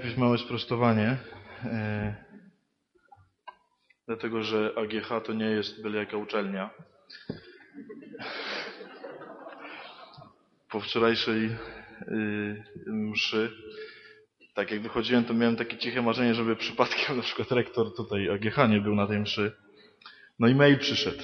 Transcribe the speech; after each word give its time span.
Najpierw 0.00 0.18
małe 0.18 0.38
sprostowanie. 0.38 1.16
E, 1.64 2.14
dlatego, 4.06 4.42
że 4.42 4.72
AGH 4.76 5.24
to 5.24 5.32
nie 5.32 5.44
jest 5.44 5.82
byle 5.82 5.98
jaka 5.98 6.16
uczelnia. 6.16 6.70
Po 10.70 10.80
wczorajszej 10.80 11.50
y, 12.08 12.64
mszy, 12.86 13.52
tak 14.54 14.70
jak 14.70 14.80
wychodziłem, 14.80 15.24
to 15.24 15.34
miałem 15.34 15.56
takie 15.56 15.76
ciche 15.78 16.02
marzenie, 16.02 16.34
żeby 16.34 16.56
przypadkiem 16.56 17.16
na 17.16 17.22
przykład 17.22 17.52
rektor 17.52 17.94
tutaj 17.94 18.30
AGH 18.30 18.70
nie 18.70 18.80
był 18.80 18.94
na 18.94 19.06
tej 19.06 19.18
mszy. 19.18 19.52
No 20.38 20.48
i 20.48 20.54
mail 20.54 20.78
przyszedł. 20.78 21.22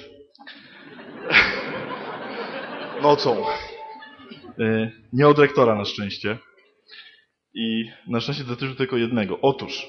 Nocą. 3.01 3.45
Y, 4.59 4.91
nie 5.13 5.27
od 5.27 5.39
rektora 5.39 5.75
na 5.75 5.85
szczęście. 5.85 6.37
I 7.53 7.89
na 8.07 8.19
szczęście 8.19 8.43
dotyczy 8.43 8.75
tylko 8.75 8.97
jednego. 8.97 9.39
Otóż 9.41 9.87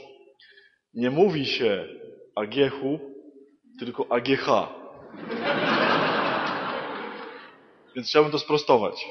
nie 0.95 1.11
mówi 1.11 1.47
się 1.47 1.87
Agiechu, 2.35 3.01
tylko 3.79 4.13
AGH. 4.13 4.46
Więc 7.97 8.09
chciałbym 8.09 8.32
to 8.32 8.38
sprostować. 8.38 9.07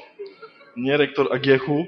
Nie 0.76 0.96
rektor 0.96 1.32
Agiechu, 1.32 1.86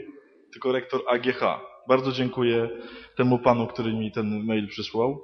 tylko 0.53 0.73
rektor 0.73 1.01
AGH. 1.09 1.41
Bardzo 1.89 2.13
dziękuję 2.13 2.69
temu 3.17 3.39
panu, 3.39 3.67
który 3.67 3.93
mi 3.93 4.13
ten 4.13 4.45
mail 4.45 4.69
przysłał. 4.69 5.21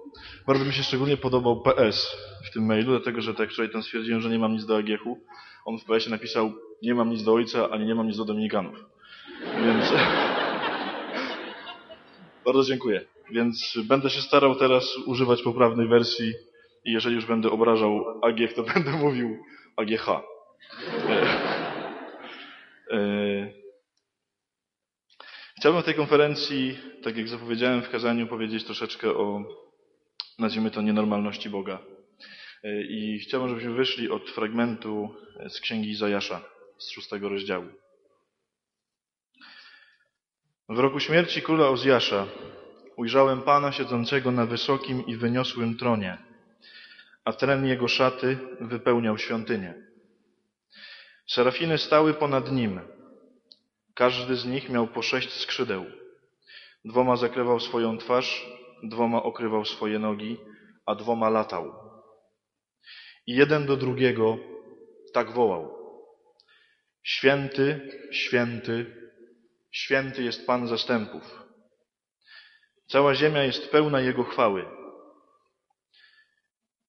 Bardzo 0.46 0.64
mi 0.64 0.72
się 0.72 0.82
szczególnie 0.82 1.16
podobał 1.16 1.62
PS 1.62 2.16
w 2.50 2.52
tym 2.52 2.66
mailu, 2.66 2.90
dlatego 2.90 3.20
że 3.20 3.34
tak 3.34 3.50
wczoraj 3.50 3.72
tam 3.72 3.82
stwierdziłem, 3.82 4.20
że 4.20 4.30
nie 4.30 4.38
mam 4.38 4.52
nic 4.52 4.66
do 4.66 4.76
Agiechu. 4.76 5.20
On 5.64 5.78
w 5.78 5.84
PS 5.84 6.08
napisał, 6.08 6.52
nie 6.82 6.94
mam 6.94 7.10
nic 7.10 7.24
do 7.24 7.32
ojca, 7.32 7.70
ani 7.70 7.86
nie 7.86 7.94
mam 7.94 8.06
nic 8.06 8.16
do 8.16 8.24
Dominikanów. 8.24 8.84
Więc... 9.64 9.92
Bardzo 12.46 12.64
dziękuję. 12.64 13.04
Więc 13.30 13.78
będę 13.84 14.10
się 14.10 14.20
starał 14.20 14.54
teraz 14.54 14.96
używać 15.06 15.42
poprawnej 15.42 15.88
wersji 15.88 16.32
i 16.84 16.92
jeżeli 16.92 17.14
już 17.14 17.26
będę 17.26 17.50
obrażał 17.50 18.20
AGH, 18.22 18.54
to 18.54 18.62
będę 18.74 18.90
mówił 18.90 19.38
AGH. 19.76 20.06
Chciałbym 25.58 25.82
w 25.82 25.84
tej 25.84 25.94
konferencji, 25.94 26.78
tak 27.02 27.16
jak 27.16 27.28
zapowiedziałem 27.28 27.82
w 27.82 27.90
kazaniu, 27.90 28.26
powiedzieć 28.26 28.64
troszeczkę 28.64 29.10
o, 29.10 29.44
nazwijmy 30.38 30.70
to, 30.70 30.82
nienormalności 30.82 31.50
Boga. 31.50 31.78
I 32.88 33.18
chciałbym, 33.18 33.48
żebyśmy 33.48 33.72
wyszli 33.72 34.10
od 34.10 34.30
fragmentu 34.30 35.08
z 35.48 35.60
Księgi 35.60 35.90
Izajasza, 35.90 36.40
z 36.78 36.90
szóstego 36.90 37.28
rozdziału. 37.28 37.66
W 40.68 40.78
roku 40.78 41.00
śmierci 41.00 41.42
króla 41.42 41.68
Ozjasza 41.68 42.26
ujrzałem 42.96 43.42
Pana 43.42 43.72
siedzącego 43.72 44.30
na 44.30 44.46
wysokim 44.46 45.06
i 45.06 45.16
wyniosłym 45.16 45.76
tronie, 45.76 46.18
a 47.24 47.32
tren 47.32 47.66
jego 47.66 47.88
szaty 47.88 48.38
wypełniał 48.60 49.18
świątynię. 49.18 49.74
Serafiny 51.26 51.78
stały 51.78 52.14
ponad 52.14 52.52
nim. 52.52 52.80
Każdy 53.94 54.36
z 54.36 54.46
nich 54.46 54.70
miał 54.70 54.86
po 54.86 55.02
sześć 55.02 55.32
skrzydeł. 55.32 55.84
Dwoma 56.84 57.16
zakrywał 57.16 57.60
swoją 57.60 57.98
twarz, 57.98 58.46
dwoma 58.82 59.22
okrywał 59.22 59.64
swoje 59.64 59.98
nogi, 59.98 60.36
a 60.86 60.94
dwoma 60.94 61.30
latał. 61.30 61.74
I 63.26 63.34
jeden 63.34 63.66
do 63.66 63.76
drugiego 63.76 64.38
tak 65.12 65.30
wołał. 65.30 65.76
Święty, 67.02 67.90
święty, 68.12 69.05
święty 69.76 70.22
jest 70.22 70.46
Pan 70.46 70.68
zastępów. 70.68 71.44
Cała 72.86 73.14
ziemia 73.14 73.42
jest 73.42 73.70
pełna 73.70 74.00
Jego 74.00 74.24
chwały. 74.24 74.64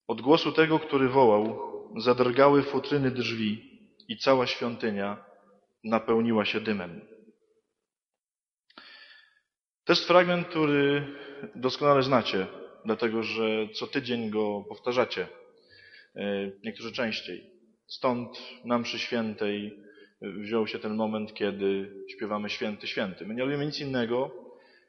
Od 0.08 0.22
głosu 0.22 0.52
tego, 0.52 0.80
który 0.80 1.09
wołał, 1.09 1.59
zadrgały 1.98 2.64
futryny 2.64 3.12
drzwi 3.12 3.80
i 4.08 4.18
cała 4.18 4.48
świątynia 4.48 5.25
napełniła 5.84 6.46
się 6.46 6.59
dymem. 6.62 7.08
To 9.86 9.94
jest 9.94 10.08
fragment, 10.08 10.48
który 10.48 11.08
doskonale 11.56 12.04
znacie, 12.04 12.48
dlatego 12.86 13.24
że 13.24 13.68
co 13.74 13.88
tydzień 13.88 14.30
go 14.30 14.66
powtarzacie, 14.69 15.28
niektórzy 16.64 16.92
częściej. 16.92 17.52
Stąd 17.88 18.38
nam 18.66 18.84
przy 18.84 19.00
świętej 19.00 19.87
wziął 20.22 20.68
się 20.68 20.80
ten 20.80 20.96
moment, 20.96 21.34
kiedy 21.34 21.94
śpiewamy 22.10 22.50
święty, 22.50 22.88
święty. 22.88 23.26
My 23.26 23.36
nie 23.36 23.44
robimy 23.44 23.66
nic 23.66 23.80
innego, 23.80 24.32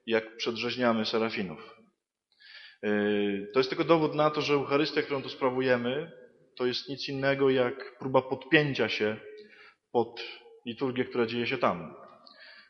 jak 0.07 0.37
przedrzeźniamy 0.37 1.05
serafinów. 1.05 1.77
To 3.53 3.61
jest 3.61 3.69
tylko 3.69 3.85
dowód 3.85 4.15
na 4.15 4.31
to, 4.31 4.41
że 4.41 4.55
Eucharystia, 4.55 5.03
którą 5.03 5.23
tu 5.23 5.29
sprawujemy, 5.29 6.13
to 6.57 6.67
jest 6.67 6.89
nic 6.89 7.09
innego 7.09 7.51
jak 7.51 7.99
próba 7.99 8.23
podpięcia 8.23 8.89
się 8.89 9.17
pod 9.93 10.25
liturgię, 10.67 11.05
która 11.05 11.27
dzieje 11.27 11.47
się 11.47 11.59
tam. 11.59 11.95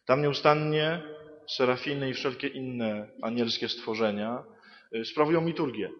Tam 0.06 0.22
nieustannie 0.22 1.02
serafiny 1.48 2.10
i 2.10 2.14
wszelkie 2.14 2.48
inne 2.48 3.08
anielskie 3.22 3.68
stworzenia 3.68 4.44
sprawują 5.04 5.46
liturgię. 5.46 5.90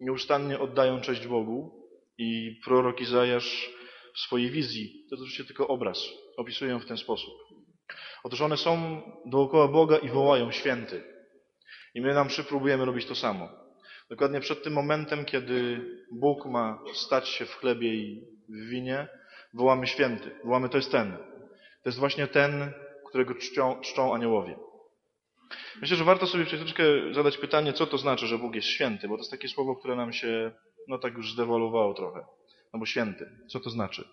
Nieustannie 0.00 0.58
oddają 0.58 1.00
cześć 1.00 1.26
Bogu 1.26 1.86
i 2.18 2.60
prorok 2.64 3.00
Izajasz 3.00 3.70
w 4.16 4.20
swojej 4.20 4.50
wizji, 4.50 5.04
to 5.08 5.14
jest 5.14 5.22
oczywiście 5.22 5.44
tylko 5.44 5.68
obraz, 5.68 5.98
opisują 6.36 6.80
w 6.80 6.86
ten 6.86 6.96
sposób. 6.96 7.34
Otóż 8.24 8.40
one 8.40 8.56
są 8.56 9.02
dookoła 9.26 9.68
Boga 9.68 9.96
i 9.96 10.08
wołają 10.08 10.52
święty. 10.52 11.02
I 11.94 12.00
my 12.00 12.14
nam 12.14 12.28
próbujemy 12.48 12.84
robić 12.84 13.06
to 13.06 13.14
samo. 13.14 13.48
Dokładnie 14.10 14.40
przed 14.40 14.62
tym 14.62 14.72
momentem, 14.72 15.24
kiedy 15.24 15.80
Bóg 16.12 16.46
ma 16.46 16.78
stać 16.94 17.28
się 17.28 17.46
w 17.46 17.54
chlebie 17.54 17.94
i 17.94 18.24
w 18.48 18.68
winie, 18.68 19.08
wołamy 19.54 19.86
święty. 19.86 20.30
Wołamy, 20.44 20.68
to 20.68 20.76
jest 20.76 20.92
ten. 20.92 21.16
To 21.82 21.88
jest 21.88 21.98
właśnie 21.98 22.26
ten, 22.26 22.72
którego 23.08 23.34
czczą, 23.34 23.80
czczą 23.80 24.14
aniołowie. 24.14 24.56
Myślę, 25.80 25.96
że 25.96 26.04
warto 26.04 26.26
sobie 26.26 26.46
troszeczkę 26.46 26.84
zadać 27.12 27.38
pytanie, 27.38 27.72
co 27.72 27.86
to 27.86 27.98
znaczy, 27.98 28.26
że 28.26 28.38
Bóg 28.38 28.54
jest 28.54 28.68
święty, 28.68 29.08
bo 29.08 29.14
to 29.14 29.20
jest 29.20 29.30
takie 29.30 29.48
słowo, 29.48 29.76
które 29.76 29.96
nam 29.96 30.12
się, 30.12 30.52
no 30.88 30.98
tak 30.98 31.14
już 31.14 31.32
zdewalowało 31.32 31.94
trochę. 31.94 32.20
No 32.72 32.78
bo 32.78 32.86
święty. 32.86 33.30
Co 33.48 33.60
to 33.60 33.70
znaczy? 33.70 34.04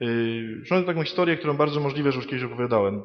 Yy, 0.00 0.60
Przypomnę 0.62 0.86
taką 0.86 1.02
historię, 1.02 1.36
którą 1.36 1.56
bardzo 1.56 1.80
możliwe, 1.80 2.12
że 2.12 2.16
już 2.16 2.26
kiedyś 2.26 2.44
opowiadałem, 2.44 3.02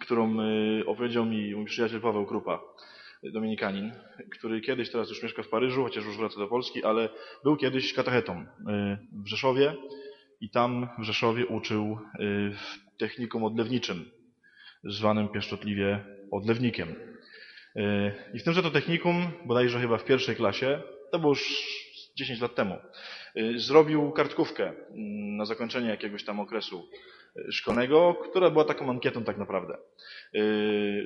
którą 0.00 0.34
yy, 0.34 0.86
opowiedział 0.86 1.24
mi 1.24 1.54
mój 1.54 1.64
przyjaciel 1.64 2.00
Paweł 2.00 2.26
Krupa, 2.26 2.60
dominikanin, 3.22 3.92
który 4.30 4.60
kiedyś, 4.60 4.90
teraz 4.90 5.08
już 5.08 5.22
mieszka 5.22 5.42
w 5.42 5.48
Paryżu, 5.48 5.84
chociaż 5.84 6.04
już 6.04 6.16
wraca 6.16 6.38
do 6.38 6.48
Polski, 6.48 6.84
ale 6.84 7.08
był 7.44 7.56
kiedyś 7.56 7.92
katechetą 7.92 8.38
yy, 8.38 8.98
w 9.12 9.26
Rzeszowie 9.26 9.74
i 10.40 10.50
tam 10.50 10.88
w 10.98 11.02
Rzeszowie 11.02 11.46
uczył 11.46 11.98
w 12.52 12.96
technikum 12.98 13.44
odlewniczym, 13.44 14.10
zwanym 14.84 15.28
pieszczotliwie 15.28 16.04
odlewnikiem. 16.30 16.94
I 18.34 18.38
w 18.38 18.42
tymże 18.42 18.62
to 18.62 18.70
technikum, 18.70 19.32
bodajże 19.44 19.80
chyba 19.80 19.98
w 19.98 20.04
pierwszej 20.04 20.36
klasie, 20.36 20.82
to 21.12 21.18
było 21.18 21.32
już 21.32 21.62
10 22.16 22.40
lat 22.40 22.54
temu, 22.54 22.76
zrobił 23.56 24.12
kartkówkę 24.12 24.64
mm, 24.64 25.36
na 25.36 25.44
zakończenie 25.44 25.88
jakiegoś 25.88 26.24
tam 26.24 26.40
okresu 26.40 26.88
szkolnego, 27.50 28.14
która 28.30 28.50
była 28.50 28.64
taką 28.64 28.90
ankietą 28.90 29.24
tak 29.24 29.38
naprawdę. 29.38 29.78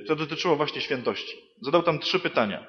To 0.07 0.15
dotyczyło 0.15 0.55
właśnie 0.55 0.81
świętości. 0.81 1.37
Zadał 1.61 1.83
tam 1.83 1.99
trzy 1.99 2.19
pytania. 2.19 2.67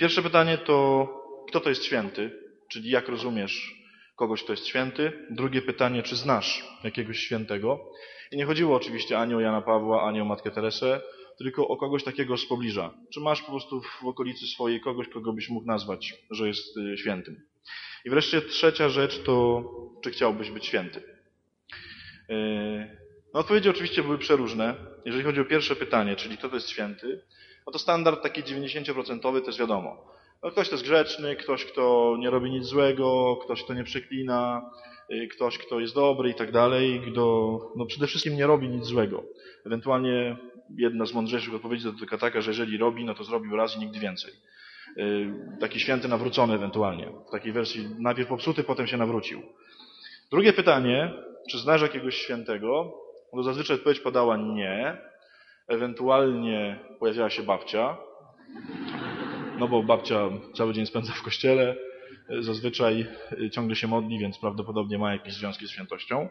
Pierwsze 0.00 0.22
pytanie 0.22 0.58
to, 0.58 1.08
kto 1.48 1.60
to 1.60 1.68
jest 1.68 1.84
święty, 1.84 2.30
czyli 2.68 2.90
jak 2.90 3.08
rozumiesz 3.08 3.74
kogoś, 4.16 4.42
kto 4.42 4.52
jest 4.52 4.66
święty. 4.66 5.12
Drugie 5.30 5.62
pytanie, 5.62 6.02
czy 6.02 6.16
znasz 6.16 6.64
jakiegoś 6.84 7.18
świętego. 7.18 7.92
I 8.32 8.36
nie 8.36 8.46
chodziło 8.46 8.76
oczywiście 8.76 9.18
ani 9.18 9.34
o 9.34 9.40
Jana 9.40 9.62
Pawła, 9.62 10.02
ani 10.02 10.20
o 10.20 10.24
Matkę 10.24 10.50
Teresę, 10.50 11.00
tylko 11.38 11.68
o 11.68 11.76
kogoś 11.76 12.04
takiego 12.04 12.36
z 12.36 12.46
pobliża. 12.46 12.94
Czy 13.12 13.20
masz 13.20 13.42
po 13.42 13.50
prostu 13.50 13.80
w 13.80 14.04
okolicy 14.04 14.46
swojej 14.46 14.80
kogoś, 14.80 15.08
kogo 15.08 15.32
byś 15.32 15.48
mógł 15.48 15.66
nazwać, 15.66 16.14
że 16.30 16.48
jest 16.48 16.78
świętym. 16.96 17.49
I 18.04 18.10
wreszcie 18.10 18.42
trzecia 18.42 18.88
rzecz 18.88 19.22
to, 19.22 19.64
czy 20.02 20.10
chciałbyś 20.10 20.50
być 20.50 20.66
święty? 20.66 21.02
No 23.34 23.40
odpowiedzi 23.40 23.70
oczywiście 23.70 24.02
były 24.02 24.18
przeróżne. 24.18 24.74
Jeżeli 25.04 25.24
chodzi 25.24 25.40
o 25.40 25.44
pierwsze 25.44 25.76
pytanie, 25.76 26.16
czyli 26.16 26.38
kto 26.38 26.48
to 26.48 26.54
jest 26.54 26.68
święty, 26.68 27.22
no 27.66 27.72
to 27.72 27.78
standard 27.78 28.22
taki 28.22 28.42
90% 28.42 29.20
to 29.20 29.46
jest 29.46 29.58
wiadomo. 29.58 30.12
No 30.42 30.50
ktoś, 30.50 30.66
kto 30.66 30.74
jest 30.74 30.84
grzeczny, 30.84 31.36
ktoś, 31.36 31.64
kto 31.64 32.16
nie 32.18 32.30
robi 32.30 32.50
nic 32.50 32.64
złego, 32.64 33.36
ktoś, 33.44 33.62
kto 33.62 33.74
nie 33.74 33.84
przeklina, 33.84 34.70
ktoś, 35.30 35.58
kto 35.58 35.80
jest 35.80 35.94
dobry 35.94 36.30
i 36.30 36.34
tak 36.34 36.52
dalej, 36.52 37.02
kto 37.12 37.58
no 37.76 37.86
przede 37.86 38.06
wszystkim 38.06 38.36
nie 38.36 38.46
robi 38.46 38.68
nic 38.68 38.84
złego. 38.84 39.24
Ewentualnie 39.66 40.36
jedna 40.76 41.06
z 41.06 41.14
mądrzejszych 41.14 41.54
odpowiedzi 41.54 41.84
to 41.84 41.92
tylko 41.92 42.18
taka, 42.18 42.40
że 42.40 42.50
jeżeli 42.50 42.78
robi, 42.78 43.04
no 43.04 43.14
to 43.14 43.24
zrobił 43.24 43.56
raz 43.56 43.76
i 43.76 43.80
nigdy 43.80 43.98
więcej. 43.98 44.32
Taki 45.60 45.80
święty 45.80 46.08
nawrócony 46.08 46.54
ewentualnie. 46.54 47.12
W 47.28 47.30
takiej 47.30 47.52
wersji 47.52 47.88
najpierw 47.98 48.28
popsuty, 48.28 48.64
potem 48.64 48.86
się 48.86 48.96
nawrócił. 48.96 49.42
Drugie 50.30 50.52
pytanie, 50.52 51.12
czy 51.50 51.58
znasz 51.58 51.82
jakiegoś 51.82 52.14
świętego? 52.14 52.94
No 53.32 53.42
zazwyczaj 53.42 53.76
odpowiedź 53.76 54.00
podała 54.00 54.36
nie. 54.36 54.98
ewentualnie 55.68 56.78
pojawiała 56.98 57.30
się 57.30 57.42
babcia, 57.42 57.96
no 59.58 59.68
bo 59.68 59.82
babcia 59.82 60.30
cały 60.54 60.72
dzień 60.72 60.86
spędza 60.86 61.12
w 61.12 61.22
kościele, 61.22 61.76
zazwyczaj 62.40 63.06
ciągle 63.52 63.76
się 63.76 63.86
modli, 63.86 64.18
więc 64.18 64.38
prawdopodobnie 64.38 64.98
ma 64.98 65.12
jakieś 65.12 65.34
związki 65.34 65.66
z 65.66 65.70
świętością. 65.70 66.28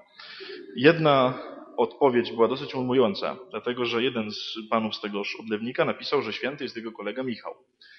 Jedna 0.76 1.34
odpowiedź 1.78 2.32
była 2.32 2.48
dosyć 2.48 2.76
ujmująca, 2.76 3.38
dlatego 3.52 3.86
że 3.86 4.04
jeden 4.04 4.32
z 4.32 4.56
panów 4.70 4.96
z 4.96 5.02
tegoż 5.02 5.36
odlewnika 5.40 5.86
napisał, 5.86 6.22
że 6.22 6.34
święty 6.34 6.64
jest 6.64 6.76
jego 6.76 6.92
kolega 6.92 7.24
Michał 7.24 7.54
y, 7.54 7.99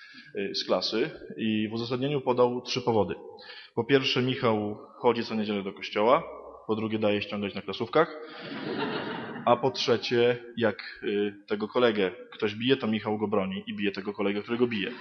z 0.55 0.65
klasy 0.65 1.11
i 1.37 1.69
w 1.69 1.73
uzasadnieniu 1.73 2.21
podał 2.21 2.63
trzy 2.63 2.81
powody. 2.83 3.15
Po 3.75 3.85
pierwsze, 3.85 4.23
Michał 4.23 4.79
chodzi 4.99 5.25
co 5.25 5.35
niedzielę 5.35 5.63
do 5.63 5.73
kościoła, 5.73 6.23
po 6.67 6.77
drugie, 6.77 6.99
daje 6.99 7.23
ściągać 7.23 7.55
na 7.55 7.63
klasówkach, 7.63 8.17
a 9.47 9.57
po 9.57 9.71
trzecie, 9.71 10.39
jak 10.57 11.01
y, 11.03 11.35
tego 11.47 11.69
kolegę 11.69 12.11
ktoś 12.33 12.55
bije, 12.55 12.77
to 12.77 12.87
Michał 12.87 13.19
go 13.19 13.29
broni 13.29 13.65
i 13.67 13.75
bije 13.75 13.93
tego 13.93 14.13
kolegę, 14.13 14.43
którego 14.43 14.67
bije. 14.67 14.89
Y, 14.89 14.93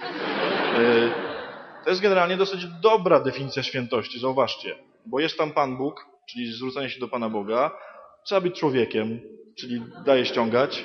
to 1.84 1.90
jest 1.90 2.02
generalnie 2.02 2.36
dosyć 2.36 2.66
dobra 2.82 3.20
definicja 3.20 3.62
świętości, 3.62 4.20
zauważcie, 4.20 4.74
bo 5.06 5.20
jest 5.20 5.38
tam 5.38 5.52
Pan 5.52 5.76
Bóg, 5.76 6.06
czyli 6.30 6.52
zwrócenie 6.52 6.90
się 6.90 7.00
do 7.00 7.08
Pana 7.08 7.28
Boga, 7.28 7.70
trzeba 8.24 8.40
być 8.40 8.58
człowiekiem, 8.60 9.20
czyli 9.58 9.82
daje 10.04 10.26
ściągać, 10.26 10.84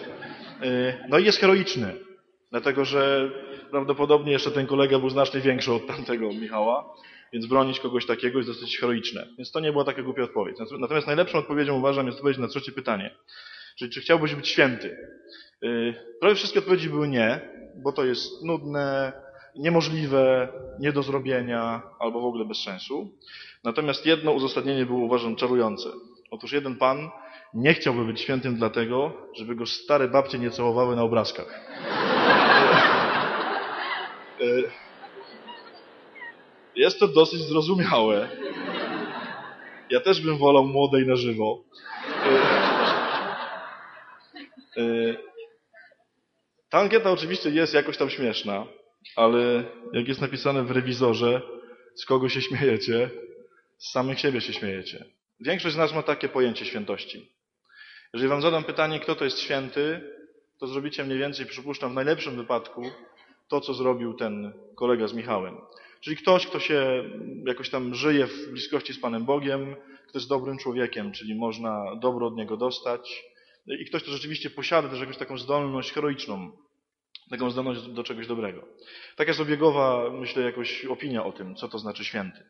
y, 0.64 0.94
no 1.10 1.18
i 1.18 1.26
jest 1.26 1.40
heroiczny, 1.40 2.05
dlatego 2.56 2.86
że 2.86 3.32
prawdopodobnie 3.72 4.32
jeszcze 4.32 4.52
ten 4.52 4.68
kolega 4.68 5.00
był 5.00 5.10
znacznie 5.10 5.42
większy 5.42 5.74
od 5.74 5.88
tamtego 5.88 6.30
Michała, 6.30 6.96
więc 7.34 7.46
bronić 7.46 7.80
kogoś 7.80 8.06
takiego 8.06 8.40
jest 8.40 8.50
dosyć 8.50 8.78
heroiczne. 8.78 9.28
Więc 9.38 9.52
to 9.52 9.60
nie 9.60 9.72
była 9.72 9.84
taka 9.84 10.04
głupia 10.04 10.24
odpowiedź. 10.24 10.58
Natomiast 10.80 11.08
najlepszą 11.08 11.38
odpowiedzią 11.38 11.78
uważam 11.78 12.06
jest 12.06 12.18
odpowiedź 12.18 12.38
na 12.38 12.48
trzecie 12.48 12.72
pytanie. 12.72 13.16
Czyli 13.78 13.92
czy 13.92 14.02
chciałbyś 14.02 14.36
być 14.36 14.48
święty? 14.48 14.98
Prawie 16.20 16.36
wszystkie 16.36 16.60
odpowiedzi 16.60 16.90
były 16.90 17.08
nie, 17.08 17.42
bo 17.84 17.92
to 17.92 18.06
jest 18.06 18.44
nudne, 18.44 19.14
niemożliwe, 19.56 20.48
nie 20.80 20.92
do 20.92 21.04
zrobienia 21.04 21.82
albo 22.00 22.22
w 22.22 22.26
ogóle 22.26 22.46
bez 22.46 22.64
sensu. 22.64 23.12
Natomiast 23.64 24.06
jedno 24.06 24.32
uzasadnienie 24.32 24.86
było 24.86 25.00
uważam 25.00 25.36
czarujące. 25.36 25.90
Otóż 26.32 26.52
jeden 26.52 26.76
pan 26.76 27.10
nie 27.54 27.74
chciałby 27.74 28.06
być 28.06 28.22
świętym 28.22 28.56
dlatego, 28.56 29.14
żeby 29.34 29.56
go 29.56 29.66
stare 29.66 30.08
babcie 30.08 30.40
nie 30.40 30.52
całowały 30.52 30.96
na 30.96 31.04
obrazkach. 31.04 31.66
Jest 36.76 37.00
to 37.00 37.08
dosyć 37.08 37.40
zrozumiałe. 37.40 38.30
Ja 39.90 40.00
też 40.00 40.22
bym 40.22 40.38
wolał 40.38 40.66
młodej 40.66 41.08
na 41.08 41.16
żywo. 41.16 41.64
Ta 46.70 46.80
ankieta 46.80 47.12
oczywiście 47.12 47.50
jest 47.50 47.74
jakoś 47.74 47.98
tam 47.98 48.10
śmieszna, 48.10 48.66
ale 49.16 49.64
jak 49.94 50.08
jest 50.08 50.22
napisane 50.22 50.64
w 50.64 50.72
rewizorze, 50.72 51.42
z 51.96 52.06
kogo 52.06 52.30
się 52.30 52.42
śmiejecie, 52.42 53.10
z 53.78 53.92
samych 53.92 54.20
siebie 54.20 54.42
się 54.42 54.54
śmiejecie. 54.54 55.06
Większość 55.40 55.76
z 55.76 55.78
nas 55.78 55.94
ma 55.94 56.04
takie 56.04 56.30
pojęcie 56.30 56.66
świętości. 56.66 57.32
Jeżeli 58.14 58.30
wam 58.30 58.42
zadam 58.42 58.64
pytanie, 58.64 59.00
kto 59.00 59.16
to 59.16 59.26
jest 59.26 59.40
święty, 59.40 60.02
to 60.60 60.68
zrobicie 60.68 61.04
mniej 61.04 61.18
więcej, 61.18 61.46
przypuszczam, 61.46 61.92
w 61.92 61.96
najlepszym 61.96 62.36
wypadku 62.36 62.92
to, 63.48 63.62
co 63.62 63.74
zrobił 63.74 64.14
ten 64.14 64.54
kolega 64.76 65.08
z 65.08 65.14
Michałem. 65.14 65.58
Czyli 66.02 66.18
ktoś, 66.18 66.48
kto 66.48 66.60
się 66.60 67.04
jakoś 67.46 67.70
tam 67.70 67.96
żyje 67.96 68.28
w 68.28 68.52
bliskości 68.52 68.94
z 68.94 69.00
Panem 69.00 69.26
Bogiem, 69.26 69.76
kto 70.08 70.18
jest 70.18 70.30
dobrym 70.30 70.58
człowiekiem, 70.58 71.12
czyli 71.12 71.36
można 71.36 71.96
dobro 71.96 72.28
od 72.28 72.36
niego 72.36 72.58
dostać 72.58 73.24
i 73.80 73.86
ktoś, 73.86 74.02
kto 74.02 74.12
rzeczywiście 74.12 74.50
posiada 74.50 74.90
też 74.90 75.00
jakąś 75.00 75.18
taką 75.18 75.38
zdolność 75.38 75.92
heroiczną, 75.92 76.52
taką 77.30 77.52
zdolność 77.52 77.82
do 77.82 78.04
czegoś 78.04 78.28
dobrego. 78.28 78.68
Taka 79.16 79.30
jest 79.30 79.42
obiegowa, 79.42 80.12
myślę, 80.12 80.44
jakoś 80.44 80.86
opinia 80.86 81.26
o 81.26 81.32
tym, 81.32 81.56
co 81.56 81.68
to 81.68 81.80
znaczy 81.80 82.06
święty. 82.06 82.44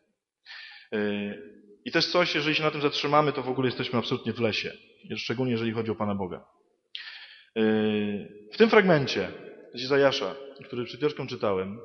I 1.84 1.90
to 1.90 1.98
jest 1.98 2.12
coś, 2.12 2.34
jeżeli 2.34 2.54
się 2.54 2.62
na 2.62 2.70
tym 2.70 2.80
zatrzymamy, 2.80 3.32
to 3.32 3.42
w 3.42 3.48
ogóle 3.48 3.68
jesteśmy 3.68 3.98
absolutnie 3.98 4.32
w 4.32 4.40
lesie. 4.40 4.72
Szczególnie 5.16 5.52
jeżeli 5.52 5.72
chodzi 5.72 5.90
o 5.90 5.94
Pana 5.94 6.14
Boga. 6.14 6.44
W 8.52 8.56
tym 8.56 8.70
fragmencie 8.70 9.32
z 9.76 9.82
Izajasza, 9.82 10.34
który 10.64 10.84
przed 10.84 10.96
chwileczką 10.96 11.26
czytałem, 11.26 11.80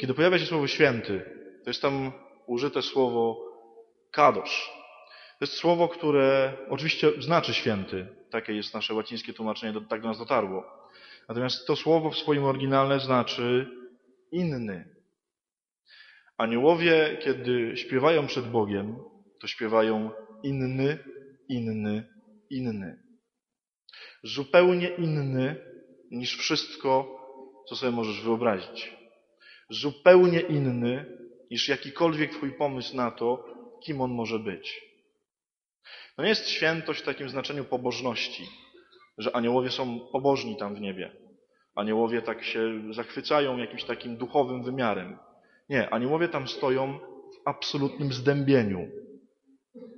kiedy 0.00 0.14
pojawia 0.14 0.38
się 0.38 0.46
słowo 0.46 0.66
święty, 0.66 1.22
to 1.64 1.70
jest 1.70 1.82
tam 1.82 2.12
użyte 2.46 2.82
słowo 2.82 3.48
kadosz. 4.10 4.70
To 5.38 5.44
jest 5.44 5.52
słowo, 5.52 5.88
które 5.88 6.52
oczywiście 6.68 7.22
znaczy 7.22 7.54
święty. 7.54 8.06
Takie 8.30 8.52
jest 8.52 8.74
nasze 8.74 8.94
łacińskie 8.94 9.32
tłumaczenie, 9.32 9.80
tak 9.88 10.00
do 10.00 10.08
nas 10.08 10.18
dotarło. 10.18 10.64
Natomiast 11.28 11.66
to 11.66 11.76
słowo 11.76 12.10
w 12.10 12.18
swoim 12.18 12.44
oryginale 12.44 13.00
znaczy 13.00 13.66
inny. 14.32 14.94
Aniołowie, 16.38 17.18
kiedy 17.20 17.76
śpiewają 17.76 18.26
przed 18.26 18.46
Bogiem, 18.46 18.96
to 19.40 19.46
śpiewają 19.46 20.10
inny, 20.42 20.98
inny, 21.48 22.08
inny. 22.50 23.02
Zupełnie 24.22 24.88
inny 24.88 25.67
niż 26.10 26.36
wszystko, 26.36 27.18
co 27.68 27.76
sobie 27.76 27.92
możesz 27.92 28.22
wyobrazić. 28.22 28.96
Zupełnie 29.70 30.40
inny 30.40 31.18
niż 31.50 31.68
jakikolwiek 31.68 32.32
Twój 32.32 32.52
pomysł 32.52 32.96
na 32.96 33.10
to, 33.10 33.44
kim 33.84 34.00
on 34.00 34.10
może 34.10 34.38
być. 34.38 34.88
To 36.16 36.22
nie 36.22 36.28
jest 36.28 36.48
świętość 36.48 37.00
w 37.00 37.04
takim 37.04 37.28
znaczeniu 37.28 37.64
pobożności, 37.64 38.46
że 39.18 39.36
aniołowie 39.36 39.70
są 39.70 40.00
pobożni 40.12 40.56
tam 40.56 40.74
w 40.74 40.80
niebie. 40.80 41.16
Aniołowie 41.74 42.22
tak 42.22 42.44
się 42.44 42.82
zachwycają 42.92 43.56
jakimś 43.56 43.84
takim 43.84 44.16
duchowym 44.16 44.62
wymiarem. 44.62 45.18
Nie, 45.68 45.90
aniołowie 45.90 46.28
tam 46.28 46.48
stoją 46.48 46.98
w 46.98 47.48
absolutnym 47.48 48.12
zdębieniu 48.12 48.88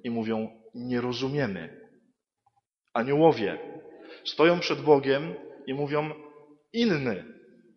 i 0.05 0.11
mówią, 0.11 0.62
nie 0.75 1.00
rozumiemy. 1.00 1.81
Aniołowie 2.95 3.59
stoją 4.25 4.61
przed 4.61 4.81
Bogiem 4.81 5.35
i 5.67 5.75
mówią, 5.75 6.11
inny, 6.73 7.25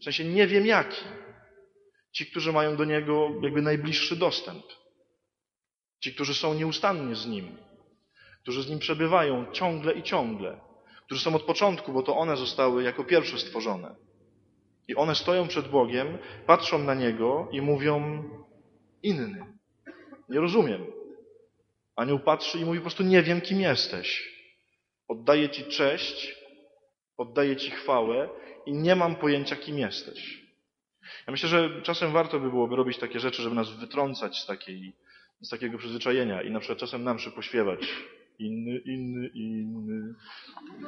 w 0.01 0.03
sensie 0.03 0.25
nie 0.25 0.47
wiem 0.47 0.65
jaki. 0.65 1.03
Ci, 2.11 2.25
którzy 2.25 2.51
mają 2.51 2.75
do 2.75 2.85
Niego 2.85 3.29
jakby 3.41 3.61
najbliższy 3.61 4.15
dostęp. 4.15 4.63
Ci, 5.99 6.13
którzy 6.13 6.33
są 6.33 6.53
nieustannie 6.53 7.15
z 7.15 7.27
Nim. 7.27 7.57
Którzy 8.41 8.63
z 8.63 8.69
Nim 8.69 8.79
przebywają 8.79 9.51
ciągle 9.51 9.93
i 9.93 10.03
ciągle. 10.03 10.59
Którzy 11.05 11.21
są 11.21 11.35
od 11.35 11.43
początku, 11.43 11.93
bo 11.93 12.03
to 12.03 12.17
one 12.17 12.37
zostały 12.37 12.83
jako 12.83 13.03
pierwsze 13.03 13.39
stworzone. 13.39 13.95
I 14.87 14.95
one 14.95 15.15
stoją 15.15 15.47
przed 15.47 15.67
Bogiem, 15.67 16.17
patrzą 16.45 16.79
na 16.79 16.93
Niego 16.93 17.49
i 17.51 17.61
mówią 17.61 18.23
inny. 19.03 19.45
Nie 20.29 20.39
rozumiem. 20.39 20.85
Anioł 21.95 22.19
patrzy 22.19 22.59
i 22.59 22.65
mówi 22.65 22.79
po 22.79 22.83
prostu 22.83 23.03
nie 23.03 23.23
wiem, 23.23 23.41
kim 23.41 23.61
jesteś. 23.61 24.33
Oddaję 25.07 25.49
Ci 25.49 25.63
cześć, 25.63 26.35
oddaję 27.17 27.55
Ci 27.55 27.71
chwałę 27.71 28.29
i 28.65 28.73
nie 28.73 28.95
mam 28.95 29.15
pojęcia, 29.15 29.55
kim 29.55 29.79
jesteś. 29.79 30.43
Ja 31.27 31.31
myślę, 31.31 31.49
że 31.49 31.81
czasem 31.81 32.11
warto 32.11 32.39
by 32.39 32.49
byłoby 32.49 32.75
robić 32.75 32.97
takie 32.97 33.19
rzeczy, 33.19 33.41
żeby 33.41 33.55
nas 33.55 33.71
wytrącać 33.71 34.37
z, 34.37 34.45
takiej, 34.45 34.93
z 35.41 35.49
takiego 35.49 35.77
przyzwyczajenia 35.77 36.41
i 36.41 36.51
na 36.51 36.59
przykład 36.59 36.79
czasem 36.79 37.03
nam 37.03 37.19
się 37.19 37.31
pośpiewać 37.31 37.79
inny, 38.39 38.77
inny, 38.77 39.27
inny. 39.27 40.13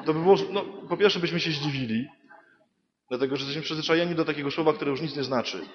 To 0.06 0.14
by 0.14 0.20
było, 0.20 0.36
no, 0.52 0.66
po 0.90 0.98
pierwsze 0.98 1.20
byśmy 1.20 1.40
się 1.40 1.52
zdziwili, 1.52 2.08
Dlatego, 3.10 3.36
że 3.36 3.42
jesteśmy 3.42 3.62
przyzwyczajeni 3.62 4.16
do 4.16 4.26
takiego 4.26 4.52
słowa, 4.52 4.74
które 4.74 4.92
już 4.92 5.02
nic 5.02 5.16
nie 5.16 5.24
znaczy. 5.24 5.66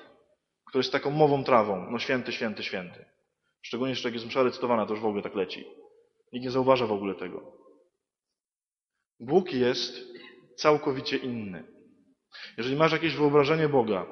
Które 0.65 0.81
jest 0.81 0.93
taką 0.93 1.11
mową 1.11 1.45
trawą. 1.45 1.91
No 1.91 1.99
święty, 1.99 2.33
święty, 2.33 2.63
święty. 2.63 3.05
Szczególnie 3.63 3.91
jeszcze 3.91 4.09
jak 4.09 4.15
jest 4.15 4.27
msza 4.27 4.43
recytowana, 4.43 4.87
to 4.87 4.93
już 4.93 5.03
w 5.03 5.07
ogóle 5.07 5.23
tak 5.23 5.35
leci. 5.35 5.65
Nikt 6.33 6.45
nie 6.45 6.51
zauważa 6.51 6.87
w 6.87 6.93
ogóle 6.93 7.15
tego. 7.15 7.53
Bóg 9.21 9.53
jest 9.53 10.10
całkowicie 10.61 11.17
inny. 11.17 11.65
Jeżeli 12.57 12.77
masz 12.77 12.93
jakieś 12.93 13.15
wyobrażenie 13.15 13.69
Boga, 13.69 14.07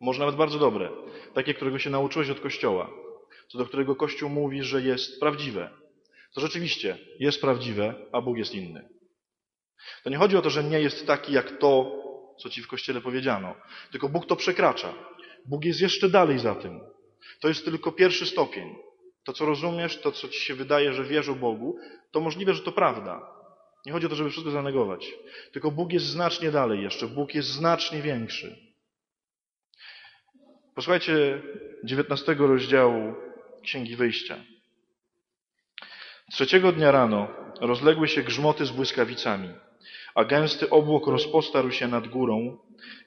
może 0.00 0.20
nawet 0.20 0.36
bardzo 0.36 0.58
dobre, 0.58 0.90
takie, 1.34 1.54
którego 1.54 1.78
się 1.78 1.90
nauczyłeś 1.90 2.30
od 2.30 2.40
Kościoła, 2.40 2.90
co 3.48 3.58
do 3.58 3.66
którego 3.66 3.96
Kościół 3.96 4.30
mówi, 4.30 4.62
że 4.62 4.82
jest 4.82 5.20
prawdziwe, 5.20 5.70
to 6.34 6.40
rzeczywiście 6.40 6.98
jest 7.18 7.40
prawdziwe, 7.40 7.94
a 8.12 8.20
Bóg 8.20 8.38
jest 8.38 8.54
inny. 8.54 8.88
To 10.04 10.10
nie 10.10 10.16
chodzi 10.16 10.36
o 10.36 10.42
to, 10.42 10.50
że 10.50 10.64
nie 10.64 10.80
jest 10.80 11.06
taki 11.06 11.32
jak 11.32 11.58
to, 11.58 12.02
co 12.38 12.50
ci 12.50 12.62
w 12.62 12.68
kościele 12.68 13.00
powiedziano. 13.00 13.54
Tylko 13.90 14.08
Bóg 14.08 14.26
to 14.26 14.36
przekracza. 14.36 14.94
Bóg 15.46 15.64
jest 15.64 15.80
jeszcze 15.80 16.08
dalej 16.08 16.38
za 16.38 16.54
tym. 16.54 16.80
To 17.40 17.48
jest 17.48 17.64
tylko 17.64 17.92
pierwszy 17.92 18.26
stopień. 18.26 18.74
To, 19.24 19.32
co 19.32 19.46
rozumiesz, 19.46 20.00
to, 20.00 20.12
co 20.12 20.28
ci 20.28 20.40
się 20.40 20.54
wydaje, 20.54 20.92
że 20.92 21.04
wiesz 21.04 21.28
o 21.28 21.34
Bogu, 21.34 21.76
to 22.10 22.20
możliwe, 22.20 22.54
że 22.54 22.62
to 22.62 22.72
prawda. 22.72 23.41
Nie 23.86 23.92
chodzi 23.92 24.06
o 24.06 24.08
to, 24.08 24.14
żeby 24.14 24.30
wszystko 24.30 24.50
zanegować. 24.50 25.12
Tylko 25.52 25.70
Bóg 25.70 25.92
jest 25.92 26.06
znacznie 26.06 26.50
dalej 26.50 26.82
jeszcze. 26.82 27.06
Bóg 27.06 27.34
jest 27.34 27.48
znacznie 27.48 28.02
większy. 28.02 28.56
Posłuchajcie 30.74 31.42
19 31.84 32.34
rozdziału 32.34 33.14
Księgi 33.62 33.96
Wyjścia. 33.96 34.36
Trzeciego 36.32 36.72
dnia 36.72 36.90
rano 36.90 37.28
rozległy 37.60 38.08
się 38.08 38.22
grzmoty 38.22 38.66
z 38.66 38.70
błyskawicami. 38.70 39.48
a 40.14 40.24
gęsty 40.24 40.70
obłok 40.70 41.06
rozpostarł 41.06 41.70
się 41.70 41.88
nad 41.88 42.08
górą 42.08 42.58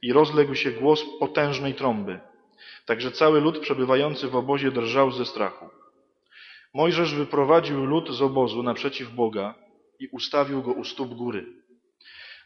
i 0.01 0.13
rozległ 0.13 0.55
się 0.55 0.71
głos 0.71 1.05
potężnej 1.19 1.73
trąby. 1.73 2.19
Także 2.85 3.11
cały 3.11 3.41
lud 3.41 3.59
przebywający 3.59 4.27
w 4.27 4.35
obozie 4.35 4.71
drżał 4.71 5.11
ze 5.11 5.25
strachu. 5.25 5.69
Mojżesz 6.73 7.15
wyprowadził 7.15 7.85
lud 7.85 8.11
z 8.11 8.21
obozu 8.21 8.63
naprzeciw 8.63 9.13
Boga 9.13 9.64
i 9.99 10.07
ustawił 10.07 10.61
go 10.63 10.71
u 10.71 10.83
stóp 10.83 11.13
góry. 11.13 11.45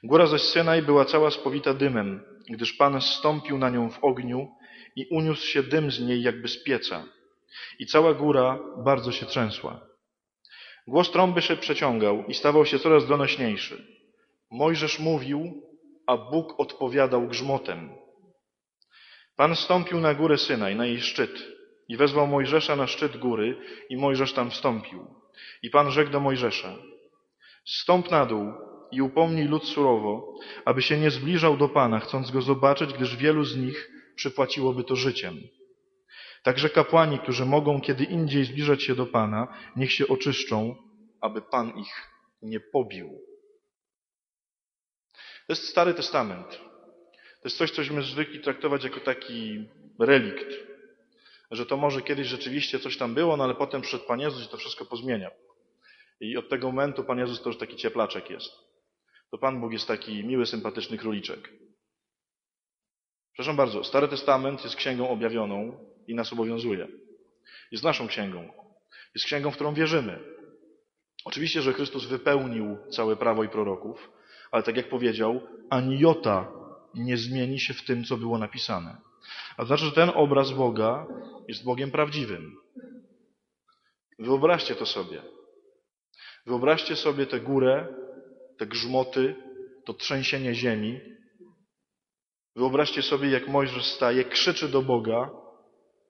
Góra 0.04 0.28
zaś 0.28 0.42
Synaj 0.42 0.82
była 0.82 1.06
cała 1.06 1.32
spowita 1.32 1.74
dymem, 1.74 2.24
gdyż 2.50 2.74
Pan 2.74 3.02
zstąpił 3.02 3.58
na 3.58 3.70
nią 3.70 3.90
w 3.90 4.04
ogniu 4.04 4.48
i 4.96 5.08
uniósł 5.12 5.48
się 5.48 5.64
dym 5.64 5.92
z 5.92 6.00
niej 6.00 6.22
jakby 6.22 6.48
z 6.48 6.64
pieca. 6.64 7.04
I 7.80 7.86
cała 7.86 8.14
góra 8.14 8.60
bardzo 8.78 9.12
się 9.12 9.26
trzęsła. 9.26 9.90
Głos 10.88 11.12
trąby 11.12 11.42
się 11.42 11.58
przeciągał 11.58 12.26
i 12.28 12.34
stawał 12.34 12.66
się 12.66 12.80
coraz 12.80 13.08
donośniejszy. 13.08 13.88
Mojżesz 14.52 15.00
mówił, 15.00 15.62
a 16.08 16.18
Bóg 16.18 16.60
odpowiadał 16.60 17.28
grzmotem. 17.28 17.90
Pan 19.36 19.56
stąpił 19.56 20.00
na 20.00 20.14
górę 20.14 20.38
Synaj, 20.38 20.76
na 20.76 20.86
jej 20.86 21.02
szczyt 21.02 21.44
i 21.88 21.98
wezwał 21.98 22.28
Mojżesza 22.28 22.76
na 22.76 22.88
szczyt 22.88 23.18
góry 23.18 23.58
i 23.90 23.98
Mojżesz 23.98 24.34
tam 24.34 24.52
wstąpił. 24.52 25.08
I 25.64 25.70
Pan 25.70 25.92
rzekł 25.92 26.12
do 26.12 26.20
Mojżesza, 26.20 26.76
stąp 27.66 28.12
na 28.12 28.26
dół 28.26 28.54
i 28.92 29.02
upomnij 29.02 29.48
lud 29.48 29.66
surowo, 29.66 30.36
aby 30.66 30.82
się 30.82 30.98
nie 30.98 31.12
zbliżał 31.12 31.58
do 31.58 31.70
Pana, 31.70 32.00
chcąc 32.00 32.32
Go 32.32 32.42
zobaczyć, 32.42 32.94
gdyż 32.94 33.16
wielu 33.16 33.44
z 33.44 33.58
nich 33.58 33.92
przypłaciłoby 34.16 34.84
to 34.84 34.96
życiem. 34.96 35.38
Także 36.44 36.70
kapłani, 36.70 37.20
którzy 37.20 37.46
mogą 37.46 37.82
kiedy 37.82 38.04
indziej 38.04 38.46
zbliżać 38.46 38.84
się 38.84 38.96
do 38.96 39.06
Pana, 39.06 39.48
niech 39.76 39.92
się 39.92 40.08
oczyszczą, 40.08 40.76
aby 41.22 41.42
Pan 41.42 41.78
ich 41.78 42.10
nie 42.42 42.60
pobił. 42.60 43.10
To 45.48 45.54
jest 45.54 45.68
Stary 45.68 45.94
Testament. 45.94 46.48
To 47.42 47.46
jest 47.46 47.58
coś, 47.58 47.72
cośmy 47.72 48.02
zwykli 48.02 48.40
traktować 48.40 48.84
jako 48.84 49.00
taki 49.00 49.66
relikt. 50.00 50.48
Że 51.52 51.66
to 51.66 51.78
może 51.78 52.02
kiedyś 52.02 52.28
rzeczywiście 52.28 52.80
coś 52.80 52.98
tam 52.98 53.14
było, 53.14 53.38
no 53.38 53.44
ale 53.44 53.56
potem 53.56 53.82
przyszedł 53.82 54.06
Pan 54.06 54.20
Jezus 54.20 54.50
to 54.50 54.58
wszystko 54.58 54.86
pozmieniał. 54.86 55.32
I 56.20 56.38
od 56.38 56.50
tego 56.50 56.68
momentu 56.68 57.04
Pan 57.04 57.20
Jezus 57.20 57.42
to 57.42 57.50
już 57.50 57.58
taki 57.58 57.76
cieplaczek 57.76 58.30
jest. 58.30 58.52
To 59.32 59.38
Pan 59.38 59.62
Bóg 59.62 59.74
jest 59.74 59.88
taki 59.88 60.24
miły, 60.24 60.46
sympatyczny 60.46 60.98
króliczek. 60.98 61.50
Przepraszam 63.34 63.56
bardzo, 63.56 63.84
Stary 63.84 64.08
Testament 64.08 64.64
jest 64.64 64.76
księgą 64.76 65.10
objawioną 65.10 65.86
i 66.08 66.16
nas 66.16 66.34
obowiązuje. 66.34 66.88
Jest 67.72 67.84
naszą 67.84 68.08
księgą. 68.08 68.54
Jest 69.16 69.26
księgą, 69.26 69.52
w 69.52 69.56
którą 69.56 69.74
wierzymy. 69.74 70.20
Oczywiście, 71.26 71.62
że 71.62 71.74
Chrystus 71.74 72.06
wypełnił 72.06 72.78
całe 72.90 73.16
prawo 73.16 73.44
i 73.44 73.50
proroków, 73.50 74.12
ale 74.52 74.64
tak 74.64 74.78
jak 74.78 74.90
powiedział, 74.90 75.42
ani 75.70 76.00
jota 76.00 76.52
nie 76.94 77.18
zmieni 77.18 77.60
się 77.60 77.74
w 77.74 77.86
tym, 77.86 78.04
co 78.04 78.18
było 78.18 78.38
napisane. 78.38 78.98
A 79.58 79.62
to 79.62 79.66
znaczy, 79.66 79.86
że 79.86 79.92
ten 79.92 80.12
obraz 80.16 80.52
Boga 80.52 81.08
jest 81.48 81.64
Bogiem 81.64 81.92
prawdziwym. 81.92 82.56
Wyobraźcie 84.20 84.76
to 84.76 84.86
sobie. 84.86 85.22
Wyobraźcie 86.50 86.96
sobie 86.96 87.26
tę 87.26 87.40
górę, 87.40 87.88
te 88.58 88.66
grzmoty, 88.66 89.36
to 89.86 89.94
trzęsienie 89.94 90.56
ziemi. 90.56 91.00
Wyobraźcie 92.56 93.02
sobie, 93.02 93.30
jak 93.30 93.48
Mojżesz 93.48 93.86
staje, 93.86 94.24
krzyczy 94.24 94.70
do 94.70 94.82
Boga, 94.82 95.32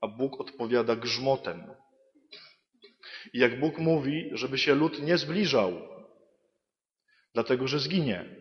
a 0.01 0.08
Bóg 0.08 0.41
odpowiada 0.41 0.96
grzmotem. 0.96 1.63
I 3.34 3.39
jak 3.39 3.60
Bóg 3.60 3.77
mówi, 3.77 4.29
żeby 4.34 4.58
się 4.58 4.75
lud 4.75 5.01
nie 5.01 5.17
zbliżał, 5.17 5.72
dlatego 7.34 7.67
że 7.67 7.79
zginie. 7.79 8.36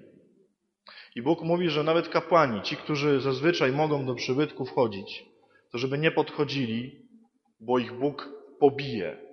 I 1.14 1.22
Bóg 1.22 1.42
mówi, 1.42 1.70
że 1.70 1.84
nawet 1.84 2.08
kapłani, 2.08 2.62
ci, 2.62 2.76
którzy 2.76 3.20
zazwyczaj 3.20 3.72
mogą 3.72 4.06
do 4.06 4.14
przybytku 4.14 4.64
wchodzić, 4.64 5.24
to 5.72 5.78
żeby 5.78 5.98
nie 5.98 6.10
podchodzili, 6.10 7.08
bo 7.60 7.78
ich 7.78 7.92
Bóg 7.92 8.28
pobije. 8.60 9.27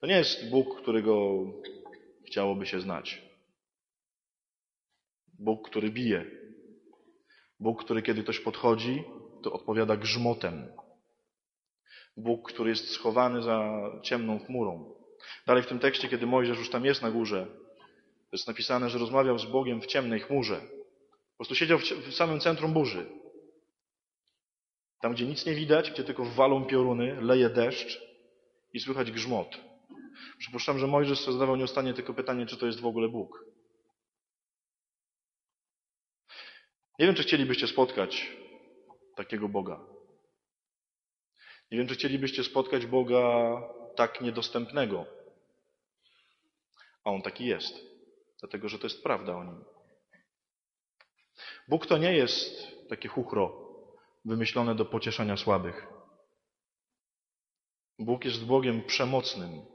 To 0.00 0.06
nie 0.06 0.16
jest 0.16 0.50
Bóg, 0.50 0.82
którego 0.82 1.44
chciałoby 2.26 2.66
się 2.66 2.80
znać. 2.80 3.22
Bóg, 5.38 5.70
który 5.70 5.90
bije. 5.90 6.24
Bóg, 7.60 7.84
który 7.84 8.02
kiedy 8.02 8.22
ktoś 8.22 8.40
podchodzi, 8.40 9.04
to 9.42 9.52
odpowiada 9.52 9.96
grzmotem. 9.96 10.72
Bóg, 12.16 12.52
który 12.52 12.70
jest 12.70 12.90
schowany 12.90 13.42
za 13.42 13.80
ciemną 14.02 14.38
chmurą. 14.38 14.94
Dalej 15.46 15.62
w 15.62 15.66
tym 15.66 15.78
tekście, 15.78 16.08
kiedy 16.08 16.26
Mojżesz 16.26 16.58
już 16.58 16.70
tam 16.70 16.84
jest 16.84 17.02
na 17.02 17.10
górze, 17.10 17.46
jest 18.32 18.48
napisane, 18.48 18.90
że 18.90 18.98
rozmawiał 18.98 19.38
z 19.38 19.46
Bogiem 19.46 19.80
w 19.80 19.86
ciemnej 19.86 20.20
chmurze. 20.20 20.60
Po 21.30 21.36
prostu 21.36 21.54
siedział 21.54 21.78
w 21.78 22.14
samym 22.14 22.40
centrum 22.40 22.72
burzy. 22.72 23.06
Tam, 25.00 25.12
gdzie 25.12 25.26
nic 25.26 25.46
nie 25.46 25.54
widać, 25.54 25.90
gdzie 25.90 26.04
tylko 26.04 26.24
walą 26.24 26.64
pioruny, 26.64 27.20
leje 27.20 27.50
deszcz 27.50 28.02
i 28.72 28.80
słychać 28.80 29.12
grzmot. 29.12 29.69
Przypuszczam, 30.38 30.78
że 30.78 30.86
Mojżesz 30.86 31.20
sobie 31.20 31.32
zadawał 31.32 31.56
nieustannie 31.56 31.94
tylko 31.94 32.14
pytanie, 32.14 32.46
czy 32.46 32.56
to 32.56 32.66
jest 32.66 32.80
w 32.80 32.86
ogóle 32.86 33.08
Bóg. 33.08 33.44
Nie 36.98 37.06
wiem, 37.06 37.14
czy 37.14 37.22
chcielibyście 37.22 37.66
spotkać 37.66 38.36
takiego 39.16 39.48
Boga. 39.48 39.80
Nie 41.70 41.78
wiem, 41.78 41.88
czy 41.88 41.94
chcielibyście 41.94 42.44
spotkać 42.44 42.86
Boga 42.86 43.56
tak 43.96 44.20
niedostępnego. 44.20 45.06
A 47.04 47.10
On 47.10 47.22
taki 47.22 47.46
jest. 47.46 47.74
Dlatego, 48.40 48.68
że 48.68 48.78
to 48.78 48.86
jest 48.86 49.02
prawda 49.02 49.36
o 49.36 49.44
Nim. 49.44 49.64
Bóg 51.68 51.86
to 51.86 51.98
nie 51.98 52.12
jest 52.16 52.66
takie 52.88 53.08
chuchro 53.08 53.70
wymyślone 54.24 54.74
do 54.74 54.84
pocieszania 54.84 55.36
słabych. 55.36 55.86
Bóg 57.98 58.24
jest 58.24 58.44
Bogiem 58.44 58.84
przemocnym. 58.84 59.66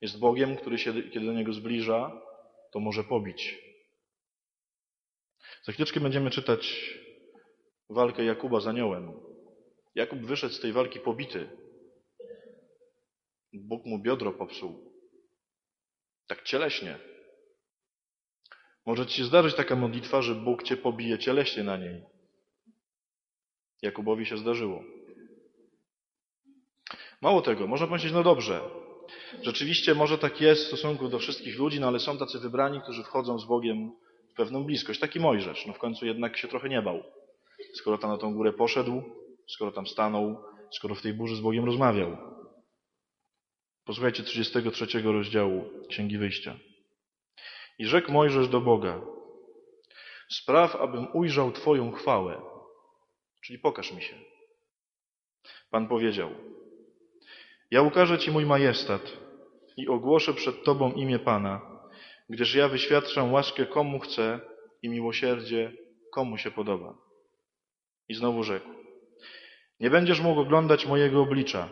Jest 0.00 0.18
Bogiem, 0.18 0.56
który 0.56 0.78
się, 0.78 1.02
kiedy 1.02 1.26
do 1.26 1.32
Niego 1.32 1.52
zbliża, 1.52 2.20
to 2.72 2.80
może 2.80 3.04
pobić. 3.04 3.58
Za 5.62 5.72
chwileczkę 5.72 6.00
będziemy 6.00 6.30
czytać 6.30 6.94
walkę 7.90 8.24
Jakuba 8.24 8.60
z 8.60 8.66
aniołem. 8.66 9.12
Jakub 9.94 10.18
wyszedł 10.18 10.54
z 10.54 10.60
tej 10.60 10.72
walki 10.72 11.00
pobity. 11.00 11.48
Bóg 13.52 13.86
mu 13.86 13.98
biodro 13.98 14.32
popsuł. 14.32 14.92
Tak 16.26 16.42
cieleśnie. 16.42 16.98
Może 18.86 19.06
ci 19.06 19.16
się 19.16 19.24
zdarzyć 19.24 19.54
taka 19.54 19.76
modlitwa, 19.76 20.22
że 20.22 20.34
Bóg 20.34 20.62
cię 20.62 20.76
pobije 20.76 21.18
cieleśnie 21.18 21.62
na 21.64 21.76
niej. 21.76 22.02
Jakubowi 23.82 24.26
się 24.26 24.36
zdarzyło. 24.38 24.84
Mało 27.20 27.42
tego, 27.42 27.66
można 27.66 27.86
powiedzieć, 27.86 28.12
no 28.12 28.22
dobrze, 28.22 28.60
rzeczywiście 29.42 29.94
może 29.94 30.18
tak 30.18 30.40
jest 30.40 30.64
w 30.64 30.66
stosunku 30.66 31.08
do 31.08 31.18
wszystkich 31.18 31.58
ludzi, 31.58 31.80
no 31.80 31.86
ale 31.86 32.00
są 32.00 32.18
tacy 32.18 32.38
wybrani, 32.38 32.80
którzy 32.80 33.02
wchodzą 33.02 33.38
z 33.38 33.44
Bogiem 33.44 33.92
w 34.32 34.34
pewną 34.34 34.64
bliskość. 34.64 35.00
Taki 35.00 35.20
Mojżesz, 35.20 35.66
no 35.66 35.72
w 35.72 35.78
końcu 35.78 36.06
jednak 36.06 36.36
się 36.36 36.48
trochę 36.48 36.68
nie 36.68 36.82
bał. 36.82 37.02
Skoro 37.74 37.98
tam 37.98 38.10
na 38.10 38.18
tą 38.18 38.34
górę 38.34 38.52
poszedł, 38.52 39.02
skoro 39.48 39.72
tam 39.72 39.86
stanął, 39.86 40.44
skoro 40.72 40.94
w 40.94 41.02
tej 41.02 41.14
burzy 41.14 41.36
z 41.36 41.40
Bogiem 41.40 41.64
rozmawiał. 41.64 42.16
Posłuchajcie 43.84 44.22
33 44.22 45.02
rozdziału 45.02 45.64
Księgi 45.88 46.18
Wyjścia. 46.18 46.56
I 47.78 47.86
rzekł 47.86 48.12
Mojżesz 48.12 48.48
do 48.48 48.60
Boga, 48.60 49.00
spraw, 50.30 50.76
abym 50.76 51.06
ujrzał 51.12 51.52
Twoją 51.52 51.92
chwałę, 51.92 52.42
czyli 53.44 53.58
pokaż 53.58 53.92
mi 53.92 54.02
się. 54.02 54.16
Pan 55.70 55.88
powiedział, 55.88 56.30
ja 57.70 57.82
ukażę 57.82 58.18
Ci 58.18 58.30
mój 58.30 58.46
majestat 58.46 59.02
i 59.76 59.88
ogłoszę 59.88 60.34
przed 60.34 60.64
Tobą 60.64 60.92
imię 60.92 61.18
Pana, 61.18 61.60
gdyż 62.28 62.54
ja 62.54 62.68
wyświadczam 62.68 63.32
łaskę 63.32 63.66
komu 63.66 63.98
chcę 63.98 64.40
i 64.82 64.88
miłosierdzie 64.88 65.72
komu 66.12 66.38
się 66.38 66.50
podoba. 66.50 66.94
I 68.08 68.14
znowu 68.14 68.42
rzekł, 68.42 68.68
nie 69.80 69.90
będziesz 69.90 70.20
mógł 70.20 70.40
oglądać 70.40 70.86
mojego 70.86 71.22
oblicza, 71.22 71.68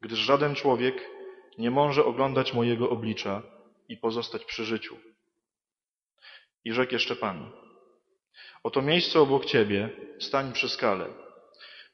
gdyż 0.00 0.18
żaden 0.18 0.54
człowiek 0.54 1.10
nie 1.58 1.70
może 1.70 2.04
oglądać 2.04 2.52
mojego 2.52 2.90
oblicza 2.90 3.42
i 3.88 3.96
pozostać 3.96 4.44
przy 4.44 4.64
życiu. 4.64 4.96
I 6.64 6.72
rzekł 6.72 6.92
jeszcze 6.92 7.16
Pan, 7.16 7.50
oto 8.62 8.82
miejsce 8.82 9.20
obok 9.20 9.44
Ciebie, 9.44 9.90
stań 10.18 10.52
przy 10.52 10.68
skale. 10.68 11.06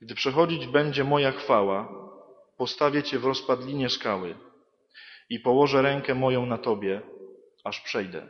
Gdy 0.01 0.15
przechodzić 0.15 0.67
będzie 0.67 1.05
moja 1.05 1.33
chwała, 1.33 2.02
postawię 2.57 3.03
Cię 3.03 3.19
w 3.19 3.25
rozpadlinie 3.25 3.91
skały 3.91 4.35
i 5.29 5.41
położę 5.41 5.83
rękę 5.83 6.15
moją 6.15 6.47
na 6.47 6.59
Tobie, 6.59 7.03
aż 7.65 7.81
przejdę. 7.81 8.29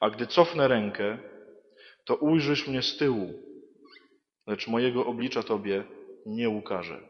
A 0.00 0.10
gdy 0.10 0.26
cofnę 0.26 0.68
rękę, 0.68 1.18
to 2.04 2.16
ujrzysz 2.16 2.68
mnie 2.68 2.82
z 2.82 2.96
tyłu, 2.96 3.32
lecz 4.46 4.68
mojego 4.68 5.06
oblicza 5.06 5.42
Tobie 5.42 5.84
nie 6.26 6.48
ukażę. 6.48 7.08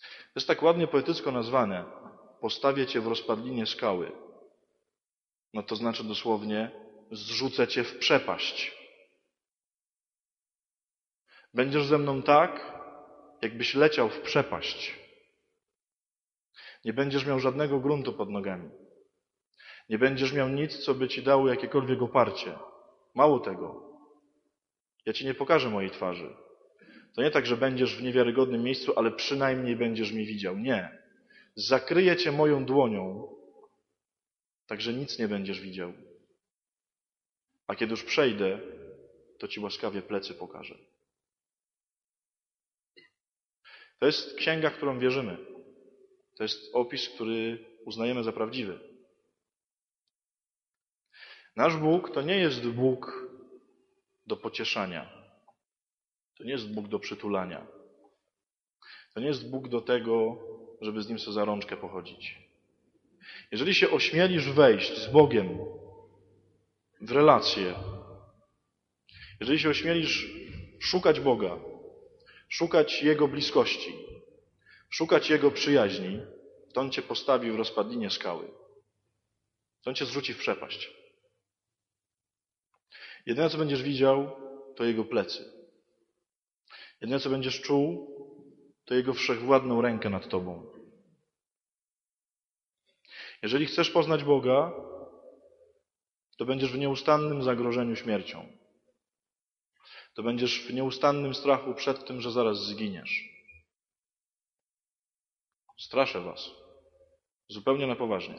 To 0.00 0.34
jest 0.36 0.48
tak 0.48 0.62
ładnie 0.62 0.86
poetycko 0.86 1.32
nazwane. 1.32 1.84
postawię 2.40 2.86
cię 2.86 3.00
w 3.00 3.06
rozpadlinie 3.06 3.66
skały, 3.66 4.12
no 5.54 5.62
to 5.62 5.76
znaczy 5.76 6.04
dosłownie 6.04 6.70
zrzucę 7.10 7.68
cię 7.68 7.84
w 7.84 7.98
przepaść. 7.98 8.80
Będziesz 11.54 11.86
ze 11.86 11.98
mną 11.98 12.22
tak, 12.22 12.79
jakbyś 13.42 13.74
leciał 13.74 14.08
w 14.08 14.20
przepaść. 14.20 14.98
Nie 16.84 16.92
będziesz 16.92 17.26
miał 17.26 17.40
żadnego 17.40 17.80
gruntu 17.80 18.12
pod 18.12 18.30
nogami. 18.30 18.70
Nie 19.88 19.98
będziesz 19.98 20.32
miał 20.32 20.48
nic, 20.48 20.78
co 20.78 20.94
by 20.94 21.08
ci 21.08 21.22
dało 21.22 21.48
jakiekolwiek 21.48 22.02
oparcie. 22.02 22.58
Mało 23.14 23.40
tego. 23.40 23.90
Ja 25.06 25.12
ci 25.12 25.24
nie 25.24 25.34
pokażę 25.34 25.70
mojej 25.70 25.90
twarzy. 25.90 26.36
To 27.14 27.22
nie 27.22 27.30
tak, 27.30 27.46
że 27.46 27.56
będziesz 27.56 27.96
w 27.96 28.02
niewiarygodnym 28.02 28.62
miejscu, 28.62 28.92
ale 28.96 29.10
przynajmniej 29.10 29.76
będziesz 29.76 30.12
mi 30.12 30.26
widział. 30.26 30.58
Nie. 30.58 30.98
Zakryję 31.54 32.16
cię 32.16 32.32
moją 32.32 32.64
dłonią, 32.64 33.34
tak 34.66 34.80
że 34.80 34.92
nic 34.92 35.18
nie 35.18 35.28
będziesz 35.28 35.60
widział. 35.60 35.92
A 37.66 37.74
kiedy 37.74 37.90
już 37.90 38.04
przejdę, 38.04 38.60
to 39.38 39.48
ci 39.48 39.60
łaskawie 39.60 40.02
plecy 40.02 40.34
pokażę. 40.34 40.74
To 44.00 44.06
jest 44.06 44.36
księga, 44.36 44.70
w 44.70 44.76
którą 44.76 44.98
wierzymy. 44.98 45.36
To 46.36 46.42
jest 46.42 46.74
opis, 46.74 47.08
który 47.08 47.64
uznajemy 47.84 48.24
za 48.24 48.32
prawdziwy. 48.32 48.78
Nasz 51.56 51.76
Bóg 51.76 52.10
to 52.14 52.22
nie 52.22 52.38
jest 52.38 52.68
Bóg 52.68 53.28
do 54.26 54.36
pocieszania. 54.36 55.12
To 56.38 56.44
nie 56.44 56.52
jest 56.52 56.74
Bóg 56.74 56.88
do 56.88 56.98
przytulania. 56.98 57.66
To 59.14 59.20
nie 59.20 59.26
jest 59.26 59.50
Bóg 59.50 59.68
do 59.68 59.80
tego, 59.80 60.38
żeby 60.80 61.02
z 61.02 61.08
Nim 61.08 61.18
sobie 61.18 61.34
za 61.34 61.44
rączkę 61.44 61.76
pochodzić. 61.76 62.38
Jeżeli 63.52 63.74
się 63.74 63.90
ośmielisz 63.90 64.50
wejść 64.50 64.98
z 64.98 65.12
Bogiem 65.12 65.58
w 67.00 67.12
relację, 67.12 67.74
jeżeli 69.40 69.58
się 69.58 69.70
ośmielisz 69.70 70.32
szukać 70.80 71.20
Boga, 71.20 71.69
szukać 72.50 73.02
Jego 73.02 73.28
bliskości, 73.28 73.94
szukać 74.90 75.30
Jego 75.30 75.50
przyjaźni, 75.50 76.20
to 76.74 76.80
On 76.80 76.90
cię 76.90 77.02
postawi 77.02 77.50
w 77.50 77.56
rozpadlinie 77.56 78.10
skały. 78.10 78.48
To 79.82 79.90
On 79.90 79.94
cię 79.94 80.06
zrzuci 80.06 80.34
w 80.34 80.38
przepaść. 80.38 80.90
Jedyne, 83.26 83.50
co 83.50 83.58
będziesz 83.58 83.82
widział, 83.82 84.36
to 84.76 84.84
Jego 84.84 85.04
plecy. 85.04 85.52
Jedyne, 87.00 87.20
co 87.20 87.30
będziesz 87.30 87.60
czuł, 87.60 88.10
to 88.84 88.94
Jego 88.94 89.14
wszechwładną 89.14 89.80
rękę 89.80 90.10
nad 90.10 90.28
Tobą. 90.28 90.66
Jeżeli 93.42 93.66
chcesz 93.66 93.90
poznać 93.90 94.24
Boga, 94.24 94.72
to 96.36 96.44
będziesz 96.44 96.72
w 96.72 96.78
nieustannym 96.78 97.42
zagrożeniu 97.42 97.96
śmiercią. 97.96 98.59
To 100.20 100.24
będziesz 100.24 100.66
w 100.66 100.74
nieustannym 100.74 101.34
strachu 101.34 101.74
przed 101.74 102.06
tym, 102.06 102.20
że 102.20 102.32
zaraz 102.32 102.66
zginiesz. 102.66 103.28
Straszę 105.78 106.20
Was. 106.20 106.50
Zupełnie 107.48 107.86
na 107.86 107.96
poważnie. 107.96 108.34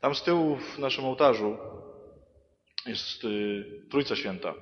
Tam 0.00 0.14
z 0.14 0.22
tyłu 0.22 0.56
w 0.56 0.78
naszym 0.78 1.04
ołtarzu 1.04 1.58
jest 2.86 3.24
y, 3.24 3.86
Trójca 3.90 4.16
Święta. 4.16 4.54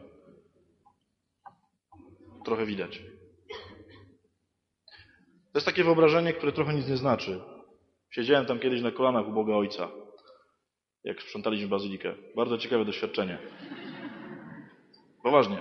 Trochę 2.45 2.67
widać. 2.67 2.99
To 5.53 5.59
jest 5.59 5.67
takie 5.67 5.85
wyobrażenie, 5.85 6.33
które 6.33 6.53
trochę 6.53 6.75
nic 6.75 6.89
nie 6.89 6.97
znaczy. 6.97 7.41
Siedziałem 8.11 8.47
tam 8.47 8.59
kiedyś 8.59 8.83
na 8.83 8.91
kolanach 8.91 9.29
u 9.29 9.33
Boga 9.33 9.55
Ojca, 9.55 9.89
jak 11.05 11.23
sprzątaliśmy 11.23 11.69
bazylikę. 11.69 12.15
Bardzo 12.37 12.59
ciekawe 12.59 12.85
doświadczenie. 12.85 13.39
Poważnie. 15.27 15.59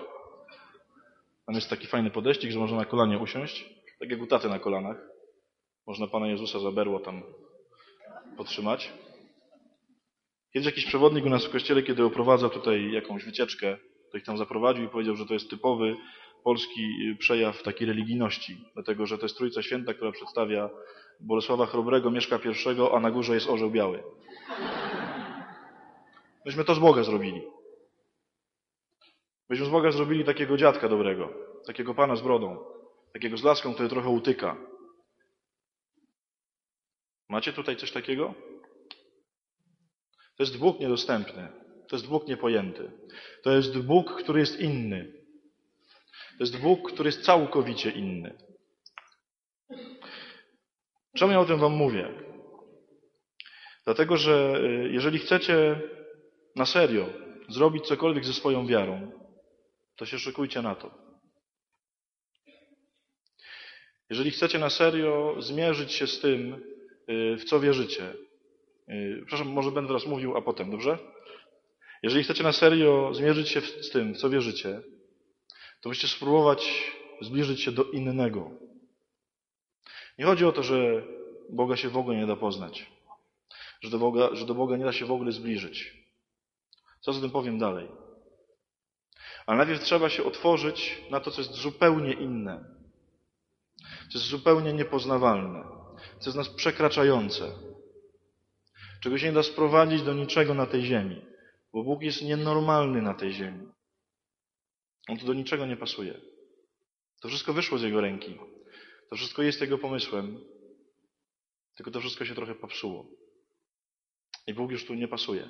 Tam 1.45 1.55
jest 1.55 1.69
taki 1.69 1.87
fajny 1.87 2.11
podejścik, 2.11 2.51
że 2.51 2.59
można 2.59 2.77
na 2.77 2.85
kolanie 2.85 3.17
usiąść, 3.17 3.69
tak 3.99 4.09
jak 4.09 4.21
u 4.21 4.27
taty 4.27 4.49
na 4.49 4.59
kolanach. 4.59 4.97
Można 5.87 6.07
Pana 6.07 6.27
Jezusa 6.27 6.59
za 6.59 6.71
berło 6.71 6.99
tam 6.99 7.23
potrzymać. 8.37 8.91
Kiedyś 10.53 10.65
jakiś 10.65 10.85
przewodnik 10.85 11.25
u 11.25 11.29
nas 11.29 11.45
w 11.45 11.49
kościele, 11.49 11.83
kiedy 11.83 12.03
oprowadzał 12.03 12.49
tutaj 12.49 12.91
jakąś 12.91 13.25
wycieczkę, 13.25 13.77
to 14.11 14.17
ich 14.17 14.23
tam 14.23 14.37
zaprowadził 14.37 14.85
i 14.85 14.89
powiedział, 14.89 15.15
że 15.15 15.25
to 15.25 15.33
jest 15.33 15.49
typowy 15.49 15.95
polski 16.43 17.15
przejaw 17.19 17.63
takiej 17.63 17.87
religijności, 17.87 18.57
dlatego 18.73 19.05
że 19.05 19.17
to 19.17 19.25
jest 19.25 19.37
Trójca 19.37 19.61
Święta, 19.61 19.93
która 19.93 20.11
przedstawia 20.11 20.69
Bolesława 21.19 21.65
Chrobrego, 21.65 22.11
Mieszka 22.11 22.35
I, 22.35 22.95
a 22.95 22.99
na 22.99 23.11
górze 23.11 23.33
jest 23.33 23.49
orzeł 23.49 23.71
biały. 23.71 24.03
Myśmy 26.45 26.63
to 26.63 26.75
z 26.75 26.79
Boga 26.79 27.03
zrobili. 27.03 27.54
Myśmy 29.49 29.65
z 29.65 29.69
Boga 29.69 29.91
zrobili 29.91 30.23
takiego 30.23 30.57
dziadka 30.57 30.89
dobrego, 30.89 31.33
takiego 31.67 31.93
pana 31.93 32.15
z 32.15 32.21
brodą, 32.21 32.65
takiego 33.13 33.37
z 33.37 33.43
laską, 33.43 33.73
który 33.73 33.89
trochę 33.89 34.09
utyka. 34.09 34.57
Macie 37.29 37.53
tutaj 37.53 37.75
coś 37.75 37.91
takiego? 37.91 38.33
To 40.37 40.43
jest 40.43 40.57
Bóg 40.57 40.79
niedostępny. 40.79 41.47
To 41.89 41.95
jest 41.95 42.07
Bóg 42.07 42.27
niepojęty. 42.27 42.91
To 43.43 43.51
jest 43.51 43.77
Bóg, 43.77 44.21
który 44.21 44.39
jest 44.39 44.59
inny. 44.59 45.13
To 46.37 46.43
jest 46.43 46.61
Bóg, 46.61 46.91
który 46.91 47.07
jest 47.07 47.21
całkowicie 47.21 47.91
inny. 47.91 48.37
Czemu 51.17 51.31
ja 51.31 51.39
o 51.39 51.45
tym 51.45 51.59
Wam 51.59 51.71
mówię? 51.71 52.09
Dlatego, 53.85 54.17
że 54.17 54.61
y, 54.63 54.89
jeżeli 54.91 55.19
chcecie 55.19 55.81
na 56.55 56.65
serio 56.65 57.09
zrobić 57.49 57.87
cokolwiek 57.87 58.25
ze 58.25 58.33
swoją 58.33 58.67
wiarą, 58.67 59.11
to 59.95 60.05
się 60.05 60.19
szykujcie 60.19 60.61
na 60.61 60.75
to. 60.75 60.91
Jeżeli 64.09 64.31
chcecie 64.31 64.59
na 64.59 64.69
serio 64.69 65.35
zmierzyć 65.39 65.91
się 65.91 66.07
z 66.07 66.19
tym, 66.19 66.53
y, 67.09 67.37
w 67.37 67.43
co 67.45 67.59
wierzycie, 67.59 68.13
y, 68.89 69.23
przepraszam, 69.25 69.47
może 69.47 69.71
będę 69.71 69.87
teraz 69.87 70.05
mówił, 70.05 70.37
a 70.37 70.41
potem, 70.41 70.71
dobrze? 70.71 70.97
Jeżeli 72.03 72.23
chcecie 72.23 72.43
na 72.43 72.51
serio 72.51 73.13
zmierzyć 73.13 73.49
się 73.49 73.61
z 73.61 73.89
tym, 73.89 74.13
w 74.13 74.17
co 74.17 74.29
wierzycie, 74.29 74.81
to 75.81 75.89
musicie 75.89 76.07
spróbować 76.07 76.91
zbliżyć 77.21 77.61
się 77.61 77.71
do 77.71 77.83
innego. 77.83 78.51
Nie 80.17 80.25
chodzi 80.25 80.45
o 80.45 80.51
to, 80.51 80.63
że 80.63 81.03
Boga 81.49 81.75
się 81.75 81.89
w 81.89 81.97
ogóle 81.97 82.17
nie 82.17 82.25
da 82.25 82.35
poznać, 82.35 82.91
że 83.81 83.89
do 83.89 83.99
Boga, 83.99 84.29
że 84.35 84.45
do 84.45 84.55
Boga 84.55 84.77
nie 84.77 84.85
da 84.85 84.93
się 84.93 85.05
w 85.05 85.11
ogóle 85.11 85.31
zbliżyć. 85.31 85.93
Co 87.01 87.13
z 87.13 87.21
tym 87.21 87.31
powiem 87.31 87.59
dalej? 87.59 87.87
Ale 89.45 89.57
najpierw 89.57 89.83
trzeba 89.83 90.09
się 90.09 90.23
otworzyć 90.23 91.01
na 91.09 91.19
to, 91.19 91.31
co 91.31 91.41
jest 91.41 91.53
zupełnie 91.53 92.13
inne, 92.13 92.65
co 94.11 94.17
jest 94.17 94.27
zupełnie 94.27 94.73
niepoznawalne, 94.73 95.63
co 96.19 96.29
jest 96.29 96.37
nas 96.37 96.49
przekraczające, 96.49 97.51
czego 99.03 99.17
się 99.17 99.27
nie 99.27 99.33
da 99.33 99.43
sprowadzić 99.43 100.01
do 100.01 100.13
niczego 100.13 100.53
na 100.53 100.65
tej 100.65 100.81
ziemi, 100.81 101.21
bo 101.73 101.83
Bóg 101.83 102.01
jest 102.01 102.21
nienormalny 102.21 103.01
na 103.01 103.13
tej 103.13 103.33
ziemi. 103.33 103.67
On 105.09 105.17
tu 105.17 105.25
do 105.25 105.33
niczego 105.33 105.65
nie 105.65 105.77
pasuje. 105.77 106.21
To 107.21 107.27
wszystko 107.27 107.53
wyszło 107.53 107.77
z 107.77 107.81
Jego 107.81 108.01
ręki. 108.01 108.37
To 109.09 109.15
wszystko 109.15 109.43
jest 109.43 109.61
Jego 109.61 109.77
pomysłem. 109.77 110.39
Tylko 111.75 111.91
to 111.91 111.99
wszystko 111.99 112.25
się 112.25 112.35
trochę 112.35 112.55
popsuło. 112.55 113.05
I 114.47 114.53
Bóg 114.53 114.71
już 114.71 114.85
tu 114.85 114.93
nie 114.93 115.07
pasuje. 115.07 115.49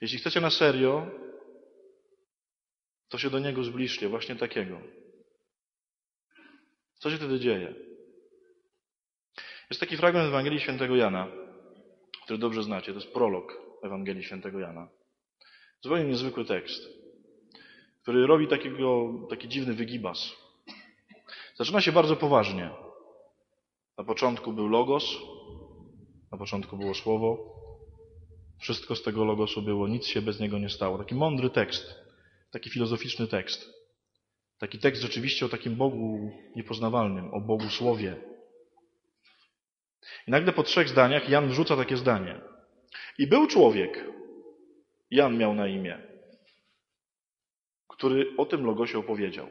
Jeśli 0.00 0.18
chcecie 0.18 0.40
na 0.40 0.50
serio, 0.50 1.10
to 3.12 3.18
się 3.18 3.30
do 3.30 3.38
Niego 3.38 3.64
zbliżcie, 3.64 4.08
właśnie 4.08 4.36
takiego. 4.36 4.80
Co 6.94 7.10
się 7.10 7.16
wtedy 7.16 7.40
dzieje? 7.40 7.74
Jest 9.70 9.80
taki 9.80 9.96
fragment 9.96 10.28
Ewangelii 10.28 10.60
Świętego 10.60 10.96
Jana, 10.96 11.28
który 12.24 12.38
dobrze 12.38 12.62
znacie. 12.62 12.92
To 12.92 12.98
jest 12.98 13.12
prolog 13.12 13.58
Ewangelii 13.82 14.24
Świętego 14.24 14.60
Jana. 14.60 14.88
Zupełnie 15.80 16.04
niezwykły 16.04 16.44
tekst 16.44 17.02
który 18.02 18.26
robi 18.26 18.48
takiego, 18.48 19.12
taki 19.30 19.48
dziwny 19.48 19.74
wygibas. 19.74 20.36
Zaczyna 21.56 21.80
się 21.80 21.92
bardzo 21.92 22.16
poważnie. 22.16 22.70
Na 23.98 24.04
początku 24.04 24.52
był 24.52 24.68
logos, 24.68 25.04
na 26.32 26.38
początku 26.38 26.76
było 26.76 26.94
słowo. 26.94 27.52
Wszystko 28.60 28.96
z 28.96 29.02
tego 29.02 29.24
logosu 29.24 29.62
było, 29.62 29.88
nic 29.88 30.06
się 30.06 30.22
bez 30.22 30.40
niego 30.40 30.58
nie 30.58 30.68
stało. 30.68 30.98
Taki 30.98 31.14
mądry 31.14 31.50
tekst, 31.50 31.94
taki 32.52 32.70
filozoficzny 32.70 33.28
tekst. 33.28 33.70
Taki 34.58 34.78
tekst 34.78 35.02
rzeczywiście 35.02 35.46
o 35.46 35.48
takim 35.48 35.76
Bogu 35.76 36.30
niepoznawalnym, 36.56 37.34
o 37.34 37.40
Bogu 37.40 37.68
Słowie. 37.70 38.16
I 40.26 40.30
nagle 40.30 40.52
po 40.52 40.62
trzech 40.62 40.88
zdaniach 40.88 41.28
Jan 41.28 41.48
wrzuca 41.48 41.76
takie 41.76 41.96
zdanie. 41.96 42.40
I 43.18 43.26
był 43.26 43.46
człowiek. 43.46 44.04
Jan 45.10 45.38
miał 45.38 45.54
na 45.54 45.66
imię 45.66 46.12
który 48.02 48.36
o 48.36 48.46
tym 48.46 48.66
logosie 48.66 48.98
opowiedział. 48.98 49.46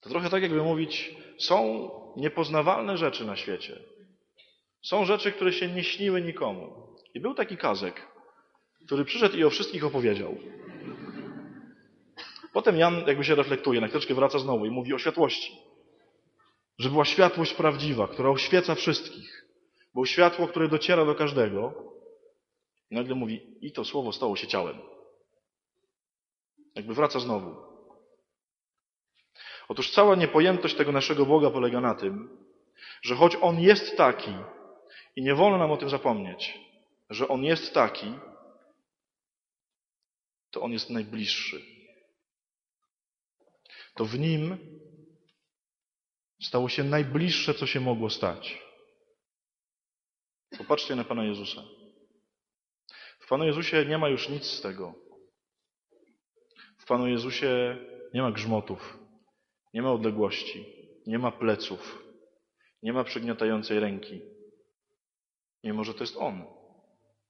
To 0.00 0.10
trochę 0.10 0.30
tak, 0.30 0.42
jakby 0.42 0.62
mówić, 0.62 1.14
są 1.38 1.90
niepoznawalne 2.16 2.96
rzeczy 2.96 3.24
na 3.24 3.36
świecie. 3.36 3.80
Są 4.82 5.04
rzeczy, 5.04 5.32
które 5.32 5.52
się 5.52 5.68
nie 5.68 5.84
śniły 5.84 6.22
nikomu. 6.22 6.96
I 7.14 7.20
był 7.20 7.34
taki 7.34 7.56
kazek, 7.56 8.08
który 8.86 9.04
przyszedł 9.04 9.36
i 9.36 9.44
o 9.44 9.50
wszystkich 9.50 9.84
opowiedział. 9.84 10.36
Potem 12.52 12.76
Jan 12.76 13.04
jakby 13.06 13.24
się 13.24 13.34
reflektuje, 13.34 13.80
na 13.80 13.88
chwileczkę 13.88 14.14
wraca 14.14 14.38
znowu 14.38 14.66
i 14.66 14.70
mówi 14.70 14.94
o 14.94 14.98
światłości. 14.98 15.58
Że 16.78 16.88
była 16.88 17.04
światłość 17.04 17.54
prawdziwa, 17.54 18.08
która 18.08 18.30
oświeca 18.30 18.74
wszystkich. 18.74 19.46
Było 19.94 20.06
światło, 20.06 20.48
które 20.48 20.68
dociera 20.68 21.04
do 21.04 21.14
każdego. 21.14 21.74
I 22.90 22.94
nagle 22.94 23.14
mówi, 23.14 23.56
i 23.60 23.72
to 23.72 23.84
słowo 23.84 24.12
stało 24.12 24.36
się 24.36 24.46
ciałem. 24.46 24.78
Jakby 26.74 26.94
wraca 26.94 27.20
znowu. 27.20 27.56
Otóż 29.68 29.90
cała 29.90 30.16
niepojętość 30.16 30.74
tego 30.74 30.92
naszego 30.92 31.26
Boga 31.26 31.50
polega 31.50 31.80
na 31.80 31.94
tym, 31.94 32.28
że 33.02 33.14
choć 33.14 33.36
On 33.40 33.60
jest 33.60 33.96
taki, 33.96 34.34
i 35.16 35.22
nie 35.22 35.34
wolno 35.34 35.58
nam 35.58 35.70
o 35.70 35.76
tym 35.76 35.88
zapomnieć, 35.88 36.60
że 37.10 37.28
On 37.28 37.44
jest 37.44 37.74
taki, 37.74 38.14
to 40.52 40.60
On 40.60 40.72
jest 40.72 40.90
najbliższy. 40.90 41.62
To 43.94 44.04
w 44.04 44.18
Nim 44.18 44.56
stało 46.42 46.68
się 46.68 46.84
najbliższe, 46.84 47.54
co 47.54 47.66
się 47.66 47.80
mogło 47.80 48.10
stać. 48.10 48.62
Popatrzcie 50.58 50.96
na 50.96 51.04
Pana 51.04 51.24
Jezusa. 51.24 51.62
W 53.18 53.28
Panu 53.28 53.44
Jezusie 53.44 53.84
nie 53.84 53.98
ma 53.98 54.08
już 54.08 54.28
nic 54.28 54.44
z 54.44 54.60
tego. 54.60 54.94
W 56.78 56.84
Panu 56.86 57.08
Jezusie 57.08 57.76
nie 58.14 58.22
ma 58.22 58.32
grzmotów, 58.32 58.98
nie 59.74 59.82
ma 59.82 59.92
odległości, 59.92 60.66
nie 61.06 61.18
ma 61.18 61.32
pleców, 61.32 62.04
nie 62.82 62.92
ma 62.92 63.04
przygniatającej 63.04 63.80
ręki. 63.80 64.20
Mimo, 65.64 65.84
że 65.84 65.94
to 65.94 66.00
jest 66.00 66.16
On. 66.16 66.44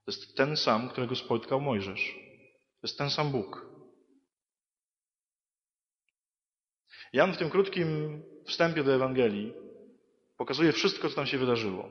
To 0.05 0.11
jest 0.11 0.37
ten 0.37 0.57
sam, 0.57 0.89
którego 0.89 1.17
spotkał 1.17 1.61
Mojżesz. 1.61 2.32
To 2.83 2.87
jest 2.87 2.99
ten 2.99 3.11
sam 3.11 3.33
Bóg. 3.33 3.67
Jan 7.13 7.33
w 7.33 7.39
tym 7.39 7.51
krótkim 7.51 8.23
wstępie 8.47 8.85
do 8.85 8.95
Ewangelii 8.95 9.53
pokazuje 10.37 10.73
wszystko, 10.73 11.09
co 11.09 11.15
tam 11.15 11.27
się 11.27 11.39
wydarzyło. 11.39 11.91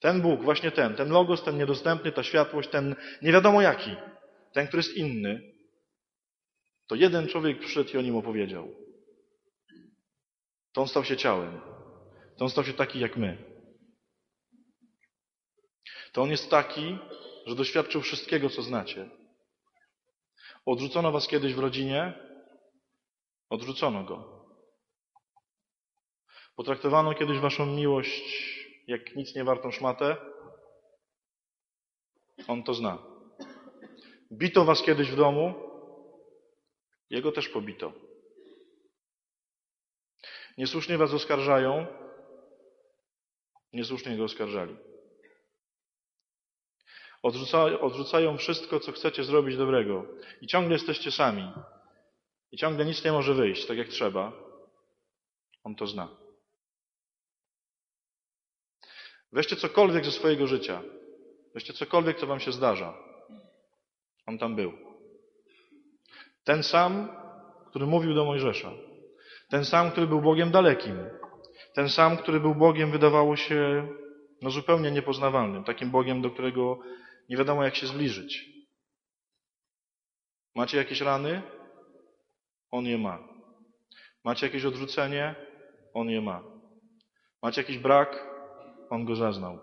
Ten 0.00 0.22
Bóg, 0.22 0.42
właśnie 0.42 0.70
ten, 0.70 0.94
ten 0.94 1.08
Logos, 1.08 1.44
ten 1.44 1.58
niedostępny, 1.58 2.12
ta 2.12 2.22
światłość, 2.22 2.68
ten 2.68 2.96
nie 3.22 3.32
wiadomo 3.32 3.62
jaki, 3.62 3.96
ten, 4.52 4.66
który 4.66 4.80
jest 4.80 4.96
inny, 4.96 5.52
to 6.86 6.94
jeden 6.94 7.28
człowiek 7.28 7.58
przyszedł 7.58 7.90
i 7.90 7.98
o 7.98 8.02
nim 8.02 8.16
opowiedział. 8.16 8.68
To 10.72 10.80
on 10.80 10.88
stał 10.88 11.04
się 11.04 11.16
ciałem. 11.16 11.60
To 12.36 12.44
on 12.44 12.50
stał 12.50 12.64
się 12.64 12.72
taki 12.72 13.00
jak 13.00 13.16
my. 13.16 13.38
To 16.12 16.22
on 16.22 16.30
jest 16.30 16.50
taki, 16.50 16.98
że 17.46 17.54
doświadczył 17.54 18.00
wszystkiego, 18.00 18.50
co 18.50 18.62
znacie. 18.62 19.17
Odrzucono 20.68 21.12
was 21.12 21.28
kiedyś 21.28 21.54
w 21.54 21.58
rodzinie? 21.58 22.12
Odrzucono 23.50 24.04
go. 24.04 24.44
Potraktowano 26.56 27.14
kiedyś 27.14 27.38
waszą 27.38 27.66
miłość 27.66 28.24
jak 28.86 29.16
nic 29.16 29.34
nie 29.34 29.44
wartą 29.44 29.70
szmatę? 29.70 30.16
On 32.48 32.62
to 32.62 32.74
zna. 32.74 32.98
Bito 34.32 34.64
was 34.64 34.82
kiedyś 34.82 35.10
w 35.10 35.16
domu? 35.16 35.54
Jego 37.10 37.32
też 37.32 37.48
pobito. 37.48 37.92
Niesłusznie 40.58 40.98
was 40.98 41.14
oskarżają? 41.14 41.86
Niesłusznie 43.72 44.16
go 44.16 44.24
oskarżali. 44.24 44.76
Odrzuca, 47.28 47.80
odrzucają 47.80 48.36
wszystko, 48.36 48.80
co 48.80 48.92
chcecie 48.92 49.24
zrobić 49.24 49.56
dobrego. 49.56 50.06
I 50.40 50.46
ciągle 50.46 50.72
jesteście 50.72 51.10
sami. 51.10 51.52
I 52.52 52.56
ciągle 52.56 52.84
nic 52.84 53.04
nie 53.04 53.12
może 53.12 53.34
wyjść 53.34 53.66
tak 53.66 53.78
jak 53.78 53.88
trzeba. 53.88 54.32
On 55.64 55.74
to 55.74 55.86
zna. 55.86 56.08
Weźcie 59.32 59.56
cokolwiek 59.56 60.04
ze 60.04 60.10
swojego 60.10 60.46
życia. 60.46 60.82
Weźcie 61.54 61.72
cokolwiek, 61.72 62.18
co 62.18 62.26
wam 62.26 62.40
się 62.40 62.52
zdarza. 62.52 62.94
On 64.26 64.38
tam 64.38 64.56
był. 64.56 64.72
Ten 66.44 66.62
sam, 66.62 67.08
który 67.70 67.86
mówił 67.86 68.14
do 68.14 68.24
Mojżesza. 68.24 68.70
Ten 69.50 69.64
sam, 69.64 69.90
który 69.90 70.06
był 70.06 70.20
Bogiem 70.20 70.50
dalekim. 70.50 70.96
Ten 71.74 71.88
sam, 71.88 72.16
który 72.16 72.40
był 72.40 72.54
Bogiem, 72.54 72.90
wydawało 72.90 73.36
się, 73.36 73.88
no 74.42 74.50
zupełnie 74.50 74.90
niepoznawalnym. 74.90 75.64
Takim 75.64 75.90
Bogiem, 75.90 76.22
do 76.22 76.30
którego 76.30 76.78
nie 77.28 77.36
wiadomo, 77.36 77.64
jak 77.64 77.76
się 77.76 77.86
zbliżyć. 77.86 78.44
Macie 80.54 80.76
jakieś 80.76 81.00
rany? 81.00 81.42
On 82.70 82.84
je 82.84 82.98
ma. 82.98 83.28
Macie 84.24 84.46
jakieś 84.46 84.64
odrzucenie? 84.64 85.34
On 85.94 86.10
je 86.10 86.20
ma. 86.20 86.42
Macie 87.42 87.60
jakiś 87.60 87.78
brak? 87.78 88.26
On 88.90 89.04
go 89.04 89.16
zaznał. 89.16 89.58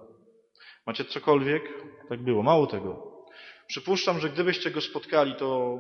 Macie 0.86 1.06
cokolwiek? 1.06 1.64
Tak 2.10 2.24
było. 2.24 2.44
Mało 2.44 2.68
tego. 2.68 3.16
Przypuszczam, 3.68 4.20
że 4.20 4.30
gdybyście 4.30 4.72
go 4.72 4.82
spotkali, 4.82 5.36
to 5.36 5.80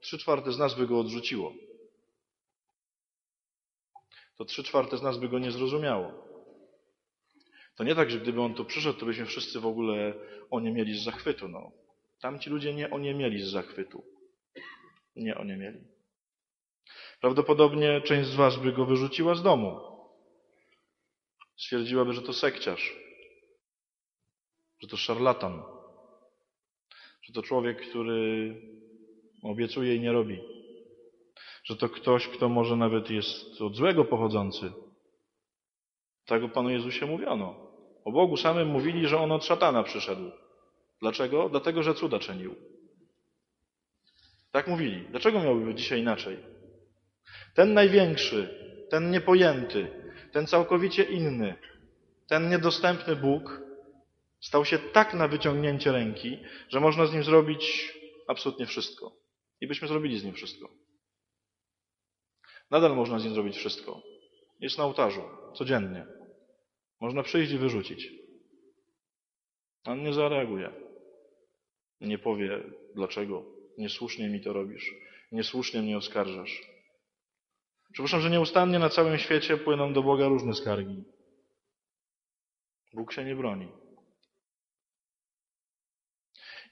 trzy 0.00 0.18
czwarte 0.18 0.52
z 0.52 0.58
nas 0.58 0.74
by 0.74 0.86
go 0.86 1.00
odrzuciło. 1.00 1.52
To 4.36 4.44
trzy 4.44 4.64
czwarte 4.64 4.98
z 4.98 5.02
nas 5.02 5.18
by 5.18 5.28
go 5.28 5.38
nie 5.38 5.52
zrozumiało. 5.52 6.33
To 7.74 7.84
nie 7.84 7.94
tak, 7.94 8.10
że 8.10 8.20
gdyby 8.20 8.40
on 8.40 8.54
tu 8.54 8.64
przyszedł, 8.64 8.98
to 8.98 9.06
byśmy 9.06 9.26
wszyscy 9.26 9.60
w 9.60 9.66
ogóle 9.66 10.14
oniemieli 10.50 10.98
z 10.98 11.04
zachwytu. 11.04 11.48
No. 11.48 11.72
Tamci 12.20 12.50
ludzie 12.50 12.74
nie 12.74 12.90
oniemieli 12.90 13.42
z 13.42 13.50
zachwytu. 13.50 14.04
Nie 15.16 15.36
oniemieli. 15.36 15.80
Prawdopodobnie 17.20 18.00
część 18.00 18.28
z 18.28 18.34
was 18.34 18.56
by 18.56 18.72
go 18.72 18.84
wyrzuciła 18.84 19.34
z 19.34 19.42
domu. 19.42 19.80
Stwierdziłaby, 21.56 22.12
że 22.12 22.22
to 22.22 22.32
sekciarz, 22.32 22.96
że 24.80 24.88
to 24.88 24.96
szarlatan, 24.96 25.62
że 27.22 27.32
to 27.32 27.42
człowiek, 27.42 27.88
który 27.88 28.54
obiecuje 29.42 29.94
i 29.94 30.00
nie 30.00 30.12
robi, 30.12 30.40
że 31.64 31.76
to 31.76 31.88
ktoś, 31.88 32.28
kto 32.28 32.48
może 32.48 32.76
nawet 32.76 33.10
jest 33.10 33.60
od 33.60 33.76
złego 33.76 34.04
pochodzący. 34.04 34.72
Tak 36.24 36.42
o 36.42 36.48
Panu 36.48 36.70
Jezusie 36.70 37.06
mówiono. 37.06 37.63
O 38.04 38.12
Bogu 38.12 38.36
samym 38.36 38.68
mówili, 38.68 39.08
że 39.08 39.18
On 39.18 39.32
od 39.32 39.44
szatana 39.44 39.82
przyszedł. 39.82 40.30
Dlaczego? 41.00 41.48
Dlatego, 41.48 41.82
że 41.82 41.94
cuda 41.94 42.18
czynił. 42.18 42.54
Tak 44.50 44.66
mówili. 44.68 45.06
Dlaczego 45.10 45.40
miałby 45.40 45.64
być 45.66 45.78
dzisiaj 45.78 46.00
inaczej? 46.00 46.38
Ten 47.54 47.74
największy, 47.74 48.48
ten 48.90 49.10
niepojęty, 49.10 49.88
ten 50.32 50.46
całkowicie 50.46 51.02
inny, 51.02 51.54
ten 52.26 52.50
niedostępny 52.50 53.16
Bóg 53.16 53.60
stał 54.40 54.64
się 54.64 54.78
tak 54.78 55.14
na 55.14 55.28
wyciągnięcie 55.28 55.92
ręki, 55.92 56.38
że 56.68 56.80
można 56.80 57.06
z 57.06 57.12
nim 57.12 57.24
zrobić 57.24 57.94
absolutnie 58.28 58.66
wszystko. 58.66 59.12
I 59.60 59.66
byśmy 59.66 59.88
zrobili 59.88 60.18
z 60.18 60.24
nim 60.24 60.34
wszystko. 60.34 60.68
Nadal 62.70 62.96
można 62.96 63.18
z 63.18 63.24
nim 63.24 63.34
zrobić 63.34 63.56
wszystko. 63.56 64.02
Jest 64.60 64.78
na 64.78 64.84
ołtarzu, 64.84 65.22
codziennie. 65.54 66.06
Można 67.04 67.22
przyjść 67.22 67.52
i 67.52 67.58
wyrzucić. 67.58 68.12
On 69.84 70.02
nie 70.02 70.12
zareaguje. 70.12 70.72
Nie 72.00 72.18
powie, 72.18 72.62
dlaczego. 72.94 73.44
Niesłusznie 73.78 74.28
mi 74.28 74.40
to 74.40 74.52
robisz. 74.52 74.94
Niesłusznie 75.32 75.82
mnie 75.82 75.96
oskarżasz. 75.96 76.62
Przypuszczam, 77.92 78.20
że 78.20 78.30
nieustannie 78.30 78.78
na 78.78 78.88
całym 78.88 79.18
świecie 79.18 79.56
płyną 79.56 79.92
do 79.92 80.02
Boga 80.02 80.28
różne 80.28 80.54
skargi. 80.54 81.04
Bóg 82.94 83.12
się 83.12 83.24
nie 83.24 83.36
broni. 83.36 83.68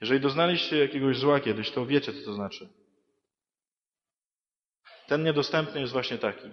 Jeżeli 0.01 0.19
doznaliście 0.19 0.77
jakiegoś 0.77 1.17
zła 1.17 1.39
kiedyś, 1.39 1.71
to 1.71 1.85
wiecie, 1.85 2.13
co 2.13 2.25
to 2.25 2.33
znaczy. 2.33 2.69
Ten 5.07 5.23
niedostępny 5.23 5.81
jest 5.81 5.93
właśnie 5.93 6.17
taki. 6.17 6.49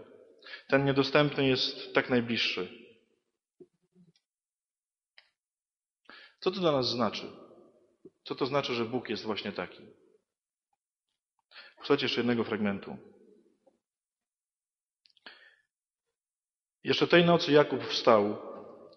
Ten 0.69 0.85
niedostępny 0.85 1.49
jest 1.49 1.95
tak 1.95 2.11
najbliższy. 2.11 2.80
Co 6.41 6.51
to 6.51 6.61
dla 6.61 6.73
nas 6.73 6.89
znaczy? 6.89 7.27
Co 8.25 8.35
to 8.35 8.47
znaczy, 8.47 8.75
że 8.75 8.85
Bóg 8.85 9.09
jest 9.09 9.25
właśnie 9.25 9.53
taki? 9.53 9.83
Słuchajcie 11.77 12.05
jeszcze 12.05 12.21
jednego 12.21 12.45
fragmentu. 12.45 12.97
Jeszcze 16.85 17.07
tej 17.07 17.25
nocy 17.25 17.53
Jakub 17.53 17.85
wstał 17.85 18.39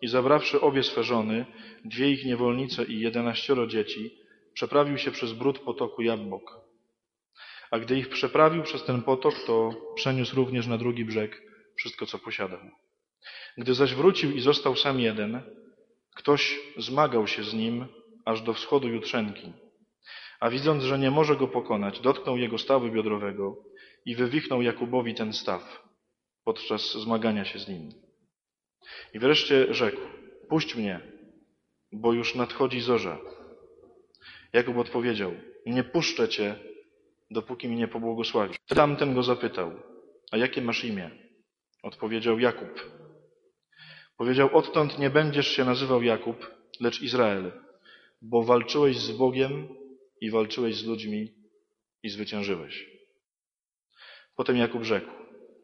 i 0.01 0.07
zabrawszy 0.07 0.61
obie 0.61 0.83
swe 0.83 1.03
żony, 1.03 1.45
dwie 1.85 2.11
ich 2.11 2.25
niewolnice 2.25 2.83
i 2.83 2.99
jedenaścioro 2.99 3.67
dzieci, 3.67 4.17
przeprawił 4.53 4.97
się 4.97 5.11
przez 5.11 5.33
brud 5.33 5.59
potoku 5.59 6.01
Jabbok. 6.01 6.51
A 7.71 7.79
gdy 7.79 7.97
ich 7.97 8.09
przeprawił 8.09 8.63
przez 8.63 8.83
ten 8.83 9.01
potok, 9.01 9.33
to 9.45 9.71
przeniósł 9.95 10.35
również 10.35 10.67
na 10.67 10.77
drugi 10.77 11.05
brzeg 11.05 11.41
wszystko, 11.77 12.05
co 12.05 12.19
posiadał. 12.19 12.59
Gdy 13.57 13.73
zaś 13.73 13.93
wrócił 13.93 14.31
i 14.31 14.41
został 14.41 14.75
sam 14.75 14.99
jeden, 14.99 15.41
ktoś 16.15 16.59
zmagał 16.77 17.27
się 17.27 17.43
z 17.43 17.53
nim 17.53 17.85
aż 18.25 18.41
do 18.41 18.53
wschodu 18.53 18.87
jutrzenki. 18.87 19.53
A 20.39 20.49
widząc, 20.49 20.83
że 20.83 20.99
nie 20.99 21.11
może 21.11 21.35
go 21.35 21.47
pokonać, 21.47 21.99
dotknął 21.99 22.37
jego 22.37 22.57
stawu 22.57 22.89
biodrowego 22.89 23.55
i 24.05 24.15
wywichnął 24.15 24.61
Jakubowi 24.61 25.15
ten 25.15 25.33
staw 25.33 25.83
podczas 26.43 26.93
zmagania 26.93 27.45
się 27.45 27.59
z 27.59 27.67
nim. 27.67 27.89
I 29.13 29.19
wreszcie 29.19 29.73
rzekł, 29.73 30.01
puść 30.49 30.75
mnie, 30.75 30.99
bo 31.91 32.13
już 32.13 32.35
nadchodzi 32.35 32.81
zorza. 32.81 33.17
Jakub 34.53 34.77
odpowiedział, 34.77 35.31
nie 35.65 35.83
puszczę 35.83 36.29
cię, 36.29 36.55
dopóki 37.31 37.67
mi 37.67 37.75
nie 37.75 37.87
pobłogosławisz. 37.87 38.57
Tamten 38.67 39.13
go 39.13 39.23
zapytał, 39.23 39.71
a 40.31 40.37
jakie 40.37 40.61
masz 40.61 40.83
imię? 40.83 41.11
Odpowiedział 41.83 42.39
Jakub. 42.39 42.92
Powiedział, 44.17 44.57
odtąd 44.57 44.99
nie 44.99 45.09
będziesz 45.09 45.47
się 45.47 45.65
nazywał 45.65 46.03
Jakub, 46.03 46.51
lecz 46.79 47.01
Izrael, 47.01 47.51
bo 48.21 48.43
walczyłeś 48.43 48.97
z 48.97 49.11
Bogiem 49.11 49.67
i 50.21 50.31
walczyłeś 50.31 50.75
z 50.75 50.85
ludźmi 50.85 51.33
i 52.03 52.09
zwyciężyłeś. 52.09 52.89
Potem 54.35 54.57
Jakub 54.57 54.83
rzekł, 54.83 55.11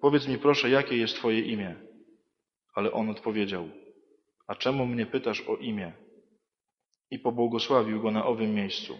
powiedz 0.01 0.27
mi 0.27 0.37
proszę, 0.37 0.69
jakie 0.69 0.97
jest 0.97 1.15
twoje 1.15 1.39
imię? 1.39 1.75
Ale 2.73 2.91
on 2.91 3.09
odpowiedział, 3.09 3.69
a 4.47 4.55
czemu 4.55 4.85
mnie 4.85 5.05
pytasz 5.05 5.41
o 5.41 5.55
imię? 5.55 5.93
I 7.11 7.19
pobłogosławił 7.19 8.01
go 8.01 8.11
na 8.11 8.25
owym 8.25 8.55
miejscu. 8.55 8.99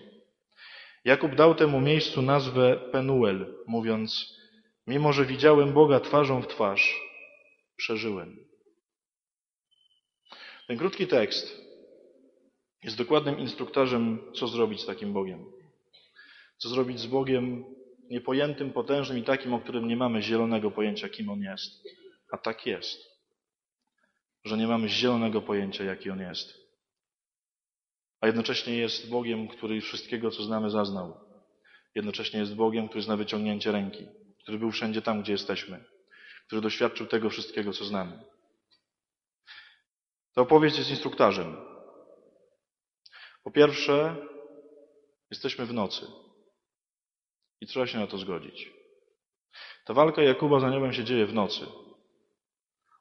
Jakub 1.05 1.35
dał 1.35 1.55
temu 1.55 1.81
miejscu 1.81 2.21
nazwę 2.21 2.89
Penuel, 2.91 3.55
mówiąc, 3.67 4.39
mimo 4.87 5.13
że 5.13 5.25
widziałem 5.25 5.73
Boga 5.73 5.99
twarzą 5.99 6.41
w 6.41 6.47
twarz, 6.47 7.01
przeżyłem. 7.75 8.37
Ten 10.69 10.77
krótki 10.77 11.07
tekst 11.07 11.61
jest 12.83 12.97
dokładnym 12.97 13.39
instruktarzem, 13.39 14.19
co 14.35 14.47
zrobić 14.47 14.81
z 14.81 14.85
takim 14.85 15.13
Bogiem. 15.13 15.45
Co 16.57 16.69
zrobić 16.69 16.99
z 16.99 17.05
Bogiem 17.05 17.65
niepojętym, 18.09 18.73
potężnym 18.73 19.17
i 19.17 19.23
takim, 19.23 19.53
o 19.53 19.59
którym 19.59 19.87
nie 19.87 19.97
mamy 19.97 20.21
zielonego 20.21 20.71
pojęcia, 20.71 21.09
kim 21.09 21.29
On 21.29 21.41
jest. 21.41 21.83
A 22.31 22.37
tak 22.37 22.65
jest, 22.65 22.99
że 24.45 24.57
nie 24.57 24.67
mamy 24.67 24.89
zielonego 24.89 25.41
pojęcia, 25.41 25.83
jaki 25.83 26.09
On 26.09 26.19
jest. 26.19 26.53
A 28.21 28.27
jednocześnie 28.27 28.77
jest 28.77 29.09
Bogiem, 29.09 29.47
który 29.47 29.81
wszystkiego, 29.81 30.31
co 30.31 30.43
znamy, 30.43 30.69
zaznał. 30.69 31.17
Jednocześnie 31.95 32.39
jest 32.39 32.55
Bogiem, 32.55 32.89
który 32.89 33.01
zna 33.01 33.17
wyciągnięcie 33.17 33.71
ręki, 33.71 34.05
który 34.43 34.57
był 34.57 34.71
wszędzie 34.71 35.01
tam, 35.01 35.21
gdzie 35.21 35.31
jesteśmy, 35.31 35.83
który 36.47 36.61
doświadczył 36.61 37.07
tego 37.07 37.29
wszystkiego, 37.29 37.73
co 37.73 37.85
znamy. 37.85 38.19
Ta 40.35 40.41
opowieść 40.41 40.77
jest 40.77 40.89
instruktarzem. 40.89 41.57
Po 43.43 43.51
pierwsze, 43.51 44.15
jesteśmy 45.31 45.65
w 45.65 45.73
nocy 45.73 46.07
i 47.61 47.67
trzeba 47.67 47.87
się 47.87 47.99
na 47.99 48.07
to 48.07 48.17
zgodzić. 48.17 48.73
Ta 49.85 49.93
walka 49.93 50.21
Jakuba 50.21 50.59
z 50.59 50.63
aniołem 50.63 50.93
się 50.93 51.03
dzieje 51.03 51.25
w 51.25 51.33
nocy. 51.33 51.65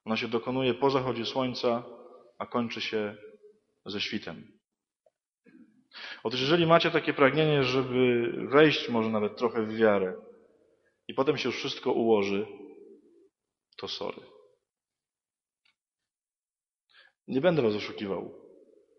Ona 0.04 0.16
się 0.16 0.28
dokonuje 0.28 0.74
po 0.74 0.90
zachodzie 0.90 1.26
słońca, 1.26 1.82
a 2.38 2.46
kończy 2.46 2.80
się 2.80 3.16
ze 3.86 4.00
świtem. 4.00 4.58
Otóż 6.22 6.40
jeżeli 6.40 6.66
macie 6.66 6.90
takie 6.90 7.14
pragnienie, 7.14 7.64
żeby 7.64 8.32
wejść 8.48 8.88
może 8.88 9.10
nawet 9.10 9.36
trochę 9.36 9.62
w 9.62 9.76
wiarę 9.76 10.16
i 11.08 11.14
potem 11.14 11.38
się 11.38 11.48
już 11.48 11.56
wszystko 11.56 11.92
ułoży, 11.92 12.46
to 13.76 13.88
sorry. 13.88 14.38
Nie 17.28 17.40
będę 17.40 17.62
was 17.62 17.74
oszukiwał. 17.74 18.34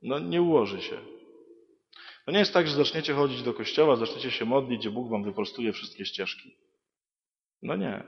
No 0.04 0.20
nie 0.20 0.42
ułoży 0.42 0.82
się. 0.82 0.98
To 2.26 2.32
nie 2.32 2.40
jest 2.40 2.54
tak, 2.54 2.68
że 2.68 2.76
zaczniecie 2.76 3.14
chodzić 3.14 3.44
do 3.44 3.54
kościoła, 3.54 3.96
zaczniecie 3.96 4.32
się 4.32 4.46
modlić, 4.46 4.80
gdzie 4.80 4.92
Bóg 4.92 5.10
wam 5.10 5.24
wyprostuje 5.24 5.74
wszystkie 5.74 6.06
ścieżki. 6.06 6.56
No 7.62 7.76
nie. 7.76 8.04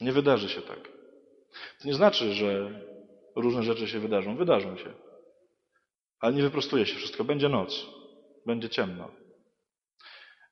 Nie 0.00 0.12
wydarzy 0.12 0.48
się 0.48 0.62
tak. 0.62 0.88
To 1.80 1.88
nie 1.88 1.94
znaczy, 1.94 2.32
że 2.32 2.80
różne 3.36 3.62
rzeczy 3.62 3.88
się 3.88 4.00
wydarzą. 4.00 4.36
Wydarzą 4.36 4.76
się. 4.76 4.92
Ale 6.20 6.34
nie 6.34 6.42
wyprostuje 6.42 6.86
się 6.86 6.96
wszystko. 6.96 7.24
Będzie 7.24 7.48
noc. 7.48 7.86
Będzie 8.46 8.68
ciemno. 8.68 9.10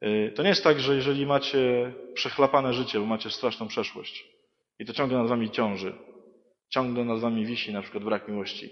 Y, 0.04 0.32
to 0.36 0.42
nie 0.42 0.48
jest 0.48 0.64
tak, 0.64 0.80
że 0.80 0.94
jeżeli 0.94 1.26
macie 1.26 1.92
przechlapane 2.14 2.72
życie, 2.72 3.00
bo 3.00 3.06
macie 3.06 3.30
straszną 3.30 3.68
przeszłość 3.68 4.28
i 4.78 4.84
to 4.84 4.92
ciągle 4.92 5.18
nad 5.18 5.28
wami 5.28 5.50
ciąży, 5.50 5.92
ciągle 6.70 7.04
nad 7.04 7.20
wami 7.20 7.46
wisi 7.46 7.72
na 7.72 7.83
przykład 7.83 8.04
brak 8.04 8.28
miłości, 8.28 8.70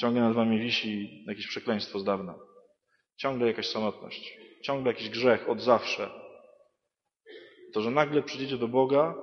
ciągle 0.00 0.22
nad 0.22 0.34
wami 0.34 0.58
wisi 0.58 1.24
jakieś 1.26 1.46
przekleństwo 1.46 1.98
z 1.98 2.04
dawna, 2.04 2.34
ciągle 3.16 3.46
jakaś 3.46 3.68
samotność, 3.68 4.38
ciągle 4.62 4.92
jakiś 4.92 5.10
grzech 5.10 5.48
od 5.48 5.60
zawsze, 5.60 6.10
to 7.72 7.80
że 7.80 7.90
nagle 7.90 8.22
przyjdziecie 8.22 8.56
do 8.56 8.68
Boga 8.68 9.14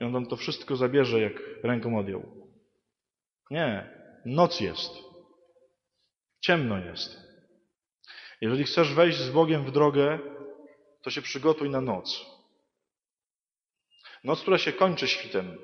i 0.00 0.04
On 0.04 0.12
wam 0.12 0.26
to 0.26 0.36
wszystko 0.36 0.76
zabierze, 0.76 1.20
jak 1.20 1.32
ręką 1.62 1.98
odjął. 1.98 2.50
Nie. 3.50 3.96
Noc 4.24 4.60
jest. 4.60 4.90
Ciemno 6.40 6.78
jest. 6.78 7.16
Jeżeli 8.40 8.64
chcesz 8.64 8.94
wejść 8.94 9.18
z 9.18 9.30
Bogiem 9.30 9.64
w 9.64 9.72
drogę, 9.72 10.18
to 11.02 11.10
się 11.10 11.22
przygotuj 11.22 11.70
na 11.70 11.80
noc. 11.80 12.26
Noc, 14.24 14.40
która 14.40 14.58
się 14.58 14.72
kończy 14.72 15.08
świtem, 15.08 15.58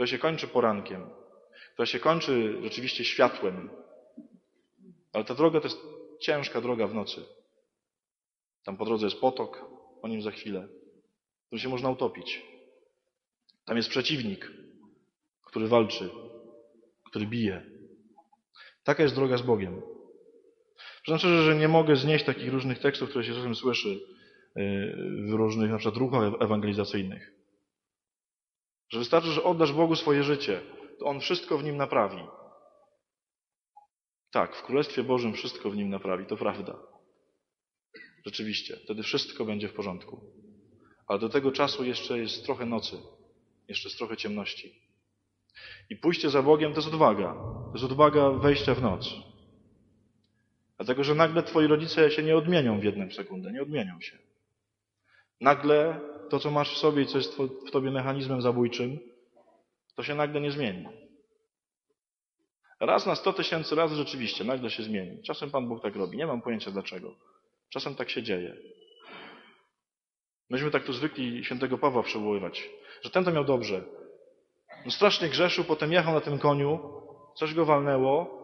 która 0.00 0.08
się 0.08 0.18
kończy 0.18 0.48
porankiem, 0.48 1.10
która 1.72 1.86
się 1.86 1.98
kończy 1.98 2.58
rzeczywiście 2.62 3.04
światłem. 3.04 3.70
Ale 5.12 5.24
ta 5.24 5.34
droga 5.34 5.60
to 5.60 5.68
jest 5.68 5.78
ciężka 6.20 6.60
droga 6.60 6.86
w 6.86 6.94
nocy. 6.94 7.24
Tam 8.64 8.76
po 8.76 8.84
drodze 8.84 9.06
jest 9.06 9.20
potok, 9.20 9.64
o 10.02 10.08
nim 10.08 10.22
za 10.22 10.30
chwilę. 10.30 10.68
Tu 11.50 11.58
się 11.58 11.68
można 11.68 11.90
utopić. 11.90 12.42
Tam 13.64 13.76
jest 13.76 13.88
przeciwnik, 13.88 14.52
który 15.44 15.68
walczy, 15.68 16.10
który 17.06 17.26
bije. 17.26 17.62
Taka 18.84 19.02
jest 19.02 19.14
droga 19.14 19.36
z 19.36 19.42
Bogiem. 19.42 19.82
Przyznam 21.02 21.18
szczerze, 21.18 21.42
że 21.42 21.56
nie 21.56 21.68
mogę 21.68 21.96
znieść 21.96 22.24
takich 22.24 22.52
różnych 22.52 22.78
tekstów, 22.78 23.10
które 23.10 23.24
się 23.24 23.34
czasem 23.34 23.54
słyszy 23.54 23.88
y, 23.88 24.00
w 25.28 25.32
różnych 25.32 25.70
na 25.70 25.78
przykład 25.78 25.96
ruchach 25.96 26.32
ewangelizacyjnych. 26.40 27.39
Że 28.90 28.98
wystarczy, 28.98 29.28
że 29.28 29.42
oddasz 29.42 29.72
Bogu 29.72 29.96
swoje 29.96 30.22
życie, 30.22 30.60
to 30.98 31.06
On 31.06 31.20
wszystko 31.20 31.58
w 31.58 31.64
nim 31.64 31.76
naprawi. 31.76 32.22
Tak, 34.30 34.56
w 34.56 34.62
Królestwie 34.62 35.02
Bożym 35.02 35.32
wszystko 35.32 35.70
w 35.70 35.76
nim 35.76 35.90
naprawi, 35.90 36.26
to 36.26 36.36
prawda. 36.36 36.78
Rzeczywiście, 38.26 38.76
wtedy 38.76 39.02
wszystko 39.02 39.44
będzie 39.44 39.68
w 39.68 39.74
porządku. 39.74 40.20
Ale 41.06 41.18
do 41.18 41.28
tego 41.28 41.52
czasu 41.52 41.84
jeszcze 41.84 42.18
jest 42.18 42.44
trochę 42.44 42.66
nocy, 42.66 42.96
jeszcze 43.68 43.88
jest 43.88 43.98
trochę 43.98 44.16
ciemności. 44.16 44.74
I 45.90 45.96
pójście 45.96 46.30
za 46.30 46.42
Bogiem 46.42 46.72
to 46.72 46.78
jest 46.78 46.88
odwaga. 46.88 47.34
To 47.34 47.72
jest 47.74 47.84
odwaga 47.84 48.30
wejścia 48.30 48.74
w 48.74 48.82
noc. 48.82 49.14
Dlatego, 50.76 51.04
że 51.04 51.14
nagle 51.14 51.42
twoi 51.42 51.66
rodzice 51.66 52.10
się 52.10 52.22
nie 52.22 52.36
odmienią 52.36 52.80
w 52.80 52.84
jedną 52.84 53.10
sekundę, 53.10 53.52
nie 53.52 53.62
odmienią 53.62 54.00
się. 54.00 54.18
Nagle 55.40 56.00
to, 56.30 56.38
co 56.38 56.50
masz 56.50 56.74
w 56.74 56.78
sobie 56.78 57.02
i 57.02 57.06
co 57.06 57.18
jest 57.18 57.38
w 57.68 57.70
tobie 57.70 57.90
mechanizmem 57.90 58.42
zabójczym, 58.42 58.98
to 59.96 60.02
się 60.02 60.14
nagle 60.14 60.40
nie 60.40 60.50
zmieni. 60.50 60.88
Raz 62.80 63.06
na 63.06 63.14
sto 63.14 63.32
tysięcy 63.32 63.74
razy 63.74 63.94
rzeczywiście 63.94 64.44
nagle 64.44 64.70
się 64.70 64.82
zmieni. 64.82 65.22
Czasem 65.22 65.50
Pan 65.50 65.68
Bóg 65.68 65.82
tak 65.82 65.96
robi. 65.96 66.16
Nie 66.16 66.26
mam 66.26 66.42
pojęcia 66.42 66.70
dlaczego. 66.70 67.14
Czasem 67.68 67.94
tak 67.94 68.10
się 68.10 68.22
dzieje. 68.22 68.56
Myśmy 70.50 70.70
tak 70.70 70.84
tu 70.84 70.92
zwykli 70.92 71.44
świętego 71.44 71.78
Pawła 71.78 72.02
przywoływać, 72.02 72.70
że 73.02 73.10
ten 73.10 73.24
to 73.24 73.32
miał 73.32 73.44
dobrze. 73.44 73.84
No 74.84 74.90
strasznie 74.90 75.28
grzeszył, 75.28 75.64
potem 75.64 75.92
jechał 75.92 76.14
na 76.14 76.20
tym 76.20 76.38
koniu, 76.38 76.78
coś 77.36 77.54
go 77.54 77.64
walnęło, 77.64 78.40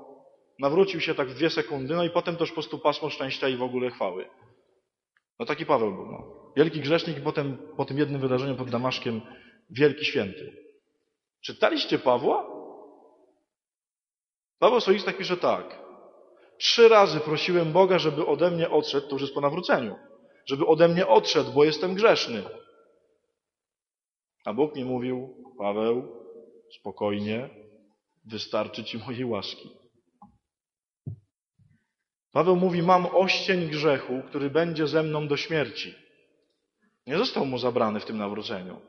nawrócił 0.59 1.01
się 1.01 1.15
tak 1.15 1.29
w 1.29 1.35
dwie 1.35 1.51
sekundy, 1.51 1.95
no 1.95 2.05
i 2.05 2.11
potem 2.11 2.37
też 2.37 2.49
po 2.49 2.55
prostu 2.55 2.79
pasmo 2.79 3.11
szczęścia 3.11 3.49
i 3.49 3.57
w 3.57 3.63
ogóle 3.63 3.91
chwały. 3.91 4.29
No 5.39 5.47
taki 5.47 5.67
Paweł 5.67 5.95
był. 5.95 6.07
No. 6.07 6.37
Wielki 6.57 6.81
grzesznik 6.81 7.19
i 7.19 7.21
potem 7.21 7.59
po 7.77 7.85
tym 7.85 7.99
jednym 7.99 8.21
wydarzeniu 8.21 8.57
pod 8.57 8.71
Damaszkiem 8.71 9.21
wielki 9.71 10.05
święty. 10.05 10.57
Czytaliście 11.41 11.99
Pawła? 11.99 12.47
Paweł 14.59 14.81
Solistach 14.81 15.17
pisze 15.17 15.37
tak. 15.37 15.87
Trzy 16.59 16.89
razy 16.89 17.21
prosiłem 17.21 17.73
Boga, 17.73 17.99
żeby 17.99 18.27
ode 18.27 18.51
mnie 18.51 18.71
odszedł, 18.71 19.07
to 19.07 19.13
już 19.13 19.23
jest 19.23 19.35
po 19.35 19.41
nawróceniu, 19.41 19.97
żeby 20.47 20.67
ode 20.67 20.89
mnie 20.89 21.07
odszedł, 21.07 21.53
bo 21.53 21.65
jestem 21.65 21.95
grzeszny. 21.95 22.43
A 24.45 24.53
Bóg 24.53 24.75
mi 24.75 24.85
mówił, 24.85 25.45
Paweł, 25.59 26.09
spokojnie, 26.81 27.51
wystarczy 28.25 28.85
ci 28.85 28.99
mojej 28.99 29.25
łaski. 29.25 29.71
Paweł 32.37 32.57
mówi, 32.57 32.83
mam 32.83 33.07
oścień 33.07 33.69
grzechu, 33.69 34.23
który 34.29 34.51
będzie 34.51 34.87
ze 34.87 35.03
mną 35.03 35.29
do 35.29 35.37
śmierci. 35.37 35.95
Nie 37.07 37.19
został 37.19 37.47
mu 37.47 37.59
zabrany 37.59 38.01
w 38.01 38.05
tym 38.05 38.19
nawróceniu. 38.19 38.81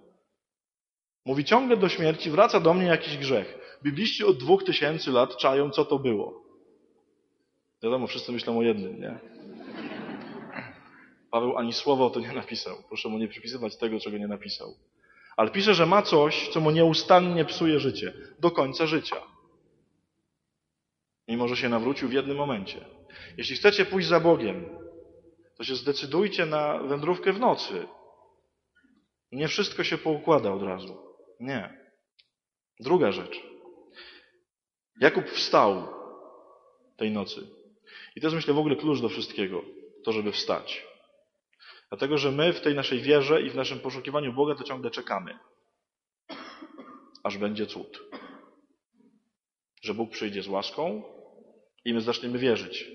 Mówi 1.25 1.45
ciągle 1.45 1.77
do 1.77 1.89
śmierci, 1.89 2.29
wraca 2.29 2.59
do 2.59 2.73
mnie 2.73 2.85
jakiś 2.85 3.17
grzech. 3.17 3.79
Bibliści 3.83 4.23
od 4.23 4.37
dwóch 4.37 4.63
tysięcy 4.63 5.11
lat 5.11 5.37
czają, 5.37 5.69
co 5.69 5.85
to 5.85 5.99
było. 5.99 6.43
Wiadomo, 7.83 8.07
wszyscy 8.07 8.31
myślą 8.31 8.57
o 8.57 8.61
jednym, 8.61 9.01
nie? 9.01 9.19
Paweł 11.31 11.57
ani 11.57 11.73
słowa 11.73 12.05
o 12.05 12.09
to 12.09 12.19
nie 12.19 12.33
napisał. 12.33 12.75
Proszę 12.87 13.09
mu 13.09 13.17
nie 13.17 13.27
przypisywać 13.27 13.77
tego, 13.77 13.99
czego 13.99 14.17
nie 14.17 14.27
napisał. 14.27 14.73
Ale 15.37 15.51
pisze, 15.51 15.73
że 15.73 15.85
ma 15.85 16.01
coś, 16.01 16.49
co 16.49 16.59
mu 16.59 16.71
nieustannie 16.71 17.45
psuje 17.45 17.79
życie. 17.79 18.13
Do 18.39 18.51
końca 18.51 18.85
życia. 18.85 19.21
Mimo, 21.27 21.47
że 21.47 21.57
się 21.57 21.69
nawrócił 21.69 22.09
w 22.09 22.13
jednym 22.13 22.37
momencie. 22.37 22.96
Jeśli 23.37 23.55
chcecie 23.55 23.85
pójść 23.85 24.07
za 24.07 24.19
Bogiem, 24.19 24.65
to 25.57 25.63
się 25.63 25.75
zdecydujcie 25.75 26.45
na 26.45 26.77
wędrówkę 26.77 27.33
w 27.33 27.39
nocy. 27.39 27.87
Nie 29.31 29.47
wszystko 29.47 29.83
się 29.83 29.97
poukłada 29.97 30.53
od 30.53 30.63
razu. 30.63 30.97
Nie. 31.39 31.79
Druga 32.79 33.11
rzecz. 33.11 33.43
Jakub 35.01 35.29
wstał 35.29 35.87
tej 36.97 37.11
nocy. 37.11 37.41
I 38.15 38.21
to 38.21 38.27
jest, 38.27 38.35
myślę, 38.35 38.53
w 38.53 38.59
ogóle 38.59 38.75
klucz 38.75 39.01
do 39.01 39.09
wszystkiego. 39.09 39.61
To, 40.03 40.11
żeby 40.11 40.31
wstać. 40.31 40.87
Dlatego, 41.89 42.17
że 42.17 42.31
my 42.31 42.53
w 42.53 42.61
tej 42.61 42.75
naszej 42.75 43.01
wierze 43.01 43.41
i 43.41 43.49
w 43.49 43.55
naszym 43.55 43.79
poszukiwaniu 43.79 44.33
Boga 44.33 44.55
to 44.55 44.63
ciągle 44.63 44.91
czekamy. 44.91 45.39
Aż 47.23 47.37
będzie 47.37 47.65
cud. 47.65 48.03
Że 49.81 49.93
Bóg 49.93 50.11
przyjdzie 50.11 50.43
z 50.43 50.47
łaską 50.47 51.03
i 51.87 51.93
my 51.93 52.01
zaczniemy 52.01 52.39
wierzyć. 52.39 52.91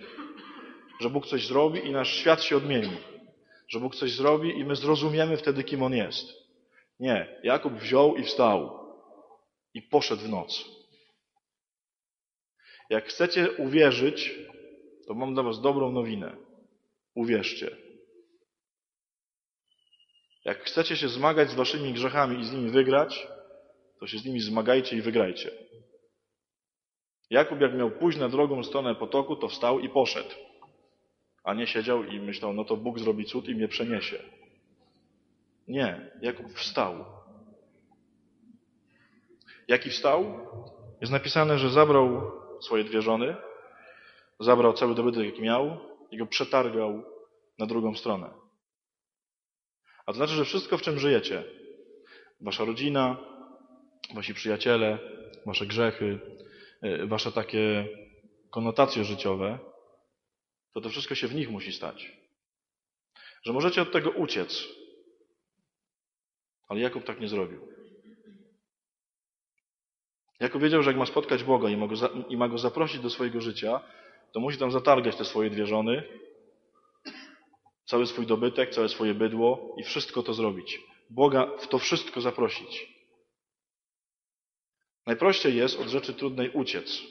Że 1.00 1.10
Bóg 1.10 1.26
coś 1.26 1.46
zrobi 1.46 1.86
i 1.86 1.90
nasz 1.90 2.14
świat 2.14 2.42
się 2.42 2.56
odmieni. 2.56 2.96
Że 3.68 3.80
Bóg 3.80 3.94
coś 3.94 4.12
zrobi 4.12 4.58
i 4.58 4.64
my 4.64 4.76
zrozumiemy 4.76 5.36
wtedy, 5.36 5.64
kim 5.64 5.82
On 5.82 5.94
jest. 5.94 6.32
Nie. 7.00 7.40
Jakub 7.42 7.72
wziął 7.72 8.16
i 8.16 8.24
wstał. 8.24 8.78
I 9.74 9.82
poszedł 9.82 10.22
w 10.22 10.28
noc. 10.28 10.64
Jak 12.90 13.06
chcecie 13.06 13.50
uwierzyć, 13.50 14.34
to 15.06 15.14
mam 15.14 15.34
dla 15.34 15.42
Was 15.42 15.60
dobrą 15.60 15.92
nowinę. 15.92 16.36
Uwierzcie. 17.14 17.76
Jak 20.44 20.64
chcecie 20.64 20.96
się 20.96 21.08
zmagać 21.08 21.50
z 21.50 21.54
Waszymi 21.54 21.92
grzechami 21.92 22.40
i 22.40 22.44
z 22.44 22.52
nimi 22.52 22.70
wygrać, 22.70 23.26
to 24.00 24.06
się 24.06 24.18
z 24.18 24.24
nimi 24.24 24.40
zmagajcie 24.40 24.96
i 24.96 25.02
wygrajcie. 25.02 25.50
Jakub, 27.32 27.60
jak 27.60 27.74
miał 27.74 27.90
pójść 27.90 28.18
na 28.18 28.28
drugą 28.28 28.64
stronę 28.64 28.94
potoku, 28.94 29.36
to 29.36 29.48
wstał 29.48 29.80
i 29.80 29.88
poszedł. 29.88 30.34
A 31.44 31.54
nie 31.54 31.66
siedział 31.66 32.04
i 32.04 32.20
myślał, 32.20 32.52
no 32.52 32.64
to 32.64 32.76
Bóg 32.76 32.98
zrobi 32.98 33.24
cud 33.24 33.48
i 33.48 33.54
mnie 33.54 33.68
przeniesie. 33.68 34.18
Nie, 35.68 36.10
Jakub 36.22 36.52
wstał. 36.52 37.04
Jaki 39.68 39.90
wstał? 39.90 40.24
Jest 41.00 41.12
napisane, 41.12 41.58
że 41.58 41.70
zabrał 41.70 42.32
swoje 42.60 42.84
dwie 42.84 43.02
żony, 43.02 43.36
zabrał 44.40 44.72
cały 44.72 44.94
dobytek, 44.94 45.24
jaki 45.24 45.42
miał 45.42 45.78
i 46.10 46.18
go 46.18 46.26
przetargał 46.26 47.02
na 47.58 47.66
drugą 47.66 47.94
stronę. 47.94 48.30
A 50.06 50.12
to 50.12 50.16
znaczy, 50.16 50.32
że 50.32 50.44
wszystko, 50.44 50.78
w 50.78 50.82
czym 50.82 50.98
żyjecie, 50.98 51.44
wasza 52.40 52.64
rodzina, 52.64 53.16
wasi 54.14 54.34
przyjaciele, 54.34 54.98
wasze 55.46 55.66
grzechy, 55.66 56.20
wasze 57.06 57.32
takie 57.32 57.88
konotacje 58.50 59.04
życiowe, 59.04 59.58
to 60.74 60.80
to 60.80 60.88
wszystko 60.88 61.14
się 61.14 61.28
w 61.28 61.34
nich 61.34 61.50
musi 61.50 61.72
stać. 61.72 62.12
Że 63.44 63.52
możecie 63.52 63.82
od 63.82 63.92
tego 63.92 64.10
uciec. 64.10 64.68
Ale 66.68 66.80
Jakub 66.80 67.04
tak 67.04 67.20
nie 67.20 67.28
zrobił. 67.28 67.68
Jakub 70.40 70.62
wiedział, 70.62 70.82
że 70.82 70.90
jak 70.90 70.98
ma 70.98 71.06
spotkać 71.06 71.44
Boga 71.44 71.68
i 71.68 71.76
ma, 71.76 71.86
go, 71.86 71.94
i 72.28 72.36
ma 72.36 72.48
go 72.48 72.58
zaprosić 72.58 73.00
do 73.00 73.10
swojego 73.10 73.40
życia, 73.40 73.80
to 74.32 74.40
musi 74.40 74.58
tam 74.58 74.70
zatargać 74.70 75.16
te 75.16 75.24
swoje 75.24 75.50
dwie 75.50 75.66
żony, 75.66 76.02
cały 77.84 78.06
swój 78.06 78.26
dobytek, 78.26 78.70
całe 78.70 78.88
swoje 78.88 79.14
bydło 79.14 79.76
i 79.78 79.82
wszystko 79.82 80.22
to 80.22 80.34
zrobić. 80.34 80.80
Boga 81.10 81.46
w 81.58 81.68
to 81.68 81.78
wszystko 81.78 82.20
zaprosić. 82.20 82.91
Najprościej 85.06 85.56
jest 85.56 85.80
od 85.80 85.88
rzeczy 85.88 86.14
trudnej 86.14 86.50
uciec. 86.50 87.02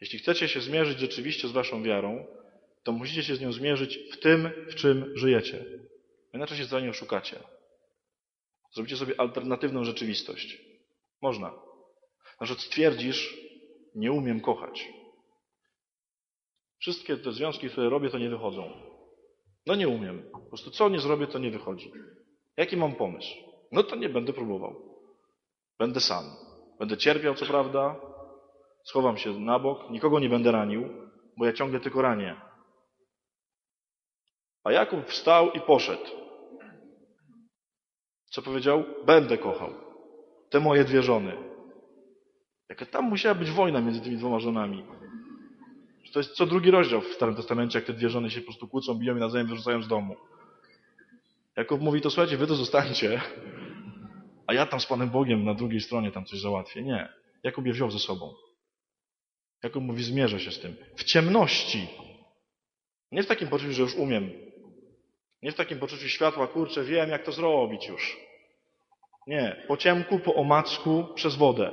Jeśli 0.00 0.18
chcecie 0.18 0.48
się 0.48 0.60
zmierzyć 0.60 0.98
rzeczywiście 0.98 1.48
z 1.48 1.52
waszą 1.52 1.82
wiarą, 1.82 2.26
to 2.82 2.92
musicie 2.92 3.22
się 3.22 3.36
z 3.36 3.40
nią 3.40 3.52
zmierzyć 3.52 3.98
w 4.12 4.16
tym, 4.16 4.50
w 4.68 4.74
czym 4.74 5.12
żyjecie. 5.16 5.64
Inaczej 6.34 6.58
się 6.58 6.64
za 6.64 6.80
nią 6.80 6.92
szukacie. 6.92 7.36
Zrobicie 8.74 8.96
sobie 8.96 9.20
alternatywną 9.20 9.84
rzeczywistość. 9.84 10.58
Można. 11.22 11.48
Na 12.40 12.46
przykład 12.46 12.66
stwierdzisz, 12.66 13.36
nie 13.94 14.12
umiem 14.12 14.40
kochać. 14.40 14.88
Wszystkie 16.78 17.16
te 17.16 17.32
związki, 17.32 17.70
które 17.70 17.88
robię, 17.90 18.10
to 18.10 18.18
nie 18.18 18.30
wychodzą. 18.30 18.72
No 19.66 19.74
nie 19.74 19.88
umiem. 19.88 20.30
Po 20.32 20.38
prostu 20.38 20.70
co 20.70 20.88
nie 20.88 21.00
zrobię, 21.00 21.26
to 21.26 21.38
nie 21.38 21.50
wychodzi. 21.50 21.92
Jaki 22.56 22.76
mam 22.76 22.94
pomysł? 22.94 23.34
No 23.72 23.82
to 23.82 23.96
nie 23.96 24.08
będę 24.08 24.32
próbował. 24.32 24.91
Będę 25.78 26.00
sam. 26.00 26.24
Będę 26.78 26.96
cierpiał, 26.96 27.34
co 27.34 27.46
prawda. 27.46 27.96
Schowam 28.84 29.16
się 29.16 29.40
na 29.40 29.58
bok. 29.58 29.90
Nikogo 29.90 30.20
nie 30.20 30.28
będę 30.28 30.52
ranił, 30.52 30.88
bo 31.38 31.46
ja 31.46 31.52
ciągle 31.52 31.80
tylko 31.80 32.02
ranię. 32.02 32.40
A 34.64 34.72
Jakub 34.72 35.06
wstał 35.06 35.50
i 35.50 35.60
poszedł. 35.60 36.06
Co 38.30 38.42
powiedział? 38.42 38.84
Będę 39.06 39.38
kochał. 39.38 39.70
Te 40.50 40.60
moje 40.60 40.84
dwie 40.84 41.02
żony. 41.02 41.36
Jaka 42.68 42.86
tam 42.86 43.04
musiała 43.04 43.34
być 43.34 43.50
wojna 43.50 43.80
między 43.80 44.00
tymi 44.00 44.16
dwoma 44.16 44.38
żonami. 44.38 44.84
To 46.12 46.18
jest 46.18 46.32
co 46.32 46.46
drugi 46.46 46.70
rozdział 46.70 47.00
w 47.00 47.14
Starym 47.14 47.34
Testamencie, 47.34 47.78
jak 47.78 47.86
te 47.86 47.92
dwie 47.92 48.08
żony 48.08 48.30
się 48.30 48.40
po 48.40 48.46
prostu 48.46 48.68
kłócą, 48.68 48.94
biją 48.94 49.16
i 49.16 49.20
nawzajem 49.20 49.46
wyrzucają 49.46 49.82
z 49.82 49.88
domu. 49.88 50.16
Jakub 51.56 51.80
mówi, 51.80 52.00
to 52.00 52.10
słuchajcie, 52.10 52.36
wy 52.36 52.46
to 52.46 52.54
zostańcie, 52.54 53.20
a 54.52 54.54
ja 54.54 54.66
tam 54.66 54.80
z 54.80 54.86
Panem 54.86 55.10
Bogiem 55.10 55.44
na 55.44 55.54
drugiej 55.54 55.80
stronie 55.80 56.10
tam 56.10 56.24
coś 56.24 56.40
załatwię. 56.40 56.82
Nie. 56.82 57.08
Jakub 57.42 57.66
je 57.66 57.72
wziął 57.72 57.90
ze 57.90 57.98
sobą. 57.98 58.34
Jakub 59.62 59.84
mówi, 59.84 60.04
zmierzę 60.04 60.40
się 60.40 60.50
z 60.50 60.60
tym. 60.60 60.76
W 60.96 61.04
ciemności. 61.04 61.88
Nie 63.12 63.22
w 63.22 63.26
takim 63.26 63.48
poczuciu, 63.48 63.72
że 63.72 63.82
już 63.82 63.94
umiem. 63.94 64.30
Nie 65.42 65.52
w 65.52 65.54
takim 65.54 65.78
poczuciu 65.78 66.08
światła, 66.08 66.46
kurczę, 66.46 66.84
wiem 66.84 67.10
jak 67.10 67.24
to 67.24 67.32
zrobić 67.32 67.88
już. 67.88 68.16
Nie. 69.26 69.64
Po 69.68 69.76
ciemku, 69.76 70.18
po 70.18 70.34
omacku, 70.34 71.06
przez 71.14 71.34
wodę. 71.36 71.72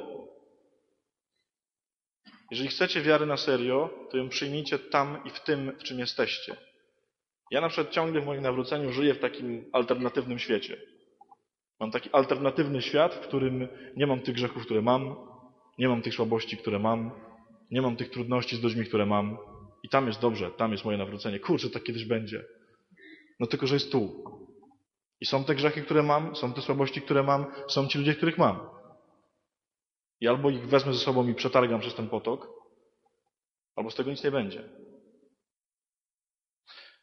Jeżeli 2.52 2.70
chcecie 2.70 3.02
wiary 3.02 3.26
na 3.26 3.38
serio, 3.38 4.08
to 4.12 4.18
ją 4.18 4.30
przyjmijcie 4.30 4.80
tam 4.80 5.22
i 5.26 5.30
w 5.30 5.40
tym, 5.40 5.72
w 5.80 5.84
czym 5.84 6.00
jesteście. 6.00 6.56
Ja 7.52 7.62
na 7.62 7.70
przykład 7.70 7.94
ciągle 7.94 8.22
w 8.22 8.26
moim 8.26 8.42
nawróceniu 8.42 8.92
żyję 8.92 9.14
w 9.14 9.20
takim 9.20 9.70
alternatywnym 9.74 10.40
świecie. 10.40 10.78
Mam 11.80 11.92
taki 11.92 12.10
alternatywny 12.12 12.82
świat, 12.82 13.16
w 13.16 13.20
którym 13.20 13.68
nie 13.98 14.08
mam 14.08 14.22
tych 14.22 14.36
grzechów, 14.36 14.66
które 14.66 14.82
mam, 14.82 15.16
nie 15.78 15.90
mam 15.90 16.02
tych 16.02 16.14
słabości, 16.14 16.58
które 16.58 16.80
mam, 16.80 17.12
nie 17.72 17.82
mam 17.82 17.96
tych 17.96 18.10
trudności 18.10 18.56
z 18.56 18.64
ludźmi, 18.64 18.86
które 18.86 19.06
mam. 19.06 19.38
I 19.84 19.90
tam 19.90 20.08
jest 20.08 20.22
dobrze, 20.22 20.52
tam 20.52 20.72
jest 20.72 20.86
moje 20.86 20.98
nawrócenie. 20.98 21.40
Kurczę, 21.40 21.70
tak 21.70 21.84
kiedyś 21.84 22.06
będzie. 22.06 22.46
No 23.40 23.48
tylko, 23.48 23.68
że 23.68 23.76
jest 23.76 23.92
tu. 23.92 24.24
I 25.22 25.26
są 25.26 25.44
te 25.44 25.56
grzechy, 25.56 25.82
które 25.82 26.04
mam, 26.04 26.36
są 26.36 26.54
te 26.54 26.62
słabości, 26.62 27.02
które 27.02 27.24
mam, 27.24 27.46
są 27.68 27.88
ci 27.88 27.98
ludzie, 27.98 28.16
których 28.16 28.38
mam. 28.38 28.60
I 30.22 30.28
albo 30.28 30.50
ich 30.50 30.68
wezmę 30.68 30.94
ze 30.94 31.00
sobą 31.00 31.28
i 31.28 31.36
przetargam 31.36 31.80
przez 31.80 31.96
ten 31.96 32.10
potok, 32.10 32.48
albo 33.76 33.92
z 33.92 33.96
tego 33.96 34.12
nic 34.12 34.24
nie 34.24 34.32
będzie. 34.32 34.70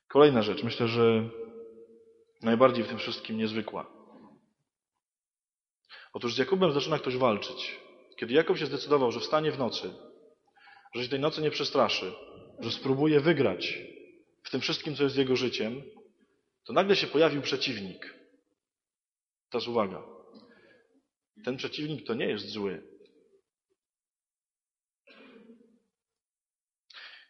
Kolejna 0.09 0.43
rzecz, 0.43 0.63
myślę, 0.63 0.89
że 0.89 1.29
najbardziej 2.43 2.85
w 2.85 2.89
tym 2.89 2.99
wszystkim 2.99 3.39
niezwykła. 3.39 3.96
Otóż 6.17 6.35
z 6.35 6.39
Jakubem 6.39 6.73
zaczyna 6.73 6.99
ktoś 6.99 7.17
walczyć. 7.17 7.81
Kiedy 8.17 8.35
Jakub 8.35 8.59
się 8.59 8.67
zdecydował, 8.67 9.13
że 9.13 9.21
wstanie 9.21 9.53
w 9.53 9.59
nocy, 9.59 9.91
że 10.95 11.03
się 11.03 11.09
tej 11.09 11.21
nocy 11.21 11.43
nie 11.43 11.51
przestraszy, 11.51 12.13
że 12.61 12.71
spróbuje 12.71 13.21
wygrać 13.21 13.79
w 14.43 14.51
tym 14.51 14.61
wszystkim, 14.61 14.97
co 14.97 15.03
jest 15.05 15.17
jego 15.17 15.37
życiem, 15.37 15.83
to 16.65 16.73
nagle 16.73 16.97
się 16.97 17.07
pojawił 17.07 17.43
przeciwnik. 17.43 18.15
Teraz 19.51 19.69
uwaga. 19.69 20.03
Ten 21.45 21.57
przeciwnik 21.57 22.07
to 22.07 22.15
nie 22.15 22.27
jest 22.29 22.49
zły. 22.49 22.83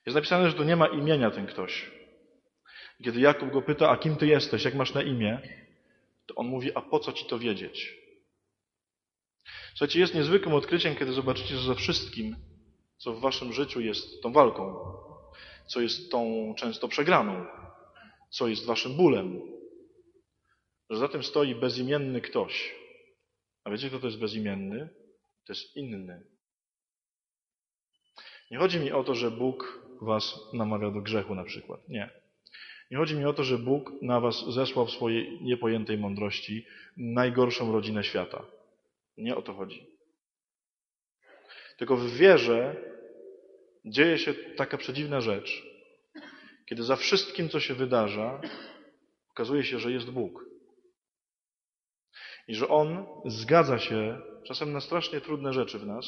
Jest 0.06 0.14
napisane, 0.14 0.50
że 0.50 0.56
to 0.56 0.64
nie 0.64 0.76
ma 0.76 0.86
imienia 0.86 1.30
ten 1.30 1.46
ktoś. 1.46 1.90
Kiedy 3.04 3.20
Jakub 3.20 3.52
go 3.52 3.62
pyta, 3.62 3.90
a 3.90 3.96
kim 3.96 4.16
ty 4.16 4.26
jesteś, 4.26 4.64
jak 4.64 4.74
masz 4.74 4.94
na 4.94 5.02
imię, 5.02 5.40
to 6.26 6.34
on 6.34 6.46
mówi, 6.46 6.74
a 6.74 6.80
po 6.80 6.98
co 6.98 7.12
ci 7.12 7.24
to 7.24 7.38
wiedzieć? 7.38 8.05
Słuchajcie, 9.70 10.00
jest 10.00 10.14
niezwykłym 10.14 10.54
odkryciem, 10.54 10.96
kiedy 10.96 11.12
zobaczycie, 11.12 11.56
że 11.56 11.66
za 11.66 11.74
wszystkim, 11.74 12.36
co 12.96 13.12
w 13.12 13.20
waszym 13.20 13.52
życiu 13.52 13.80
jest 13.80 14.22
tą 14.22 14.32
walką, 14.32 14.76
co 15.66 15.80
jest 15.80 16.10
tą 16.10 16.54
często 16.58 16.88
przegraną, 16.88 17.46
co 18.30 18.48
jest 18.48 18.66
waszym 18.66 18.96
bólem, 18.96 19.40
że 20.90 20.98
za 20.98 21.08
tym 21.08 21.22
stoi 21.22 21.54
bezimienny 21.54 22.20
ktoś, 22.20 22.74
A 23.64 23.70
wiecie, 23.70 23.88
kto 23.88 23.98
to 23.98 24.06
jest 24.06 24.18
bezimienny? 24.18 24.88
To 25.46 25.52
jest 25.52 25.76
inny. 25.76 26.26
Nie 28.50 28.58
chodzi 28.58 28.80
mi 28.80 28.92
o 28.92 29.04
to, 29.04 29.14
że 29.14 29.30
Bóg 29.30 29.82
was 30.02 30.38
namawia 30.52 30.90
do 30.90 31.00
grzechu 31.00 31.34
na 31.34 31.44
przykład. 31.44 31.88
Nie. 31.88 32.10
Nie 32.90 32.96
chodzi 32.96 33.16
mi 33.16 33.24
o 33.24 33.32
to, 33.32 33.44
że 33.44 33.58
Bóg 33.58 33.92
na 34.02 34.20
was 34.20 34.44
zesłał 34.54 34.86
w 34.86 34.90
swojej 34.90 35.42
niepojętej 35.42 35.98
mądrości 35.98 36.66
najgorszą 36.96 37.72
rodzinę 37.72 38.04
świata. 38.04 38.46
Nie 39.16 39.36
o 39.36 39.42
to 39.42 39.54
chodzi. 39.54 39.86
Tylko 41.78 41.96
w 41.96 42.10
wierze 42.10 42.76
dzieje 43.84 44.18
się 44.18 44.34
taka 44.34 44.78
przedziwna 44.78 45.20
rzecz, 45.20 45.62
kiedy 46.66 46.82
za 46.82 46.96
wszystkim, 46.96 47.48
co 47.48 47.60
się 47.60 47.74
wydarza, 47.74 48.40
okazuje 49.30 49.64
się, 49.64 49.78
że 49.78 49.92
jest 49.92 50.10
Bóg. 50.10 50.44
I 52.48 52.54
że 52.54 52.68
On 52.68 53.06
zgadza 53.24 53.78
się 53.78 54.20
czasem 54.46 54.72
na 54.72 54.80
strasznie 54.80 55.20
trudne 55.20 55.52
rzeczy 55.52 55.78
w 55.78 55.86
nas, 55.86 56.04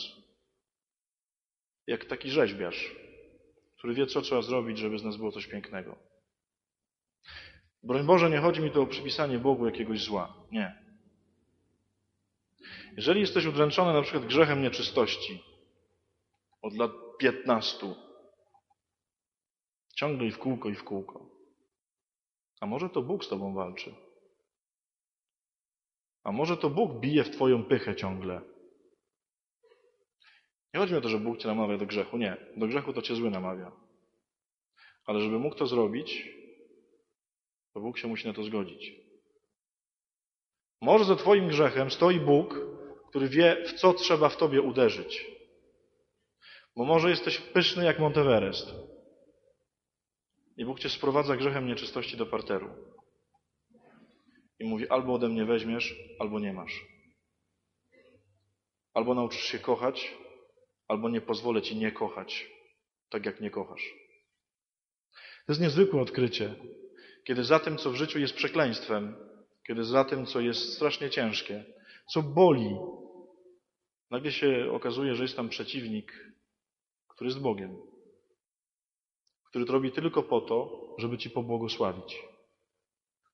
jak 1.86 2.04
taki 2.04 2.30
rzeźbiarz, 2.30 2.96
który 3.78 3.94
wie, 3.94 4.06
co 4.06 4.22
trzeba 4.22 4.42
zrobić, 4.42 4.78
żeby 4.78 4.98
z 4.98 5.04
nas 5.04 5.16
było 5.16 5.32
coś 5.32 5.46
pięknego. 5.46 5.98
Broń 7.82 8.06
Boże, 8.06 8.30
nie 8.30 8.38
chodzi 8.38 8.60
mi 8.60 8.70
tu 8.70 8.82
o 8.82 8.86
przypisanie 8.86 9.38
Bogu 9.38 9.66
jakiegoś 9.66 10.00
zła. 10.00 10.46
Nie. 10.50 10.87
Jeżeli 12.98 13.20
jesteś 13.20 13.46
udręczony 13.46 13.92
na 13.92 14.02
przykład 14.02 14.26
grzechem 14.26 14.62
nieczystości 14.62 15.44
od 16.62 16.74
lat 16.74 16.90
15, 17.18 17.94
ciągle 19.96 20.26
i 20.26 20.30
w 20.30 20.38
kółko 20.38 20.68
i 20.68 20.74
w 20.74 20.84
kółko, 20.84 21.30
a 22.60 22.66
może 22.66 22.90
to 22.90 23.02
Bóg 23.02 23.24
z 23.24 23.28
tobą 23.28 23.54
walczy? 23.54 23.94
A 26.24 26.32
może 26.32 26.56
to 26.56 26.70
Bóg 26.70 27.00
bije 27.00 27.24
w 27.24 27.30
twoją 27.30 27.64
pychę 27.64 27.96
ciągle? 27.96 28.40
Nie 30.74 30.80
chodzi 30.80 30.92
mi 30.92 30.98
o 30.98 31.02
to, 31.02 31.08
że 31.08 31.18
Bóg 31.18 31.38
cię 31.38 31.48
namawia 31.48 31.78
do 31.78 31.86
grzechu. 31.86 32.16
Nie. 32.16 32.36
Do 32.56 32.66
grzechu 32.66 32.92
to 32.92 33.02
cię 33.02 33.14
zły 33.14 33.30
namawia. 33.30 33.72
Ale 35.04 35.20
żeby 35.20 35.38
mógł 35.38 35.56
to 35.56 35.66
zrobić, 35.66 36.28
to 37.74 37.80
Bóg 37.80 37.98
się 37.98 38.08
musi 38.08 38.26
na 38.26 38.34
to 38.34 38.42
zgodzić. 38.42 38.92
Może 40.80 41.04
za 41.04 41.16
twoim 41.16 41.48
grzechem 41.48 41.90
stoi 41.90 42.20
Bóg, 42.20 42.77
który 43.08 43.28
wie, 43.28 43.64
w 43.66 43.72
co 43.72 43.94
trzeba 43.94 44.28
w 44.28 44.36
tobie 44.36 44.62
uderzyć. 44.62 45.26
Bo 46.76 46.84
może 46.84 47.10
jesteś 47.10 47.38
pyszny 47.38 47.84
jak 47.84 47.98
Monteverest. 47.98 48.74
I 50.56 50.64
Bóg 50.64 50.80
cię 50.80 50.88
sprowadza 50.88 51.36
grzechem 51.36 51.66
nieczystości 51.66 52.16
do 52.16 52.26
parteru. 52.26 52.70
I 54.58 54.64
mówi, 54.64 54.88
albo 54.88 55.14
ode 55.14 55.28
mnie 55.28 55.44
weźmiesz, 55.44 55.94
albo 56.18 56.40
nie 56.40 56.52
masz. 56.52 56.86
Albo 58.94 59.14
nauczysz 59.14 59.44
się 59.44 59.58
kochać, 59.58 60.14
albo 60.88 61.08
nie 61.08 61.20
pozwolę 61.20 61.62
ci 61.62 61.76
nie 61.76 61.92
kochać, 61.92 62.50
tak 63.10 63.26
jak 63.26 63.40
nie 63.40 63.50
kochasz. 63.50 63.94
To 65.46 65.52
jest 65.52 65.60
niezwykłe 65.60 66.00
odkrycie, 66.00 66.54
kiedy 67.24 67.44
za 67.44 67.58
tym, 67.58 67.76
co 67.76 67.90
w 67.90 67.94
życiu 67.94 68.18
jest 68.18 68.34
przekleństwem, 68.34 69.16
kiedy 69.66 69.84
za 69.84 70.04
tym, 70.04 70.26
co 70.26 70.40
jest 70.40 70.72
strasznie 70.72 71.10
ciężkie, 71.10 71.64
co 72.10 72.22
boli, 72.22 72.76
nagle 74.10 74.32
się 74.32 74.70
okazuje, 74.72 75.14
że 75.14 75.22
jest 75.22 75.36
tam 75.36 75.48
przeciwnik, 75.48 76.34
który 77.08 77.28
jest 77.28 77.40
Bogiem, 77.40 77.76
który 79.44 79.64
to 79.64 79.72
robi 79.72 79.92
tylko 79.92 80.22
po 80.22 80.40
to, 80.40 80.88
żeby 80.98 81.18
ci 81.18 81.30
pobłogosławić. 81.30 82.22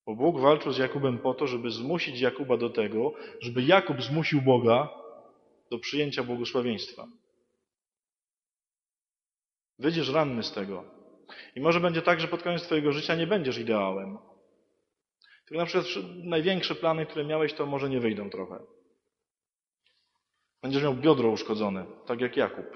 Bo 0.06 0.14
Bóg 0.14 0.40
walczył 0.40 0.72
z 0.72 0.78
Jakubem 0.78 1.18
po 1.18 1.34
to, 1.34 1.46
żeby 1.46 1.70
zmusić 1.70 2.20
Jakuba 2.20 2.56
do 2.56 2.70
tego, 2.70 3.12
żeby 3.40 3.62
Jakub 3.62 4.02
zmusił 4.02 4.42
Boga 4.42 4.88
do 5.70 5.78
przyjęcia 5.78 6.22
błogosławieństwa. 6.22 7.06
Wyjdziesz 9.78 10.12
ranny 10.12 10.42
z 10.42 10.52
tego. 10.52 10.84
I 11.56 11.60
może 11.60 11.80
będzie 11.80 12.02
tak, 12.02 12.20
że 12.20 12.28
pod 12.28 12.42
koniec 12.42 12.62
Twojego 12.62 12.92
życia 12.92 13.14
nie 13.14 13.26
będziesz 13.26 13.58
ideałem. 13.58 14.18
Tylko 15.46 15.60
na 15.60 15.66
przykład 15.66 16.04
największe 16.14 16.74
plany, 16.74 17.06
które 17.06 17.24
miałeś, 17.24 17.54
to 17.54 17.66
może 17.66 17.88
nie 17.88 18.00
wyjdą 18.00 18.30
trochę. 18.30 18.58
Będziesz 20.62 20.82
miał 20.82 20.94
biodro 20.94 21.30
uszkodzone, 21.30 21.86
tak 22.06 22.20
jak 22.20 22.36
Jakub. 22.36 22.66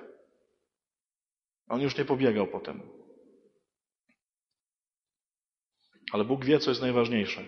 On 1.68 1.80
już 1.80 1.98
nie 1.98 2.04
pobiegał 2.04 2.46
potem. 2.46 2.82
Ale 6.12 6.24
Bóg 6.24 6.44
wie, 6.44 6.58
co 6.58 6.70
jest 6.70 6.82
najważniejsze. 6.82 7.44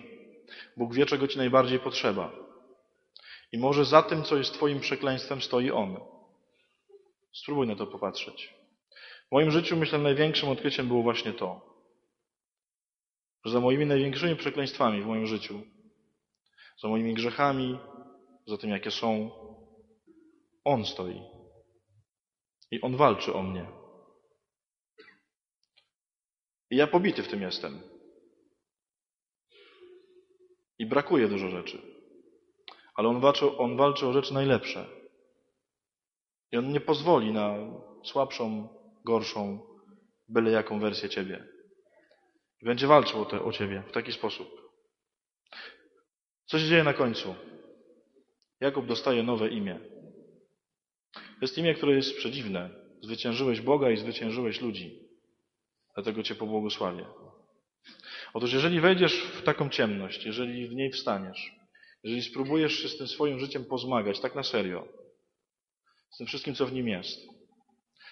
Bóg 0.77 0.93
wie, 0.93 1.05
czego 1.05 1.27
Ci 1.27 1.37
najbardziej 1.37 1.79
potrzeba. 1.79 2.31
I 3.51 3.57
może 3.57 3.85
za 3.85 4.03
tym, 4.03 4.23
co 4.23 4.37
jest 4.37 4.53
Twoim 4.53 4.79
przekleństwem, 4.79 5.41
stoi 5.41 5.71
On. 5.71 5.97
Spróbuj 7.33 7.67
na 7.67 7.75
to 7.75 7.87
popatrzeć. 7.87 8.53
W 9.27 9.31
moim 9.31 9.51
życiu, 9.51 9.77
myślę, 9.77 9.99
największym 9.99 10.49
odkryciem 10.49 10.87
było 10.87 11.03
właśnie 11.03 11.33
to, 11.33 11.70
że 13.45 13.51
za 13.51 13.59
moimi 13.59 13.85
największymi 13.85 14.35
przekleństwami 14.35 15.01
w 15.01 15.05
moim 15.05 15.25
życiu, 15.25 15.61
za 16.81 16.87
moimi 16.87 17.13
grzechami, 17.13 17.79
za 18.47 18.57
tym, 18.57 18.69
jakie 18.69 18.91
są, 18.91 19.31
On 20.63 20.85
stoi. 20.85 21.21
I 22.71 22.81
On 22.81 22.95
walczy 22.95 23.33
o 23.33 23.43
mnie. 23.43 23.65
I 26.69 26.75
ja 26.75 26.87
pobity 26.87 27.23
w 27.23 27.27
tym 27.27 27.41
jestem. 27.41 27.81
I 30.79 30.85
brakuje 30.85 31.27
dużo 31.27 31.49
rzeczy. 31.49 31.81
Ale 32.95 33.09
on 33.09 33.19
walczy, 33.19 33.57
on 33.57 33.77
walczy 33.77 34.07
o 34.07 34.13
rzeczy 34.13 34.33
najlepsze. 34.33 34.85
I 36.51 36.57
on 36.57 36.71
nie 36.71 36.81
pozwoli 36.81 37.31
na 37.31 37.55
słabszą, 38.03 38.69
gorszą, 39.05 39.59
byle 40.27 40.51
jaką 40.51 40.79
wersję 40.79 41.09
ciebie. 41.09 41.50
I 42.61 42.65
będzie 42.65 42.87
walczył 42.87 43.21
o, 43.21 43.25
te, 43.25 43.43
o 43.43 43.51
ciebie 43.51 43.83
w 43.87 43.91
taki 43.91 44.11
sposób. 44.11 44.61
Co 46.45 46.59
się 46.59 46.65
dzieje 46.65 46.83
na 46.83 46.93
końcu? 46.93 47.35
Jakub 48.59 48.85
dostaje 48.85 49.23
nowe 49.23 49.49
imię. 49.49 49.79
Jest 51.41 51.57
imię, 51.57 51.73
które 51.73 51.95
jest 51.95 52.17
przedziwne. 52.17 52.69
Zwyciężyłeś 53.01 53.61
Boga 53.61 53.91
i 53.91 53.97
zwyciężyłeś 53.97 54.61
ludzi. 54.61 54.99
Dlatego 55.95 56.23
Cię 56.23 56.35
pobłogosławię. 56.35 57.05
Otóż 58.33 58.53
jeżeli 58.53 58.79
wejdziesz 58.79 59.23
w 59.23 59.43
taką 59.43 59.69
ciemność, 59.69 60.25
jeżeli 60.25 60.67
w 60.67 60.75
niej 60.75 60.91
wstaniesz, 60.91 61.51
jeżeli 62.03 62.21
spróbujesz 62.21 62.73
się 62.73 62.87
z 62.87 62.97
tym 62.97 63.07
swoim 63.07 63.39
życiem 63.39 63.65
pozmagać, 63.65 64.19
tak 64.19 64.35
na 64.35 64.43
serio, 64.43 64.87
z 66.11 66.17
tym 66.17 66.27
wszystkim, 66.27 66.55
co 66.55 66.65
w 66.65 66.73
nim 66.73 66.87
jest, 66.87 67.19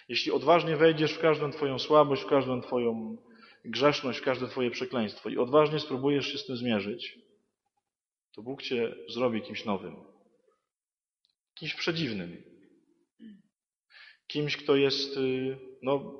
jeśli 0.10 0.32
odważnie 0.32 0.78
wejdziesz 0.78 1.14
w 1.14 1.20
każdą 1.20 1.52
Twoją 1.52 1.80
słabość, 1.80 2.22
w 2.24 2.28
każdą 2.28 2.62
Twoją 2.62 3.18
grzeszność, 3.66 4.20
w 4.20 4.24
każde 4.24 4.48
Twoje 4.48 4.72
przekleństwo 4.72 5.30
i 5.30 5.38
odważnie 5.38 5.80
spróbujesz 5.80 6.32
się 6.32 6.38
z 6.38 6.46
tym 6.46 6.58
zmierzyć, 6.58 7.20
to 8.36 8.42
Bóg 8.42 8.62
Cię 8.62 8.96
zrobi 9.10 9.42
kimś 9.42 9.66
nowym. 9.66 9.96
Kimś 11.54 11.74
przedziwnym. 11.74 12.44
Kimś, 14.28 14.58
kto 14.58 14.76
jest, 14.76 15.18
y, 15.18 15.58
no, 15.82 16.14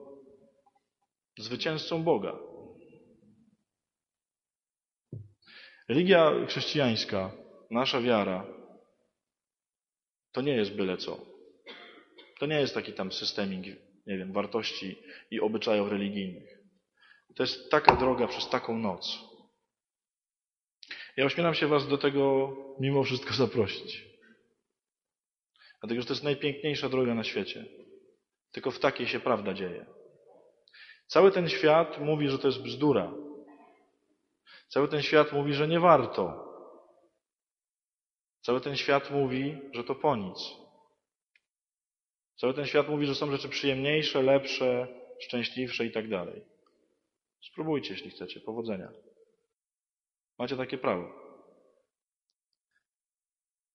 zwycięzcą 1.38 2.04
Boga. 2.04 2.40
Religia 5.90 6.46
chrześcijańska, 6.48 7.32
nasza 7.72 8.02
wiara, 8.02 8.48
to 10.32 10.42
nie 10.42 10.56
jest 10.56 10.76
byle 10.76 10.98
co. 10.98 11.26
To 12.40 12.46
nie 12.46 12.60
jest 12.60 12.74
taki 12.74 12.94
tam 12.94 13.12
systemik, 13.12 13.66
nie 14.08 14.18
wiem, 14.18 14.34
wartości 14.34 14.98
i 15.32 15.40
obyczajów 15.40 15.92
religijnych. 15.92 16.59
To 17.36 17.44
jest 17.44 17.72
taka 17.72 17.96
droga 17.96 18.28
przez 18.28 18.50
taką 18.50 18.78
noc. 18.78 19.20
Ja 21.18 21.26
ośmielam 21.26 21.54
się 21.54 21.68
Was 21.68 21.88
do 21.88 21.98
tego 21.98 22.56
mimo 22.80 23.04
wszystko 23.04 23.34
zaprosić. 23.34 24.10
Dlatego, 25.82 26.02
że 26.02 26.08
to 26.08 26.14
jest 26.14 26.24
najpiękniejsza 26.24 26.90
droga 26.90 27.16
na 27.16 27.24
świecie. 27.24 27.66
Tylko 28.52 28.72
w 28.72 28.80
takiej 28.80 29.08
się 29.08 29.20
prawda 29.20 29.54
dzieje. 29.54 29.86
Cały 31.08 31.32
ten 31.32 31.50
świat 31.50 32.00
mówi, 32.00 32.30
że 32.30 32.40
to 32.40 32.48
jest 32.48 32.62
bzdura. 32.62 33.14
Cały 34.68 34.88
ten 34.88 35.02
świat 35.02 35.32
mówi, 35.34 35.54
że 35.54 35.68
nie 35.68 35.80
warto. 35.80 36.50
Cały 38.42 38.62
ten 38.62 38.78
świat 38.78 39.12
mówi, 39.12 39.58
że 39.74 39.84
to 39.84 39.96
po 39.96 40.16
nic. 40.16 40.38
Cały 42.36 42.54
ten 42.54 42.66
świat 42.66 42.90
mówi, 42.90 43.06
że 43.06 43.16
są 43.16 43.32
rzeczy 43.32 43.50
przyjemniejsze, 43.50 44.22
lepsze, 44.22 44.88
szczęśliwsze 45.20 45.86
i 45.86 45.92
tak 45.92 46.10
dalej. 46.10 46.42
Spróbujcie, 47.42 47.94
jeśli 47.94 48.12
chcecie. 48.12 48.40
Powodzenia. 48.40 48.92
Macie 50.38 50.58
takie 50.58 50.78
prawo. 50.78 51.30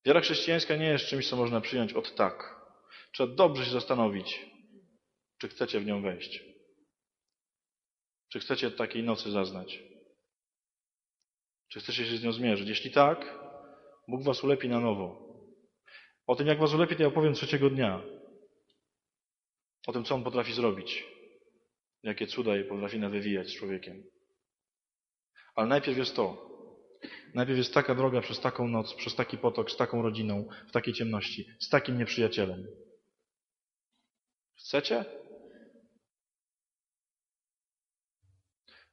Wiara 0.07 0.21
chrześcijańska 0.21 0.77
nie 0.77 0.87
jest 0.89 1.07
czymś, 1.07 1.29
co 1.29 1.37
można 1.37 1.61
przyjąć 1.61 1.93
od 1.93 2.15
tak. 2.15 2.61
Trzeba 3.13 3.35
dobrze 3.35 3.65
się 3.65 3.71
zastanowić, 3.71 4.47
czy 5.39 5.49
chcecie 5.49 5.81
w 5.81 5.87
nią 5.87 6.03
wejść. 6.03 6.45
Czy 8.33 8.41
chcecie 8.41 8.71
takiej 8.71 9.03
nocy 9.03 9.31
zaznać? 9.31 9.83
Czy 11.69 11.81
chcecie 11.81 12.07
się 12.07 12.17
z 12.17 12.25
nią 12.25 12.33
zmierzyć? 12.33 12.69
Jeśli 12.69 12.91
tak, 12.91 13.39
Bóg 14.09 14.23
was 14.23 14.45
ulepi 14.45 14.69
na 14.69 14.81
nowo. 14.81 15.25
O 16.27 16.37
tym, 16.37 16.47
jak 16.47 16.59
was 16.59 16.75
ulepić, 16.75 17.01
ja 17.01 17.07
opowiem 17.07 17.35
trzeciego 17.35 17.71
dnia. 17.71 18.03
O 19.87 19.93
tym, 19.93 20.05
co 20.05 20.15
on 20.15 20.25
potrafi 20.25 20.53
zrobić. 20.53 21.14
Jakie 22.05 22.27
cuda 22.27 22.53
potrafi 22.69 22.99
nawywiyać 22.99 23.49
z 23.49 23.55
człowiekiem. 23.55 24.05
Ale 25.55 25.67
najpierw 25.67 25.99
jest 25.99 26.17
to. 26.17 26.51
Najpierw 27.35 27.59
jest 27.59 27.75
taka 27.75 27.95
droga 27.95 28.21
przez 28.21 28.41
taką 28.41 28.69
noc, 28.69 28.95
przez 28.95 29.15
taki 29.15 29.39
potok, 29.39 29.71
z 29.71 29.77
taką 29.77 30.03
rodziną, 30.03 30.49
w 30.69 30.73
takiej 30.73 30.95
ciemności, 30.95 31.47
z 31.61 31.69
takim 31.69 31.99
nieprzyjacielem. 31.99 32.67
Chcecie? 34.59 35.05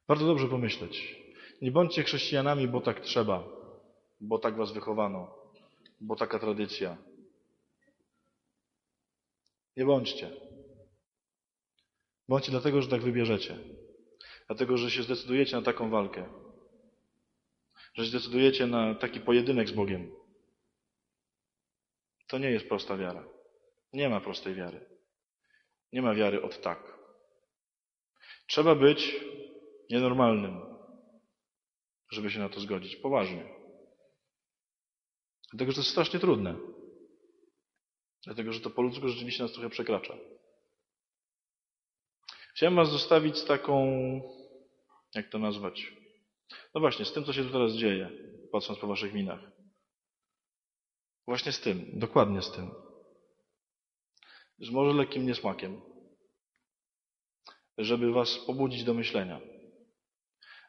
Bardzo 0.08 0.26
dobrze 0.26 0.48
pomyśleć. 0.48 1.16
Nie 1.62 1.70
bądźcie 1.70 2.02
chrześcijanami, 2.02 2.68
bo 2.68 2.80
tak 2.80 3.00
trzeba, 3.00 3.44
bo 4.20 4.38
tak 4.38 4.56
was 4.56 4.72
wychowano, 4.72 5.34
bo 6.00 6.16
taka 6.16 6.38
tradycja. 6.38 6.96
Nie 9.76 9.84
bądźcie. 9.84 10.51
Bądźcie 12.32 12.50
dlatego, 12.50 12.82
że 12.82 12.88
tak 12.88 13.02
wybierzecie. 13.02 13.58
Dlatego, 14.46 14.76
że 14.76 14.90
się 14.90 15.02
zdecydujecie 15.02 15.56
na 15.56 15.62
taką 15.62 15.90
walkę. 15.90 16.28
Że 17.94 18.04
się 18.04 18.10
zdecydujecie 18.10 18.66
na 18.66 18.94
taki 18.94 19.20
pojedynek 19.20 19.68
z 19.68 19.72
Bogiem. 19.72 20.12
To 22.26 22.38
nie 22.38 22.50
jest 22.50 22.68
prosta 22.68 22.96
wiara. 22.96 23.28
Nie 23.92 24.08
ma 24.08 24.20
prostej 24.20 24.54
wiary. 24.54 24.86
Nie 25.92 26.02
ma 26.02 26.14
wiary 26.14 26.42
od 26.42 26.60
tak. 26.60 26.98
Trzeba 28.46 28.74
być 28.74 29.16
nienormalnym, 29.90 30.60
żeby 32.10 32.30
się 32.30 32.38
na 32.38 32.48
to 32.48 32.60
zgodzić. 32.60 32.96
Poważnie. 32.96 33.44
Dlatego, 35.50 35.72
że 35.72 35.74
to 35.74 35.80
jest 35.80 35.90
strasznie 35.90 36.20
trudne. 36.20 36.56
Dlatego, 38.24 38.52
że 38.52 38.60
to 38.60 38.70
po 38.70 38.82
ludzku 38.82 39.08
rzeczywiście 39.08 39.42
nas 39.42 39.52
trochę 39.52 39.70
przekracza. 39.70 40.14
Chciałem 42.54 42.76
Was 42.76 42.90
zostawić 42.90 43.38
z 43.38 43.44
taką, 43.44 43.76
jak 45.14 45.28
to 45.28 45.38
nazwać? 45.38 45.92
No 46.74 46.80
właśnie, 46.80 47.04
z 47.04 47.12
tym, 47.12 47.24
co 47.24 47.32
się 47.32 47.44
tu 47.44 47.52
teraz 47.52 47.72
dzieje, 47.72 48.10
patrząc 48.52 48.78
po 48.78 48.86
Waszych 48.86 49.14
minach. 49.14 49.40
Właśnie 51.26 51.52
z 51.52 51.60
tym, 51.60 51.90
dokładnie 51.92 52.42
z 52.42 52.52
tym. 52.52 52.70
Z 54.58 54.70
może 54.70 54.96
lekkim 54.96 55.26
niesmakiem. 55.26 55.80
Żeby 57.78 58.12
Was 58.12 58.38
pobudzić 58.38 58.84
do 58.84 58.94
myślenia. 58.94 59.40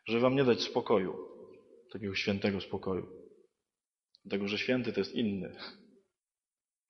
Żeby 0.05 0.19
Wam 0.19 0.35
nie 0.35 0.43
dać 0.43 0.61
spokoju, 0.61 1.17
takiego 1.91 2.15
świętego 2.15 2.61
spokoju. 2.61 3.07
Dlatego, 4.25 4.47
że 4.47 4.57
święty 4.57 4.93
to 4.93 4.99
jest 4.99 5.15
inny. 5.15 5.55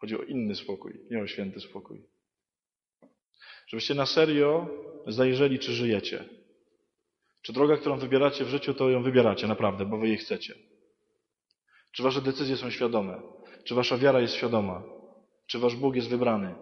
Chodzi 0.01 0.17
o 0.17 0.23
inny 0.23 0.55
spokój, 0.55 0.99
nie 1.11 1.21
o 1.21 1.27
święty 1.27 1.59
spokój. 1.59 2.12
Żebyście 3.73 3.95
na 3.95 4.05
serio 4.05 4.67
zajrzeli, 5.07 5.59
czy 5.59 5.71
żyjecie. 5.71 6.25
Czy 7.41 7.53
droga, 7.53 7.77
którą 7.77 7.97
wybieracie 7.97 8.45
w 8.45 8.49
życiu, 8.49 8.73
to 8.73 8.89
ją 8.89 9.03
wybieracie 9.03 9.47
naprawdę, 9.47 9.85
bo 9.85 9.97
wy 9.97 10.07
jej 10.07 10.17
chcecie. 10.17 10.55
Czy 11.91 12.03
wasze 12.03 12.21
decyzje 12.21 12.57
są 12.57 12.69
świadome? 12.69 13.21
Czy 13.63 13.75
wasza 13.75 13.97
wiara 13.97 14.19
jest 14.19 14.33
świadoma? 14.33 14.83
Czy 15.47 15.59
wasz 15.59 15.75
Bóg 15.75 15.95
jest 15.95 16.09
wybrany? 16.09 16.55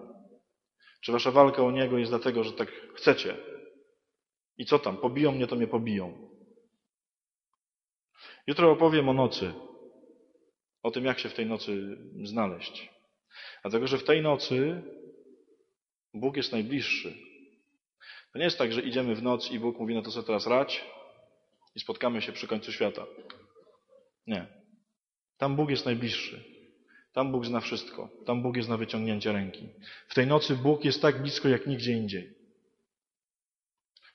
Czy 1.02 1.12
wasza 1.12 1.32
walka 1.32 1.64
o 1.64 1.72
Niego 1.72 1.98
jest 1.98 2.12
dlatego, 2.12 2.44
że 2.44 2.54
tak 2.54 2.72
chcecie? 2.96 3.38
I 4.58 4.66
co 4.66 4.80
tam? 4.80 4.98
Pobiją 4.98 5.32
mnie, 5.32 5.48
to 5.48 5.56
mnie 5.56 5.68
pobiją. 5.68 6.30
Jutro 8.48 8.72
opowiem 8.72 9.10
o 9.10 9.14
nocy. 9.14 9.54
O 10.84 10.92
tym, 10.92 11.06
jak 11.06 11.20
się 11.20 11.30
w 11.30 11.34
tej 11.34 11.46
nocy 11.46 11.98
znaleźć. 12.24 12.90
Dlatego, 13.62 13.88
że 13.88 13.98
w 13.98 14.04
tej 14.04 14.22
nocy 14.22 14.84
Bóg 16.14 16.38
jest 16.38 16.52
najbliższy. 16.52 17.14
To 18.34 18.40
nie 18.40 18.46
jest 18.46 18.58
tak, 18.58 18.74
że 18.74 18.82
idziemy 18.82 19.16
w 19.16 19.24
noc 19.24 19.52
i 19.52 19.60
Bóg 19.60 19.80
mówi, 19.80 19.96
no 19.96 20.02
to 20.02 20.12
co 20.12 20.24
teraz 20.24 20.48
rać 20.48 20.86
i 21.76 21.80
spotkamy 21.80 22.22
się 22.22 22.32
przy 22.32 22.48
końcu 22.48 22.72
świata. 22.72 23.06
Nie. 24.28 24.48
Tam 25.38 25.56
Bóg 25.56 25.70
jest 25.70 25.86
najbliższy. 25.86 26.44
Tam 27.14 27.32
Bóg 27.32 27.46
zna 27.46 27.60
wszystko. 27.60 28.10
Tam 28.26 28.42
Bóg 28.42 28.58
jest 28.58 28.70
na 28.70 28.78
wyciągnięcie 28.78 29.32
ręki. 29.32 29.70
W 30.08 30.14
tej 30.14 30.28
nocy 30.28 30.56
Bóg 30.56 30.86
jest 30.86 31.02
tak 31.02 31.22
blisko 31.22 31.50
jak 31.50 31.68
nigdzie 31.68 31.94
indziej. 31.94 32.34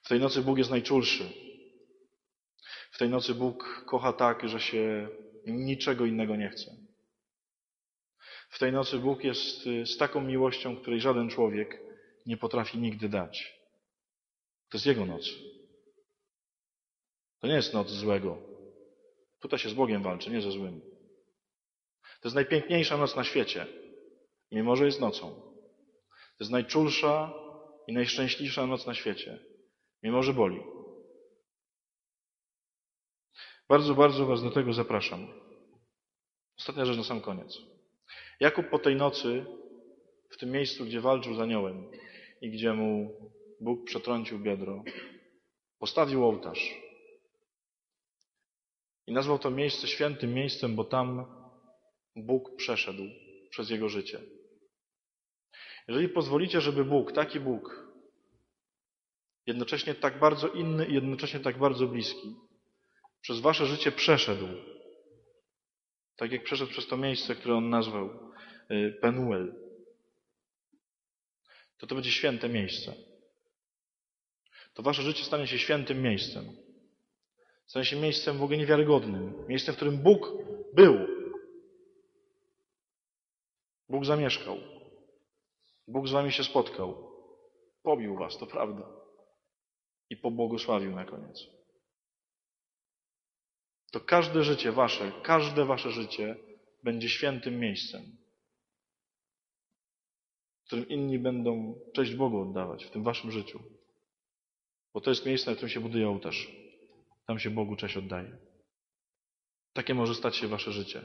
W 0.02 0.08
tej 0.08 0.20
nocy 0.20 0.42
Bóg 0.42 0.58
jest 0.58 0.70
najczulszy. 0.70 1.32
W 2.90 2.98
tej 2.98 3.08
nocy 3.08 3.34
Bóg 3.34 3.84
kocha 3.86 4.12
tak, 4.12 4.48
że 4.48 4.60
się 4.60 5.08
niczego 5.46 6.06
innego 6.06 6.36
nie 6.36 6.48
chce. 6.48 6.76
W 8.48 8.58
tej 8.58 8.72
nocy 8.72 8.98
Bóg 8.98 9.24
jest 9.24 9.66
y, 9.66 9.86
z 9.86 9.96
taką 9.96 10.20
miłością, 10.20 10.76
której 10.76 11.00
żaden 11.00 11.28
człowiek 11.28 11.85
nie 12.26 12.36
potrafi 12.36 12.78
nigdy 12.78 13.08
dać. 13.08 13.60
To 14.68 14.76
jest 14.76 14.86
Jego 14.86 15.06
noc. 15.06 15.26
To 17.40 17.46
nie 17.46 17.54
jest 17.54 17.74
noc 17.74 17.90
złego. 17.90 18.38
Tutaj 19.40 19.58
się 19.58 19.68
z 19.68 19.74
Bogiem 19.74 20.02
walczy, 20.02 20.30
nie 20.30 20.40
ze 20.40 20.50
złym. 20.50 20.80
To 22.20 22.28
jest 22.28 22.34
najpiękniejsza 22.34 22.96
noc 22.96 23.16
na 23.16 23.24
świecie, 23.24 23.66
mimo 24.52 24.76
że 24.76 24.86
jest 24.86 25.00
nocą. 25.00 25.34
To 26.10 26.44
jest 26.44 26.52
najczulsza 26.52 27.32
i 27.86 27.92
najszczęśliwsza 27.92 28.66
noc 28.66 28.86
na 28.86 28.94
świecie, 28.94 29.38
mimo 30.02 30.22
że 30.22 30.32
boli. 30.32 30.60
Bardzo, 33.68 33.94
bardzo 33.94 34.26
Was 34.26 34.42
do 34.42 34.50
tego 34.50 34.72
zapraszam. 34.72 35.28
Ostatnia 36.58 36.84
rzecz 36.84 36.96
na 36.96 37.04
sam 37.04 37.20
koniec. 37.20 37.58
Jakub 38.40 38.68
po 38.68 38.78
tej 38.78 38.96
nocy, 38.96 39.46
w 40.30 40.36
tym 40.36 40.50
miejscu, 40.50 40.84
gdzie 40.84 41.00
walczył 41.00 41.34
z 41.34 41.40
aniołem 41.40 41.90
i 42.40 42.50
gdzie 42.50 42.72
mu 42.72 43.20
Bóg 43.60 43.84
przetrącił 43.84 44.38
biodro, 44.38 44.84
postawił 45.78 46.24
ołtarz. 46.24 46.74
I 49.06 49.12
nazwał 49.12 49.38
to 49.38 49.50
miejsce 49.50 49.86
świętym 49.86 50.34
miejscem, 50.34 50.76
bo 50.76 50.84
tam 50.84 51.26
Bóg 52.16 52.56
przeszedł 52.56 53.02
przez 53.50 53.70
jego 53.70 53.88
życie. 53.88 54.20
Jeżeli 55.88 56.08
pozwolicie, 56.08 56.60
żeby 56.60 56.84
Bóg, 56.84 57.12
taki 57.12 57.40
Bóg, 57.40 57.86
jednocześnie 59.46 59.94
tak 59.94 60.18
bardzo 60.18 60.48
inny 60.48 60.86
i 60.86 60.94
jednocześnie 60.94 61.40
tak 61.40 61.58
bardzo 61.58 61.86
bliski, 61.86 62.36
przez 63.20 63.40
wasze 63.40 63.66
życie 63.66 63.92
przeszedł, 63.92 64.46
tak 66.16 66.32
jak 66.32 66.44
przeszedł 66.44 66.70
przez 66.70 66.86
to 66.86 66.96
miejsce, 66.96 67.34
które 67.34 67.54
on 67.54 67.70
nazwał 67.70 68.10
y, 68.70 68.98
Penuel, 69.00 69.65
to 71.78 71.86
to 71.86 71.94
będzie 71.94 72.10
święte 72.10 72.48
miejsce. 72.48 72.94
To 74.74 74.82
wasze 74.82 75.02
życie 75.02 75.24
stanie 75.24 75.46
się 75.46 75.58
świętym 75.58 76.02
miejscem. 76.02 76.56
Stanie 77.66 77.84
się 77.84 77.96
miejscem 77.96 78.38
w 78.38 78.42
ogóle 78.42 78.58
niewiarygodnym. 78.58 79.46
Miejscem, 79.48 79.74
w 79.74 79.76
którym 79.76 80.02
Bóg 80.02 80.32
był. 80.74 81.06
Bóg 83.88 84.04
zamieszkał. 84.04 84.58
Bóg 85.88 86.08
z 86.08 86.12
wami 86.12 86.32
się 86.32 86.44
spotkał. 86.44 87.12
Pobił 87.82 88.16
was, 88.16 88.38
to 88.38 88.46
prawda. 88.46 88.90
I 90.10 90.16
pobłogosławił 90.16 90.90
na 90.90 91.04
koniec 91.04 91.56
to 93.96 94.00
każde 94.00 94.44
życie 94.44 94.72
wasze, 94.72 95.12
każde 95.22 95.64
wasze 95.64 95.90
życie 95.90 96.36
będzie 96.82 97.08
świętym 97.08 97.60
miejscem, 97.60 98.02
którym 100.66 100.88
inni 100.88 101.18
będą 101.18 101.80
cześć 101.94 102.14
Bogu 102.14 102.40
oddawać 102.40 102.84
w 102.84 102.90
tym 102.90 103.02
waszym 103.02 103.30
życiu. 103.30 103.62
Bo 104.94 105.00
to 105.00 105.10
jest 105.10 105.26
miejsce, 105.26 105.50
na 105.50 105.56
którym 105.56 105.70
się 105.70 105.80
buduje 105.80 106.08
ołtarz. 106.08 106.50
Tam 107.26 107.38
się 107.38 107.50
Bogu 107.50 107.76
cześć 107.76 107.96
oddaje. 107.96 108.36
Takie 109.72 109.94
może 109.94 110.14
stać 110.14 110.36
się 110.36 110.48
wasze 110.48 110.72
życie. 110.72 111.04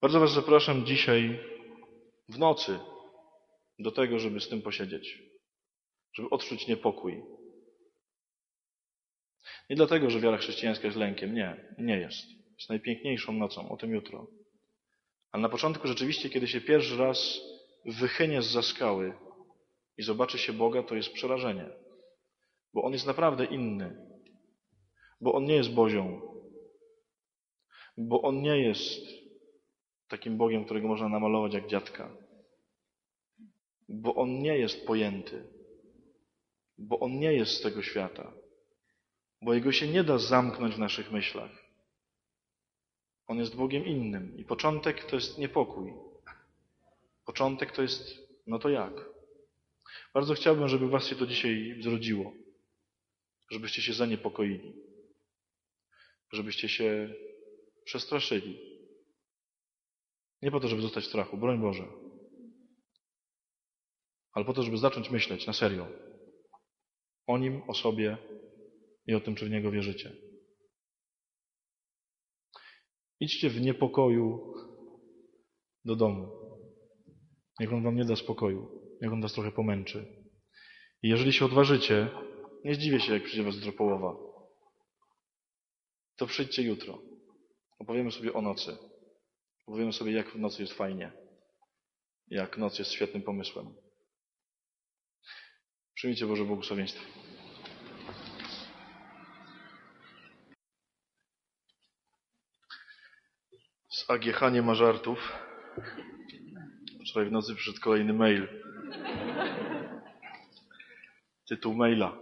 Bardzo 0.00 0.20
was 0.20 0.32
zapraszam 0.32 0.86
dzisiaj 0.86 1.40
w 2.28 2.38
nocy 2.38 2.78
do 3.78 3.90
tego, 3.90 4.18
żeby 4.18 4.40
z 4.40 4.48
tym 4.48 4.62
posiedzieć. 4.62 5.22
Żeby 6.12 6.30
odczuć 6.30 6.66
niepokój, 6.66 7.22
nie 9.70 9.76
dlatego, 9.76 10.10
że 10.10 10.20
wiara 10.20 10.36
chrześcijańska 10.36 10.86
jest 10.86 10.96
lękiem. 10.96 11.34
Nie, 11.34 11.74
nie 11.78 11.98
jest. 11.98 12.26
Jest 12.58 12.68
najpiękniejszą 12.68 13.32
nocą, 13.32 13.68
o 13.68 13.76
tym 13.76 13.90
jutro. 13.94 14.37
Ale 15.32 15.42
na 15.42 15.48
początku 15.48 15.88
rzeczywiście, 15.88 16.30
kiedy 16.30 16.48
się 16.48 16.60
pierwszy 16.60 16.96
raz 16.96 17.40
wychynie 17.84 18.42
z 18.42 18.46
za 18.46 18.62
skały 18.62 19.14
i 19.96 20.02
zobaczy 20.02 20.38
się 20.38 20.52
Boga, 20.52 20.82
to 20.82 20.94
jest 20.94 21.12
przerażenie. 21.12 21.70
Bo 22.74 22.82
On 22.82 22.92
jest 22.92 23.06
naprawdę 23.06 23.44
inny. 23.44 23.96
Bo 25.20 25.32
On 25.32 25.44
nie 25.44 25.54
jest 25.54 25.70
Bozią. 25.70 26.20
Bo 27.96 28.22
On 28.22 28.42
nie 28.42 28.58
jest 28.62 29.06
takim 30.08 30.36
Bogiem, 30.36 30.64
którego 30.64 30.88
można 30.88 31.08
namalować 31.08 31.54
jak 31.54 31.66
dziadka. 31.66 32.16
Bo 33.88 34.14
On 34.14 34.38
nie 34.38 34.58
jest 34.58 34.86
pojęty. 34.86 35.46
Bo 36.78 37.00
On 37.00 37.18
nie 37.18 37.32
jest 37.32 37.52
z 37.52 37.60
tego 37.60 37.82
świata 37.82 38.32
bo 39.42 39.54
Jego 39.54 39.72
się 39.72 39.88
nie 39.88 40.04
da 40.04 40.18
zamknąć 40.18 40.74
w 40.74 40.78
naszych 40.78 41.12
myślach. 41.12 41.67
On 43.28 43.38
jest 43.38 43.56
Bogiem 43.56 43.86
innym. 43.86 44.38
I 44.38 44.44
początek 44.44 45.04
to 45.04 45.16
jest 45.16 45.38
niepokój. 45.38 45.92
Początek 47.24 47.72
to 47.72 47.82
jest, 47.82 48.28
no 48.46 48.58
to 48.58 48.68
jak? 48.68 48.92
Bardzo 50.14 50.34
chciałbym, 50.34 50.68
żeby 50.68 50.88
was 50.88 51.06
się 51.06 51.16
to 51.16 51.26
dzisiaj 51.26 51.78
zrodziło. 51.82 52.32
Żebyście 53.50 53.82
się 53.82 53.92
zaniepokoili. 53.92 54.74
Żebyście 56.32 56.68
się 56.68 57.14
przestraszyli. 57.84 58.58
Nie 60.42 60.50
po 60.50 60.60
to, 60.60 60.68
żeby 60.68 60.82
zostać 60.82 61.04
w 61.04 61.08
strachu, 61.08 61.36
broń 61.36 61.60
Boże. 61.60 61.84
Ale 64.32 64.44
po 64.44 64.52
to, 64.52 64.62
żeby 64.62 64.78
zacząć 64.78 65.10
myśleć 65.10 65.46
na 65.46 65.52
serio. 65.52 65.88
O 67.26 67.38
Nim, 67.38 67.62
o 67.68 67.74
sobie 67.74 68.18
i 69.06 69.14
o 69.14 69.20
tym, 69.20 69.34
czy 69.34 69.46
w 69.46 69.50
Niego 69.50 69.70
wierzycie. 69.70 70.27
Idźcie 73.20 73.50
w 73.50 73.60
niepokoju 73.60 74.54
do 75.84 75.96
domu. 75.96 76.32
Niech 77.60 77.72
On 77.72 77.82
wam 77.82 77.96
nie 77.96 78.04
da 78.04 78.16
spokoju. 78.16 78.82
Niech 79.02 79.12
On 79.12 79.22
was 79.22 79.32
trochę 79.32 79.52
pomęczy. 79.52 80.06
I 81.02 81.08
jeżeli 81.08 81.32
się 81.32 81.44
odważycie, 81.44 82.10
nie 82.64 82.74
zdziwię 82.74 83.00
się, 83.00 83.12
jak 83.12 83.22
przyjdzie 83.22 83.42
was 83.42 83.54
jutro 83.54 83.72
połowa. 83.72 84.16
To 86.16 86.26
przyjdźcie 86.26 86.62
jutro. 86.62 87.02
Opowiemy 87.78 88.12
sobie 88.12 88.32
o 88.32 88.42
nocy. 88.42 88.76
Opowiemy 89.66 89.92
sobie, 89.92 90.12
jak 90.12 90.30
w 90.30 90.38
nocy 90.38 90.62
jest 90.62 90.74
fajnie. 90.74 91.12
Jak 92.30 92.58
noc 92.58 92.78
jest 92.78 92.90
świetnym 92.90 93.22
pomysłem. 93.22 93.74
Przyjmijcie 95.94 96.26
Boże 96.26 96.44
błogosławieństwo. 96.44 97.02
Z 103.98 104.10
AGH 104.10 104.52
nie 104.52 104.62
ma 104.62 104.74
żartów. 104.74 105.32
Wczoraj 107.00 107.28
w 107.28 107.32
nocy 107.32 107.54
przyszedł 107.54 107.80
kolejny 107.80 108.12
mail. 108.12 108.48
Tytuł 111.48 111.74
maila. 111.74 112.18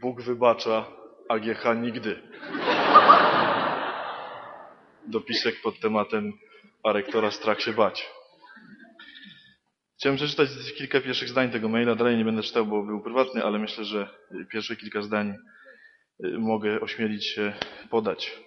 Bóg 0.00 0.22
wybacza, 0.22 0.86
AGH 1.28 1.64
nigdy. 1.82 2.22
Dopisek 5.06 5.62
pod 5.62 5.80
tematem 5.80 6.32
a 6.82 6.92
rektora 6.92 7.30
strach 7.30 7.60
się 7.60 7.72
bać. 7.72 8.10
Chciałem 9.98 10.16
przeczytać 10.16 10.48
kilka 10.78 11.00
pierwszych 11.00 11.28
zdań 11.28 11.50
tego 11.50 11.68
maila. 11.68 11.94
Dalej 11.94 12.16
nie 12.16 12.24
będę 12.24 12.42
czytał, 12.42 12.66
bo 12.66 12.82
był 12.82 13.00
prywatny, 13.02 13.44
ale 13.44 13.58
myślę, 13.58 13.84
że 13.84 14.08
pierwsze 14.52 14.76
kilka 14.76 15.02
zdań 15.02 15.34
y, 16.24 16.38
mogę 16.38 16.80
ośmielić 16.80 17.26
się 17.26 17.52
podać. 17.90 18.45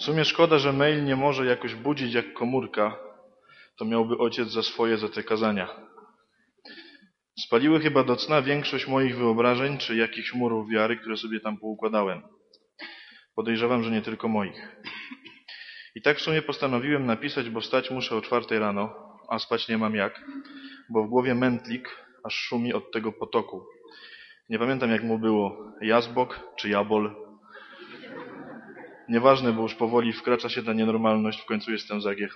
W 0.00 0.04
sumie 0.04 0.24
szkoda, 0.24 0.58
że 0.58 0.72
mail 0.72 1.04
nie 1.04 1.16
może 1.16 1.46
jakoś 1.46 1.74
budzić 1.74 2.14
jak 2.14 2.32
komórka. 2.32 2.98
To 3.78 3.84
miałby 3.84 4.18
ojciec 4.18 4.48
za 4.48 4.62
swoje 4.62 4.98
za 4.98 5.08
te 5.08 5.22
kazania. 5.22 5.68
Spaliły 7.40 7.80
chyba 7.80 8.04
do 8.04 8.16
cna 8.16 8.42
większość 8.42 8.86
moich 8.86 9.16
wyobrażeń 9.16 9.78
czy 9.78 9.96
jakichś 9.96 10.34
murów 10.34 10.70
wiary, 10.70 10.96
które 10.96 11.16
sobie 11.16 11.40
tam 11.40 11.58
poukładałem. 11.58 12.22
Podejrzewam, 13.34 13.82
że 13.82 13.90
nie 13.90 14.02
tylko 14.02 14.28
moich. 14.28 14.76
I 15.94 16.02
tak 16.02 16.18
w 16.18 16.22
sumie 16.22 16.42
postanowiłem 16.42 17.06
napisać, 17.06 17.50
bo 17.50 17.60
stać 17.60 17.90
muszę 17.90 18.16
o 18.16 18.20
czwartej 18.20 18.58
rano, 18.58 18.94
a 19.28 19.38
spać 19.38 19.68
nie 19.68 19.78
mam 19.78 19.94
jak, 19.94 20.24
bo 20.90 21.04
w 21.04 21.08
głowie 21.08 21.34
mętlik 21.34 21.88
aż 22.24 22.34
szumi 22.34 22.72
od 22.72 22.92
tego 22.92 23.12
potoku. 23.12 23.66
Nie 24.48 24.58
pamiętam 24.58 24.90
jak 24.90 25.02
mu 25.02 25.18
było, 25.18 25.72
jazbok 25.82 26.40
czy 26.56 26.68
jabol. 26.68 27.29
Nieważne, 29.10 29.52
bo 29.52 29.62
już 29.62 29.74
powoli 29.74 30.12
wkracza 30.12 30.48
się 30.48 30.62
ta 30.62 30.72
nienormalność, 30.72 31.40
w 31.40 31.44
końcu 31.44 31.72
jestem 31.72 32.00
za 32.00 32.14
GH. 32.14 32.34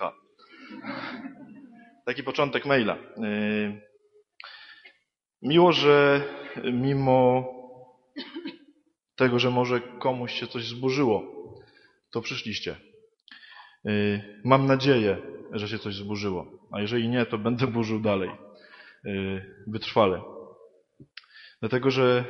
Taki 2.05 2.23
początek 2.23 2.65
maila. 2.65 2.97
Yy, 3.17 3.81
miło, 5.41 5.71
że 5.71 6.21
mimo 6.73 7.45
tego, 9.15 9.39
że 9.39 9.51
może 9.51 9.81
komuś 9.81 10.33
się 10.33 10.47
coś 10.47 10.67
zburzyło, 10.67 11.23
to 12.11 12.21
przyszliście. 12.21 12.75
Yy, 13.83 14.41
mam 14.43 14.65
nadzieję, 14.65 15.17
że 15.51 15.67
się 15.67 15.79
coś 15.79 15.95
zburzyło. 15.95 16.47
A 16.71 16.81
jeżeli 16.81 17.09
nie, 17.09 17.25
to 17.25 17.37
będę 17.37 17.67
burzył 17.67 17.99
dalej. 17.99 18.29
Yy, 19.03 19.63
wytrwale. 19.67 20.21
Dlatego, 21.59 21.91
że 21.91 22.25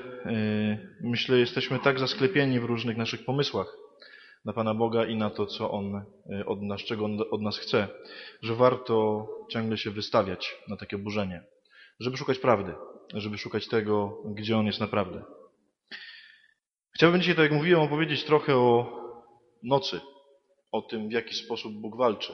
myślę, 1.02 1.40
jesteśmy 1.40 1.80
tak 1.80 2.00
zasklepieni 2.00 2.60
w 2.60 2.64
różnych 2.64 2.98
naszych 2.98 3.26
pomysłach 3.26 3.85
na 4.46 4.54
Pana 4.54 4.74
Boga 4.74 5.06
i 5.06 5.16
na 5.16 5.30
to, 5.30 5.46
co 5.46 5.72
On 5.72 6.06
od 6.46 6.62
nas, 6.62 6.82
czego 6.82 7.06
On 7.06 7.18
od 7.32 7.42
nas 7.42 7.58
chce, 7.58 7.88
że 8.42 8.56
warto 8.56 9.28
ciągle 9.50 9.78
się 9.78 9.92
wystawiać 9.92 10.56
na 10.68 10.78
takie 10.78 10.98
burzenie, 10.98 11.44
żeby 12.00 12.18
szukać 12.18 12.40
prawdy, 12.40 12.74
żeby 13.14 13.38
szukać 13.38 13.68
tego, 13.68 14.18
gdzie 14.26 14.58
On 14.58 14.66
jest 14.66 14.80
naprawdę. 14.80 15.24
Chciałbym 16.92 17.22
dzisiaj, 17.22 17.36
tak 17.36 17.44
jak 17.44 17.54
mówiłem, 17.54 17.82
opowiedzieć 17.82 18.24
trochę 18.24 18.56
o 18.56 19.02
nocy, 19.64 20.00
o 20.72 20.82
tym, 20.82 21.10
w 21.10 21.12
jaki 21.12 21.36
sposób 21.36 21.74
Bóg 21.74 21.98
walczy. 21.98 22.34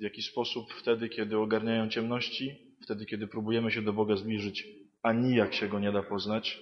W 0.00 0.02
jaki 0.02 0.22
sposób 0.22 0.72
wtedy, 0.72 1.08
kiedy 1.08 1.38
ogarniają 1.38 1.88
ciemności, 1.88 2.76
wtedy, 2.82 3.06
kiedy 3.06 3.26
próbujemy 3.26 3.70
się 3.70 3.82
do 3.82 3.92
Boga 3.92 4.16
zbliżyć, 4.16 4.66
a 5.02 5.12
nijak 5.12 5.54
się 5.54 5.68
Go 5.68 5.78
nie 5.78 5.92
da 5.92 6.02
poznać, 6.02 6.58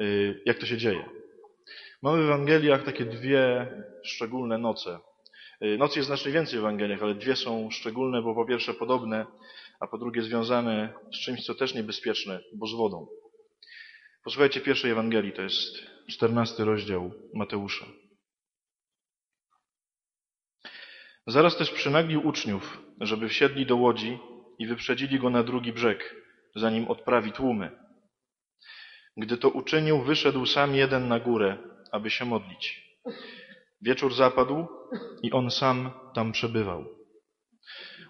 y, 0.00 0.42
jak 0.46 0.58
to 0.58 0.66
się 0.66 0.76
dzieje. 0.76 1.23
Mamy 2.04 2.22
w 2.22 2.26
Ewangeliach 2.26 2.84
takie 2.84 3.04
dwie 3.04 3.66
szczególne 4.02 4.58
noce. 4.58 4.98
Y, 5.62 5.78
nocy 5.78 5.98
jest 5.98 6.06
znacznie 6.06 6.32
więcej 6.32 6.58
w 6.58 6.62
Ewangeliach, 6.62 7.02
ale 7.02 7.14
dwie 7.14 7.36
są 7.36 7.70
szczególne, 7.70 8.22
bo 8.22 8.34
po 8.34 8.46
pierwsze 8.46 8.74
podobne, 8.74 9.26
a 9.80 9.86
po 9.86 9.98
drugie 9.98 10.22
związane 10.22 10.94
z 11.12 11.18
czymś, 11.18 11.44
co 11.46 11.54
też 11.54 11.74
niebezpieczne, 11.74 12.40
bo 12.54 12.66
z 12.66 12.74
wodą. 12.74 13.06
Posłuchajcie 14.24 14.60
pierwszej 14.60 14.90
Ewangelii, 14.90 15.32
to 15.32 15.42
jest 15.42 15.76
czternasty 16.08 16.64
rozdział 16.64 17.12
Mateusza. 17.34 17.86
Zaraz 21.26 21.56
też 21.56 21.70
przynaglił 21.70 22.26
uczniów, 22.26 22.82
żeby 23.00 23.28
wsiedli 23.28 23.66
do 23.66 23.76
łodzi 23.76 24.18
i 24.58 24.66
wyprzedzili 24.66 25.18
go 25.18 25.30
na 25.30 25.42
drugi 25.42 25.72
brzeg, 25.72 26.14
zanim 26.56 26.88
odprawi 26.88 27.32
tłumy. 27.32 27.70
Gdy 29.16 29.36
to 29.38 29.48
uczynił, 29.48 30.02
wyszedł 30.02 30.46
sam 30.46 30.74
jeden 30.74 31.08
na 31.08 31.20
górę, 31.20 31.73
aby 31.94 32.10
się 32.10 32.24
modlić. 32.24 32.64
Wieczór 33.82 34.14
zapadł 34.14 34.66
i 35.22 35.32
on 35.32 35.50
sam 35.50 35.90
tam 36.14 36.32
przebywał. 36.32 36.84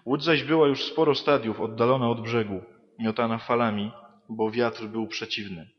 Łódź 0.05 0.23
zaś 0.23 0.43
była 0.43 0.67
już 0.67 0.83
sporo 0.83 1.15
stadiów 1.15 1.61
oddalona 1.61 2.09
od 2.09 2.21
brzegu, 2.21 2.63
miotana 2.99 3.37
falami, 3.37 3.91
bo 4.29 4.51
wiatr 4.51 4.85
był 4.85 5.07
przeciwny. 5.07 5.69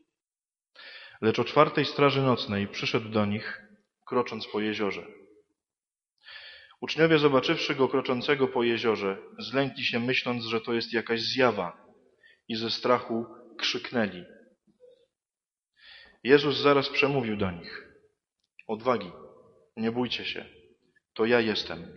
Lecz 1.21 1.39
o 1.39 1.43
czwartej 1.43 1.85
straży 1.85 2.21
nocnej 2.21 2.67
przyszedł 2.67 3.09
do 3.09 3.25
nich, 3.25 3.61
krocząc 4.05 4.47
po 4.47 4.59
jeziorze. 4.59 5.05
Uczniowie, 6.81 7.19
zobaczywszy 7.19 7.75
go 7.75 7.87
kroczącego 7.87 8.47
po 8.47 8.63
jeziorze, 8.63 9.17
zlękli 9.39 9.83
się, 9.83 9.99
myśląc, 9.99 10.43
że 10.45 10.61
to 10.61 10.73
jest 10.73 10.93
jakaś 10.93 11.21
zjawa 11.21 11.77
i 12.47 12.55
ze 12.55 12.69
strachu 12.69 13.25
krzyknęli. 13.57 14.23
Jezus 16.23 16.57
zaraz 16.57 16.89
przemówił 16.89 17.37
do 17.37 17.51
nich. 17.51 17.86
Odwagi, 18.67 19.11
nie 19.77 19.91
bójcie 19.91 20.25
się, 20.25 20.45
to 21.13 21.25
ja 21.25 21.39
jestem. 21.39 21.95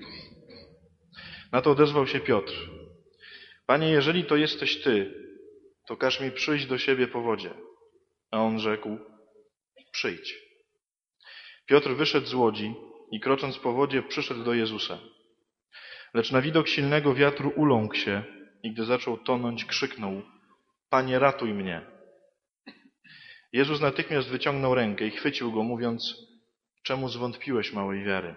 Na 1.52 1.62
to 1.62 1.70
odezwał 1.70 2.06
się 2.06 2.20
Piotr. 2.20 2.52
Panie, 3.66 3.90
jeżeli 3.90 4.24
to 4.24 4.36
jesteś 4.36 4.82
Ty, 4.82 5.14
to 5.88 5.96
każ 5.96 6.20
mi 6.20 6.30
przyjść 6.30 6.66
do 6.66 6.78
siebie 6.78 7.08
po 7.08 7.22
wodzie. 7.22 7.54
A 8.30 8.38
on 8.38 8.58
rzekł, 8.58 8.98
przyjdź. 9.92 10.34
Piotr 11.66 11.90
wyszedł 11.90 12.26
z 12.26 12.34
łodzi 12.34 12.74
i 13.12 13.20
krocząc 13.20 13.58
po 13.58 13.72
wodzie 13.72 14.02
przyszedł 14.02 14.44
do 14.44 14.54
Jezusa. 14.54 14.98
Lecz 16.14 16.30
na 16.30 16.42
widok 16.42 16.68
silnego 16.68 17.14
wiatru 17.14 17.52
uląkł 17.56 17.94
się 17.94 18.24
i 18.62 18.72
gdy 18.72 18.84
zaczął 18.84 19.18
tonąć, 19.18 19.64
krzyknął, 19.64 20.22
Panie, 20.90 21.18
ratuj 21.18 21.54
mnie. 21.54 21.86
Jezus 23.52 23.80
natychmiast 23.80 24.28
wyciągnął 24.28 24.74
rękę 24.74 25.06
i 25.06 25.10
chwycił 25.10 25.52
go, 25.52 25.62
mówiąc, 25.62 26.29
czemu 26.82 27.08
zwątpiłeś 27.08 27.72
małej 27.72 28.04
wiary? 28.04 28.34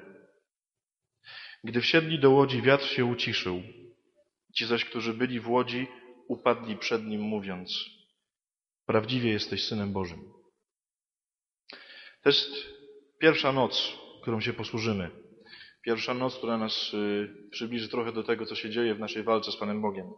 Gdy 1.63 1.81
wsiedli 1.81 2.19
do 2.19 2.31
łodzi, 2.31 2.61
wiatr 2.61 2.85
się 2.85 3.05
uciszył. 3.05 3.61
Ci 4.55 4.65
zaś, 4.65 4.85
którzy 4.85 5.13
byli 5.13 5.39
w 5.39 5.49
łodzi, 5.49 5.87
upadli 6.27 6.77
przed 6.77 7.05
nim, 7.05 7.21
mówiąc, 7.21 7.89
prawdziwie 8.85 9.31
jesteś 9.31 9.63
Synem 9.63 9.93
Bożym. 9.93 10.33
To 12.21 12.29
jest 12.29 12.51
pierwsza 13.19 13.51
noc, 13.51 13.97
którą 14.21 14.41
się 14.41 14.53
posłużymy. 14.53 15.11
Pierwsza 15.81 16.13
noc, 16.13 16.37
która 16.37 16.57
nas 16.57 16.93
y, 16.93 17.49
przybliży 17.51 17.89
trochę 17.89 18.11
do 18.11 18.23
tego, 18.23 18.45
co 18.45 18.55
się 18.55 18.69
dzieje 18.69 18.95
w 18.95 18.99
naszej 18.99 19.23
walce 19.23 19.51
z 19.51 19.57
Panem 19.57 19.81
Bogiem. 19.81 20.11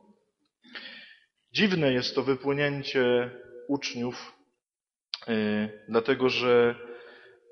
Dziwne 1.51 1.93
jest 1.93 2.15
to 2.15 2.23
wypłynięcie 2.23 3.31
uczniów, 3.67 4.33
y, 5.27 5.85
dlatego 5.89 6.29
że 6.29 6.75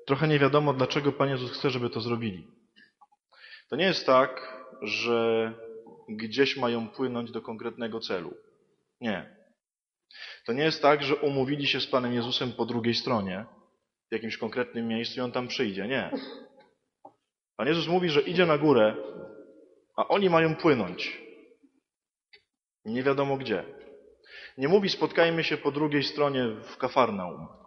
trochę 0.06 0.28
nie 0.28 0.38
wiadomo, 0.38 0.72
dlaczego 0.72 1.12
Pan 1.12 1.28
Jezus 1.28 1.52
chce, 1.52 1.70
żeby 1.70 1.90
to 1.90 2.00
zrobili. 2.00 2.46
To 3.70 3.76
nie 3.76 3.84
jest 3.84 4.06
tak, 4.06 4.62
że 4.82 5.52
gdzieś 6.08 6.56
mają 6.56 6.88
płynąć 6.88 7.30
do 7.30 7.42
konkretnego 7.42 8.00
celu. 8.00 8.34
Nie. 9.00 9.36
To 10.46 10.52
nie 10.52 10.62
jest 10.62 10.82
tak, 10.82 11.02
że 11.02 11.16
umówili 11.16 11.66
się 11.66 11.80
z 11.80 11.86
Panem 11.86 12.12
Jezusem 12.12 12.52
po 12.52 12.64
drugiej 12.64 12.94
stronie, 12.94 13.44
w 14.10 14.12
jakimś 14.14 14.38
konkretnym 14.38 14.88
miejscu 14.88 15.18
i 15.18 15.20
On 15.20 15.32
tam 15.32 15.48
przyjdzie. 15.48 15.88
Nie. 15.88 16.10
Pan 17.56 17.68
Jezus 17.68 17.86
mówi, 17.86 18.08
że 18.08 18.20
idzie 18.20 18.46
na 18.46 18.58
górę, 18.58 18.96
a 19.96 20.08
oni 20.08 20.30
mają 20.30 20.56
płynąć. 20.56 21.20
Nie 22.84 23.02
wiadomo 23.02 23.36
gdzie. 23.36 23.64
Nie 24.58 24.68
mówi 24.68 24.88
spotkajmy 24.88 25.44
się 25.44 25.56
po 25.56 25.70
drugiej 25.70 26.04
stronie 26.04 26.48
w 26.48 26.76
Kafarnaum. 26.76 27.63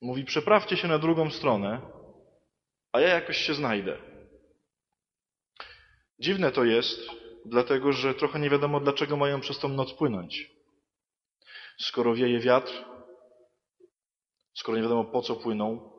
Mówi 0.00 0.24
przeprawcie 0.24 0.76
się 0.76 0.88
na 0.88 0.98
drugą 0.98 1.30
stronę, 1.30 1.80
a 2.92 3.00
ja 3.00 3.08
jakoś 3.08 3.36
się 3.36 3.54
znajdę. 3.54 3.98
Dziwne 6.18 6.52
to 6.52 6.64
jest, 6.64 7.00
dlatego 7.46 7.92
że 7.92 8.14
trochę 8.14 8.38
nie 8.38 8.50
wiadomo, 8.50 8.80
dlaczego 8.80 9.16
mają 9.16 9.40
przez 9.40 9.58
tą 9.58 9.68
noc 9.68 9.94
płynąć. 9.94 10.50
Skoro 11.78 12.14
wieje 12.14 12.40
wiatr, 12.40 12.84
skoro 14.54 14.76
nie 14.76 14.82
wiadomo 14.82 15.04
po 15.04 15.22
co 15.22 15.36
płyną, 15.36 15.90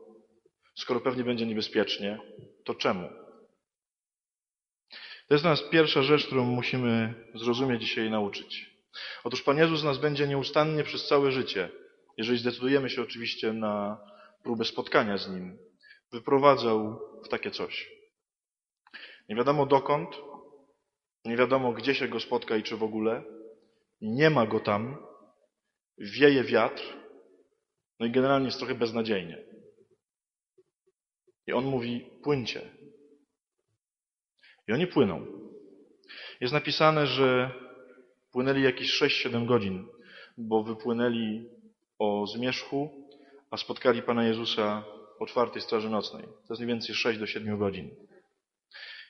skoro 0.75 1.01
pewnie 1.01 1.23
będzie 1.23 1.45
niebezpiecznie, 1.45 2.19
to 2.63 2.75
czemu? 2.75 3.09
To 5.27 5.35
jest 5.35 5.43
nas 5.43 5.63
pierwsza 5.71 6.03
rzecz, 6.03 6.25
którą 6.25 6.45
musimy 6.45 7.13
zrozumieć 7.35 7.81
dzisiaj 7.81 8.07
i 8.07 8.09
nauczyć. 8.11 8.71
Otóż 9.23 9.41
Pan 9.41 9.57
Jezus 9.57 9.83
nas 9.83 9.97
będzie 9.97 10.27
nieustannie 10.27 10.83
przez 10.83 11.07
całe 11.07 11.31
życie, 11.31 11.69
jeżeli 12.17 12.39
zdecydujemy 12.39 12.89
się 12.89 13.01
oczywiście 13.01 13.53
na 13.53 13.97
próbę 14.43 14.65
spotkania 14.65 15.17
z 15.17 15.29
Nim, 15.29 15.57
wyprowadzał 16.11 16.99
w 17.25 17.29
takie 17.29 17.51
coś. 17.51 17.91
Nie 19.29 19.35
wiadomo 19.35 19.65
dokąd, 19.65 20.09
nie 21.25 21.37
wiadomo 21.37 21.73
gdzie 21.73 21.95
się 21.95 22.07
Go 22.07 22.19
spotka 22.19 22.57
i 22.57 22.63
czy 22.63 22.77
w 22.77 22.83
ogóle, 22.83 23.23
nie 24.01 24.29
ma 24.29 24.47
Go 24.47 24.59
tam, 24.59 24.97
wieje 25.97 26.43
wiatr, 26.43 26.83
no 27.99 28.05
i 28.05 28.11
generalnie 28.11 28.45
jest 28.45 28.57
trochę 28.57 28.75
beznadziejnie. 28.75 29.43
I 31.47 31.53
On 31.53 31.65
mówi, 31.65 32.09
płyńcie. 32.23 32.61
I 34.67 34.73
oni 34.73 34.87
płyną. 34.87 35.25
Jest 36.41 36.53
napisane, 36.53 37.07
że 37.07 37.51
płynęli 38.31 38.63
jakieś 38.63 39.01
6-7 39.01 39.45
godzin, 39.45 39.87
bo 40.37 40.63
wypłynęli 40.63 41.49
o 42.01 42.27
zmierzchu, 42.27 43.07
a 43.51 43.57
spotkali 43.57 44.01
Pana 44.01 44.27
Jezusa 44.27 44.83
o 45.19 45.25
czwartej 45.25 45.61
straży 45.61 45.89
nocnej. 45.89 46.23
To 46.23 46.53
jest 46.53 46.61
mniej 46.61 46.67
więcej 46.67 46.95
6 46.95 47.19
do 47.19 47.27
7 47.27 47.57
godzin. 47.57 47.89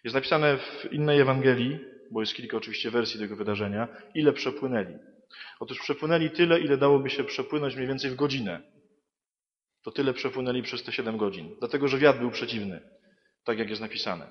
Jest 0.03 0.13
napisane 0.13 0.57
w 0.57 0.87
innej 0.91 1.19
Ewangelii, 1.19 1.79
bo 2.11 2.21
jest 2.21 2.33
kilka 2.33 2.57
oczywiście 2.57 2.91
wersji 2.91 3.19
tego 3.19 3.35
wydarzenia, 3.35 3.87
ile 4.15 4.33
przepłynęli. 4.33 4.95
Otóż 5.59 5.79
przepłynęli 5.79 6.29
tyle, 6.29 6.59
ile 6.59 6.77
dałoby 6.77 7.09
się 7.09 7.23
przepłynąć 7.23 7.75
mniej 7.75 7.87
więcej 7.87 8.11
w 8.11 8.15
godzinę. 8.15 8.61
To 9.83 9.91
tyle 9.91 10.13
przepłynęli 10.13 10.63
przez 10.63 10.83
te 10.83 10.91
7 10.91 11.17
godzin, 11.17 11.55
dlatego 11.59 11.87
że 11.87 11.97
wiatr 11.97 12.19
był 12.19 12.31
przeciwny, 12.31 12.81
tak 13.43 13.59
jak 13.59 13.69
jest 13.69 13.81
napisane. 13.81 14.27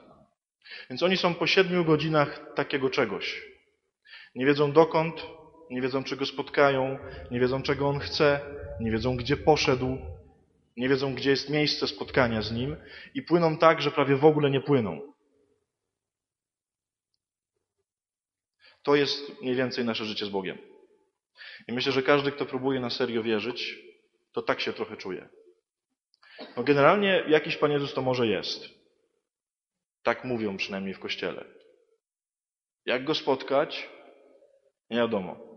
Więc 0.91 1.03
oni 1.03 1.17
są 1.17 1.35
po 1.35 1.47
7 1.47 1.85
godzinach 1.85 2.55
takiego 2.55 2.91
czegoś. 2.91 3.43
Nie 4.35 4.47
wiedzą 4.47 4.73
dokąd, 4.73 5.27
nie 5.71 5.81
wiedzą 5.83 6.05
czego 6.05 6.27
spotkają, 6.27 6.99
nie 7.31 7.41
wiedzą 7.41 7.63
czego 7.63 7.89
on 7.89 7.99
chce, 7.99 8.41
nie 8.81 8.91
wiedzą 8.91 9.17
gdzie 9.17 9.37
poszedł, 9.37 9.99
nie 10.77 10.89
wiedzą 10.89 11.15
gdzie 11.15 11.31
jest 11.31 11.51
miejsce 11.51 11.87
spotkania 11.87 12.43
z 12.43 12.53
nim 12.53 12.77
i 13.15 13.23
płyną 13.23 13.57
tak, 13.57 13.83
że 13.83 13.91
prawie 13.91 14.17
w 14.17 14.25
ogóle 14.25 14.51
nie 14.51 14.61
płyną. 14.61 15.13
To 18.83 18.95
jest 18.95 19.43
mniej 19.43 19.55
więcej 19.55 19.85
nasze 19.85 20.05
życie 20.05 20.27
z 20.27 20.29
Bogiem. 20.29 20.59
I 21.69 21.73
myślę, 21.73 21.93
że 21.93 22.03
każdy, 22.03 22.33
kto 22.33 22.47
próbuje 22.47 22.81
na 22.81 22.91
serio 22.91 23.23
wierzyć, 23.23 23.79
to 24.33 24.43
tak 24.43 24.61
się 24.61 24.73
trochę 24.73 24.97
czuje. 24.97 25.29
No 26.57 26.63
generalnie 26.63 27.25
jakiś 27.29 27.57
Pan 27.57 27.73
Jezus 27.73 27.95
to 27.95 28.03
może 28.03 28.27
jest. 28.27 28.69
Tak 30.03 30.25
mówią 30.25 30.57
przynajmniej 30.57 30.95
w 30.95 30.99
Kościele. 30.99 31.45
Jak 32.87 33.05
Go 33.05 33.15
spotkać? 33.15 33.89
Nie 34.91 34.97
wiadomo. 34.97 35.50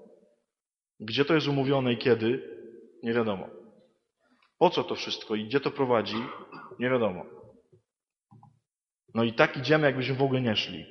Gdzie 1.00 1.26
to 1.26 1.36
jest 1.36 1.48
umówione 1.48 1.94
i 1.94 1.98
kiedy? 1.98 2.58
Nie 3.04 3.14
wiadomo. 3.14 3.50
Po 4.58 4.70
co 4.70 4.84
to 4.84 4.96
wszystko 4.96 5.36
i 5.36 5.46
gdzie 5.46 5.60
to 5.60 5.72
prowadzi? 5.72 6.18
Nie 6.80 6.89
wiadomo. 6.89 7.26
No 9.14 9.24
i 9.24 9.34
tak 9.34 9.58
idziemy, 9.58 9.88
jakbyśmy 9.88 10.16
w 10.16 10.22
ogóle 10.22 10.41
nie 10.41 10.56
szli. 10.56 10.86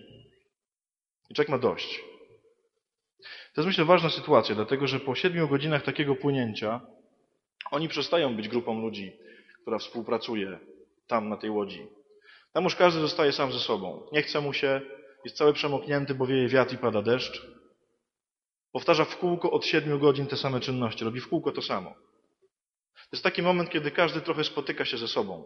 I 1.31 1.35
człowiek 1.35 1.49
ma 1.49 1.59
dość. 1.59 2.03
To 3.55 3.61
jest 3.61 3.67
myślę 3.67 3.85
ważna 3.85 4.11
sytuacja, 4.11 4.55
dlatego 4.55 4.87
że 4.87 5.01
po 5.01 5.15
siedmiu 5.15 5.49
godzinach 5.49 5.83
takiego 5.83 6.15
płynięcia 6.15 6.81
oni 7.71 7.89
przestają 7.89 8.37
być 8.37 8.49
grupą 8.49 8.81
ludzi, 8.81 9.13
która 9.63 9.79
współpracuje 9.79 10.59
tam 11.07 11.29
na 11.29 11.37
tej 11.37 11.51
łodzi. 11.51 11.87
Tam 12.53 12.65
już 12.65 12.77
każdy 12.77 13.01
zostaje 13.01 13.33
sam 13.33 13.53
ze 13.53 13.59
sobą. 13.59 14.07
Nie 14.13 14.23
chce 14.23 14.41
mu 14.41 14.53
się, 14.53 14.81
jest 15.25 15.37
cały 15.37 15.53
przemoknięty, 15.53 16.15
bo 16.15 16.27
wieje 16.27 16.49
wiatr 16.49 16.75
i 16.75 16.79
pada 16.79 17.03
deszcz. 17.03 17.47
Powtarza 18.73 19.05
w 19.05 19.19
kółko 19.19 19.51
od 19.51 19.67
siedmiu 19.67 19.99
godzin 19.99 20.27
te 20.27 20.37
same 20.37 20.61
czynności, 20.61 21.05
robi 21.05 21.21
w 21.21 21.29
kółko 21.29 21.53
to 21.53 21.63
samo. 21.63 21.95
To 22.95 23.09
jest 23.17 23.25
taki 23.25 23.43
moment, 23.43 23.71
kiedy 23.71 23.91
każdy 23.91 24.21
trochę 24.21 24.45
spotyka 24.45 24.85
się 24.85 24.99
ze 24.99 25.09
sobą. 25.09 25.45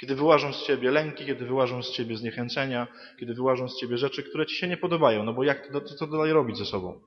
Kiedy 0.00 0.14
wyłażą 0.14 0.52
z 0.52 0.66
ciebie 0.66 0.90
lęki, 0.90 1.26
kiedy 1.26 1.46
wyłażą 1.46 1.82
z 1.82 1.90
ciebie 1.90 2.16
zniechęcenia, 2.16 2.86
kiedy 3.20 3.34
wyłażą 3.34 3.68
z 3.68 3.80
ciebie 3.80 3.98
rzeczy, 3.98 4.22
które 4.22 4.46
ci 4.46 4.56
się 4.56 4.68
nie 4.68 4.76
podobają, 4.76 5.24
no 5.24 5.32
bo 5.32 5.44
jak 5.44 5.72
to, 5.72 5.80
to 5.80 6.06
dalej 6.06 6.32
robić 6.32 6.58
ze 6.58 6.64
sobą, 6.64 7.00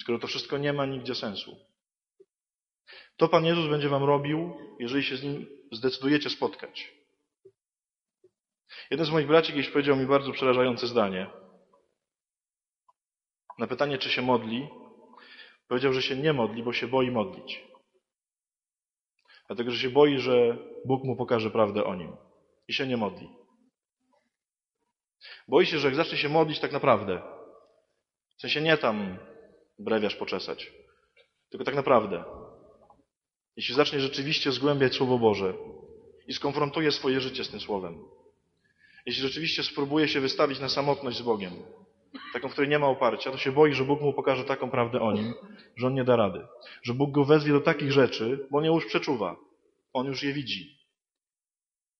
skoro 0.00 0.18
to 0.18 0.26
wszystko 0.26 0.58
nie 0.58 0.72
ma 0.72 0.86
nigdzie 0.86 1.14
sensu. 1.14 1.56
To 3.16 3.28
Pan 3.28 3.44
Jezus 3.44 3.70
będzie 3.70 3.88
wam 3.88 4.04
robił, 4.04 4.54
jeżeli 4.78 5.04
się 5.04 5.16
z 5.16 5.22
Nim 5.22 5.46
zdecydujecie 5.72 6.30
spotkać. 6.30 6.92
Jeden 8.90 9.06
z 9.06 9.10
moich 9.10 9.26
braci 9.26 9.52
kiedyś 9.52 9.68
powiedział 9.68 9.96
mi 9.96 10.06
bardzo 10.06 10.32
przerażające 10.32 10.86
zdanie. 10.86 11.30
Na 13.58 13.66
pytanie, 13.66 13.98
czy 13.98 14.10
się 14.10 14.22
modli, 14.22 14.68
powiedział, 15.68 15.92
że 15.92 16.02
się 16.02 16.16
nie 16.16 16.32
modli, 16.32 16.62
bo 16.62 16.72
się 16.72 16.88
boi 16.88 17.10
modlić. 17.10 17.64
Dlatego, 19.46 19.70
że 19.70 19.78
się 19.78 19.90
boi, 19.90 20.18
że 20.18 20.58
Bóg 20.84 21.04
mu 21.04 21.16
pokaże 21.16 21.50
prawdę 21.50 21.84
o 21.84 21.94
nim. 21.94 22.16
I 22.68 22.72
się 22.72 22.86
nie 22.86 22.96
modli. 22.96 23.28
Boi 25.48 25.66
się, 25.66 25.78
że 25.78 25.88
jak 25.88 25.96
zacznie 25.96 26.18
się 26.18 26.28
modlić 26.28 26.60
tak 26.60 26.72
naprawdę, 26.72 27.22
w 28.36 28.40
sensie 28.40 28.60
nie 28.60 28.76
tam 28.76 29.18
brewiarz 29.78 30.16
poczesać, 30.16 30.72
tylko 31.50 31.64
tak 31.64 31.74
naprawdę, 31.74 32.24
jeśli 33.56 33.74
zacznie 33.74 34.00
rzeczywiście 34.00 34.52
zgłębiać 34.52 34.94
Słowo 34.94 35.18
Boże 35.18 35.54
i 36.26 36.34
skonfrontuje 36.34 36.92
swoje 36.92 37.20
życie 37.20 37.44
z 37.44 37.50
tym 37.50 37.60
Słowem, 37.60 38.04
jeśli 39.06 39.22
rzeczywiście 39.22 39.62
spróbuje 39.62 40.08
się 40.08 40.20
wystawić 40.20 40.60
na 40.60 40.68
samotność 40.68 41.18
z 41.18 41.22
Bogiem, 41.22 41.52
taką, 42.32 42.48
w 42.48 42.52
której 42.52 42.70
nie 42.70 42.78
ma 42.78 42.86
oparcia, 42.86 43.30
to 43.30 43.38
się 43.38 43.52
boi, 43.52 43.72
że 43.72 43.84
Bóg 43.84 44.00
mu 44.00 44.12
pokaże 44.12 44.44
taką 44.44 44.70
prawdę 44.70 45.00
o 45.00 45.12
nim, 45.12 45.34
że 45.76 45.86
on 45.86 45.94
nie 45.94 46.04
da 46.04 46.16
rady. 46.16 46.46
Że 46.82 46.94
Bóg 46.94 47.10
go 47.10 47.24
wezwie 47.24 47.52
do 47.52 47.60
takich 47.60 47.92
rzeczy, 47.92 48.46
bo 48.50 48.58
on 48.58 48.64
już 48.64 48.86
przeczuwa. 48.86 49.36
On 49.92 50.06
już 50.06 50.22
je 50.22 50.32
widzi. 50.32 50.76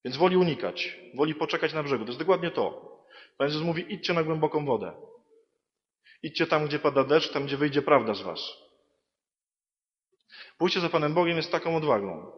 Więc 0.04 0.16
woli 0.16 0.36
unikać. 0.36 0.98
Woli 1.14 1.34
poczekać 1.34 1.72
na 1.72 1.82
brzegu. 1.82 2.04
To 2.04 2.10
jest 2.10 2.20
dokładnie 2.20 2.50
to. 2.50 2.96
Pan 3.36 3.46
Jezus 3.46 3.62
mówi, 3.62 3.94
idźcie 3.94 4.12
na 4.12 4.22
głęboką 4.22 4.66
wodę. 4.66 4.92
Idźcie 6.22 6.46
tam, 6.46 6.66
gdzie 6.66 6.78
pada 6.78 7.04
deszcz, 7.04 7.32
tam, 7.32 7.46
gdzie 7.46 7.56
wyjdzie 7.56 7.82
prawda 7.82 8.14
z 8.14 8.22
was. 8.22 8.40
Pójście 10.58 10.80
za 10.80 10.88
Panem 10.88 11.14
Bogiem 11.14 11.36
jest 11.36 11.52
taką 11.52 11.76
odwagą. 11.76 12.32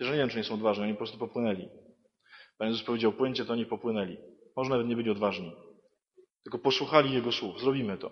Że 0.00 0.12
nie 0.12 0.18
wiem, 0.18 0.28
czy 0.28 0.36
nie 0.36 0.44
są 0.44 0.54
odważni, 0.54 0.84
oni 0.84 0.92
po 0.92 0.98
prostu 0.98 1.18
popłynęli. 1.18 1.68
Pan 2.58 2.68
Jezus 2.68 2.82
powiedział, 2.82 3.12
płyńcie, 3.12 3.44
to 3.44 3.52
oni 3.52 3.66
popłynęli. 3.66 4.16
Może 4.56 4.70
nawet 4.70 4.86
nie 4.86 4.96
byli 4.96 5.10
odważni. 5.10 5.56
Tylko 6.42 6.58
posłuchali 6.58 7.12
Jego 7.12 7.32
słów. 7.32 7.60
Zrobimy 7.60 7.98
to. 7.98 8.10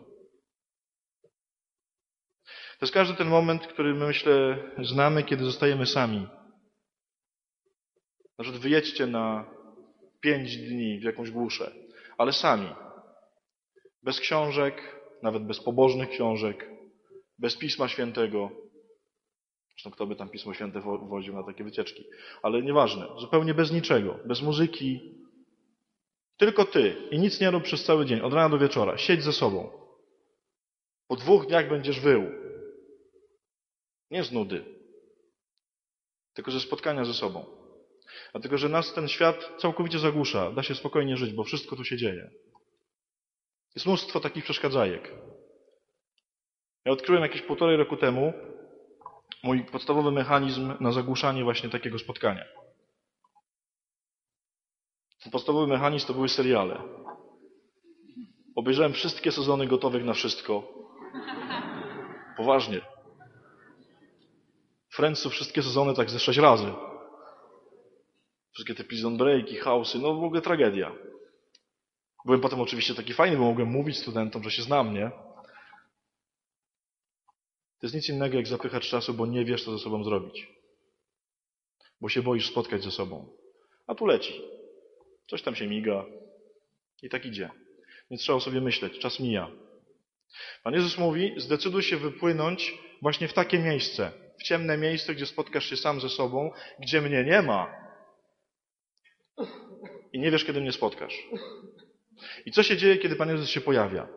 To 2.78 2.86
jest 2.86 2.94
każdy 2.94 3.14
ten 3.16 3.28
moment, 3.28 3.66
który 3.66 3.94
my 3.94 4.06
myślę 4.06 4.58
znamy, 4.82 5.22
kiedy 5.22 5.44
zostajemy 5.44 5.86
sami. 5.86 6.26
Na 8.38 8.42
przykład 8.42 8.62
wyjedźcie 8.62 9.06
na 9.06 9.50
pięć 10.20 10.56
dni 10.56 10.98
w 11.00 11.02
jakąś 11.02 11.30
głuszę, 11.30 11.72
ale 12.18 12.32
sami. 12.32 12.68
Bez 14.02 14.20
książek, 14.20 15.00
nawet 15.22 15.46
bez 15.46 15.60
pobożnych 15.60 16.10
książek, 16.10 16.70
bez 17.38 17.56
Pisma 17.56 17.88
Świętego. 17.88 18.50
Zresztą 19.70 19.90
kto 19.90 20.06
by 20.06 20.16
tam 20.16 20.28
Pismo 20.28 20.54
Święte 20.54 20.80
woził 20.80 21.34
na 21.34 21.42
takie 21.42 21.64
wycieczki. 21.64 22.04
Ale 22.42 22.62
nieważne. 22.62 23.06
Zupełnie 23.20 23.54
bez 23.54 23.72
niczego. 23.72 24.18
Bez 24.24 24.42
muzyki, 24.42 25.17
tylko 26.38 26.64
ty 26.64 26.96
i 27.10 27.18
nic 27.18 27.40
nie 27.40 27.50
rób 27.50 27.64
przez 27.64 27.84
cały 27.84 28.06
dzień, 28.06 28.20
od 28.20 28.32
rana 28.32 28.48
do 28.48 28.58
wieczora. 28.58 28.98
Siedź 28.98 29.22
ze 29.22 29.32
sobą. 29.32 29.70
Po 31.08 31.16
dwóch 31.16 31.46
dniach 31.46 31.68
będziesz 31.68 32.00
wył. 32.00 32.22
Nie 34.10 34.24
z 34.24 34.32
nudy. 34.32 34.64
tylko 36.34 36.50
ze 36.50 36.60
spotkania 36.60 37.04
ze 37.04 37.14
sobą. 37.14 37.44
Dlatego, 38.32 38.58
że 38.58 38.68
nas 38.68 38.94
ten 38.94 39.08
świat 39.08 39.52
całkowicie 39.58 39.98
zagłusza. 39.98 40.52
Da 40.52 40.62
się 40.62 40.74
spokojnie 40.74 41.16
żyć, 41.16 41.32
bo 41.32 41.44
wszystko 41.44 41.76
tu 41.76 41.84
się 41.84 41.96
dzieje. 41.96 42.30
Jest 43.74 43.86
mnóstwo 43.86 44.20
takich 44.20 44.44
przeszkadzajek. 44.44 45.12
Ja 46.84 46.92
odkryłem 46.92 47.22
jakieś 47.22 47.42
półtorej 47.42 47.76
roku 47.76 47.96
temu 47.96 48.32
mój 49.42 49.64
podstawowy 49.64 50.12
mechanizm 50.12 50.74
na 50.80 50.92
zagłuszanie 50.92 51.44
właśnie 51.44 51.68
takiego 51.68 51.98
spotkania. 51.98 52.44
Podstawowy 55.32 55.66
mechanizm 55.66 56.06
to 56.06 56.14
były 56.14 56.28
seriale. 56.28 56.82
Obejrzałem 58.56 58.92
wszystkie 58.92 59.32
sezony 59.32 59.66
gotowych 59.66 60.04
na 60.04 60.12
wszystko. 60.12 60.72
Poważnie. 62.36 62.80
Friendsu 64.92 65.30
wszystkie 65.30 65.62
sezony 65.62 65.94
tak 65.94 66.10
ze 66.10 66.18
sześć 66.18 66.38
razy. 66.38 66.72
Wszystkie 68.52 68.74
te 68.74 68.84
prison 68.84 69.16
breaki, 69.16 69.60
house'y, 69.60 70.00
no 70.00 70.14
w 70.14 70.24
ogóle 70.24 70.40
tragedia. 70.40 70.92
Byłem 72.24 72.40
potem 72.40 72.60
oczywiście 72.60 72.94
taki 72.94 73.14
fajny, 73.14 73.36
bo 73.36 73.44
mogłem 73.44 73.68
mówić 73.68 73.98
studentom, 73.98 74.42
że 74.42 74.50
się 74.50 74.62
znam, 74.62 74.94
nie? 74.94 75.10
To 77.80 77.86
jest 77.86 77.94
nic 77.94 78.08
innego 78.08 78.36
jak 78.36 78.46
zapychać 78.46 78.88
czasu, 78.88 79.14
bo 79.14 79.26
nie 79.26 79.44
wiesz, 79.44 79.64
co 79.64 79.72
ze 79.72 79.78
sobą 79.78 80.04
zrobić. 80.04 80.48
Bo 82.00 82.08
się 82.08 82.22
boisz 82.22 82.50
spotkać 82.50 82.84
ze 82.84 82.90
sobą. 82.90 83.28
A 83.86 83.94
tu 83.94 84.06
leci. 84.06 84.57
Coś 85.30 85.42
tam 85.42 85.54
się 85.54 85.66
miga 85.66 86.04
i 87.02 87.08
tak 87.08 87.26
idzie. 87.26 87.50
Więc 88.10 88.22
trzeba 88.22 88.36
o 88.36 88.40
sobie 88.40 88.60
myśleć. 88.60 88.98
Czas 88.98 89.20
mija. 89.20 89.50
Pan 90.62 90.74
Jezus 90.74 90.98
mówi, 90.98 91.34
zdecyduj 91.36 91.82
się 91.82 91.96
wypłynąć 91.96 92.74
właśnie 93.02 93.28
w 93.28 93.32
takie 93.32 93.58
miejsce. 93.58 94.12
W 94.40 94.42
ciemne 94.42 94.78
miejsce, 94.78 95.14
gdzie 95.14 95.26
spotkasz 95.26 95.70
się 95.70 95.76
sam 95.76 96.00
ze 96.00 96.08
sobą, 96.08 96.50
gdzie 96.80 97.00
mnie 97.00 97.24
nie 97.24 97.42
ma. 97.42 97.74
I 100.12 100.18
nie 100.18 100.30
wiesz, 100.30 100.44
kiedy 100.44 100.60
mnie 100.60 100.72
spotkasz. 100.72 101.28
I 102.46 102.52
co 102.52 102.62
się 102.62 102.76
dzieje, 102.76 102.98
kiedy 102.98 103.16
Pan 103.16 103.28
Jezus 103.28 103.48
się 103.48 103.60
pojawia? 103.60 104.08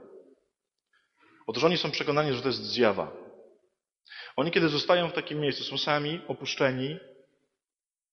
Otóż 1.47 1.63
oni 1.63 1.77
są 1.77 1.91
przekonani, 1.91 2.33
że 2.33 2.41
to 2.41 2.47
jest 2.47 2.63
zjawa. 2.63 3.11
Oni, 4.35 4.51
kiedy 4.51 4.69
zostają 4.69 5.09
w 5.09 5.13
takim 5.13 5.39
miejscu, 5.39 5.63
są 5.63 5.77
sami, 5.77 6.21
opuszczeni, 6.27 6.99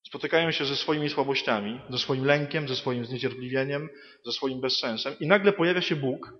spotykają 0.08 0.50
się 0.50 0.64
ze 0.64 0.76
swoimi 0.76 1.08
słabościami, 1.08 1.80
ze 1.90 1.98
swoim 1.98 2.24
lękiem, 2.24 2.68
ze 2.68 2.76
swoim 2.76 3.04
zniecierpliwieniem, 3.04 3.88
ze 4.24 4.32
swoim 4.32 4.60
bezsensem 4.60 5.14
i 5.20 5.26
nagle 5.26 5.52
pojawia 5.52 5.80
się 5.80 5.96
Bóg, 5.96 6.32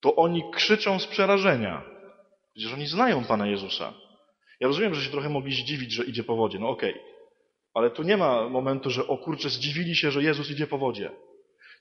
to 0.00 0.16
oni 0.16 0.50
krzyczą 0.52 0.98
z 0.98 1.06
przerażenia. 1.06 1.82
Przecież 2.54 2.74
oni 2.74 2.86
znają 2.86 3.24
Pana 3.24 3.46
Jezusa. 3.46 3.94
Ja 4.60 4.68
rozumiem, 4.68 4.94
że 4.94 5.04
się 5.04 5.10
trochę 5.10 5.28
mogli 5.28 5.54
zdziwić, 5.54 5.92
że 5.92 6.04
idzie 6.04 6.24
po 6.24 6.36
wodzie. 6.36 6.58
No 6.58 6.68
okej. 6.68 6.90
Okay. 6.90 7.04
Ale 7.74 7.90
tu 7.90 8.02
nie 8.02 8.16
ma 8.16 8.48
momentu, 8.48 8.90
że 8.90 9.06
o 9.06 9.18
kurczę, 9.18 9.50
zdziwili 9.50 9.96
się, 9.96 10.10
że 10.10 10.22
Jezus 10.22 10.50
idzie 10.50 10.66
po 10.66 10.78
wodzie. 10.78 11.10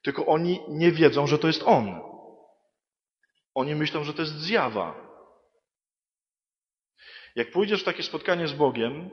Tylko 0.03 0.25
oni 0.25 0.59
nie 0.69 0.91
wiedzą, 0.91 1.27
że 1.27 1.39
to 1.39 1.47
jest 1.47 1.63
On. 1.65 2.01
Oni 3.55 3.75
myślą, 3.75 4.03
że 4.03 4.13
to 4.13 4.21
jest 4.21 4.39
zjawa. 4.39 5.07
Jak 7.35 7.51
pójdziesz 7.51 7.81
w 7.81 7.85
takie 7.85 8.03
spotkanie 8.03 8.47
z 8.47 8.53
Bogiem, 8.53 9.09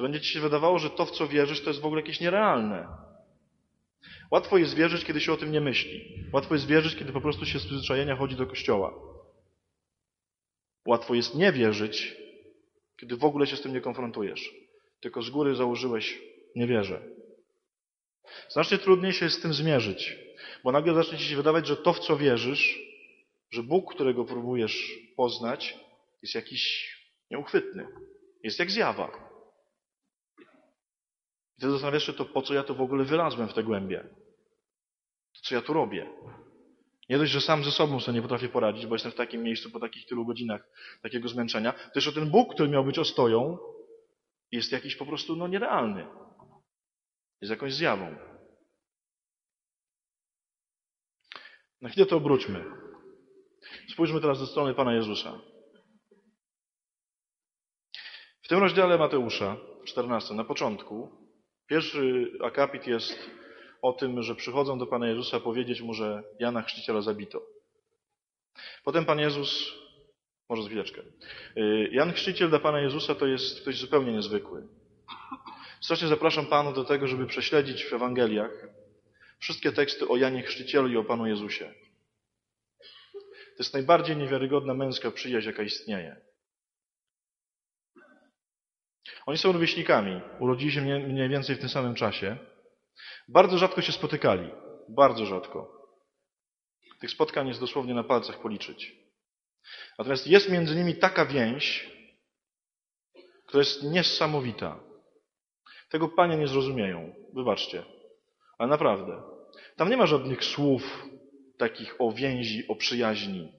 to 0.00 0.02
będzie 0.02 0.20
ci 0.20 0.32
się 0.32 0.40
wydawało, 0.40 0.78
że 0.78 0.90
to, 0.90 1.06
w 1.06 1.10
co 1.10 1.28
wierzysz, 1.28 1.60
to 1.60 1.70
jest 1.70 1.80
w 1.80 1.84
ogóle 1.84 2.00
jakieś 2.00 2.20
nierealne. 2.20 2.88
Łatwo 4.30 4.58
jest 4.58 4.74
wierzyć, 4.74 5.04
kiedy 5.04 5.20
się 5.20 5.32
o 5.32 5.36
tym 5.36 5.52
nie 5.52 5.60
myśli. 5.60 6.24
Łatwo 6.32 6.54
jest 6.54 6.66
wierzyć, 6.66 6.96
kiedy 6.96 7.12
po 7.12 7.20
prostu 7.20 7.46
się 7.46 7.58
z 7.58 7.66
przyzwyczajenia 7.66 8.16
chodzi 8.16 8.36
do 8.36 8.46
kościoła. 8.46 8.94
Łatwo 10.86 11.14
jest 11.14 11.34
nie 11.34 11.52
wierzyć, 11.52 12.16
kiedy 12.96 13.16
w 13.16 13.24
ogóle 13.24 13.46
się 13.46 13.56
z 13.56 13.62
tym 13.62 13.72
nie 13.72 13.80
konfrontujesz. 13.80 14.54
Tylko 15.00 15.22
z 15.22 15.30
góry 15.30 15.54
założyłeś, 15.54 16.22
nie 16.56 16.66
wierzę. 16.66 17.02
Znacznie 18.48 18.78
trudniej 18.78 19.12
się 19.12 19.24
jest 19.24 19.38
z 19.38 19.42
tym 19.42 19.54
zmierzyć, 19.54 20.18
bo 20.64 20.72
nagle 20.72 20.94
zacznie 20.94 21.18
ci 21.18 21.24
się 21.24 21.36
wydawać, 21.36 21.66
że 21.66 21.76
to, 21.76 21.92
w 21.92 22.00
co 22.00 22.16
wierzysz, 22.16 22.78
że 23.50 23.62
Bóg, 23.62 23.94
którego 23.94 24.24
próbujesz 24.24 24.98
poznać, 25.16 25.78
jest 26.22 26.34
jakiś 26.34 26.94
nieuchwytny. 27.30 27.86
Jest 28.42 28.58
jak 28.58 28.70
zjawa. 28.70 29.29
I 31.60 31.62
ty 31.62 31.70
zastanawiasz 31.70 32.06
się, 32.06 32.12
to 32.12 32.24
po 32.24 32.42
co 32.42 32.54
ja 32.54 32.62
to 32.62 32.74
w 32.74 32.80
ogóle 32.80 33.04
wylazłem 33.04 33.48
w 33.48 33.54
te 33.54 33.62
głębie? 33.62 34.08
To 35.34 35.40
co 35.42 35.54
ja 35.54 35.62
tu 35.62 35.72
robię? 35.72 36.10
Nie 37.08 37.18
dość, 37.18 37.32
że 37.32 37.40
sam 37.40 37.64
ze 37.64 37.70
sobą 37.70 38.00
sobie 38.00 38.14
nie 38.14 38.22
potrafię 38.22 38.48
poradzić, 38.48 38.86
bo 38.86 38.94
jestem 38.94 39.12
w 39.12 39.14
takim 39.14 39.42
miejscu 39.42 39.70
po 39.70 39.80
takich 39.80 40.06
tylu 40.06 40.26
godzinach 40.26 40.68
takiego 41.02 41.28
zmęczenia. 41.28 41.72
To 41.72 41.92
jeszcze 41.94 42.12
ten 42.12 42.30
Bóg, 42.30 42.54
który 42.54 42.68
miał 42.68 42.84
być 42.84 42.98
ostoją, 42.98 43.58
jest 44.52 44.72
jakiś 44.72 44.96
po 44.96 45.06
prostu 45.06 45.36
no, 45.36 45.48
nierealny. 45.48 46.06
Jest 47.40 47.50
jakąś 47.50 47.74
zjawą. 47.74 48.16
Na 51.80 51.88
chwilę 51.88 52.06
to 52.06 52.16
obróćmy. 52.16 52.64
Spójrzmy 53.92 54.20
teraz 54.20 54.38
ze 54.38 54.46
strony 54.46 54.74
Pana 54.74 54.94
Jezusa. 54.94 55.40
W 58.42 58.48
tym 58.48 58.58
rozdziale 58.58 58.98
Mateusza, 58.98 59.56
14, 59.84 60.34
na 60.34 60.44
początku, 60.44 61.19
pierwszy 61.70 62.32
akapit 62.44 62.86
jest 62.86 63.30
o 63.82 63.92
tym, 63.92 64.22
że 64.22 64.34
przychodzą 64.34 64.78
do 64.78 64.86
Pana 64.86 65.08
Jezusa 65.08 65.40
powiedzieć 65.40 65.80
Mu, 65.80 65.94
że 65.94 66.22
Jana 66.38 66.62
Chrzciciela 66.62 67.00
zabito. 67.00 67.42
Potem 68.84 69.04
Pan 69.04 69.18
Jezus, 69.18 69.72
może 70.48 70.62
z 70.62 70.66
chwileczkę, 70.66 71.02
y, 71.56 71.88
Jan 71.92 72.12
Chrzciciel 72.12 72.48
dla 72.48 72.58
Pana 72.58 72.80
Jezusa 72.80 73.14
to 73.14 73.26
jest 73.26 73.60
ktoś 73.60 73.78
zupełnie 73.78 74.12
niezwykły. 74.12 74.68
Strasznie 75.80 76.08
zapraszam 76.08 76.46
Panu 76.46 76.72
do 76.72 76.84
tego, 76.84 77.06
żeby 77.06 77.26
prześledzić 77.26 77.84
w 77.84 77.92
Ewangeliach 77.92 78.68
wszystkie 79.38 79.72
teksty 79.72 80.08
o 80.08 80.16
Janie 80.16 80.42
Chrzcicielu 80.42 80.88
i 80.88 80.96
o 80.96 81.04
Panu 81.04 81.26
Jezusie. 81.26 81.74
To 83.56 83.62
jest 83.62 83.74
najbardziej 83.74 84.16
niewiarygodna 84.16 84.74
męska 84.74 85.10
przyjaźń, 85.10 85.46
jaka 85.46 85.62
istnieje. 85.62 86.29
Oni 89.26 89.38
są 89.38 89.52
rówieśnikami, 89.52 90.20
urodzili 90.38 90.72
się 90.72 90.80
mniej 90.80 91.28
więcej 91.28 91.56
w 91.56 91.60
tym 91.60 91.68
samym 91.68 91.94
czasie. 91.94 92.36
Bardzo 93.28 93.58
rzadko 93.58 93.82
się 93.82 93.92
spotykali. 93.92 94.50
Bardzo 94.88 95.26
rzadko. 95.26 95.80
Tych 97.00 97.10
spotkań 97.10 97.48
jest 97.48 97.60
dosłownie 97.60 97.94
na 97.94 98.04
palcach 98.04 98.40
policzyć. 98.40 98.92
Natomiast 99.98 100.26
jest 100.26 100.50
między 100.50 100.76
nimi 100.76 100.96
taka 100.96 101.26
więź, 101.26 101.90
która 103.46 103.60
jest 103.60 103.82
niesamowita. 103.82 104.80
Tego 105.90 106.08
panie 106.08 106.36
nie 106.36 106.48
zrozumieją. 106.48 107.14
Wybaczcie. 107.34 107.84
Ale 108.58 108.68
naprawdę. 108.68 109.22
Tam 109.76 109.90
nie 109.90 109.96
ma 109.96 110.06
żadnych 110.06 110.44
słów 110.44 111.06
takich 111.58 111.94
o 111.98 112.12
więzi, 112.12 112.68
o 112.68 112.76
przyjaźni. 112.76 113.52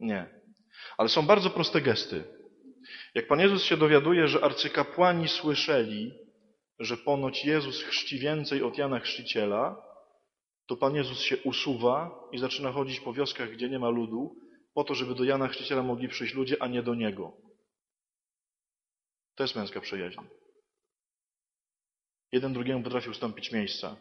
Nie. 0.00 0.40
Ale 0.98 1.08
są 1.08 1.26
bardzo 1.26 1.50
proste 1.50 1.80
gesty. 1.80 2.35
Jak 3.14 3.26
Pan 3.26 3.40
Jezus 3.40 3.64
się 3.64 3.76
dowiaduje, 3.76 4.28
że 4.28 4.44
arcykapłani 4.44 5.28
słyszeli, 5.28 6.14
że 6.78 6.96
ponoć 6.96 7.44
Jezus 7.44 7.82
chrzci 7.82 8.18
więcej 8.18 8.62
od 8.62 8.78
Jana 8.78 9.00
Chrzciciela, 9.00 9.82
to 10.66 10.76
Pan 10.76 10.94
Jezus 10.94 11.20
się 11.20 11.36
usuwa 11.36 12.28
i 12.32 12.38
zaczyna 12.38 12.72
chodzić 12.72 13.00
po 13.00 13.12
wioskach, 13.12 13.50
gdzie 13.50 13.68
nie 13.68 13.78
ma 13.78 13.88
ludu, 13.88 14.36
po 14.74 14.84
to, 14.84 14.94
żeby 14.94 15.14
do 15.14 15.24
Jana 15.24 15.48
Chrzciciela 15.48 15.82
mogli 15.82 16.08
przyjść 16.08 16.34
ludzie, 16.34 16.56
a 16.60 16.66
nie 16.66 16.82
do 16.82 16.94
Niego. 16.94 17.32
To 19.34 19.44
jest 19.44 19.56
męska 19.56 19.80
przyjaźń. 19.80 20.20
Jeden 22.32 22.52
drugiemu 22.52 22.82
potrafi 22.82 23.10
ustąpić 23.10 23.52
miejsca. 23.52 23.96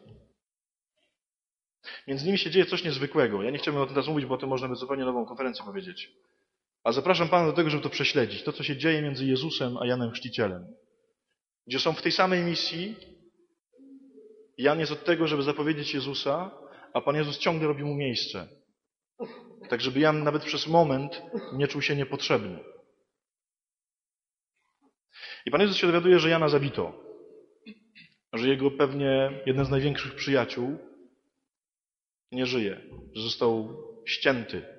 Między 2.07 2.25
nimi 2.25 2.37
się 2.37 2.51
dzieje 2.51 2.65
coś 2.65 2.83
niezwykłego. 2.83 3.43
Ja 3.43 3.51
nie 3.51 3.57
chciałbym 3.57 3.83
o 3.83 3.85
tym 3.85 3.95
teraz 3.95 4.07
mówić, 4.07 4.25
bo 4.25 4.35
o 4.35 4.37
tym 4.37 4.49
można 4.49 4.67
by 4.67 4.75
zupełnie 4.75 5.05
nową 5.05 5.25
konferencję 5.25 5.65
powiedzieć. 5.65 6.11
A 6.85 6.91
zapraszam 6.91 7.29
Pana 7.29 7.47
do 7.47 7.53
tego, 7.53 7.69
żeby 7.69 7.83
to 7.83 7.89
prześledzić. 7.89 8.43
To, 8.43 8.53
co 8.53 8.63
się 8.63 8.77
dzieje 8.77 9.01
między 9.01 9.25
Jezusem 9.25 9.77
a 9.77 9.87
Janem 9.87 10.11
Chrzcicielem. 10.11 10.67
Gdzie 11.67 11.79
są 11.79 11.93
w 11.93 12.01
tej 12.01 12.11
samej 12.11 12.43
misji. 12.43 12.95
Jan 14.57 14.79
jest 14.79 14.91
od 14.91 15.05
tego, 15.05 15.27
żeby 15.27 15.43
zapowiedzieć 15.43 15.93
Jezusa, 15.93 16.51
a 16.93 17.01
Pan 17.01 17.15
Jezus 17.15 17.37
ciągle 17.37 17.67
robi 17.67 17.83
mu 17.83 17.95
miejsce. 17.95 18.47
Tak, 19.69 19.81
żeby 19.81 19.99
Jan 19.99 20.23
nawet 20.23 20.43
przez 20.43 20.67
moment 20.67 21.21
nie 21.53 21.67
czuł 21.67 21.81
się 21.81 21.95
niepotrzebny. 21.95 22.59
I 25.45 25.51
Pan 25.51 25.61
Jezus 25.61 25.77
się 25.77 25.87
dowiaduje, 25.87 26.19
że 26.19 26.29
Jana 26.29 26.49
zabito. 26.49 26.93
Że 28.33 28.47
jego 28.47 28.71
pewnie 28.71 29.41
jeden 29.45 29.65
z 29.65 29.69
największych 29.69 30.15
przyjaciół 30.15 30.77
nie 32.31 32.45
żyje. 32.45 32.81
Że 33.15 33.23
został 33.23 33.77
ścięty 34.05 34.74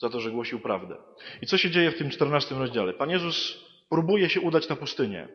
za 0.00 0.08
to, 0.08 0.20
że 0.20 0.30
głosił 0.30 0.60
prawdę. 0.60 0.96
I 1.42 1.46
co 1.46 1.58
się 1.58 1.70
dzieje 1.70 1.90
w 1.90 1.98
tym 1.98 2.10
czternastym 2.10 2.58
rozdziale? 2.58 2.94
Pan 2.94 3.10
Jezus 3.10 3.64
próbuje 3.90 4.30
się 4.30 4.40
udać 4.40 4.68
na 4.68 4.76
pustynię. 4.76 5.28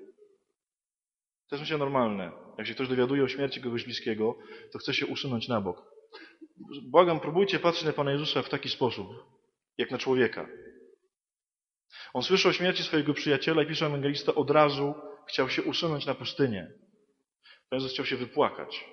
To 1.50 1.56
jest 1.56 1.62
myślę 1.62 1.78
normalne. 1.78 2.32
Jak 2.58 2.68
się 2.68 2.74
ktoś 2.74 2.88
dowiaduje 2.88 3.24
o 3.24 3.28
śmierci 3.28 3.62
kogoś 3.62 3.84
bliskiego, 3.84 4.38
to 4.72 4.80
chce 4.80 4.94
się 4.94 5.06
usunąć 5.06 5.48
na 5.48 5.62
bok. 5.62 5.84
Błagam, 6.84 7.20
próbujcie 7.20 7.60
patrzeć 7.60 7.86
na 7.86 7.94
Pana 7.94 8.12
Jezusa 8.12 8.42
w 8.42 8.50
taki 8.50 8.70
sposób, 8.70 9.08
jak 9.78 9.92
na 9.92 9.98
człowieka. 9.98 10.48
On 12.14 12.24
słyszy 12.24 12.50
o 12.50 12.54
śmierci 12.54 12.84
swojego 12.84 13.14
przyjaciela 13.14 13.64
i 13.64 13.68
pisze 13.68 13.86
ewangelista, 13.86 14.36
od 14.36 14.52
razu 14.52 14.94
chciał 15.30 15.50
się 15.50 15.64
usunąć 15.64 16.06
na 16.06 16.16
pustynię. 16.16 16.72
Pan 17.70 17.80
Jezus 17.80 17.92
chciał 17.92 18.06
się 18.06 18.18
wypłakać. 18.18 18.86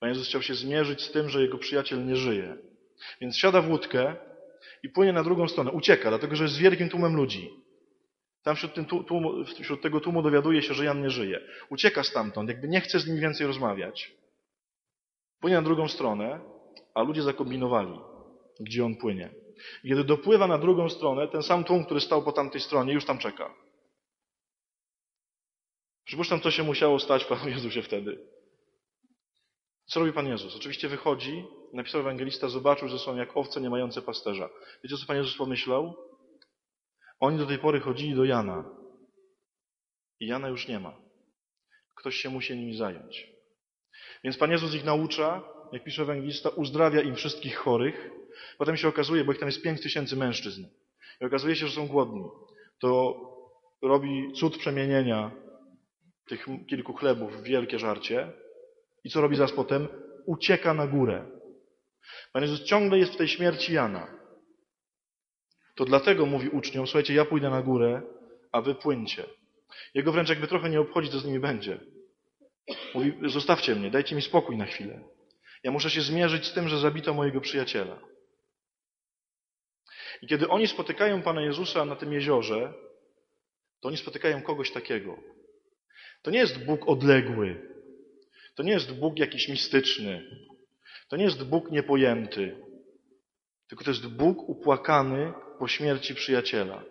Pan 0.00 0.08
Jezus 0.08 0.28
chciał 0.28 0.42
się 0.42 0.54
zmierzyć 0.54 1.02
z 1.02 1.12
tym, 1.12 1.28
że 1.28 1.42
jego 1.42 1.58
przyjaciel 1.58 2.06
nie 2.06 2.16
żyje. 2.16 2.67
Więc 3.20 3.36
siada 3.36 3.62
w 3.62 3.70
łódkę 3.70 4.16
i 4.82 4.88
płynie 4.88 5.12
na 5.12 5.22
drugą 5.22 5.48
stronę. 5.48 5.70
Ucieka, 5.70 6.08
dlatego 6.08 6.36
że 6.36 6.44
jest 6.44 6.54
z 6.54 6.58
wielkim 6.58 6.88
tłumem 6.88 7.16
ludzi. 7.16 7.50
Tam 8.42 8.56
wśród, 8.56 8.72
tłumu, 9.06 9.44
wśród 9.44 9.82
tego 9.82 10.00
tłumu 10.00 10.22
dowiaduje 10.22 10.62
się, 10.62 10.74
że 10.74 10.84
Jan 10.84 11.02
nie 11.02 11.10
żyje. 11.10 11.40
Ucieka 11.70 12.02
stamtąd, 12.02 12.48
jakby 12.48 12.68
nie 12.68 12.80
chce 12.80 13.00
z 13.00 13.06
nim 13.06 13.20
więcej 13.20 13.46
rozmawiać. 13.46 14.12
Płynie 15.40 15.56
na 15.56 15.62
drugą 15.62 15.88
stronę, 15.88 16.40
a 16.94 17.02
ludzie 17.02 17.22
zakombinowali, 17.22 17.98
gdzie 18.60 18.84
on 18.84 18.96
płynie. 18.96 19.30
Kiedy 19.82 20.04
dopływa 20.04 20.46
na 20.46 20.58
drugą 20.58 20.88
stronę, 20.88 21.28
ten 21.28 21.42
sam 21.42 21.64
tłum, 21.64 21.84
który 21.84 22.00
stał 22.00 22.22
po 22.22 22.32
tamtej 22.32 22.60
stronie, 22.60 22.92
już 22.92 23.04
tam 23.04 23.18
czeka. 23.18 23.54
Przypuszczam, 26.04 26.40
co 26.40 26.50
się 26.50 26.62
musiało 26.62 26.98
stać 26.98 27.24
Panu 27.30 27.48
Jezusie 27.48 27.82
wtedy. 27.82 28.37
Co 29.88 30.00
robi 30.00 30.12
Pan 30.12 30.26
Jezus? 30.26 30.56
Oczywiście 30.56 30.88
wychodzi, 30.88 31.44
napisał 31.72 32.00
ewangelista, 32.00 32.48
zobaczył, 32.48 32.88
że 32.88 32.98
są 32.98 33.16
jak 33.16 33.36
owce 33.36 33.60
nie 33.60 33.70
mające 33.70 34.02
pasterza. 34.02 34.48
Wiecie, 34.84 34.96
co 34.96 35.06
Pan 35.06 35.16
Jezus 35.16 35.36
pomyślał? 35.36 35.94
Oni 37.20 37.38
do 37.38 37.46
tej 37.46 37.58
pory 37.58 37.80
chodzili 37.80 38.14
do 38.14 38.24
Jana. 38.24 38.64
I 40.20 40.26
Jana 40.26 40.48
już 40.48 40.68
nie 40.68 40.80
ma. 40.80 41.00
Ktoś 41.96 42.16
się 42.16 42.30
musi 42.30 42.56
nimi 42.56 42.76
zająć. 42.76 43.26
Więc 44.24 44.36
Pan 44.36 44.50
Jezus 44.50 44.74
ich 44.74 44.84
naucza, 44.84 45.42
jak 45.72 45.84
pisze 45.84 46.02
ewangelista, 46.02 46.48
uzdrawia 46.48 47.02
im 47.02 47.14
wszystkich 47.14 47.56
chorych. 47.56 48.10
Potem 48.58 48.76
się 48.76 48.88
okazuje, 48.88 49.24
bo 49.24 49.32
ich 49.32 49.38
tam 49.38 49.48
jest 49.48 49.62
pięć 49.62 49.82
tysięcy 49.82 50.16
mężczyzn. 50.16 50.66
I 51.20 51.24
okazuje 51.24 51.56
się, 51.56 51.66
że 51.66 51.74
są 51.74 51.86
głodni. 51.86 52.24
To 52.80 53.20
robi 53.82 54.32
cud 54.32 54.58
przemienienia 54.58 55.30
tych 56.28 56.46
kilku 56.68 56.92
chlebów 56.92 57.36
w 57.36 57.42
wielkie 57.42 57.78
żarcie. 57.78 58.32
I 59.04 59.10
co 59.10 59.20
robi 59.20 59.36
zaraz 59.36 59.52
potem? 59.52 59.88
Ucieka 60.26 60.74
na 60.74 60.86
górę. 60.86 61.24
Pan 62.32 62.42
Jezus 62.42 62.64
ciągle 62.64 62.98
jest 62.98 63.12
w 63.12 63.16
tej 63.16 63.28
śmierci 63.28 63.72
Jana. 63.72 64.18
To 65.74 65.84
dlatego 65.84 66.26
mówi 66.26 66.48
uczniom, 66.48 66.86
słuchajcie, 66.86 67.14
ja 67.14 67.24
pójdę 67.24 67.50
na 67.50 67.62
górę, 67.62 68.02
a 68.52 68.60
wy 68.60 68.74
płyńcie. 68.74 69.24
Jego 69.94 70.12
wręcz 70.12 70.28
jakby 70.28 70.48
trochę 70.48 70.70
nie 70.70 70.80
obchodzi, 70.80 71.10
co 71.10 71.18
z 71.18 71.24
nimi 71.24 71.40
będzie. 71.40 71.80
Mówi, 72.94 73.12
zostawcie 73.26 73.74
mnie, 73.74 73.90
dajcie 73.90 74.16
mi 74.16 74.22
spokój 74.22 74.56
na 74.56 74.66
chwilę. 74.66 75.00
Ja 75.62 75.70
muszę 75.70 75.90
się 75.90 76.00
zmierzyć 76.00 76.46
z 76.46 76.52
tym, 76.52 76.68
że 76.68 76.78
zabito 76.78 77.14
mojego 77.14 77.40
przyjaciela. 77.40 77.98
I 80.22 80.26
kiedy 80.26 80.48
oni 80.48 80.66
spotykają 80.66 81.22
Pana 81.22 81.42
Jezusa 81.42 81.84
na 81.84 81.96
tym 81.96 82.12
jeziorze, 82.12 82.74
to 83.80 83.88
oni 83.88 83.96
spotykają 83.96 84.42
kogoś 84.42 84.70
takiego. 84.70 85.16
To 86.22 86.30
nie 86.30 86.38
jest 86.38 86.64
Bóg 86.64 86.88
odległy. 86.88 87.77
To 88.58 88.62
nie 88.62 88.72
jest 88.72 88.92
Bóg 88.92 89.18
jakiś 89.18 89.48
mistyczny. 89.48 90.30
To 91.08 91.16
nie 91.16 91.24
jest 91.24 91.44
Bóg 91.44 91.70
niepojęty. 91.70 92.56
Tylko 93.68 93.84
to 93.84 93.90
jest 93.90 94.06
Bóg 94.06 94.48
upłakany 94.48 95.32
po 95.58 95.68
śmierci 95.68 96.14
przyjaciela. 96.14 96.82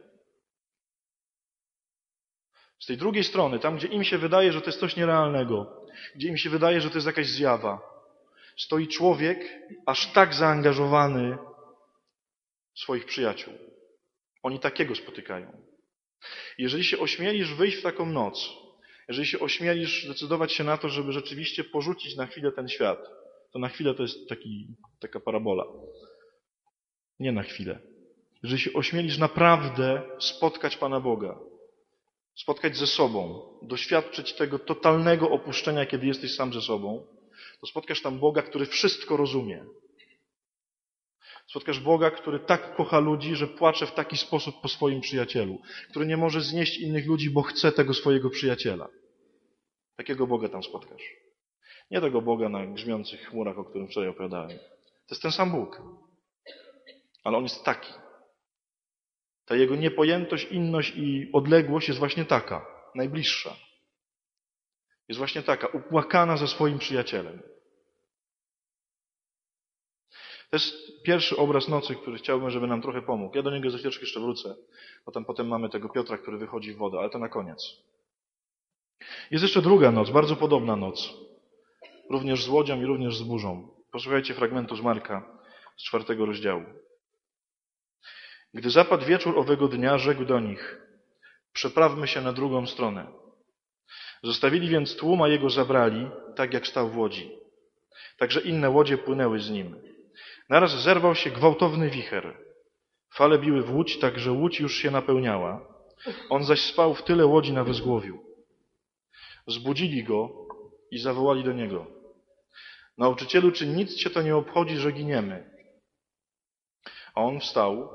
Z 2.79 2.85
tej 2.85 2.97
drugiej 2.97 3.23
strony, 3.23 3.59
tam 3.59 3.77
gdzie 3.77 3.87
im 3.87 4.03
się 4.03 4.17
wydaje, 4.17 4.53
że 4.53 4.61
to 4.61 4.67
jest 4.67 4.79
coś 4.79 4.95
nierealnego, 4.95 5.85
gdzie 6.15 6.27
im 6.27 6.37
się 6.37 6.49
wydaje, 6.49 6.81
że 6.81 6.89
to 6.89 6.97
jest 6.97 7.07
jakaś 7.07 7.27
zjawa, 7.27 7.81
stoi 8.57 8.87
człowiek 8.87 9.59
aż 9.85 10.13
tak 10.13 10.33
zaangażowany 10.33 11.37
w 12.75 12.79
swoich 12.79 13.05
przyjaciół. 13.05 13.53
Oni 14.43 14.59
takiego 14.59 14.95
spotykają. 14.95 15.61
Jeżeli 16.57 16.83
się 16.83 16.99
ośmielisz 16.99 17.53
wyjść 17.53 17.77
w 17.77 17.83
taką 17.83 18.05
noc, 18.05 18.66
jeżeli 19.07 19.27
się 19.27 19.39
ośmielisz 19.39 20.05
zdecydować 20.05 20.53
się 20.53 20.63
na 20.63 20.77
to, 20.77 20.89
żeby 20.89 21.11
rzeczywiście 21.11 21.63
porzucić 21.63 22.15
na 22.15 22.25
chwilę 22.25 22.51
ten 22.51 22.69
świat, 22.69 22.99
to 23.53 23.59
na 23.59 23.69
chwilę 23.69 23.93
to 23.93 24.03
jest 24.03 24.29
taki, 24.29 24.67
taka 24.99 25.19
parabola. 25.19 25.63
Nie 27.19 27.31
na 27.31 27.43
chwilę. 27.43 27.79
Jeżeli 28.43 28.61
się 28.61 28.73
ośmielisz 28.73 29.17
naprawdę 29.17 30.01
spotkać 30.19 30.77
Pana 30.77 30.99
Boga, 30.99 31.39
spotkać 32.35 32.77
ze 32.77 32.87
sobą, 32.87 33.41
doświadczyć 33.61 34.33
tego 34.33 34.59
totalnego 34.59 35.29
opuszczenia, 35.29 35.85
kiedy 35.85 36.07
jesteś 36.07 36.35
sam 36.35 36.53
ze 36.53 36.61
sobą, 36.61 37.07
to 37.61 37.67
spotkasz 37.67 38.01
tam 38.01 38.19
Boga, 38.19 38.41
który 38.41 38.65
wszystko 38.65 39.17
rozumie. 39.17 39.65
Spotkasz 41.49 41.79
Boga, 41.79 42.11
który 42.11 42.39
tak 42.39 42.75
kocha 42.75 42.99
ludzi, 42.99 43.35
że 43.35 43.47
płacze 43.47 43.85
w 43.85 43.93
taki 43.93 44.17
sposób 44.17 44.61
po 44.61 44.67
swoim 44.67 45.01
przyjacielu, 45.01 45.61
który 45.89 46.05
nie 46.05 46.17
może 46.17 46.41
znieść 46.41 46.77
innych 46.77 47.07
ludzi, 47.07 47.29
bo 47.29 47.41
chce 47.41 47.71
tego 47.71 47.93
swojego 47.93 48.29
przyjaciela. 48.29 48.89
Takiego 49.97 50.27
Boga 50.27 50.49
tam 50.49 50.63
spotkasz. 50.63 51.15
Nie 51.91 52.01
tego 52.01 52.21
Boga 52.21 52.49
na 52.49 52.65
grzmiących 52.65 53.21
chmurach, 53.29 53.59
o 53.59 53.63
którym 53.63 53.87
wczoraj 53.87 54.09
opowiadałem. 54.09 54.57
To 55.07 55.15
jest 55.15 55.21
ten 55.21 55.31
sam 55.31 55.51
Bóg. 55.51 55.81
Ale 57.23 57.37
On 57.37 57.43
jest 57.43 57.63
taki. 57.63 57.93
Ta 59.45 59.55
Jego 59.55 59.75
niepojętość, 59.75 60.51
inność 60.51 60.93
i 60.95 61.29
odległość 61.33 61.87
jest 61.87 61.99
właśnie 61.99 62.25
taka, 62.25 62.65
najbliższa. 62.95 63.55
Jest 65.07 65.17
właśnie 65.17 65.43
taka, 65.43 65.67
upłakana 65.67 66.37
ze 66.37 66.47
swoim 66.47 66.79
przyjacielem. 66.79 67.41
To 70.49 70.55
jest 70.55 70.75
pierwszy 71.03 71.37
obraz 71.37 71.67
nocy, 71.67 71.95
który 71.95 72.17
chciałbym, 72.17 72.49
żeby 72.49 72.67
nam 72.67 72.81
trochę 72.81 73.01
pomógł. 73.01 73.35
Ja 73.35 73.43
do 73.43 73.51
niego 73.51 73.69
za 73.69 73.77
chwileczkę 73.77 74.01
jeszcze 74.01 74.19
wrócę. 74.19 74.55
Potem, 75.05 75.25
potem 75.25 75.47
mamy 75.47 75.69
tego 75.69 75.89
Piotra, 75.89 76.17
który 76.17 76.37
wychodzi 76.37 76.73
w 76.73 76.77
wodę, 76.77 76.99
ale 76.99 77.09
to 77.09 77.19
na 77.19 77.29
koniec. 77.29 77.87
Jest 79.31 79.43
jeszcze 79.43 79.61
druga 79.61 79.91
noc, 79.91 80.09
bardzo 80.09 80.35
podobna 80.35 80.75
noc. 80.75 81.13
Również 82.09 82.43
z 82.43 82.49
łodzią 82.49 82.81
i 82.81 82.85
również 82.85 83.17
z 83.17 83.23
burzą. 83.23 83.69
Posłuchajcie 83.91 84.33
fragmentu 84.33 84.75
z 84.75 84.81
Marka 84.81 85.39
z 85.77 85.83
czwartego 85.83 86.25
rozdziału. 86.25 86.63
Gdy 88.53 88.69
zapadł 88.69 89.05
wieczór 89.05 89.39
owego 89.39 89.67
dnia, 89.67 89.97
rzekł 89.97 90.25
do 90.25 90.39
nich, 90.39 90.81
przeprawmy 91.53 92.07
się 92.07 92.21
na 92.21 92.33
drugą 92.33 92.67
stronę. 92.67 93.07
Zostawili 94.23 94.69
więc 94.69 94.95
tłum, 94.95 95.21
a 95.21 95.27
jego 95.27 95.49
zabrali, 95.49 96.09
tak 96.35 96.53
jak 96.53 96.67
stał 96.67 96.89
w 96.89 96.97
łodzi. 96.97 97.31
Także 98.17 98.41
inne 98.41 98.69
łodzie 98.69 98.97
płynęły 98.97 99.39
z 99.39 99.49
nim. 99.49 99.75
Naraz 100.49 100.71
zerwał 100.83 101.15
się 101.15 101.31
gwałtowny 101.31 101.89
wicher. 101.89 102.37
Fale 103.13 103.39
biły 103.39 103.61
w 103.61 103.75
łódź, 103.75 103.99
tak 103.99 104.19
że 104.19 104.31
łódź 104.31 104.59
już 104.59 104.75
się 104.75 104.91
napełniała. 104.91 105.67
On 106.29 106.43
zaś 106.43 106.61
spał 106.61 106.93
w 106.93 107.03
tyle 107.03 107.25
łodzi 107.25 107.53
na 107.53 107.63
wezgłowiu. 107.63 108.26
Zbudzili 109.47 110.03
go 110.03 110.47
i 110.91 110.99
zawołali 110.99 111.43
do 111.43 111.53
niego. 111.53 111.87
Nauczycielu, 112.97 113.51
czy 113.51 113.67
nic 113.67 113.95
cię 113.95 114.09
to 114.09 114.21
nie 114.21 114.35
obchodzi, 114.35 114.77
że 114.77 114.91
giniemy? 114.91 115.57
A 117.15 117.21
on 117.21 117.39
wstał, 117.39 117.89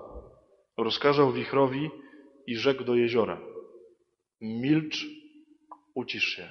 rozkazał 0.77 1.33
wichrowi 1.33 1.91
i 2.47 2.57
rzekł 2.57 2.85
do 2.85 2.95
jeziora. 2.95 3.41
Milcz, 4.41 5.07
ucisz 5.95 6.25
się. 6.25 6.51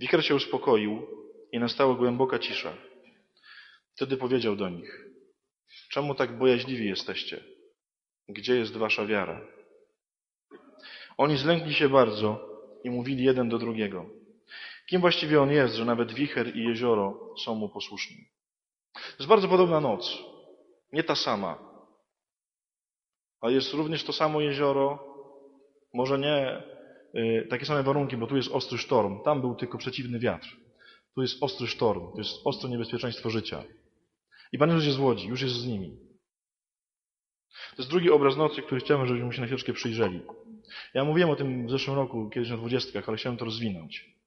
Wicher 0.00 0.24
się 0.24 0.34
uspokoił 0.34 1.06
i 1.52 1.58
nastała 1.58 1.94
głęboka 1.94 2.38
cisza. 2.38 2.76
Wtedy 3.94 4.16
powiedział 4.16 4.56
do 4.56 4.68
nich, 4.68 5.06
czemu 5.90 6.14
tak 6.14 6.38
bojaźliwi 6.38 6.86
jesteście? 6.86 7.44
Gdzie 8.28 8.56
jest 8.56 8.76
wasza 8.76 9.06
wiara? 9.06 9.46
Oni 11.16 11.36
zlękli 11.36 11.74
się 11.74 11.88
bardzo 11.88 12.47
i 12.84 12.90
mówili 12.90 13.24
jeden 13.24 13.48
do 13.48 13.58
drugiego. 13.58 14.06
Kim 14.86 15.00
właściwie 15.00 15.42
on 15.42 15.50
jest, 15.50 15.74
że 15.74 15.84
nawet 15.84 16.12
wicher 16.12 16.56
i 16.56 16.64
jezioro 16.64 17.34
są 17.44 17.54
mu 17.54 17.68
posłuszni? 17.68 18.28
To 18.92 19.16
jest 19.18 19.28
bardzo 19.28 19.48
podobna 19.48 19.80
noc. 19.80 20.18
Nie 20.92 21.04
ta 21.04 21.14
sama. 21.14 21.58
Ale 23.40 23.52
jest 23.52 23.74
również 23.74 24.04
to 24.04 24.12
samo 24.12 24.40
jezioro, 24.40 25.04
może 25.94 26.18
nie 26.18 26.62
y, 27.14 27.46
takie 27.50 27.66
same 27.66 27.82
warunki, 27.82 28.16
bo 28.16 28.26
tu 28.26 28.36
jest 28.36 28.52
ostry 28.52 28.78
sztorm. 28.78 29.22
Tam 29.24 29.40
był 29.40 29.54
tylko 29.54 29.78
przeciwny 29.78 30.18
wiatr. 30.18 30.56
Tu 31.14 31.22
jest 31.22 31.42
ostry 31.42 31.66
sztorm. 31.66 32.12
To 32.12 32.18
jest 32.18 32.30
ostre 32.44 32.70
niebezpieczeństwo 32.70 33.30
życia. 33.30 33.64
I 34.52 34.58
Pan 34.58 34.68
Jezus 34.68 34.84
jest 34.84 34.98
w 34.98 35.02
Łodzi, 35.02 35.28
już 35.28 35.42
jest 35.42 35.54
z 35.54 35.66
nimi. 35.66 35.96
To 37.70 37.82
jest 37.82 37.90
drugi 37.90 38.10
obraz 38.10 38.36
nocy, 38.36 38.62
który 38.62 38.80
chciałem, 38.80 39.06
żebyśmy 39.06 39.32
się 39.32 39.40
na 39.40 39.46
chwileczkę 39.46 39.72
przyjrzeli. 39.72 40.20
Ja 40.94 41.04
mówiłem 41.04 41.30
o 41.30 41.36
tym 41.36 41.66
w 41.66 41.70
zeszłym 41.70 41.96
roku, 41.96 42.30
kiedyś 42.30 42.50
na 42.50 42.56
dwudziestkach, 42.56 43.08
ale 43.08 43.16
chciałem 43.18 43.36
to 43.36 43.44
rozwinąć. 43.44 44.18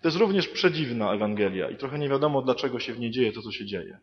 To 0.00 0.08
jest 0.08 0.18
również 0.18 0.48
przedziwna 0.48 1.14
Ewangelia 1.14 1.70
i 1.70 1.76
trochę 1.76 1.98
nie 1.98 2.08
wiadomo, 2.08 2.42
dlaczego 2.42 2.80
się 2.80 2.94
w 2.94 3.00
niej 3.00 3.10
dzieje 3.10 3.32
to, 3.32 3.42
co 3.42 3.52
się 3.52 3.66
dzieje. 3.66 3.98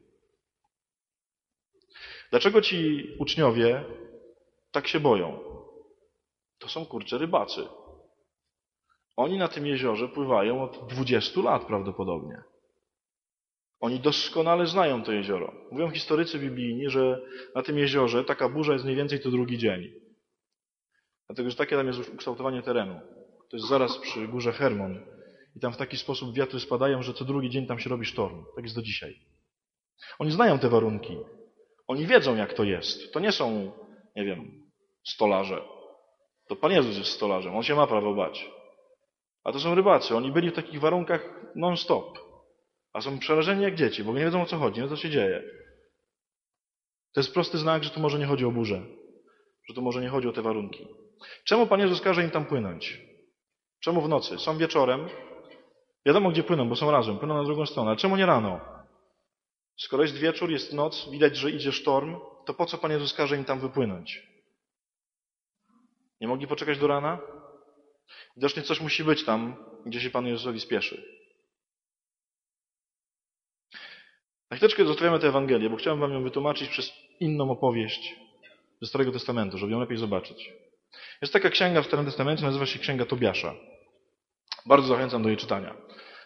Dlaczego 2.30 2.62
ci 2.62 3.08
uczniowie 3.20 3.84
tak 4.72 4.88
się 4.88 5.00
boją? 5.00 5.40
To 6.60 6.68
są 6.68 6.86
kurcze 6.86 7.18
rybacy. 7.18 7.62
Oni 9.16 9.38
na 9.38 9.48
tym 9.48 9.68
jeziorze 9.68 10.08
pływają 10.08 10.64
od 10.64 10.88
20 10.88 11.42
lat 11.42 11.66
prawdopodobnie. 11.66 12.44
Oni 13.80 14.00
doskonale 14.00 14.68
znają 14.68 15.04
to 15.04 15.12
jezioro. 15.12 15.54
Mówią 15.72 15.92
historycy 15.92 16.40
biblijni, 16.40 16.90
że 16.90 17.22
na 17.56 17.64
tym 17.64 17.78
jeziorze 17.78 18.24
taka 18.24 18.50
burza 18.50 18.74
jest 18.74 18.86
mniej 18.86 18.98
więcej 18.98 19.20
to 19.20 19.32
drugi 19.32 19.58
dzień. 19.58 19.92
Dlatego, 21.30 21.50
że 21.50 21.56
takie 21.56 21.76
tam 21.76 21.88
jest 21.88 22.14
ukształtowanie 22.14 22.62
terenu. 22.62 23.00
To 23.50 23.58
jest 23.58 23.70
zaraz 23.70 23.98
przy 23.98 24.28
górze 24.28 24.52
Hermon. 24.52 25.00
I 25.56 25.60
tam 25.60 25.74
w 25.74 25.78
taki 25.78 25.98
sposób 25.98 26.34
wiatry 26.36 26.60
spadają, 26.60 27.04
że 27.04 27.14
co 27.14 27.26
drugi 27.26 27.50
dzień 27.50 27.68
tam 27.68 27.80
się 27.80 27.90
robi 27.90 28.06
sztorm. 28.06 28.46
Tak 28.56 28.64
jest 28.64 28.76
do 28.76 28.82
dzisiaj. 28.82 29.20
Oni 30.20 30.32
znają 30.32 30.60
te 30.60 30.70
warunki. 30.70 31.18
Oni 31.88 32.08
wiedzą, 32.08 32.36
jak 32.36 32.54
to 32.54 32.64
jest. 32.64 33.14
To 33.14 33.20
nie 33.20 33.32
są, 33.32 33.72
nie 34.16 34.26
wiem, 34.26 34.72
stolarze. 35.04 35.62
To 36.48 36.56
Pan 36.56 36.72
Jezus 36.72 36.98
jest 36.98 37.12
stolarzem. 37.12 37.56
On 37.56 37.64
się 37.64 37.76
ma 37.76 37.88
prawo 37.88 38.14
bać. 38.14 38.52
A 39.44 39.52
to 39.52 39.60
są 39.60 39.76
rybacy. 39.76 40.16
Oni 40.16 40.32
byli 40.32 40.50
w 40.50 40.56
takich 40.56 40.80
warunkach 40.80 41.52
non-stop. 41.56 42.20
A 42.94 43.02
są 43.02 43.20
przerażeni 43.20 43.64
jak 43.64 43.76
dzieci, 43.76 44.04
bo 44.04 44.14
nie 44.14 44.26
wiedzą 44.26 44.42
o 44.42 44.46
co 44.46 44.58
chodzi, 44.58 44.82
no 44.82 44.88
co 44.88 44.96
się 44.96 45.10
dzieje. 45.10 45.44
To 47.14 47.20
jest 47.20 47.34
prosty 47.34 47.58
znak, 47.58 47.84
że 47.84 47.90
tu 47.90 48.00
może 48.00 48.20
nie 48.20 48.26
chodzi 48.26 48.46
o 48.46 48.52
burzę. 48.52 48.82
Że 49.68 49.74
tu 49.74 49.82
może 49.82 50.02
nie 50.02 50.10
chodzi 50.10 50.28
o 50.28 50.32
te 50.32 50.42
warunki. 50.42 50.88
Czemu 51.44 51.68
Pan 51.68 51.80
Jezus 51.80 52.02
każe 52.02 52.24
im 52.24 52.32
tam 52.32 52.46
płynąć? 52.46 53.02
Czemu 53.80 54.02
w 54.02 54.10
nocy? 54.10 54.40
Są 54.40 54.58
wieczorem. 54.58 55.10
Wiadomo, 56.06 56.32
gdzie 56.32 56.44
płyną, 56.44 56.70
bo 56.70 56.76
są 56.76 56.92
razem. 56.92 57.18
Płyną 57.20 57.38
na 57.38 57.44
drugą 57.44 57.66
stronę. 57.66 57.90
Ale 57.90 57.98
czemu 57.98 58.16
nie 58.16 58.26
rano? 58.26 58.60
Skoro 59.78 60.04
jest 60.04 60.16
wieczór, 60.16 60.52
jest 60.52 60.74
noc, 60.74 61.10
widać, 61.12 61.38
że 61.38 61.52
idzie 61.52 61.72
sztorm, 61.72 62.16
to 62.46 62.54
po 62.54 62.66
co 62.66 62.78
Pan 62.78 62.92
Jezus 62.92 63.14
każe 63.14 63.38
im 63.38 63.46
tam 63.46 63.60
wypłynąć? 63.60 64.28
Nie 66.22 66.28
mogli 66.28 66.48
poczekać 66.48 66.80
do 66.80 66.88
rana? 66.88 67.20
Widocznie 68.36 68.64
coś 68.64 68.82
musi 68.82 69.04
być 69.04 69.26
tam, 69.26 69.66
gdzie 69.86 70.02
się 70.02 70.10
Panu 70.10 70.28
Jezusowi 70.28 70.60
spieszy. 70.60 71.20
Na 74.52 74.58
chwileczkę 74.58 74.86
zostawiamy 74.86 75.20
tę 75.20 75.28
Ewangelię, 75.28 75.70
bo 75.70 75.76
chciałem 75.76 76.00
Wam 76.00 76.14
ją 76.14 76.24
wytłumaczyć 76.24 76.70
przez 76.70 76.94
inną 77.20 77.52
opowieść 77.52 78.16
ze 78.82 78.88
Starego 78.88 79.12
Testamentu, 79.12 79.58
żeby 79.58 79.72
ją 79.72 79.80
lepiej 79.80 79.98
zobaczyć. 79.98 80.54
Jest 81.22 81.34
taka 81.34 81.50
księga 81.50 81.82
w 81.82 81.86
Starym 81.86 82.06
Testamencie, 82.06 82.46
nazywa 82.46 82.66
się 82.66 82.80
Księga 82.80 83.06
Tobiasza. 83.06 83.56
Bardzo 84.66 84.88
zachęcam 84.88 85.24
do 85.24 85.30
jej 85.30 85.38
czytania. 85.38 85.76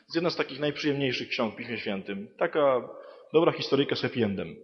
Jest 0.01 0.15
jedna 0.15 0.29
z 0.29 0.35
takich 0.35 0.59
najprzyjemniejszych 0.59 1.29
ksiąg 1.29 1.53
w 1.53 1.57
Piśmie 1.57 1.77
Świętym. 1.77 2.27
Taka 2.37 2.89
dobra 3.33 3.51
historyjka 3.51 3.95
z 3.95 4.01
happy 4.01 4.25
endem. 4.25 4.55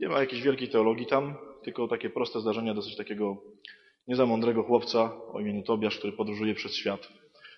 Nie 0.00 0.08
ma 0.08 0.20
jakiejś 0.20 0.42
wielkiej 0.42 0.68
teologii 0.68 1.06
tam, 1.06 1.36
tylko 1.62 1.88
takie 1.88 2.10
proste 2.10 2.40
zdarzenia 2.40 2.74
dosyć 2.74 2.96
takiego 2.96 3.36
niezamądrego 4.08 4.62
chłopca 4.62 5.12
o 5.32 5.40
imieniu 5.40 5.62
Tobiasz, 5.62 5.98
który 5.98 6.12
podróżuje 6.12 6.54
przez 6.54 6.74
świat 6.74 7.08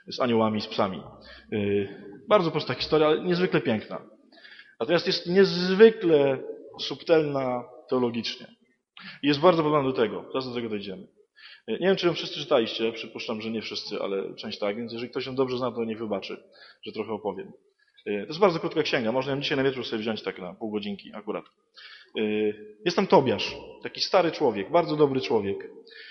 z 0.07 0.21
aniołami, 0.21 0.61
z 0.61 0.67
psami. 0.67 1.03
Yy, 1.51 2.25
bardzo 2.29 2.51
prosta 2.51 2.75
historia, 2.75 3.07
ale 3.07 3.25
niezwykle 3.25 3.61
piękna. 3.61 4.03
Natomiast 4.81 5.07
jest 5.07 5.27
niezwykle 5.27 6.39
subtelna 6.81 7.65
teologicznie. 7.89 8.47
I 9.23 9.29
jest 9.29 9.41
bardzo 9.41 9.63
podobna 9.63 9.91
do 9.91 9.97
tego. 9.97 10.25
Zaraz 10.33 10.49
do 10.49 10.55
tego 10.55 10.69
dojdziemy. 10.69 11.07
Nie 11.69 11.79
wiem, 11.79 11.97
czy 11.97 12.07
ją 12.07 12.15
wszyscy 12.15 12.41
czytaliście. 12.41 12.93
Przypuszczam, 12.93 13.41
że 13.41 13.51
nie 13.51 13.63
wszyscy, 13.63 14.03
ale 14.03 14.35
część 14.35 14.59
tak. 14.59 14.77
Więc 14.77 14.93
jeżeli 14.93 15.11
ktoś 15.11 15.27
ją 15.27 15.35
dobrze 15.35 15.59
zna, 15.59 15.73
to 15.73 15.85
nie 15.85 15.97
wybaczy, 15.97 16.43
że 16.83 16.93
trochę 16.93 17.13
opowiem. 17.13 17.53
To 18.05 18.11
jest 18.11 18.39
bardzo 18.39 18.61
krótka 18.61 18.83
księga. 18.83 19.13
Można 19.13 19.33
ją 19.33 19.41
dzisiaj 19.41 19.57
na 19.57 19.65
wieczór 19.65 19.87
sobie 19.87 20.03
wziąć 20.03 20.23
tak 20.23 20.39
na 20.39 20.55
pół 20.55 20.71
godzinki 20.71 21.11
akurat. 21.15 21.45
Jest 22.85 22.97
tam 22.97 23.07
Tobiasz, 23.07 23.57
taki 23.83 24.01
stary 24.01 24.31
człowiek, 24.31 24.71
bardzo 24.71 24.97
dobry 24.97 25.21
człowiek, 25.21 25.71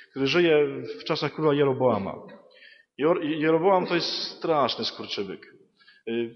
który 0.09 0.27
żyje 0.27 0.67
w 0.99 1.03
czasach 1.03 1.33
króla 1.33 1.53
Jeroboama. 1.53 2.15
Jeroboam 3.23 3.87
to 3.87 3.95
jest 3.95 4.09
straszny 4.09 4.85
skurczybyk. 4.85 5.53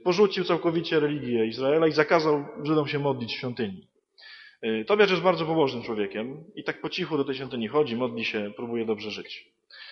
Porzucił 0.04 0.44
całkowicie 0.44 1.00
religię 1.00 1.46
Izraela 1.46 1.88
i 1.88 1.92
zakazał 1.92 2.46
Żydom 2.64 2.88
się 2.88 3.00
modlić 3.00 3.34
w 3.34 3.38
świątyni. 3.38 3.88
Tobiasz 4.88 5.12
jest 5.12 5.24
bardzo 5.24 5.46
pobożnym 5.46 5.84
człowiekiem 5.84 6.44
i 6.56 6.64
tak 6.64 6.82
po 6.82 6.90
cichu 6.90 7.18
do 7.18 7.24
tej 7.26 7.36
świątyni 7.36 7.68
chodzi, 7.68 7.96
modli 7.96 8.26
się, 8.26 8.52
próbuje 8.56 8.86
dobrze 8.86 9.12
żyć. 9.12 9.46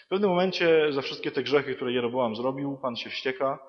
W 0.06 0.10
pewnym 0.10 0.30
momencie 0.30 0.94
za 0.94 1.02
wszystkie 1.02 1.32
te 1.32 1.44
grzechy, 1.44 1.76
które 1.76 1.94
Jeroboam 1.94 2.36
zrobił, 2.36 2.78
Pan 2.82 2.96
się 2.96 3.10
wścieka, 3.10 3.60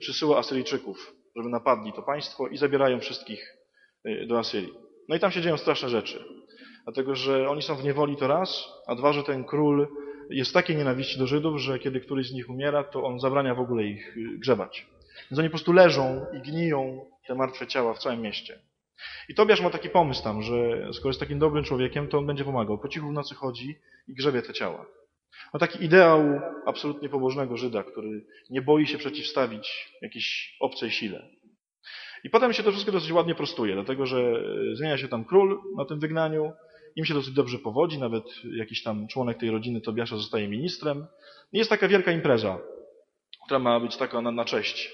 przysyła 0.00 0.38
Asyryjczyków, 0.38 1.14
żeby 1.36 1.48
napadli 1.48 1.92
to 1.92 2.02
państwo 2.02 2.48
i 2.48 2.56
zabierają 2.56 3.00
wszystkich 3.00 3.56
do 4.26 4.38
Asyrii. 4.38 4.72
No 5.08 5.16
i 5.16 5.20
tam 5.20 5.30
się 5.30 5.42
dzieją 5.42 5.56
straszne 5.56 5.88
rzeczy. 5.88 6.24
Dlatego, 6.84 7.14
że 7.14 7.48
oni 7.48 7.62
są 7.62 7.74
w 7.74 7.84
niewoli 7.84 8.16
to 8.16 8.26
raz, 8.26 8.68
a 8.86 8.94
dwa, 8.94 9.12
że 9.12 9.22
ten 9.22 9.44
król 9.44 9.88
jest 10.30 10.50
w 10.50 10.54
takiej 10.54 10.76
nienawiści 10.76 11.18
do 11.18 11.26
Żydów, 11.26 11.60
że 11.60 11.78
kiedy 11.78 12.00
któryś 12.00 12.28
z 12.28 12.32
nich 12.32 12.50
umiera, 12.50 12.84
to 12.84 13.04
on 13.04 13.20
zabrania 13.20 13.54
w 13.54 13.60
ogóle 13.60 13.84
ich 13.84 14.16
grzebać. 14.38 14.86
Więc 15.30 15.38
oni 15.38 15.48
po 15.48 15.52
prostu 15.52 15.72
leżą 15.72 16.26
i 16.32 16.50
gniją 16.50 17.06
te 17.26 17.34
martwe 17.34 17.66
ciała 17.66 17.94
w 17.94 17.98
całym 17.98 18.20
mieście. 18.20 18.58
I 19.28 19.34
Tobiasz 19.34 19.60
ma 19.60 19.70
taki 19.70 19.88
pomysł 19.88 20.22
tam, 20.22 20.42
że 20.42 20.54
skoro 20.92 21.08
jest 21.08 21.20
takim 21.20 21.38
dobrym 21.38 21.64
człowiekiem, 21.64 22.08
to 22.08 22.18
on 22.18 22.26
będzie 22.26 22.44
pomagał. 22.44 22.78
Po 22.78 22.88
cichu 22.88 23.08
w 23.08 23.12
nocy 23.12 23.34
chodzi 23.34 23.76
i 24.08 24.14
grzebie 24.14 24.42
te 24.42 24.52
ciała. 24.52 24.86
Ma 25.52 25.60
taki 25.60 25.84
ideał 25.84 26.40
absolutnie 26.66 27.08
pobożnego 27.08 27.56
Żyda, 27.56 27.82
który 27.82 28.26
nie 28.50 28.62
boi 28.62 28.86
się 28.86 28.98
przeciwstawić 28.98 29.94
jakiejś 30.02 30.56
obcej 30.60 30.90
sile. 30.90 31.28
I 32.24 32.30
potem 32.30 32.52
się 32.52 32.62
to 32.62 32.70
wszystko 32.70 32.92
dosyć 32.92 33.12
ładnie 33.12 33.34
prostuje, 33.34 33.74
dlatego 33.74 34.06
że 34.06 34.42
zmienia 34.72 34.98
się 34.98 35.08
tam 35.08 35.24
król 35.24 35.60
na 35.76 35.84
tym 35.84 36.00
wygnaniu, 36.00 36.52
im 36.96 37.04
się 37.04 37.14
dosyć 37.14 37.34
dobrze 37.34 37.58
powodzi, 37.58 37.98
nawet 37.98 38.24
jakiś 38.56 38.82
tam 38.82 39.08
członek 39.08 39.38
tej 39.38 39.50
rodziny 39.50 39.80
Tobiasza 39.80 40.16
zostaje 40.16 40.48
ministrem. 40.48 41.06
I 41.52 41.58
jest 41.58 41.70
taka 41.70 41.88
wielka 41.88 42.12
impreza, 42.12 42.58
która 43.46 43.58
ma 43.58 43.80
być 43.80 43.96
taka 43.96 44.20
na, 44.20 44.30
na 44.30 44.44
cześć 44.44 44.92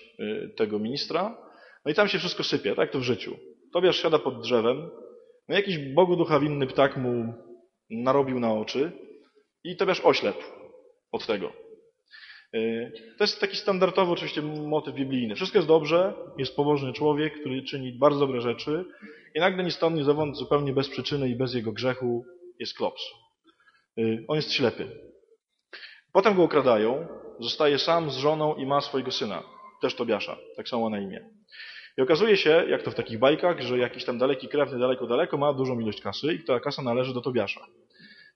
tego 0.56 0.78
ministra. 0.78 1.36
No 1.84 1.90
i 1.90 1.94
tam 1.94 2.08
się 2.08 2.18
wszystko 2.18 2.44
sypie, 2.44 2.74
tak 2.74 2.90
to 2.90 2.98
w 2.98 3.02
życiu. 3.02 3.36
Tobiasz 3.72 4.02
siada 4.02 4.18
pod 4.18 4.40
drzewem, 4.40 4.90
no 5.48 5.54
jakiś 5.54 5.78
Bogu 5.78 6.16
ducha 6.16 6.40
winny 6.40 6.66
ptak 6.66 6.96
mu 6.96 7.34
narobił 7.90 8.40
na 8.40 8.52
oczy 8.54 8.92
i 9.64 9.76
Tobiasz 9.76 10.00
oślepł 10.04 10.42
od 11.12 11.26
tego. 11.26 11.52
To 13.18 13.24
jest 13.24 13.40
taki 13.40 13.56
standardowy 13.56 14.12
oczywiście 14.12 14.42
motyw 14.42 14.94
biblijny. 14.94 15.34
Wszystko 15.34 15.58
jest 15.58 15.68
dobrze, 15.68 16.14
jest 16.38 16.56
pobożny 16.56 16.92
człowiek, 16.92 17.40
który 17.40 17.62
czyni 17.62 17.98
bardzo 17.98 18.20
dobre 18.20 18.40
rzeczy 18.40 18.84
i 19.34 19.40
nagle 19.40 19.64
ni 19.64 19.70
stąd, 19.70 19.96
ni 19.96 20.04
zowąd, 20.04 20.36
zupełnie 20.36 20.72
bez 20.72 20.88
przyczyny 20.88 21.28
i 21.28 21.36
bez 21.36 21.54
jego 21.54 21.72
grzechu 21.72 22.24
jest 22.58 22.76
klops. 22.76 23.02
On 24.28 24.36
jest 24.36 24.52
ślepy. 24.52 24.88
Potem 26.12 26.36
go 26.36 26.42
okradają, 26.42 27.06
zostaje 27.40 27.78
sam 27.78 28.10
z 28.10 28.16
żoną 28.16 28.54
i 28.54 28.66
ma 28.66 28.80
swojego 28.80 29.10
syna, 29.10 29.42
też 29.82 29.94
Tobiasza, 29.94 30.36
tak 30.56 30.68
samo 30.68 30.90
na 30.90 31.00
imię. 31.00 31.39
I 31.98 32.02
okazuje 32.02 32.36
się, 32.36 32.64
jak 32.68 32.82
to 32.82 32.90
w 32.90 32.94
takich 32.94 33.18
bajkach, 33.18 33.60
że 33.60 33.78
jakiś 33.78 34.04
tam 34.04 34.18
daleki 34.18 34.48
krewny 34.48 34.78
daleko, 34.78 35.06
daleko 35.06 35.38
ma 35.38 35.52
dużą 35.52 35.80
ilość 35.80 36.00
kasy 36.00 36.34
i 36.34 36.44
ta 36.44 36.60
kasa 36.60 36.82
należy 36.82 37.14
do 37.14 37.20
Tobiasza. 37.20 37.60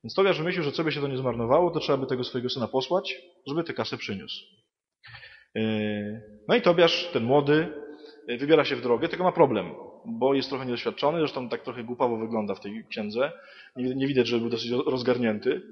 Więc 0.05 0.15
Tobiasz 0.15 0.39
wymyślił, 0.39 0.65
że 0.65 0.73
co 0.73 0.85
by 0.85 0.93
się 0.93 1.01
to 1.01 1.09
nie 1.09 1.17
zmarnowało, 1.17 1.71
to 1.71 1.81
trzeba 1.81 1.99
by 1.99 2.07
tego 2.07 2.25
swojego 2.25 2.51
syna 2.51 2.69
posłać, 2.69 3.15
żeby 3.47 3.65
tę 3.65 3.73
kasę 3.73 3.97
przyniósł. 3.97 4.45
No 6.49 6.55
i 6.55 6.63
Tobiasz, 6.63 7.11
ten 7.13 7.25
młody, 7.25 7.73
wybiera 8.29 8.65
się 8.65 8.77
w 8.77 8.83
drogę, 8.83 9.09
tylko 9.09 9.25
ma 9.25 9.33
problem, 9.33 9.75
bo 10.07 10.35
jest 10.35 10.49
trochę 10.49 10.67
niedoświadczony, 10.67 11.19
zresztą 11.19 11.49
tak 11.49 11.63
trochę 11.63 11.85
głupawo 11.85 12.17
wygląda 12.17 12.55
w 12.55 12.61
tej 12.61 12.85
księdze. 12.91 13.33
Nie, 13.77 13.95
nie 13.95 14.07
widać, 14.07 14.27
że 14.27 14.39
był 14.39 14.51
dosyć 14.51 14.71
rozgarnięty. 14.71 15.63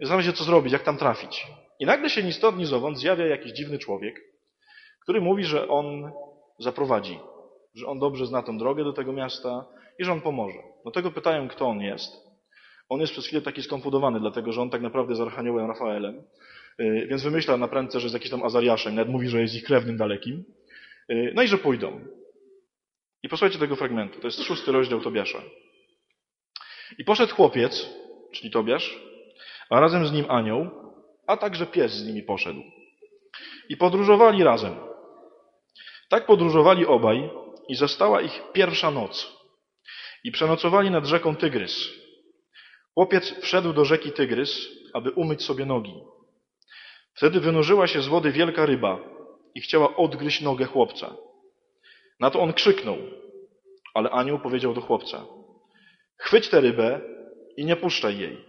Zastanawia 0.00 0.26
się, 0.26 0.32
co 0.32 0.44
zrobić, 0.44 0.72
jak 0.72 0.82
tam 0.82 0.98
trafić. 0.98 1.46
I 1.80 1.86
nagle 1.86 2.10
się 2.10 2.22
ni 2.22 2.32
stąd, 2.32 2.58
ni 2.58 2.66
zowąd 2.66 2.98
zjawia 2.98 3.26
jakiś 3.26 3.52
dziwny 3.52 3.78
człowiek, 3.78 4.20
który 5.02 5.20
mówi, 5.20 5.44
że 5.44 5.68
on 5.68 6.12
zaprowadzi, 6.58 7.18
że 7.74 7.86
on 7.86 7.98
dobrze 7.98 8.26
zna 8.26 8.42
tę 8.42 8.58
drogę 8.58 8.84
do 8.84 8.92
tego 8.92 9.12
miasta 9.12 9.66
i 9.98 10.04
że 10.04 10.12
on 10.12 10.20
pomoże. 10.20 10.58
Do 10.84 10.90
tego 10.90 11.10
pytają, 11.10 11.48
kto 11.48 11.66
on 11.66 11.80
jest. 11.80 12.12
On 12.88 13.00
jest 13.00 13.12
przez 13.12 13.26
chwilę 13.26 13.42
taki 13.42 13.62
skonfudowany, 13.62 14.20
dlatego 14.20 14.52
że 14.52 14.62
on 14.62 14.70
tak 14.70 14.82
naprawdę 14.82 15.12
jest 15.12 15.22
Archaniołem 15.22 15.66
Rafaelem, 15.66 16.22
więc 16.78 17.22
wymyśla 17.22 17.56
na 17.56 17.68
prędce, 17.68 18.00
że 18.00 18.04
jest 18.04 18.14
jakiś 18.14 18.30
tam 18.30 18.42
Azariaszem, 18.42 18.94
nawet 18.94 19.12
mówi, 19.12 19.28
że 19.28 19.40
jest 19.40 19.54
ich 19.54 19.64
krewnym 19.64 19.96
dalekim. 19.96 20.44
No 21.34 21.42
i 21.42 21.48
że 21.48 21.58
pójdą. 21.58 22.00
I 23.22 23.28
posłuchajcie 23.28 23.58
tego 23.58 23.76
fragmentu. 23.76 24.20
To 24.20 24.26
jest 24.26 24.42
szósty 24.42 24.72
rozdział 24.72 25.00
Tobiasza. 25.00 25.42
I 26.98 27.04
poszedł 27.04 27.34
chłopiec, 27.34 27.90
czyli 28.32 28.50
Tobiasz, 28.50 29.00
a 29.70 29.80
razem 29.80 30.06
z 30.06 30.12
nim 30.12 30.24
anioł, 30.28 30.70
a 31.26 31.36
także 31.36 31.66
pies 31.66 31.92
z 31.92 32.06
nimi 32.06 32.22
poszedł. 32.22 32.62
I 33.68 33.76
podróżowali 33.76 34.44
razem. 34.44 34.76
Tak 36.08 36.26
podróżowali 36.26 36.86
obaj 36.86 37.30
i 37.68 37.74
została 37.74 38.20
ich 38.20 38.42
pierwsza 38.52 38.90
noc. 38.90 39.38
I 40.24 40.30
przenocowali 40.30 40.90
nad 40.90 41.06
rzeką 41.06 41.36
Tygrys. 41.36 41.88
Chłopiec 42.94 43.34
wszedł 43.40 43.72
do 43.72 43.84
rzeki 43.84 44.12
Tygrys, 44.12 44.68
aby 44.94 45.10
umyć 45.10 45.42
sobie 45.42 45.66
nogi. 45.66 45.94
Wtedy 47.14 47.40
wynurzyła 47.40 47.86
się 47.86 48.02
z 48.02 48.06
wody 48.06 48.32
wielka 48.32 48.66
ryba 48.66 48.98
i 49.54 49.60
chciała 49.60 49.96
odgryźć 49.96 50.40
nogę 50.40 50.64
chłopca. 50.64 51.16
Na 52.20 52.30
to 52.30 52.40
on 52.40 52.52
krzyknął, 52.52 52.96
ale 53.94 54.10
anioł 54.10 54.38
powiedział 54.38 54.74
do 54.74 54.80
chłopca: 54.80 55.26
Chwyć 56.16 56.48
tę 56.48 56.60
rybę 56.60 57.00
i 57.56 57.64
nie 57.64 57.76
puszczaj 57.76 58.18
jej. 58.18 58.44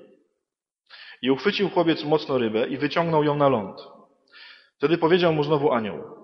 I 1.21 1.31
uchwycił 1.31 1.69
chłopiec 1.69 2.03
mocno 2.03 2.37
rybę 2.37 2.67
i 2.67 2.77
wyciągnął 2.77 3.23
ją 3.23 3.35
na 3.35 3.49
ląd. 3.49 3.81
Wtedy 4.77 4.97
powiedział 4.97 5.33
mu 5.33 5.43
znowu 5.43 5.71
anioł: 5.71 6.18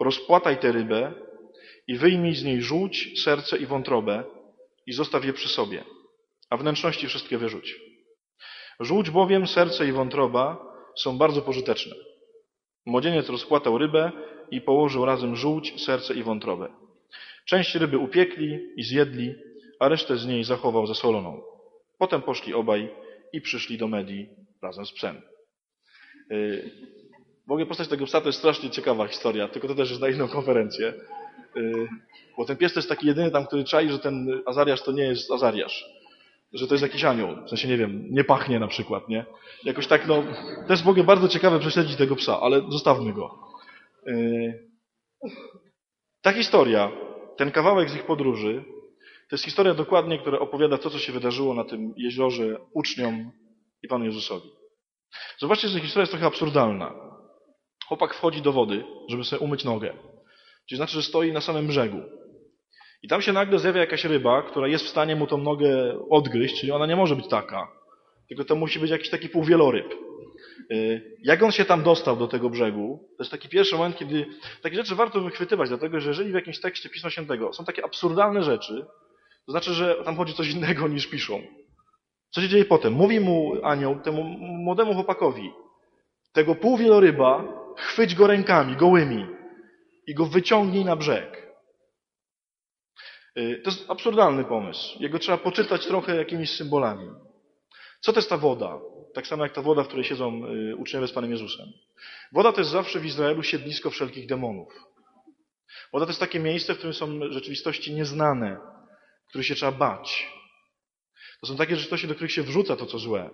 Rozpłataj 0.00 0.58
tę 0.58 0.72
rybę 0.72 1.12
i 1.86 1.96
wyjmij 1.96 2.34
z 2.34 2.44
niej 2.44 2.62
żółć, 2.62 3.22
serce 3.22 3.58
i 3.58 3.66
wątrobę 3.66 4.24
i 4.86 4.92
zostaw 4.92 5.24
je 5.24 5.32
przy 5.32 5.48
sobie, 5.48 5.84
a 6.50 6.56
wnętrzności 6.56 7.06
wszystkie 7.06 7.38
wyrzuć. 7.38 7.76
Żółć 8.80 9.10
bowiem, 9.10 9.46
serce 9.46 9.88
i 9.88 9.92
wątroba 9.92 10.74
są 10.96 11.18
bardzo 11.18 11.42
pożyteczne. 11.42 11.96
Młodzieniec 12.86 13.28
rozpłatał 13.28 13.78
rybę 13.78 14.12
i 14.50 14.60
położył 14.60 15.04
razem 15.04 15.36
żółć, 15.36 15.84
serce 15.84 16.14
i 16.14 16.22
wątrobę. 16.22 16.68
Część 17.46 17.74
ryby 17.74 17.98
upiekli 17.98 18.58
i 18.76 18.82
zjedli, 18.82 19.34
a 19.80 19.88
resztę 19.88 20.16
z 20.16 20.26
niej 20.26 20.44
zachował 20.44 20.86
zasoloną. 20.86 21.42
Potem 21.98 22.22
poszli 22.22 22.54
obaj 22.54 22.88
i 23.32 23.40
przyszli 23.40 23.78
do 23.78 23.88
Medii 23.88 24.28
razem 24.62 24.86
z 24.86 24.92
psem. 24.92 25.22
Ogóle 27.50 27.66
postać 27.66 27.88
tego 27.88 28.06
psa 28.06 28.20
to 28.20 28.28
jest 28.28 28.38
strasznie 28.38 28.70
ciekawa 28.70 29.06
historia, 29.06 29.48
tylko 29.48 29.68
to 29.68 29.74
też 29.74 29.90
jest 29.90 30.02
na 30.02 30.08
inną 30.08 30.28
konferencję. 30.28 30.94
Yy, 31.56 31.88
bo 32.36 32.44
ten 32.44 32.56
pies 32.56 32.72
to 32.72 32.78
jest 32.78 32.88
taki 32.88 33.06
jedyny 33.06 33.30
tam, 33.30 33.46
który 33.46 33.64
czai, 33.64 33.90
że 33.90 33.98
ten 33.98 34.42
Azariasz 34.46 34.82
to 34.82 34.92
nie 34.92 35.02
jest 35.02 35.30
Azariasz. 35.30 35.84
Że 36.52 36.66
to 36.66 36.74
jest 36.74 36.82
jakiś 36.82 37.04
anioł. 37.04 37.44
W 37.46 37.48
sensie, 37.48 37.68
nie 37.68 37.76
wiem, 37.76 38.06
nie 38.10 38.24
pachnie 38.24 38.60
na 38.60 38.68
przykład, 38.68 39.08
nie? 39.08 39.26
Jakoś 39.64 39.86
tak, 39.86 40.06
no, 40.06 40.22
w 40.84 40.88
ogóle 40.88 41.04
bardzo 41.04 41.28
ciekawe 41.28 41.58
prześledzić 41.58 41.96
tego 41.96 42.16
psa, 42.16 42.40
ale 42.40 42.62
zostawmy 42.70 43.12
go. 43.12 43.38
Yy, 44.06 44.68
ta 46.22 46.32
historia, 46.32 46.92
ten 47.36 47.50
kawałek 47.50 47.90
z 47.90 47.94
ich 47.94 48.06
podróży, 48.06 48.64
to 49.28 49.36
jest 49.36 49.44
historia 49.44 49.74
dokładnie, 49.74 50.18
która 50.18 50.38
opowiada 50.38 50.78
to, 50.78 50.90
co 50.90 50.98
się 50.98 51.12
wydarzyło 51.12 51.54
na 51.54 51.64
tym 51.64 51.94
jeziorze 51.96 52.58
uczniom 52.74 53.30
i 53.82 53.88
Panu 53.88 54.04
Jezusowi. 54.04 54.50
Zobaczcie, 55.38 55.68
że 55.68 55.80
historia 55.80 56.02
jest 56.02 56.12
trochę 56.12 56.26
absurdalna. 56.26 57.07
Chłopak 57.88 58.14
wchodzi 58.14 58.42
do 58.42 58.52
wody, 58.52 58.84
żeby 59.08 59.24
sobie 59.24 59.40
umyć 59.40 59.64
nogę. 59.64 59.94
Czyli 60.68 60.76
znaczy, 60.76 60.92
że 60.92 61.02
stoi 61.02 61.32
na 61.32 61.40
samym 61.40 61.66
brzegu. 61.66 62.02
I 63.02 63.08
tam 63.08 63.22
się 63.22 63.32
nagle 63.32 63.58
zjawia 63.58 63.80
jakaś 63.80 64.04
ryba, 64.04 64.42
która 64.42 64.68
jest 64.68 64.84
w 64.84 64.88
stanie 64.88 65.16
mu 65.16 65.26
tą 65.26 65.38
nogę 65.38 65.98
odgryźć, 66.10 66.60
czyli 66.60 66.72
ona 66.72 66.86
nie 66.86 66.96
może 66.96 67.16
być 67.16 67.28
taka. 67.28 67.72
Tylko 68.28 68.44
to 68.44 68.54
musi 68.54 68.78
być 68.78 68.90
jakiś 68.90 69.10
taki 69.10 69.28
półwieloryb. 69.28 69.94
Y, 70.72 71.16
jak 71.22 71.42
on 71.42 71.52
się 71.52 71.64
tam 71.64 71.82
dostał 71.82 72.16
do 72.16 72.28
tego 72.28 72.50
brzegu, 72.50 73.08
to 73.16 73.22
jest 73.22 73.30
taki 73.30 73.48
pierwszy 73.48 73.76
moment, 73.76 73.96
kiedy 73.96 74.26
takie 74.62 74.76
rzeczy 74.76 74.94
warto 74.94 75.20
wychwytywać, 75.20 75.68
dlatego 75.68 76.00
że 76.00 76.08
jeżeli 76.08 76.30
w 76.30 76.34
jakimś 76.34 76.60
tekście 76.60 76.88
Pisma 76.88 77.10
Świętego 77.10 77.52
są 77.52 77.64
takie 77.64 77.84
absurdalne 77.84 78.42
rzeczy, 78.42 78.86
to 79.46 79.52
znaczy, 79.52 79.74
że 79.74 79.94
tam 80.04 80.16
chodzi 80.16 80.34
coś 80.34 80.50
innego 80.50 80.88
niż 80.88 81.06
piszą. 81.06 81.42
Co 82.30 82.40
się 82.40 82.48
dzieje 82.48 82.64
potem? 82.64 82.92
Mówi 82.92 83.20
mu 83.20 83.52
anioł, 83.62 84.00
temu 84.00 84.24
młodemu 84.38 84.94
chłopakowi, 84.94 85.52
tego 86.32 86.54
półwieloryba, 86.54 87.57
chwyć 87.78 88.14
go 88.14 88.26
rękami, 88.26 88.76
gołymi 88.76 89.26
i 90.06 90.14
go 90.14 90.26
wyciągnij 90.26 90.84
na 90.84 90.96
brzeg. 90.96 91.48
Y, 93.38 93.60
to 93.64 93.70
jest 93.70 93.90
absurdalny 93.90 94.44
pomysł. 94.44 95.02
Jego 95.02 95.18
trzeba 95.18 95.38
poczytać 95.38 95.86
trochę 95.86 96.16
jakimiś 96.16 96.50
symbolami. 96.50 97.08
Co 98.00 98.12
to 98.12 98.18
jest 98.18 98.30
ta 98.30 98.36
woda? 98.36 98.78
Tak 99.14 99.26
samo 99.26 99.44
jak 99.44 99.52
ta 99.52 99.62
woda, 99.62 99.82
w 99.82 99.86
której 99.86 100.04
siedzą 100.04 100.46
y, 100.46 100.76
uczniowie 100.76 101.06
z 101.06 101.12
Panem 101.12 101.30
Jezusem. 101.30 101.66
Woda 102.32 102.52
to 102.52 102.60
jest 102.60 102.70
zawsze 102.70 103.00
w 103.00 103.06
Izraelu 103.06 103.42
siedlisko 103.42 103.90
wszelkich 103.90 104.26
demonów. 104.26 104.72
Woda 105.92 106.06
to 106.06 106.10
jest 106.10 106.20
takie 106.20 106.40
miejsce, 106.40 106.74
w 106.74 106.76
którym 106.76 106.94
są 106.94 107.20
rzeczywistości 107.30 107.94
nieznane, 107.94 108.60
których 109.28 109.46
się 109.46 109.54
trzeba 109.54 109.72
bać. 109.72 110.32
To 111.40 111.46
są 111.46 111.56
takie 111.56 111.70
rzeczywistości, 111.70 112.08
do 112.08 112.14
których 112.14 112.32
się 112.32 112.42
wrzuca 112.42 112.76
to, 112.76 112.86
co 112.86 112.98
złe. 112.98 113.30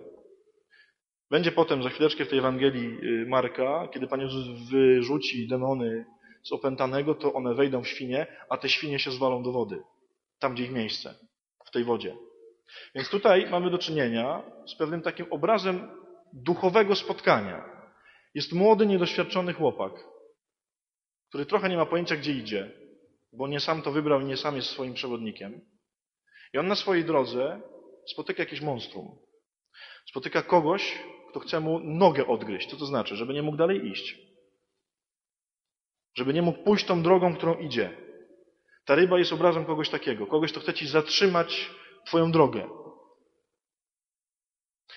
Będzie 1.29 1.51
potem 1.51 1.83
za 1.83 1.89
chwileczkę 1.89 2.25
w 2.25 2.29
tej 2.29 2.39
Ewangelii 2.39 2.97
y, 3.03 3.25
Marka, 3.27 3.87
kiedy 3.93 4.07
Pan 4.07 4.21
Jezus 4.21 4.69
wyrzuci 4.69 5.47
demony 5.47 6.05
z 6.43 6.51
opętanego, 6.51 7.15
to 7.15 7.33
one 7.33 7.53
wejdą 7.53 7.83
w 7.83 7.87
świnie, 7.87 8.27
a 8.49 8.57
te 8.57 8.69
świnie 8.69 8.99
się 8.99 9.11
zwalą 9.11 9.43
do 9.43 9.51
wody. 9.51 9.83
Tam, 10.39 10.53
gdzie 10.53 10.63
ich 10.63 10.71
miejsce. 10.71 11.15
W 11.65 11.71
tej 11.71 11.83
wodzie. 11.83 12.15
Więc 12.95 13.09
tutaj 13.09 13.49
mamy 13.49 13.69
do 13.69 13.77
czynienia 13.77 14.43
z 14.67 14.75
pewnym 14.75 15.01
takim 15.01 15.25
obrazem 15.29 15.89
duchowego 16.33 16.95
spotkania. 16.95 17.75
Jest 18.33 18.53
młody, 18.53 18.85
niedoświadczony 18.85 19.53
chłopak, 19.53 19.93
który 21.29 21.45
trochę 21.45 21.69
nie 21.69 21.77
ma 21.77 21.85
pojęcia, 21.85 22.15
gdzie 22.15 22.31
idzie, 22.31 22.71
bo 23.33 23.47
nie 23.47 23.59
sam 23.59 23.81
to 23.81 23.91
wybrał 23.91 24.21
i 24.21 24.25
nie 24.25 24.37
sam 24.37 24.55
jest 24.55 24.69
swoim 24.69 24.93
przewodnikiem. 24.93 25.61
I 26.53 26.57
on 26.57 26.67
na 26.67 26.75
swojej 26.75 27.05
drodze 27.05 27.61
spotyka 28.07 28.43
jakieś 28.43 28.61
monstrum. 28.61 29.17
Spotyka 30.09 30.41
kogoś, 30.41 30.99
kto 31.35 31.47
chce 31.47 31.59
mu 31.59 31.79
nogę 31.79 32.27
odgryźć. 32.27 32.69
Co 32.69 32.77
to 32.77 32.85
znaczy? 32.85 33.15
Żeby 33.15 33.33
nie 33.33 33.41
mógł 33.41 33.57
dalej 33.57 33.85
iść. 33.91 34.17
Żeby 36.17 36.33
nie 36.33 36.41
mógł 36.41 36.63
pójść 36.63 36.85
tą 36.85 37.03
drogą, 37.03 37.35
którą 37.35 37.57
idzie. 37.57 37.97
Ta 38.85 38.95
ryba 38.95 39.19
jest 39.19 39.33
obrazem 39.33 39.65
kogoś 39.65 39.89
takiego. 39.89 40.27
Kogoś, 40.27 40.51
kto 40.51 40.61
chce 40.61 40.73
ci 40.73 40.87
zatrzymać 40.87 41.71
Twoją 42.05 42.31
drogę. 42.31 42.69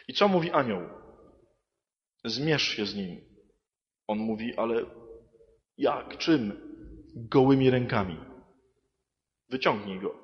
I 0.08 0.14
co 0.14 0.28
mówi 0.28 0.50
anioł? 0.50 0.88
Zmierz 2.24 2.62
się 2.62 2.86
z 2.86 2.94
nim. 2.94 3.20
On 4.06 4.18
mówi, 4.18 4.56
ale 4.56 4.84
jak? 5.76 6.18
Czym? 6.18 6.52
Gołymi 7.14 7.70
rękami. 7.70 8.18
Wyciągnij 9.48 10.00
go. 10.00 10.14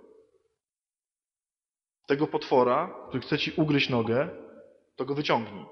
Tego 2.07 2.27
potwora, 2.27 3.07
który 3.09 3.23
chce 3.23 3.39
ci 3.39 3.53
ugryźć 3.57 3.89
nogę, 3.89 4.29
to 4.97 5.05
go 5.05 5.15
wyciągnij. 5.15 5.65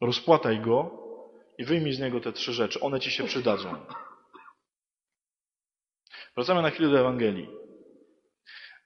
Rozpłataj 0.00 0.60
go 0.60 1.02
i 1.58 1.64
wyjmij 1.64 1.92
z 1.92 2.00
niego 2.00 2.20
te 2.20 2.32
trzy 2.32 2.52
rzeczy. 2.52 2.80
One 2.80 3.00
ci 3.00 3.10
się 3.10 3.24
przydadzą. 3.24 3.74
Wracamy 6.34 6.62
na 6.62 6.70
chwilę 6.70 6.88
do 6.88 7.00
Ewangelii. 7.00 7.48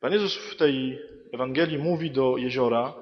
Pan 0.00 0.12
Jezus 0.12 0.36
w 0.36 0.56
tej 0.56 0.98
Ewangelii 1.32 1.78
mówi 1.78 2.10
do 2.10 2.36
jeziora 2.36 2.94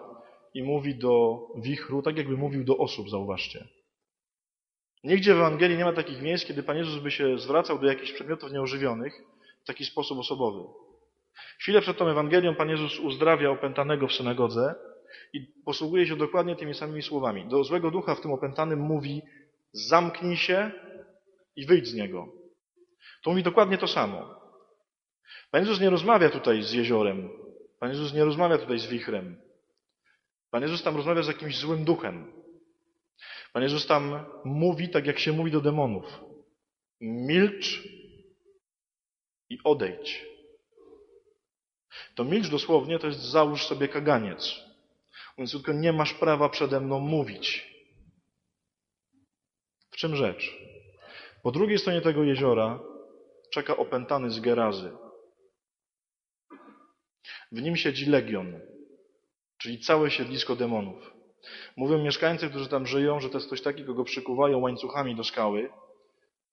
i 0.54 0.62
mówi 0.62 0.94
do 0.94 1.38
wichru, 1.56 2.02
tak 2.02 2.16
jakby 2.16 2.36
mówił 2.36 2.64
do 2.64 2.78
osób, 2.78 3.10
zauważcie. 3.10 3.68
Nigdzie 5.04 5.34
w 5.34 5.36
Ewangelii 5.36 5.78
nie 5.78 5.84
ma 5.84 5.92
takich 5.92 6.22
miejsc, 6.22 6.46
kiedy 6.46 6.62
Pan 6.62 6.76
Jezus 6.76 7.02
by 7.02 7.10
się 7.10 7.38
zwracał 7.38 7.78
do 7.78 7.86
jakichś 7.86 8.12
przedmiotów 8.12 8.52
nieożywionych 8.52 9.22
w 9.62 9.66
taki 9.66 9.84
sposób 9.84 10.18
osobowy. 10.18 10.64
Chwilę 11.60 11.80
przed 11.80 11.98
tą 11.98 12.08
Ewangelią 12.08 12.54
Pan 12.54 12.68
Jezus 12.68 12.98
uzdrawia 12.98 13.50
opętanego 13.50 14.06
w 14.06 14.12
synagodze 14.12 14.74
i 15.32 15.40
posługuje 15.64 16.06
się 16.06 16.16
dokładnie 16.16 16.56
tymi 16.56 16.74
samymi 16.74 17.02
słowami. 17.02 17.48
Do 17.48 17.64
złego 17.64 17.90
ducha 17.90 18.14
w 18.14 18.20
tym 18.20 18.32
opętanym 18.32 18.80
mówi 18.80 19.22
zamknij 19.72 20.36
się 20.36 20.70
i 21.56 21.66
wyjdź 21.66 21.86
z 21.86 21.94
niego. 21.94 22.28
To 23.22 23.30
mówi 23.30 23.42
dokładnie 23.42 23.78
to 23.78 23.88
samo. 23.88 24.40
Pan 25.50 25.60
Jezus 25.60 25.80
nie 25.80 25.90
rozmawia 25.90 26.30
tutaj 26.30 26.62
z 26.62 26.72
jeziorem. 26.72 27.30
Pan 27.78 27.90
Jezus 27.90 28.14
nie 28.14 28.24
rozmawia 28.24 28.58
tutaj 28.58 28.78
z 28.78 28.86
wichrem. 28.86 29.36
Pan 30.50 30.62
Jezus 30.62 30.82
tam 30.82 30.96
rozmawia 30.96 31.22
z 31.22 31.28
jakimś 31.28 31.58
złym 31.58 31.84
duchem. 31.84 32.32
Pan 33.52 33.62
Jezus 33.62 33.86
tam 33.86 34.26
mówi 34.44 34.88
tak, 34.88 35.06
jak 35.06 35.18
się 35.18 35.32
mówi 35.32 35.50
do 35.50 35.60
demonów. 35.60 36.04
Milcz 37.00 37.88
i 39.50 39.58
odejdź. 39.64 40.26
To 42.14 42.24
milcz 42.24 42.48
dosłownie 42.48 42.98
to 42.98 43.06
jest 43.06 43.20
załóż 43.20 43.66
sobie 43.66 43.88
kaganiec. 43.88 44.67
Mówiąc 45.38 45.52
tylko, 45.52 45.72
nie 45.72 45.92
masz 45.92 46.14
prawa 46.14 46.48
przede 46.48 46.80
mną 46.80 47.00
mówić. 47.00 47.74
W 49.90 49.96
czym 49.96 50.16
rzecz? 50.16 50.56
Po 51.42 51.50
drugiej 51.50 51.78
stronie 51.78 52.00
tego 52.00 52.22
jeziora 52.22 52.80
czeka 53.50 53.76
opętany 53.76 54.30
z 54.30 54.40
Gerazy. 54.40 54.92
W 57.52 57.62
nim 57.62 57.76
siedzi 57.76 58.06
legion, 58.06 58.60
czyli 59.58 59.80
całe 59.80 60.10
siedlisko 60.10 60.56
demonów. 60.56 61.14
Mówią 61.76 61.98
mieszkańcy, 61.98 62.48
którzy 62.48 62.68
tam 62.68 62.86
żyją, 62.86 63.20
że 63.20 63.30
to 63.30 63.36
jest 63.38 63.46
ktoś 63.46 63.62
taki, 63.62 63.84
kogo 63.84 64.04
przykuwają 64.04 64.58
łańcuchami 64.58 65.16
do 65.16 65.24
skały, 65.24 65.70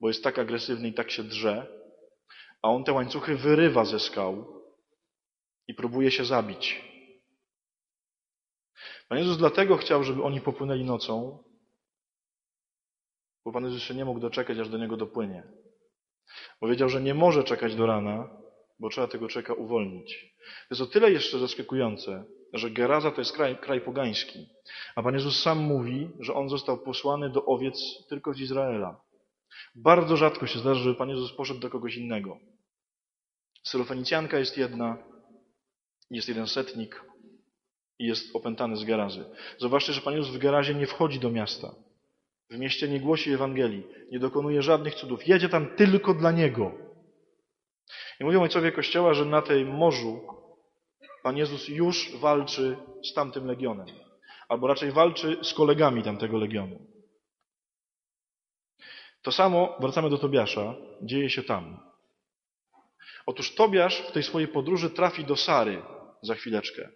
bo 0.02 0.08
jest 0.08 0.24
tak 0.24 0.40
agresywny 0.40 0.88
i 0.88 0.94
tak 0.94 1.12
się 1.12 1.24
drze, 1.24 1.68
a 2.62 2.70
on 2.70 2.84
te 2.84 2.94
łańcuchy 2.94 3.36
wyrywa 3.36 3.86
ze 3.86 4.00
skał 4.00 4.62
i 5.68 5.74
próbuje 5.74 6.12
się 6.12 6.26
zabić. 6.26 6.95
Pan 9.08 9.18
Jezus 9.18 9.38
dlatego 9.38 9.78
chciał, 9.78 10.04
żeby 10.04 10.24
oni 10.24 10.42
popłynęli 10.42 10.84
nocą, 10.84 11.44
bo 13.46 13.52
Pan 13.52 13.66
Jezus 13.66 13.84
się 13.84 13.94
nie 13.94 14.06
mógł 14.06 14.20
doczekać, 14.20 14.60
aż 14.60 14.70
do 14.70 14.78
niego 14.78 14.98
dopłynie. 14.98 15.44
Bo 16.62 16.68
wiedział, 16.68 16.90
że 16.90 17.02
nie 17.02 17.14
może 17.14 17.44
czekać 17.44 17.76
do 17.76 17.86
rana, 17.86 18.30
bo 18.80 18.90
trzeba 18.90 19.08
tego 19.08 19.28
czeka 19.28 19.54
uwolnić. 19.54 20.36
To 20.40 20.76
jest 20.76 20.82
o 20.82 20.86
tyle 20.86 21.12
jeszcze 21.12 21.40
zaskakujące, 21.40 22.26
że 22.54 22.72
Geraza 22.72 23.12
to 23.12 23.22
jest 23.22 23.32
kraj, 23.32 23.58
kraj 23.58 23.82
pogański. 23.82 24.50
A 24.96 25.04
Pan 25.04 25.14
Jezus 25.14 25.42
sam 25.42 25.60
mówi, 25.60 26.10
że 26.20 26.34
On 26.34 26.50
został 26.50 26.78
posłany 26.78 27.30
do 27.30 27.46
owiec 27.46 27.80
tylko 28.10 28.34
z 28.34 28.40
Izraela. 28.40 29.02
Bardzo 29.76 30.18
rzadko 30.18 30.48
się 30.48 30.60
zdarza, 30.60 30.80
żeby 30.80 30.96
Pan 30.96 31.10
Jezus 31.10 31.34
poszedł 31.34 31.60
do 31.60 31.70
kogoś 31.70 31.96
innego. 31.96 32.38
Syrofenicjanka 33.64 34.40
jest 34.40 34.58
jedna, 34.58 34.98
jest 36.12 36.28
jeden 36.28 36.48
setnik 36.48 37.02
i 38.00 38.06
jest 38.06 38.36
opętany 38.36 38.78
z 38.78 38.84
Gerazy. 38.84 39.26
Zobaczcie, 39.58 39.94
że 39.94 40.02
Pan 40.02 40.14
Jezus 40.14 40.36
w 40.36 40.38
Gerazie 40.38 40.76
nie 40.76 40.88
wchodzi 40.88 41.20
do 41.20 41.30
miasta. 41.30 41.76
W 42.50 42.58
mieście 42.58 42.88
nie 42.88 43.00
głosi 43.00 43.32
Ewangelii, 43.34 43.84
nie 44.12 44.20
dokonuje 44.20 44.62
żadnych 44.62 44.96
cudów. 44.96 45.28
Jedzie 45.28 45.50
tam 45.50 45.76
tylko 45.76 46.14
dla 46.14 46.32
Niego. 46.32 46.72
I 48.20 48.24
mówią 48.24 48.42
ojcowie 48.42 48.72
Kościoła, 48.72 49.14
że 49.14 49.26
na 49.26 49.42
tej 49.42 49.66
morzu 49.66 50.28
Pan 51.24 51.38
Jezus 51.38 51.68
już 51.68 52.18
walczy 52.18 52.78
z 53.04 53.14
tamtym 53.14 53.46
legionem. 53.46 53.88
albo 54.50 54.68
raczej 54.68 54.92
walczy 54.92 55.38
z 55.44 55.54
kolegami 55.54 56.04
tamtego 56.04 56.38
legionu. 56.38 56.80
To 59.22 59.32
samo, 59.32 59.78
wracamy 59.80 60.10
do 60.10 60.18
Tobiasza, 60.18 60.76
dzieje 61.02 61.30
się 61.30 61.44
tam. 61.44 61.80
Otóż 63.26 63.56
Tobiasz 63.56 64.02
w 64.02 64.12
tej 64.12 64.24
swojej 64.24 64.48
podróży 64.48 64.90
trafi 64.90 65.26
do 65.26 65.36
Sary 65.36 65.82
za 66.22 66.36
chwileczkę. 66.36 66.90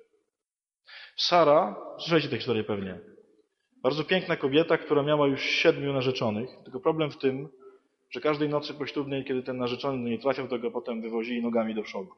Sara, 1.20 1.76
słyszeliście 1.98 2.30
tę 2.30 2.38
historię 2.38 2.64
pewnie, 2.64 3.00
bardzo 3.84 4.04
piękna 4.04 4.36
kobieta, 4.36 4.78
która 4.78 5.04
miała 5.04 5.28
już 5.28 5.42
siedmiu 5.42 5.94
narzeczonych, 5.94 6.50
tylko 6.64 6.80
problem 6.80 7.12
w 7.12 7.18
tym, 7.18 7.50
że 8.10 8.22
każdej 8.22 8.50
nocy 8.50 8.74
poślubnej, 8.74 9.26
kiedy 9.26 9.44
ten 9.44 9.58
narzeczony 9.58 10.04
do 10.04 10.10
niej 10.10 10.20
trafiał, 10.20 10.48
to 10.48 10.60
go 10.60 10.72
potem 10.72 11.02
wywozili 11.02 11.42
nogami 11.42 11.76
do 11.76 11.84
przodu. 11.84 12.12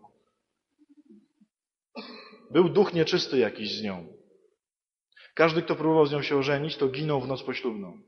Był 2.52 2.69
duch 2.69 2.94
nieczysty 2.94 3.38
jakiś 3.38 3.78
z 3.78 3.84
nią. 3.84 4.07
Każdy, 5.34 5.61
kto 5.61 5.76
próbował 5.76 6.06
z 6.06 6.11
nią 6.11 6.22
się 6.22 6.38
ożenić, 6.38 6.78
to 6.78 6.88
ginął 6.88 7.22
w 7.22 7.28
noc 7.28 7.44
poślubną. 7.44 8.02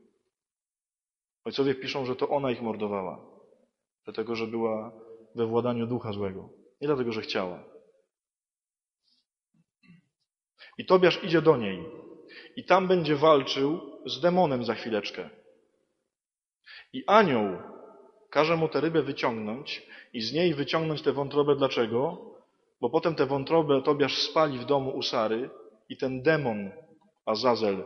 Ojcowie 1.44 1.74
piszą, 1.74 2.04
że 2.04 2.16
to 2.16 2.28
ona 2.28 2.50
ich 2.50 2.62
mordowała. 2.62 3.26
Dlatego, 4.04 4.34
że 4.34 4.46
była 4.46 4.92
we 5.34 5.46
władaniu 5.46 5.86
ducha 5.86 6.12
złego. 6.12 6.48
Nie 6.80 6.88
dlatego, 6.88 7.12
że 7.12 7.20
chciała. 7.20 7.73
I 10.78 10.86
Tobiasz 10.86 11.24
idzie 11.24 11.42
do 11.42 11.56
niej. 11.56 11.84
I 12.56 12.64
tam 12.64 12.88
będzie 12.88 13.16
walczył 13.16 13.80
z 14.06 14.20
demonem 14.20 14.64
za 14.64 14.74
chwileczkę. 14.74 15.30
I 16.92 17.04
anioł 17.06 17.58
każe 18.30 18.56
mu 18.56 18.68
tę 18.68 18.80
rybę 18.80 19.02
wyciągnąć 19.02 19.86
i 20.12 20.20
z 20.20 20.32
niej 20.32 20.54
wyciągnąć 20.54 21.02
tę 21.02 21.12
wątrobę. 21.12 21.56
Dlaczego? 21.56 22.30
Bo 22.80 22.90
potem 22.90 23.14
tę 23.14 23.26
wątrobę 23.26 23.82
Tobiasz 23.82 24.18
spali 24.18 24.58
w 24.58 24.64
domu 24.64 24.90
u 24.90 25.02
Sary 25.02 25.50
i 25.88 25.96
ten 25.96 26.22
demon 26.22 26.70
Azazel, 27.26 27.84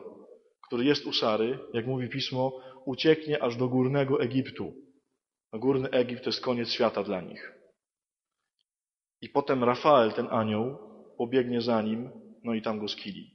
który 0.66 0.84
jest 0.84 1.06
u 1.06 1.12
Sary, 1.12 1.58
jak 1.72 1.86
mówi 1.86 2.08
Pismo, 2.08 2.52
ucieknie 2.84 3.42
aż 3.42 3.56
do 3.56 3.68
górnego 3.68 4.20
Egiptu. 4.20 4.72
A 5.52 5.58
górny 5.58 5.90
Egipt 5.90 6.24
to 6.24 6.30
jest 6.30 6.40
koniec 6.40 6.70
świata 6.70 7.02
dla 7.02 7.20
nich. 7.20 7.52
I 9.20 9.28
potem 9.28 9.64
Rafael, 9.64 10.12
ten 10.12 10.28
anioł, 10.30 10.78
pobiegnie 11.18 11.60
za 11.60 11.82
nim, 11.82 12.10
no 12.48 12.54
i 12.54 12.62
tam 12.62 12.78
go 12.78 12.88
skili. 12.88 13.30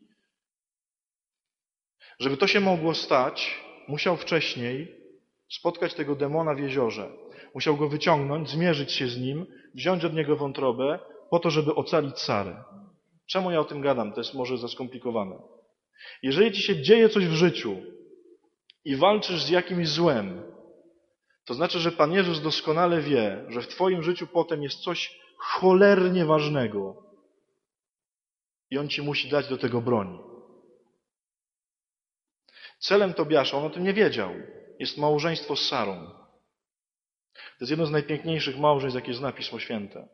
Żeby 2.19 2.37
to 2.37 2.47
się 2.47 2.59
mogło 2.59 2.93
stać, 2.93 3.63
musiał 3.87 4.17
wcześniej 4.17 4.97
spotkać 5.51 5.93
tego 5.93 6.15
demona 6.15 6.55
w 6.55 6.59
jeziorze. 6.59 7.09
Musiał 7.55 7.77
go 7.77 7.89
wyciągnąć, 7.89 8.49
zmierzyć 8.49 8.91
się 8.91 9.07
z 9.07 9.17
nim, 9.17 9.45
wziąć 9.75 10.05
od 10.05 10.13
niego 10.13 10.35
wątrobę, 10.35 10.99
po 11.29 11.39
to, 11.39 11.49
żeby 11.49 11.75
ocalić 11.75 12.19
Sarę. 12.19 12.63
Czemu 13.29 13.51
ja 13.51 13.59
o 13.59 13.65
tym 13.65 13.81
gadam? 13.81 14.13
To 14.13 14.19
jest 14.19 14.33
może 14.33 14.57
za 14.57 14.67
skomplikowane. 14.67 15.35
Jeżeli 16.23 16.51
ci 16.51 16.61
się 16.61 16.81
dzieje 16.81 17.09
coś 17.09 17.27
w 17.27 17.33
życiu 17.33 17.77
i 18.85 18.95
walczysz 18.95 19.43
z 19.43 19.49
jakimś 19.49 19.89
złem, 19.89 20.43
to 21.45 21.53
znaczy, 21.53 21.79
że 21.79 21.91
Pan 21.91 22.11
Jezus 22.11 22.41
doskonale 22.41 23.01
wie, 23.01 23.45
że 23.49 23.61
w 23.61 23.67
Twoim 23.67 24.03
życiu 24.03 24.27
potem 24.27 24.63
jest 24.63 24.79
coś 24.79 25.19
cholernie 25.37 26.25
ważnego 26.25 27.12
i 28.73 28.77
On 28.77 28.89
Ci 28.89 29.01
musi 29.01 29.29
dać 29.29 29.47
do 29.47 29.57
tego 29.57 29.81
broń. 29.81 30.19
Celem 32.79 33.13
Tobiasza, 33.13 33.57
on 33.57 33.63
o 33.65 33.69
tym 33.69 33.83
nie 33.83 33.93
wiedział, 33.93 34.31
jest 34.79 34.97
małżeństwo 34.97 35.55
z 35.55 35.67
Sarą. 35.67 36.07
To 37.33 37.59
jest 37.59 37.69
jedno 37.69 37.85
z 37.85 37.91
najpiękniejszych 37.91 38.59
małżeństw, 38.59 38.95
jakie 38.95 39.13
zna 39.13 39.31
Pismo 39.31 39.59
Święte. 39.59 40.07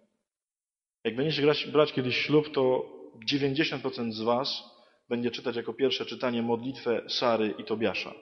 Jak 1.04 1.16
będziecie 1.16 1.42
grać, 1.42 1.68
brać 1.68 1.94
kiedyś 1.94 2.18
ślub, 2.18 2.54
to 2.54 2.86
90% 3.32 4.12
z 4.12 4.22
Was 4.22 4.64
będzie 5.10 5.32
czytać 5.32 5.56
jako 5.56 5.74
pierwsze 5.74 6.06
czytanie 6.06 6.42
modlitwę 6.42 7.02
Sary 7.10 7.54
i 7.58 7.64
Tobiasza, 7.64 8.14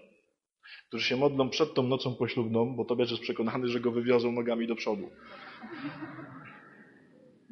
którzy 0.88 1.06
się 1.06 1.16
modlą 1.16 1.50
przed 1.50 1.74
tą 1.74 1.84
nocą 1.84 2.16
poślubną, 2.16 2.76
bo 2.76 2.86
Tobiasz 2.86 3.12
jest 3.12 3.24
przekonany, 3.24 3.68
że 3.68 3.80
go 3.80 3.92
wywiozą 3.92 4.32
nogami 4.32 4.68
do 4.68 4.76
przodu. 4.76 5.10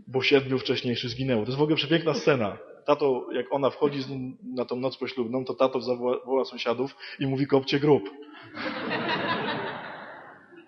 Bo 0.08 0.22
siedmiu 0.22 0.60
wcześniejszych 0.60 1.10
zginęło. 1.10 1.42
To 1.44 1.48
jest 1.48 1.60
w 1.60 1.62
ogóle 1.62 1.76
przepiękna 1.76 2.14
scena. 2.14 2.58
Tato, 2.86 3.28
jak 3.34 3.54
ona 3.54 3.70
wchodzi 3.70 4.00
na 4.44 4.66
tą 4.66 4.76
noc 4.76 4.98
poślubną, 4.98 5.46
to 5.46 5.54
tato 5.54 5.82
zawoła 5.82 6.46
sąsiadów 6.46 6.96
i 7.20 7.28
mówi 7.28 7.48
kopcie 7.48 7.80
grób. 7.80 8.10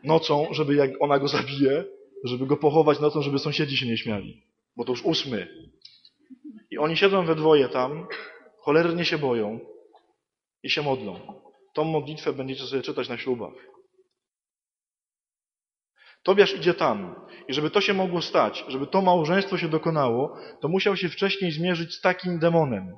Nocą, 0.04 0.48
żeby 0.52 0.76
jak 0.76 0.92
ona 1.00 1.20
go 1.20 1.28
zabije, 1.28 1.84
żeby 2.24 2.46
go 2.46 2.58
pochować 2.58 3.00
nocą, 3.00 3.22
żeby 3.22 3.40
sąsiedzi 3.40 3.78
się 3.78 3.86
nie 3.86 3.98
śmiali. 3.98 4.42
Bo 4.78 4.86
to 4.86 4.92
już 4.92 5.06
ósmy. 5.06 5.48
I 6.72 6.78
oni 6.78 6.98
siedzą 6.98 7.26
we 7.26 7.36
dwoje 7.36 7.70
tam, 7.70 8.08
cholernie 8.58 9.06
się 9.06 9.18
boją 9.18 9.60
i 10.64 10.70
się 10.70 10.82
modlą. 10.82 11.20
Tą 11.74 11.84
modlitwę 11.84 12.34
będziecie 12.34 12.64
sobie 12.64 12.82
czytać 12.82 13.10
na 13.10 13.18
ślubach. 13.18 13.54
Tobiasz 16.24 16.56
idzie 16.56 16.74
tam. 16.74 17.16
I 17.48 17.54
żeby 17.54 17.70
to 17.70 17.82
się 17.82 17.94
mogło 17.94 18.22
stać, 18.22 18.66
żeby 18.68 18.88
to 18.88 19.02
małżeństwo 19.02 19.58
się 19.58 19.70
dokonało, 19.70 20.38
to 20.62 20.68
musiał 20.68 20.98
się 20.98 21.10
wcześniej 21.10 21.52
zmierzyć 21.52 21.94
z 21.94 22.02
takim 22.02 22.40
demonem. 22.40 22.98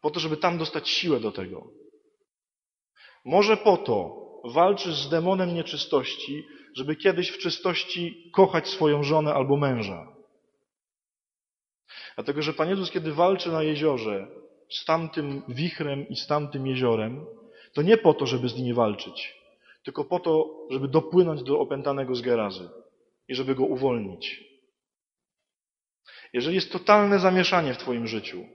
Po 0.00 0.10
to, 0.10 0.20
żeby 0.20 0.36
tam 0.36 0.58
dostać 0.58 0.88
siłę 0.88 1.20
do 1.20 1.32
tego. 1.32 1.70
Może 3.24 3.56
po 3.56 3.76
to 3.76 4.24
walczysz 4.44 4.94
z 4.94 5.08
demonem 5.08 5.54
nieczystości, 5.54 6.46
żeby 6.76 6.96
kiedyś 6.96 7.30
w 7.30 7.38
czystości 7.38 8.30
kochać 8.34 8.68
swoją 8.68 9.02
żonę 9.02 9.34
albo 9.34 9.56
męża. 9.56 10.14
Dlatego, 12.14 12.42
że 12.42 12.52
Pan 12.52 12.68
Jezus, 12.68 12.90
kiedy 12.90 13.12
walczy 13.12 13.52
na 13.52 13.62
jeziorze 13.62 14.26
z 14.70 14.84
tamtym 14.84 15.42
wichrem 15.48 16.08
i 16.08 16.16
z 16.16 16.26
tamtym 16.26 16.66
jeziorem, 16.66 17.26
to 17.72 17.82
nie 17.82 17.96
po 17.96 18.14
to, 18.14 18.26
żeby 18.26 18.48
z 18.48 18.56
nimi 18.56 18.74
walczyć, 18.74 19.34
tylko 19.84 20.04
po 20.04 20.20
to, 20.20 20.66
żeby 20.70 20.88
dopłynąć 20.88 21.42
do 21.42 21.60
opętanego 21.60 22.14
z 22.14 22.20
Gerazy 22.20 22.68
i 23.28 23.34
żeby 23.34 23.54
go 23.54 23.64
uwolnić. 23.64 24.44
Jeżeli 26.32 26.54
jest 26.54 26.72
totalne 26.72 27.18
zamieszanie 27.18 27.74
w 27.74 27.78
Twoim 27.78 28.06
życiu 28.06 28.46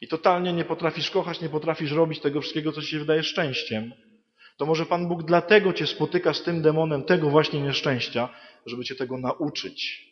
i 0.00 0.08
totalnie 0.08 0.52
nie 0.52 0.64
potrafisz 0.64 1.10
kochać, 1.10 1.40
nie 1.40 1.48
potrafisz 1.48 1.92
robić 1.92 2.20
tego 2.20 2.40
wszystkiego, 2.40 2.72
co 2.72 2.80
Ci 2.80 2.86
się 2.86 2.98
wydaje 2.98 3.22
szczęściem, 3.22 3.92
to 4.56 4.66
może 4.66 4.86
Pan 4.86 5.08
Bóg 5.08 5.22
dlatego 5.22 5.72
Cię 5.72 5.86
spotyka 5.86 6.34
z 6.34 6.42
tym 6.42 6.62
demonem 6.62 7.02
tego 7.02 7.30
właśnie 7.30 7.60
nieszczęścia, 7.60 8.28
żeby 8.66 8.84
Cię 8.84 8.94
tego 8.94 9.18
nauczyć. 9.18 10.10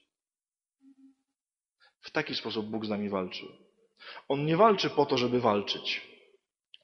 W 2.01 2.10
taki 2.10 2.35
sposób 2.35 2.66
Bóg 2.66 2.86
z 2.86 2.89
nami 2.89 3.09
walczy. 3.09 3.47
On 4.28 4.47
nie 4.47 4.56
walczy 4.56 4.90
po 4.90 5.06
to, 5.06 5.18
żeby 5.18 5.40
walczyć. 5.40 6.01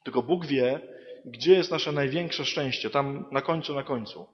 Tylko 0.04 0.22
Bóg 0.22 0.46
wie, 0.46 0.93
gdzie 1.24 1.52
jest 1.52 1.70
nasze 1.70 1.92
największe 1.92 2.44
szczęście, 2.44 2.90
tam 2.90 3.24
na 3.32 3.42
końcu, 3.42 3.74
na 3.74 3.82
końcu. 3.82 4.26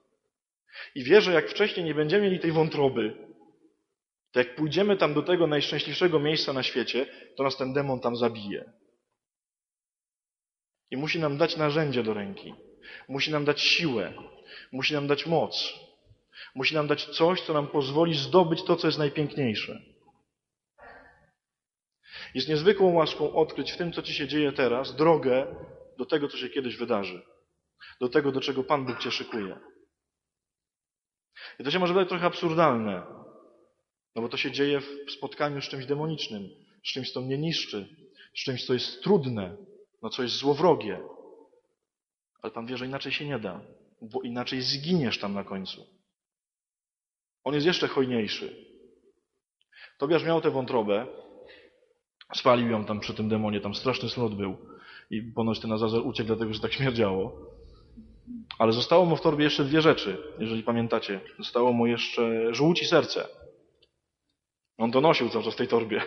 I 0.95 1.05
wie, 1.05 1.21
że 1.21 1.33
jak 1.33 1.51
wcześniej 1.51 1.87
nie 1.87 1.95
będziemy 1.95 2.23
mieli 2.23 2.41
tej 2.41 2.53
wątroby, 2.53 3.17
to 4.33 4.39
jak 4.39 4.55
pójdziemy 4.55 4.97
tam 4.97 5.15
do 5.15 5.23
tego 5.23 5.47
najszczęśliwszego 5.47 6.21
miejsca 6.21 6.53
na 6.53 6.63
świecie, 6.63 7.07
to 7.37 7.43
nas 7.43 7.57
ten 7.57 7.73
demon 7.73 8.01
tam 8.01 8.17
zabije. 8.17 8.73
I 10.91 10.97
musi 10.97 11.19
nam 11.19 11.39
dać 11.39 11.57
narzędzie 11.57 12.03
do 12.03 12.15
ręki. 12.15 12.55
Musi 13.09 13.31
nam 13.31 13.45
dać 13.45 13.61
siłę. 13.61 14.13
Musi 14.73 14.95
nam 14.95 15.07
dać 15.07 15.27
moc. 15.27 15.75
Musi 16.55 16.75
nam 16.75 16.87
dać 16.87 17.05
coś, 17.05 17.41
co 17.41 17.53
nam 17.53 17.67
pozwoli 17.67 18.15
zdobyć 18.15 18.63
to, 18.65 18.77
co 18.77 18.89
jest 18.89 18.99
najpiękniejsze. 18.99 19.83
Jest 22.35 22.49
niezwykłą 22.49 22.93
łaską 22.93 23.33
odkryć 23.33 23.73
w 23.73 23.77
tym, 23.77 23.93
co 23.93 24.03
Ci 24.03 24.15
się 24.15 24.29
dzieje 24.29 24.53
teraz, 24.53 24.97
drogę 24.97 25.47
do 26.01 26.07
tego, 26.07 26.29
co 26.29 26.37
się 26.37 26.49
kiedyś 26.49 26.77
wydarzy. 26.77 27.23
Do 28.01 28.09
tego, 28.09 28.33
do 28.33 28.41
czego 28.41 28.65
Pan 28.65 28.87
Bóg 28.87 28.99
Cię 28.99 29.11
szykuje. 29.11 29.61
I 31.59 31.65
to 31.65 31.71
się 31.71 31.79
może 31.79 31.95
wydać 31.95 32.09
trochę 32.09 32.27
absurdalne, 32.27 33.03
no 34.17 34.23
bo 34.23 34.29
to 34.29 34.37
się 34.37 34.51
dzieje 34.51 34.81
w 34.81 35.11
spotkaniu 35.11 35.63
z 35.63 35.69
czymś 35.69 35.87
demonicznym, 35.87 36.49
z 36.85 36.93
czymś, 36.93 37.13
co 37.13 37.21
mnie 37.21 37.39
niszczy, 37.39 37.97
z 38.37 38.45
czymś, 38.45 38.67
co 38.67 38.75
jest 38.75 39.03
trudne, 39.03 39.57
no 40.03 40.11
co 40.11 40.23
jest 40.23 40.35
złowrogie. 40.35 41.01
Ale 42.43 42.53
Pan 42.53 42.67
wie, 42.67 42.77
że 42.77 42.87
inaczej 42.87 43.13
się 43.13 43.25
nie 43.25 43.39
da, 43.39 43.61
bo 44.03 44.23
inaczej 44.23 44.63
zginiesz 44.63 45.19
tam 45.19 45.35
na 45.35 45.45
końcu. 45.45 45.87
On 47.45 47.55
jest 47.55 47.67
jeszcze 47.67 47.89
hojniejszy. 47.89 48.67
Tobiasz 49.99 50.25
miał 50.25 50.41
tę 50.41 50.51
wątrobę, 50.51 51.07
spalił 52.35 52.71
ją 52.71 52.85
tam 52.85 53.01
przy 53.01 53.15
tym 53.15 53.29
demonie, 53.29 53.61
tam 53.61 53.75
straszny 53.75 54.09
smród 54.09 54.35
był 54.35 54.71
i 55.11 55.23
ponoć 55.23 55.61
ten 55.61 55.73
Azazel 55.73 56.01
uciekł 56.01 56.27
dlatego, 56.27 56.55
że 56.55 56.61
tak 56.61 56.73
śmierdziało. 56.73 57.33
Ale 58.59 58.73
zostało 58.73 59.05
mu 59.05 59.17
w 59.17 59.21
torbie 59.21 59.45
jeszcze 59.45 59.65
dwie 59.65 59.81
rzeczy, 59.81 60.23
jeżeli 60.39 60.63
pamiętacie. 60.63 61.21
Zostało 61.39 61.73
mu 61.73 61.87
jeszcze 61.87 62.55
żółć 62.55 62.83
i 62.83 62.87
serce. 62.87 63.29
On 64.79 64.93
to 64.93 65.01
nosił 65.01 65.29
cały 65.29 65.45
czas 65.45 65.55
w 65.55 65.57
tej 65.57 65.69
torbie. 65.69 66.03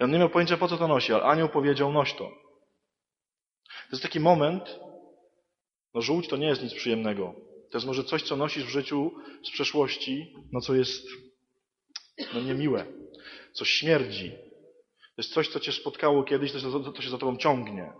I 0.00 0.04
on 0.04 0.10
nie 0.10 0.18
miał 0.18 0.30
pojęcia, 0.30 0.56
po 0.56 0.68
co 0.68 0.76
to 0.76 0.88
nosi, 0.88 1.12
ale 1.12 1.22
anioł 1.22 1.48
powiedział, 1.48 1.92
noś 1.92 2.12
to. 2.14 2.24
To 3.64 3.90
jest 3.92 4.02
taki 4.02 4.20
moment, 4.20 4.80
no 5.94 6.02
żółć 6.02 6.28
to 6.28 6.36
nie 6.36 6.46
jest 6.46 6.62
nic 6.62 6.74
przyjemnego. 6.74 7.34
To 7.70 7.78
jest 7.78 7.86
może 7.86 8.04
coś, 8.04 8.22
co 8.22 8.36
nosisz 8.36 8.64
w 8.64 8.68
życiu 8.68 9.10
z 9.44 9.50
przeszłości, 9.50 10.34
no 10.52 10.60
co 10.60 10.74
jest 10.74 11.06
no 12.34 12.40
niemiłe, 12.40 12.86
coś 13.52 13.70
śmierdzi, 13.70 14.32
To 15.16 15.22
jest 15.22 15.32
coś, 15.32 15.48
co 15.48 15.60
cię 15.60 15.72
spotkało 15.72 16.22
kiedyś, 16.22 16.52
to, 16.52 16.80
to, 16.80 16.92
to 16.92 17.02
się 17.02 17.10
za 17.10 17.18
tobą 17.18 17.36
ciągnie. 17.36 17.92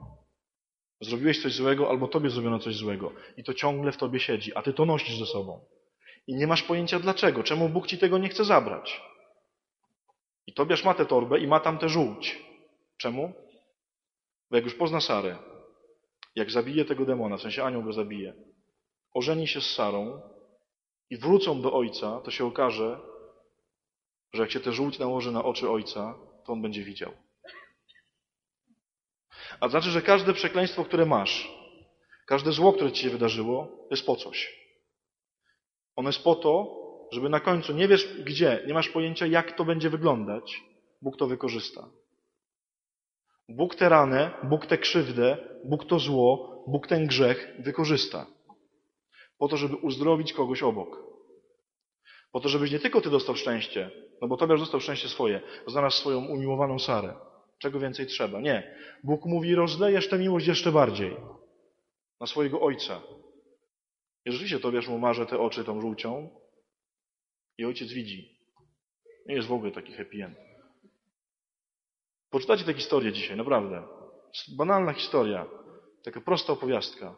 Zrobiłeś 1.01 1.43
coś 1.43 1.55
złego, 1.55 1.91
albo 1.91 2.09
tobie 2.09 2.31
zrobiono 2.31 2.59
coś 2.59 2.77
złego. 2.77 3.12
I 3.36 3.45
to 3.45 3.55
ciągle 3.55 3.93
w 3.93 3.97
tobie 3.97 4.20
siedzi, 4.20 4.55
a 4.55 4.62
ty 4.62 4.73
to 4.73 4.85
nosisz 4.85 5.19
ze 5.19 5.27
sobą. 5.27 5.65
I 6.27 6.35
nie 6.35 6.47
masz 6.47 6.62
pojęcia 6.62 7.01
dlaczego, 7.01 7.43
czemu 7.43 7.69
Bóg 7.69 7.86
ci 7.86 7.99
tego 7.99 8.19
nie 8.19 8.28
chce 8.28 8.45
zabrać. 8.45 9.03
I 10.47 10.55
Tobiasz 10.55 10.85
ma 10.85 10.95
tę 10.95 11.07
torbę 11.07 11.39
i 11.39 11.47
ma 11.47 11.61
tam 11.61 11.78
tę 11.78 11.89
żółć. 11.89 12.45
Czemu? 12.97 13.32
Bo 14.51 14.57
jak 14.57 14.65
już 14.65 14.74
pozna 14.74 15.01
Sarę, 15.01 15.39
jak 16.35 16.51
zabije 16.51 16.85
tego 16.85 17.05
demona, 17.05 17.36
w 17.36 17.43
sensie 17.43 17.65
anioł 17.65 17.82
go 17.82 17.93
zabije, 17.93 18.35
ożeni 19.15 19.49
się 19.49 19.61
z 19.61 19.70
Sarą 19.70 20.20
i 21.11 21.16
wrócą 21.16 21.62
do 21.62 21.73
ojca, 21.73 22.20
to 22.20 22.31
się 22.31 22.45
okaże, 22.45 23.01
że 24.32 24.43
jak 24.43 24.51
się 24.51 24.61
te 24.61 24.73
żółć 24.73 24.99
nałoży 24.99 25.32
na 25.32 25.45
oczy 25.45 25.70
ojca, 25.70 26.15
to 26.45 26.53
on 26.53 26.62
będzie 26.62 26.85
widział. 26.85 27.12
A 29.61 29.66
to 29.66 29.71
znaczy, 29.71 29.91
że 29.91 30.03
każde 30.03 30.33
przekleństwo, 30.33 30.85
które 30.85 31.07
masz, 31.07 31.49
każde 32.27 32.53
zło, 32.53 32.73
które 32.73 32.93
ci 32.93 33.03
się 33.03 33.11
wydarzyło, 33.11 33.87
jest 33.91 34.07
po 34.07 34.16
coś. 34.16 34.65
Ono 35.97 36.09
jest 36.09 36.25
po 36.25 36.35
to, 36.35 36.81
żeby 37.12 37.29
na 37.29 37.41
końcu 37.41 37.73
nie 37.73 37.89
wiesz 37.89 38.23
gdzie, 38.23 38.65
nie 38.66 38.75
masz 38.75 38.89
pojęcia 38.89 39.27
jak 39.27 39.57
to 39.57 39.65
będzie 39.65 39.91
wyglądać, 39.91 40.62
Bóg 41.03 41.16
to 41.16 41.27
wykorzysta. 41.27 41.89
Bóg 43.49 43.75
tę 43.75 43.89
ranę, 43.89 44.31
Bóg 44.43 44.66
tę 44.66 44.79
krzywdę, 44.79 45.37
Bóg 45.65 45.85
to 45.85 45.99
zło, 45.99 46.65
Bóg 46.69 46.87
ten 46.87 47.07
grzech 47.07 47.57
wykorzysta. 47.59 48.27
Po 49.39 49.49
to, 49.49 49.57
żeby 49.57 49.77
uzdrowić 49.77 50.33
kogoś 50.33 50.62
obok. 50.62 51.14
Po 52.35 52.40
to, 52.40 52.48
żebyś 52.48 52.70
nie 52.70 52.78
tylko 52.78 53.01
ty 53.01 53.11
dostał 53.11 53.36
szczęście, 53.36 53.90
no 54.20 54.28
bo 54.28 54.36
Tobiasz 54.36 54.61
dostał 54.61 54.81
szczęście 54.81 55.09
swoje, 55.09 55.40
znalazł 55.66 55.97
swoją 55.97 56.24
umiłowaną 56.24 56.78
Sarę. 56.78 57.15
Czego 57.59 57.81
więcej 57.81 58.06
trzeba? 58.06 58.40
Nie. 58.40 58.77
Bóg 59.05 59.24
mówi, 59.24 59.55
rozlejesz 59.55 60.09
tę 60.09 60.19
miłość 60.19 60.47
jeszcze 60.47 60.73
bardziej. 60.73 61.16
Na 62.20 62.27
swojego 62.27 62.61
ojca. 62.61 63.02
I 64.24 64.32
rzeczywiście 64.32 64.61
Tobiasz 64.61 64.89
mu 64.89 64.98
marze 64.98 65.27
te 65.27 65.39
oczy 65.39 65.65
tą 65.65 65.81
żółcią 65.81 66.40
i 67.59 67.65
ojciec 67.65 67.93
widzi. 67.93 68.39
Nie 69.27 69.35
jest 69.35 69.48
w 69.48 69.52
ogóle 69.52 69.73
taki 69.73 69.93
happy 69.93 70.24
end. 70.24 70.39
Poczytacie 72.31 72.65
tę 72.65 72.74
historię 72.74 73.12
dzisiaj, 73.12 73.36
naprawdę. 73.36 73.82
Banalna 74.56 74.93
historia. 74.93 75.47
Taka 76.05 76.20
prosta 76.20 76.52
opowiastka. 76.52 77.16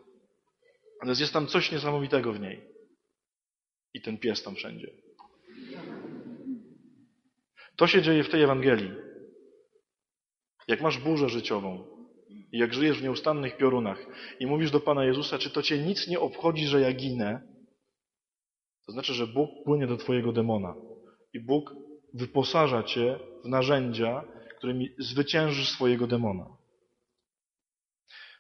Ale 1.01 1.15
jest 1.21 1.33
tam 1.33 1.47
coś 1.47 1.73
niesamowitego 1.73 2.33
w 2.33 2.41
niej. 2.41 2.69
I 3.95 4.03
ten 4.03 4.19
pies 4.19 4.43
tam 4.43 4.55
wszędzie. 4.55 5.06
To 7.77 7.87
się 7.87 8.03
dzieje 8.03 8.25
w 8.25 8.29
tej 8.29 8.43
Ewangelii. 8.43 8.91
Jak 10.69 10.81
masz 10.81 10.99
burzę 10.99 11.29
życiową 11.29 11.85
i 12.53 12.59
jak 12.59 12.75
żyjesz 12.75 12.99
w 12.99 13.03
nieustannych 13.03 13.57
piorunach 13.57 14.07
i 14.41 14.47
mówisz 14.47 14.71
do 14.71 14.81
Pana 14.81 15.05
Jezusa, 15.05 15.39
czy 15.39 15.51
to 15.51 15.63
Cię 15.63 15.79
nic 15.79 16.09
nie 16.09 16.21
obchodzi, 16.21 16.67
że 16.67 16.81
ja 16.81 16.93
ginę, 16.93 17.57
to 18.87 18.93
znaczy, 18.93 19.15
że 19.15 19.27
Bóg 19.27 19.51
płynie 19.65 19.87
do 19.87 19.97
Twojego 19.97 20.33
demona 20.33 20.75
i 21.33 21.41
Bóg 21.41 21.75
wyposaża 22.15 22.83
Cię 22.83 23.19
w 23.45 23.49
narzędzia, 23.49 24.25
którymi 24.59 24.89
zwyciężysz 24.99 25.69
swojego 25.69 26.07
demona. 26.07 26.57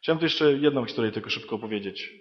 Chciałem 0.02 0.18
tu 0.18 0.24
jeszcze 0.24 0.52
jedną 0.52 0.84
historię 0.84 1.12
tylko 1.12 1.30
szybko 1.30 1.56
opowiedzieć. 1.56 2.12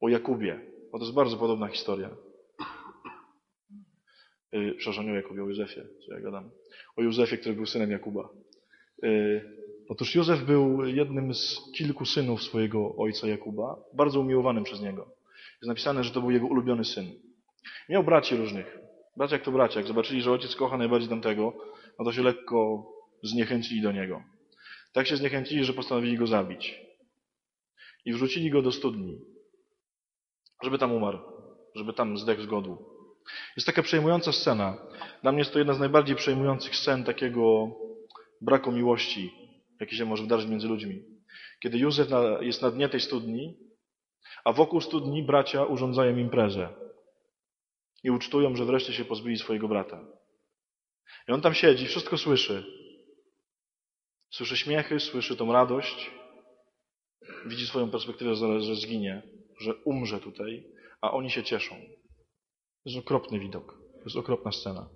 O 0.00 0.08
Jakubie. 0.08 0.60
Bo 0.92 0.98
to 0.98 1.04
jest 1.04 1.14
bardzo 1.14 1.36
podobna 1.36 1.68
historia. 1.68 2.16
Yy, 4.54 4.74
przepraszam, 4.74 5.06
nie 5.06 5.12
o 5.12 5.16
Jakubie, 5.16 5.42
o 5.42 5.48
Józefie, 5.48 5.80
co 6.06 6.14
ja 6.14 6.20
gadam. 6.20 6.50
O 6.96 7.02
Józefie, 7.02 7.38
który 7.38 7.54
był 7.54 7.66
synem 7.66 7.90
Jakuba. 7.90 8.28
Yy, 9.02 9.56
otóż 9.88 10.14
Józef 10.14 10.44
był 10.44 10.86
jednym 10.86 11.34
z 11.34 11.60
kilku 11.76 12.06
synów 12.06 12.42
swojego 12.42 12.96
ojca 12.96 13.28
Jakuba, 13.28 13.76
bardzo 13.94 14.20
umiłowanym 14.20 14.64
przez 14.64 14.80
niego. 14.80 15.06
Jest 15.52 15.68
napisane, 15.68 16.04
że 16.04 16.10
to 16.10 16.20
był 16.20 16.30
jego 16.30 16.46
ulubiony 16.46 16.84
syn. 16.84 17.12
Miał 17.88 18.04
braci 18.04 18.36
różnych. 18.36 18.78
Bracia 19.16 19.36
jak 19.36 19.44
to 19.44 19.52
bracia. 19.52 19.80
Jak 19.80 19.88
zobaczyli, 19.88 20.22
że 20.22 20.32
ojciec 20.32 20.56
kocha 20.56 20.78
najbardziej 20.78 21.08
tamtego, 21.08 21.52
no 21.98 22.04
to 22.04 22.12
się 22.12 22.22
lekko 22.22 22.86
zniechęcili 23.22 23.82
do 23.82 23.92
niego. 23.92 24.22
Tak 24.92 25.06
się 25.06 25.16
zniechęcili, 25.16 25.64
że 25.64 25.72
postanowili 25.72 26.18
go 26.18 26.26
zabić. 26.26 26.80
I 28.04 28.12
wrzucili 28.12 28.50
go 28.50 28.62
do 28.62 28.72
studni, 28.72 29.18
żeby 30.62 30.78
tam 30.78 30.92
umarł, 30.92 31.18
żeby 31.74 31.92
tam 31.92 32.18
zdechł 32.18 32.42
z 32.42 32.46
głodu. 32.46 32.93
Jest 33.56 33.66
taka 33.66 33.82
przejmująca 33.82 34.32
scena. 34.32 34.76
Dla 35.22 35.32
mnie 35.32 35.40
jest 35.40 35.52
to 35.52 35.58
jedna 35.58 35.74
z 35.74 35.78
najbardziej 35.78 36.16
przejmujących 36.16 36.76
scen 36.76 37.04
takiego 37.04 37.70
braku 38.40 38.72
miłości, 38.72 39.32
jaki 39.80 39.96
się 39.96 40.04
może 40.04 40.22
wydarzyć 40.22 40.50
między 40.50 40.68
ludźmi. 40.68 41.02
Kiedy 41.60 41.78
Józef 41.78 42.08
jest 42.40 42.62
na 42.62 42.70
dnie 42.70 42.88
tej 42.88 43.00
studni, 43.00 43.58
a 44.44 44.52
wokół 44.52 44.80
studni 44.80 45.22
bracia 45.22 45.64
urządzają 45.64 46.16
imprezę 46.16 46.68
i 48.02 48.10
ucztują, 48.10 48.56
że 48.56 48.64
wreszcie 48.64 48.92
się 48.92 49.04
pozbyli 49.04 49.38
swojego 49.38 49.68
brata. 49.68 50.04
I 51.28 51.32
on 51.32 51.40
tam 51.40 51.54
siedzi, 51.54 51.86
wszystko 51.86 52.18
słyszy. 52.18 52.64
Słyszy 54.30 54.56
śmiechy, 54.56 55.00
słyszy 55.00 55.36
tą 55.36 55.52
radość, 55.52 56.10
widzi 57.46 57.66
swoją 57.66 57.90
perspektywę, 57.90 58.34
że 58.60 58.76
zginie, 58.76 59.22
że 59.60 59.74
umrze 59.74 60.20
tutaj, 60.20 60.64
a 61.00 61.12
oni 61.12 61.30
się 61.30 61.42
cieszą. 61.42 61.74
To 62.84 62.90
jest 62.90 63.06
okropny 63.06 63.38
widok. 63.38 63.78
To 63.98 64.04
jest 64.04 64.16
okropna 64.16 64.52
scena. 64.52 64.88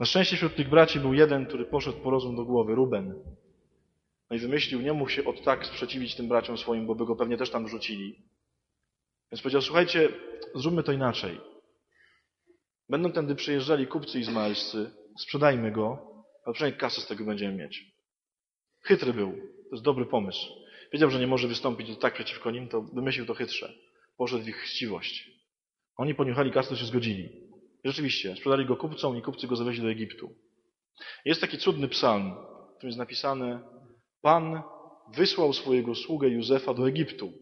Na 0.00 0.06
szczęście 0.06 0.36
wśród 0.36 0.56
tych 0.56 0.68
braci 0.68 1.00
był 1.00 1.14
jeden, 1.14 1.46
który 1.46 1.64
poszedł 1.64 1.98
po 1.98 2.10
rozum 2.10 2.36
do 2.36 2.44
głowy, 2.44 2.74
Ruben. 2.74 3.14
No 4.30 4.36
i 4.36 4.38
wymyślił, 4.38 4.80
nie 4.80 4.92
mógł 4.92 5.10
się 5.10 5.24
od 5.24 5.42
tak 5.42 5.66
sprzeciwić 5.66 6.14
tym 6.14 6.28
braciom 6.28 6.58
swoim, 6.58 6.86
bo 6.86 6.94
by 6.94 7.06
go 7.06 7.16
pewnie 7.16 7.36
też 7.36 7.50
tam 7.50 7.66
wrzucili. 7.66 8.22
Więc 9.32 9.42
powiedział, 9.42 9.62
słuchajcie, 9.62 10.08
zróbmy 10.54 10.82
to 10.82 10.92
inaczej. 10.92 11.40
Będą 12.88 13.12
tędy 13.12 13.34
przyjeżdżali 13.34 13.86
kupcy 13.86 14.20
izmaelscy, 14.20 14.90
sprzedajmy 15.18 15.72
go, 15.72 15.98
a 16.44 16.52
przynajmniej 16.52 16.80
kasę 16.80 17.00
z 17.00 17.06
tego 17.06 17.24
będziemy 17.24 17.56
mieć. 17.56 17.84
Chytry 18.80 19.12
był. 19.12 19.32
To 19.32 19.70
jest 19.72 19.84
dobry 19.84 20.06
pomysł. 20.06 20.46
Wiedział, 20.92 21.10
że 21.10 21.18
nie 21.18 21.26
może 21.26 21.48
wystąpić 21.48 21.98
tak 21.98 22.14
przeciwko 22.14 22.50
nim, 22.50 22.68
to 22.68 22.82
wymyślił 22.82 23.26
to 23.26 23.34
chytrze. 23.34 23.72
Poszedł 24.16 24.44
w 24.44 24.48
ich 24.48 24.56
chciwość. 24.56 25.37
Oni 25.98 26.14
poniechali 26.14 26.50
kasę, 26.50 26.76
się 26.76 26.84
zgodzili. 26.84 27.28
Rzeczywiście, 27.84 28.36
sprzedali 28.36 28.66
go 28.66 28.76
kupcom 28.76 29.16
i 29.16 29.22
kupcy 29.22 29.46
go 29.46 29.56
zawieźli 29.56 29.82
do 29.82 29.90
Egiptu. 29.90 30.34
Jest 31.24 31.40
taki 31.40 31.58
cudny 31.58 31.88
psalm, 31.88 32.34
w 32.74 32.76
którym 32.76 32.88
jest 32.88 32.98
napisane 32.98 33.60
Pan 34.20 34.62
wysłał 35.14 35.52
swojego 35.52 35.94
sługę 35.94 36.28
Józefa 36.28 36.74
do 36.74 36.88
Egiptu, 36.88 37.32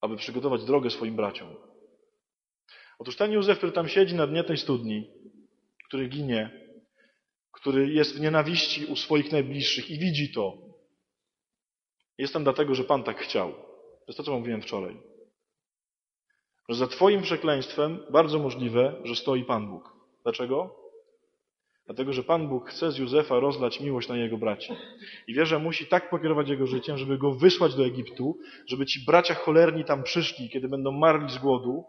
aby 0.00 0.16
przygotować 0.16 0.64
drogę 0.64 0.90
swoim 0.90 1.16
braciom. 1.16 1.56
Otóż 2.98 3.16
ten 3.16 3.32
Józef, 3.32 3.58
który 3.58 3.72
tam 3.72 3.88
siedzi 3.88 4.14
na 4.14 4.26
dnie 4.26 4.44
tej 4.44 4.56
studni, 4.56 5.10
który 5.88 6.08
ginie, 6.08 6.50
który 7.52 7.92
jest 7.92 8.16
w 8.16 8.20
nienawiści 8.20 8.86
u 8.86 8.96
swoich 8.96 9.32
najbliższych 9.32 9.90
i 9.90 9.98
widzi 9.98 10.32
to, 10.32 10.58
jest 12.18 12.32
tam 12.32 12.44
dlatego, 12.44 12.74
że 12.74 12.84
Pan 12.84 13.02
tak 13.02 13.20
chciał. 13.20 13.52
To 13.52 14.04
jest 14.08 14.16
to, 14.16 14.22
co 14.22 14.38
mówiłem 14.38 14.62
wczoraj. 14.62 15.09
Że 16.70 16.76
za 16.76 16.86
Twoim 16.86 17.22
przekleństwem 17.22 18.06
bardzo 18.10 18.38
możliwe, 18.38 19.00
że 19.04 19.16
stoi 19.16 19.44
Pan 19.44 19.68
Bóg. 19.70 19.96
Dlaczego? 20.22 20.76
Dlatego, 21.86 22.12
że 22.12 22.22
Pan 22.22 22.48
Bóg 22.48 22.70
chce 22.70 22.92
z 22.92 22.98
Józefa 22.98 23.40
rozlać 23.40 23.80
miłość 23.80 24.08
na 24.08 24.16
jego 24.16 24.38
braci. 24.38 24.72
I 25.26 25.34
wie, 25.34 25.46
że 25.46 25.58
musi 25.58 25.86
tak 25.86 26.10
pokierować 26.10 26.48
jego 26.48 26.66
życiem, 26.66 26.98
żeby 26.98 27.18
go 27.18 27.32
wysłać 27.32 27.74
do 27.74 27.86
Egiptu, 27.86 28.38
żeby 28.66 28.86
ci 28.86 29.04
bracia 29.04 29.34
cholerni 29.34 29.84
tam 29.84 30.02
przyszli, 30.02 30.50
kiedy 30.50 30.68
będą 30.68 30.92
marli 30.92 31.30
z 31.30 31.38
głodu 31.38 31.84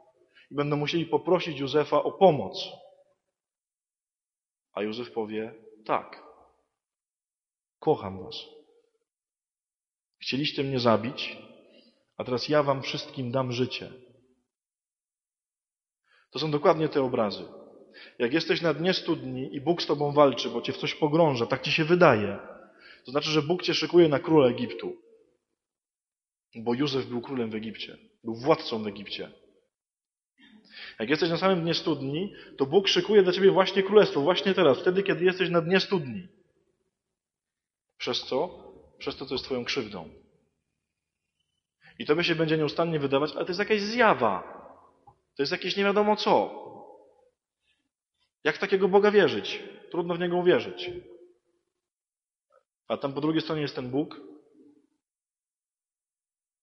i 0.52 0.56
będą 0.56 0.76
musieli 0.76 1.06
poprosić 1.06 1.60
Józefa 1.60 2.03
o 2.03 2.12
pomoc. 2.12 2.70
A 4.74 4.82
Józef 4.82 5.12
powie, 5.12 5.53
tak, 5.86 6.24
kocham 7.80 8.24
was. 8.24 8.36
Chcieliście 10.22 10.64
mnie 10.64 10.80
zabić, 10.80 11.38
a 12.18 12.24
teraz 12.24 12.49
ja 12.49 12.64
wam 12.64 12.82
wszystkim 12.82 13.32
dam 13.32 13.52
życie. 13.52 14.11
To 16.32 16.40
są 16.40 16.52
dokładnie 16.52 16.90
te 16.90 17.02
obrazy. 17.02 17.44
Jak 18.20 18.34
jesteś 18.34 18.62
na 18.62 18.74
dnie 18.74 18.94
studni 18.94 19.56
i 19.56 19.62
Bóg 19.62 19.82
z 19.82 19.86
tobą 19.86 20.12
walczy, 20.12 20.49
bo 20.49 20.62
cię 20.62 20.74
w 20.74 20.78
coś 20.78 20.95
pogrąża, 20.95 21.45
tak 21.45 21.62
ci 21.62 21.72
się 21.72 21.84
wydaje, 21.84 22.40
to 23.06 23.12
znaczy, 23.12 23.30
że 23.30 23.41
Bóg 23.41 23.64
cię 23.64 23.74
szykuje 23.74 24.10
na 24.10 24.20
króla 24.20 24.48
Egiptu. 24.48 24.95
Bo 26.56 26.74
Józef 26.74 27.06
był 27.06 27.22
królem 27.22 27.49
w 27.49 27.56
Egipcie, 27.56 27.98
był 28.24 28.36
władcą 28.36 28.84
w 28.84 28.88
Egipcie. 28.88 29.32
Jak 30.99 31.10
jesteś 31.10 31.30
na 31.30 31.38
samym 31.38 31.62
dnie 31.62 31.74
studni, 31.74 32.34
to 32.58 32.66
Bóg 32.66 32.88
szykuje 32.88 33.24
dla 33.24 33.34
ciebie 33.34 33.52
właśnie 33.52 33.84
królestwo, 33.84 34.22
właśnie 34.22 34.53
teraz, 34.53 34.80
wtedy, 34.80 35.03
kiedy 35.03 35.26
jesteś 35.26 35.49
na 35.49 35.62
dnie 35.62 35.80
studni. 35.80 36.28
Przez 37.98 38.22
co? 38.22 38.64
Przez 38.98 39.16
to, 39.16 39.26
co 39.26 39.34
jest 39.34 39.45
twoją 39.45 39.66
krzywdą. 39.66 40.10
I 41.99 42.06
to 42.06 42.16
by 42.16 42.24
się 42.24 42.36
będzie 42.36 42.58
nieustannie 42.58 42.99
wydawać, 42.99 43.32
ale 43.32 43.45
to 43.45 43.49
jest 43.49 43.60
jakaś 43.60 43.82
zjawa. 43.82 44.61
To 45.41 45.43
jest 45.43 45.51
jakieś 45.51 45.77
nie 45.77 45.84
wiadomo 45.84 46.15
co. 46.15 46.51
Jak 48.43 48.57
takiego 48.57 48.88
Boga 48.88 49.11
wierzyć? 49.11 49.63
Trudno 49.91 50.15
w 50.15 50.19
Niego 50.19 50.38
uwierzyć. 50.38 50.91
A 52.88 52.97
tam 52.97 53.13
po 53.13 53.22
drugiej 53.22 53.41
stronie 53.41 53.61
jest 53.61 53.76
ten 53.76 53.91
Bóg, 53.91 54.22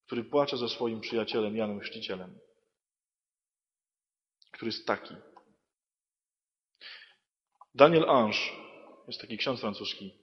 który 0.06 0.24
płacze 0.24 0.56
za 0.56 0.68
swoim 0.68 1.00
przyjacielem 1.00 1.56
Janem 1.56 1.80
Chrzcicielem, 1.80 2.38
który 4.52 4.68
jest 4.68 4.86
taki. 4.86 5.14
Daniel 7.74 8.10
Ange, 8.10 8.38
jest 9.08 9.20
taki 9.20 9.38
ksiądz 9.38 9.60
francuski, 9.60 10.18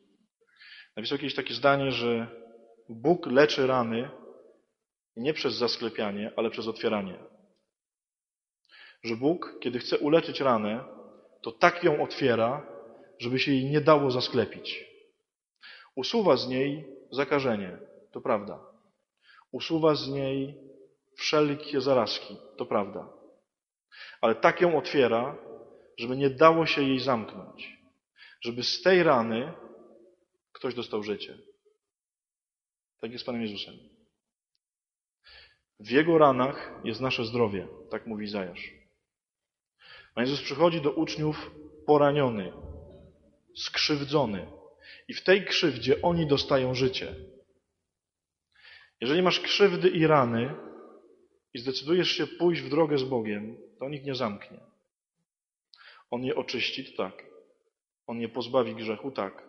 napisał 0.96 1.18
kiedyś 1.18 1.36
takie 1.36 1.54
zdanie, 1.54 1.92
że 1.92 2.28
Bóg 2.90 3.26
leczy 3.26 3.68
rany 3.68 4.10
nie 5.16 5.34
przez 5.34 5.56
zasklepianie, 5.56 6.32
ale 6.36 6.50
przez 6.50 6.68
otwieranie. 6.68 7.35
Że 9.06 9.16
Bóg, 9.16 9.58
kiedy 9.60 9.80
chce 9.80 9.98
uleczyć 9.98 10.40
ranę, 10.40 10.84
to 11.42 11.52
tak 11.52 11.84
ją 11.84 12.04
otwiera, 12.04 12.68
żeby 13.20 13.40
się 13.40 13.52
jej 13.52 13.66
nie 13.66 13.82
dało 13.82 14.12
zasklepić. 14.12 14.86
Usuwa 15.96 16.38
z 16.38 16.48
niej 16.48 16.86
zakażenie, 17.12 17.78
to 18.12 18.22
prawda. 18.22 18.60
Usuwa 19.52 19.96
z 19.96 20.08
niej 20.08 20.58
wszelkie 21.18 21.82
zarazki, 21.82 22.38
to 22.58 22.66
prawda. 22.66 23.10
Ale 24.22 24.36
tak 24.36 24.62
ją 24.62 24.78
otwiera, 24.78 25.38
żeby 25.98 26.18
nie 26.18 26.30
dało 26.30 26.66
się 26.66 26.84
jej 26.84 27.00
zamknąć. 27.00 27.78
Żeby 28.42 28.64
z 28.64 28.82
tej 28.82 29.04
rany 29.04 29.54
ktoś 30.52 30.76
dostał 30.76 31.04
życie. 31.04 31.38
Tak 33.02 33.12
jest 33.12 33.24
z 33.24 33.26
Panem 33.26 33.42
Jezusem. 33.42 33.76
W 35.80 35.90
Jego 35.90 36.18
ranach 36.18 36.82
jest 36.84 37.02
nasze 37.02 37.26
zdrowie, 37.26 37.68
tak 37.90 38.08
mówi 38.08 38.28
Zajasz. 38.28 38.85
Pan 40.16 40.24
Jezus 40.24 40.42
przychodzi 40.42 40.82
do 40.82 40.92
uczniów 40.92 41.52
poraniony, 41.86 42.54
skrzywdzony. 43.56 44.48
I 45.08 45.14
w 45.14 45.24
tej 45.24 45.46
krzywdzie 45.46 46.02
oni 46.02 46.28
dostają 46.28 46.76
życie. 46.76 47.16
Jeżeli 49.02 49.22
masz 49.22 49.40
krzywdy 49.40 49.90
i 49.90 50.08
rany 50.08 50.56
i 51.54 51.60
zdecydujesz 51.60 52.10
się 52.10 52.28
pójść 52.28 52.62
w 52.62 52.70
drogę 52.70 52.98
z 52.98 53.04
Bogiem, 53.04 53.58
to 53.80 53.86
on 53.86 53.94
ich 53.94 54.04
nie 54.04 54.16
zamknie. 54.16 54.60
On 56.12 56.24
je 56.24 56.36
oczyści, 56.36 56.96
tak. 56.96 57.26
On 58.08 58.22
je 58.22 58.30
pozbawi 58.30 58.76
grzechu, 58.76 59.12
tak. 59.12 59.48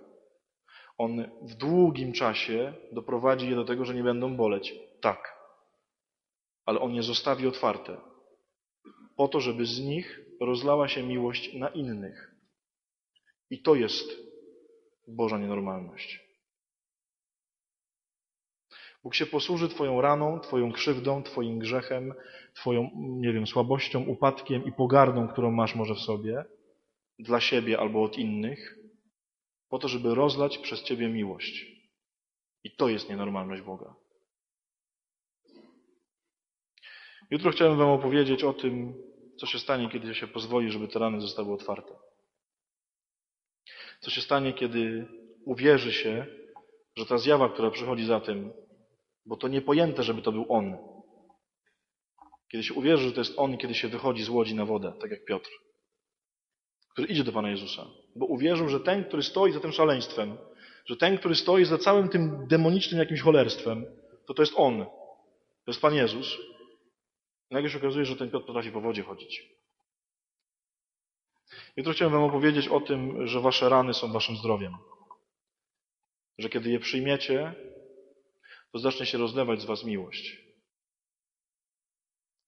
On 0.98 1.30
w 1.42 1.54
długim 1.54 2.12
czasie 2.12 2.74
doprowadzi 2.92 3.50
je 3.50 3.56
do 3.56 3.64
tego, 3.64 3.84
że 3.84 3.94
nie 3.94 4.02
będą 4.02 4.36
boleć, 4.36 4.74
tak. 5.00 5.36
Ale 6.64 6.80
on 6.80 6.94
je 6.94 7.02
zostawi 7.02 7.46
otwarte, 7.46 7.96
po 9.16 9.28
to, 9.28 9.40
żeby 9.40 9.66
z 9.66 9.80
nich 9.80 10.25
rozlała 10.40 10.88
się 10.88 11.02
miłość 11.02 11.54
na 11.54 11.68
innych. 11.68 12.34
I 13.50 13.62
to 13.62 13.74
jest 13.74 14.26
Boża 15.08 15.38
nienormalność. 15.38 16.26
Bóg 19.02 19.14
się 19.14 19.26
posłuży 19.26 19.68
Twoją 19.68 20.00
raną, 20.00 20.40
Twoją 20.40 20.72
krzywdą, 20.72 21.22
Twoim 21.22 21.58
grzechem, 21.58 22.14
Twoją, 22.54 22.90
nie 22.96 23.32
wiem, 23.32 23.46
słabością, 23.46 24.04
upadkiem 24.04 24.64
i 24.64 24.72
pogardą, 24.72 25.28
którą 25.28 25.50
masz 25.50 25.74
może 25.74 25.94
w 25.94 26.00
sobie, 26.00 26.44
dla 27.18 27.40
siebie 27.40 27.80
albo 27.80 28.02
od 28.02 28.18
innych, 28.18 28.78
po 29.68 29.78
to, 29.78 29.88
żeby 29.88 30.14
rozlać 30.14 30.58
przez 30.58 30.82
Ciebie 30.82 31.08
miłość. 31.08 31.66
I 32.64 32.76
to 32.76 32.88
jest 32.88 33.08
nienormalność 33.08 33.62
Boga. 33.62 33.94
Jutro 37.30 37.50
chciałem 37.50 37.78
Wam 37.78 37.88
opowiedzieć 37.88 38.44
o 38.44 38.52
tym, 38.52 38.94
co 39.36 39.46
się 39.46 39.58
stanie, 39.58 39.88
kiedy 39.88 40.14
się 40.14 40.26
pozwoli, 40.26 40.70
żeby 40.70 40.88
te 40.88 40.98
rany 40.98 41.20
zostały 41.20 41.52
otwarte. 41.54 41.94
Co 44.00 44.10
się 44.10 44.20
stanie, 44.20 44.52
kiedy 44.52 45.06
uwierzy 45.44 45.92
się, 45.92 46.26
że 46.96 47.06
ta 47.06 47.18
zjawa, 47.18 47.48
która 47.48 47.70
przychodzi 47.70 48.06
za 48.06 48.20
tym, 48.20 48.52
bo 49.26 49.36
to 49.36 49.48
niepojęte, 49.48 50.02
żeby 50.02 50.22
to 50.22 50.32
był 50.32 50.46
On. 50.48 50.76
Kiedy 52.52 52.64
się 52.64 52.74
uwierzy, 52.74 53.08
że 53.08 53.12
to 53.12 53.20
jest 53.20 53.34
On, 53.36 53.58
kiedy 53.58 53.74
się 53.74 53.88
wychodzi 53.88 54.24
z 54.24 54.28
łodzi 54.28 54.54
na 54.54 54.64
wodę, 54.64 54.92
tak 55.00 55.10
jak 55.10 55.24
Piotr, 55.24 55.50
który 56.92 57.08
idzie 57.08 57.24
do 57.24 57.32
Pana 57.32 57.50
Jezusa, 57.50 57.86
bo 58.16 58.26
uwierzył, 58.26 58.68
że 58.68 58.80
ten, 58.80 59.04
który 59.04 59.22
stoi 59.22 59.52
za 59.52 59.60
tym 59.60 59.72
szaleństwem, 59.72 60.38
że 60.86 60.96
ten, 60.96 61.18
który 61.18 61.34
stoi 61.34 61.64
za 61.64 61.78
całym 61.78 62.08
tym 62.08 62.46
demonicznym 62.48 63.00
jakimś 63.00 63.20
cholerstwem, 63.20 63.86
to 64.26 64.34
to 64.34 64.42
jest 64.42 64.52
On. 64.56 64.84
To 65.64 65.70
jest 65.70 65.80
Pan 65.80 65.94
Jezus. 65.94 66.38
Nagle 67.50 67.70
się 67.70 67.78
okazuje, 67.78 68.04
że 68.04 68.16
ten 68.16 68.30
Piotr 68.30 68.46
potrafi 68.46 68.70
po 68.70 68.80
wodzie 68.80 69.02
chodzić. 69.02 69.56
Jutro 71.76 71.92
chciałem 71.92 72.12
Wam 72.12 72.22
opowiedzieć 72.22 72.68
o 72.68 72.80
tym, 72.80 73.26
że 73.26 73.40
Wasze 73.40 73.68
rany 73.68 73.94
są 73.94 74.12
Waszym 74.12 74.36
zdrowiem. 74.36 74.76
Że 76.38 76.48
kiedy 76.48 76.70
je 76.70 76.78
przyjmiecie, 76.78 77.54
to 78.72 78.78
zacznie 78.78 79.06
się 79.06 79.18
rozlewać 79.18 79.60
z 79.60 79.64
Was 79.64 79.84
miłość. 79.84 80.46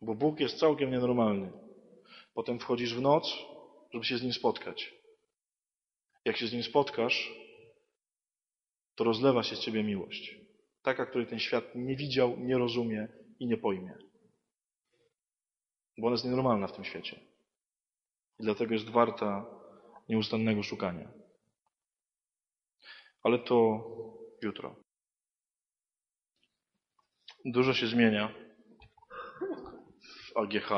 Bo 0.01 0.15
Bóg 0.15 0.41
jest 0.41 0.59
całkiem 0.59 0.91
nienormalny. 0.91 1.53
Potem 2.35 2.59
wchodzisz 2.59 2.95
w 2.95 3.01
noc, 3.01 3.35
żeby 3.93 4.05
się 4.05 4.19
z 4.19 4.23
Nim 4.23 4.33
spotkać. 4.33 4.95
Jak 6.25 6.37
się 6.37 6.47
z 6.47 6.53
Nim 6.53 6.63
spotkasz, 6.63 7.33
to 8.95 9.05
rozlewa 9.05 9.43
się 9.43 9.57
z 9.57 9.61
Ciebie 9.61 9.85
miłość. 9.85 10.35
Taka, 10.83 11.07
której 11.07 11.27
ten 11.27 11.39
świat 11.39 11.65
nie 11.75 11.97
widział, 11.97 12.37
nie 12.39 12.59
rozumie 12.59 13.09
i 13.39 13.47
nie 13.47 13.57
pojmie. 13.57 14.08
Bo 15.99 16.07
ona 16.07 16.15
jest 16.15 16.25
nienormalna 16.25 16.67
w 16.67 16.73
tym 16.73 16.85
świecie. 16.85 17.21
I 18.41 18.45
dlatego 18.45 18.75
jest 18.75 18.91
warta 18.91 19.47
nieustannego 20.09 20.63
szukania. 20.63 21.09
Ale 23.23 23.39
to 23.39 23.85
jutro. 24.43 24.77
Dużo 27.45 27.75
się 27.75 27.87
zmienia 27.87 28.35
w 30.25 30.37
AGH. 30.37 30.69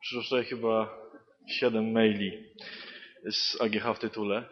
Przyszło 0.00 0.42
chyba 0.48 0.98
7 1.48 1.92
maili 1.92 2.54
z 3.30 3.60
AGH 3.60 3.96
w 3.96 3.98
tytule. 3.98 4.48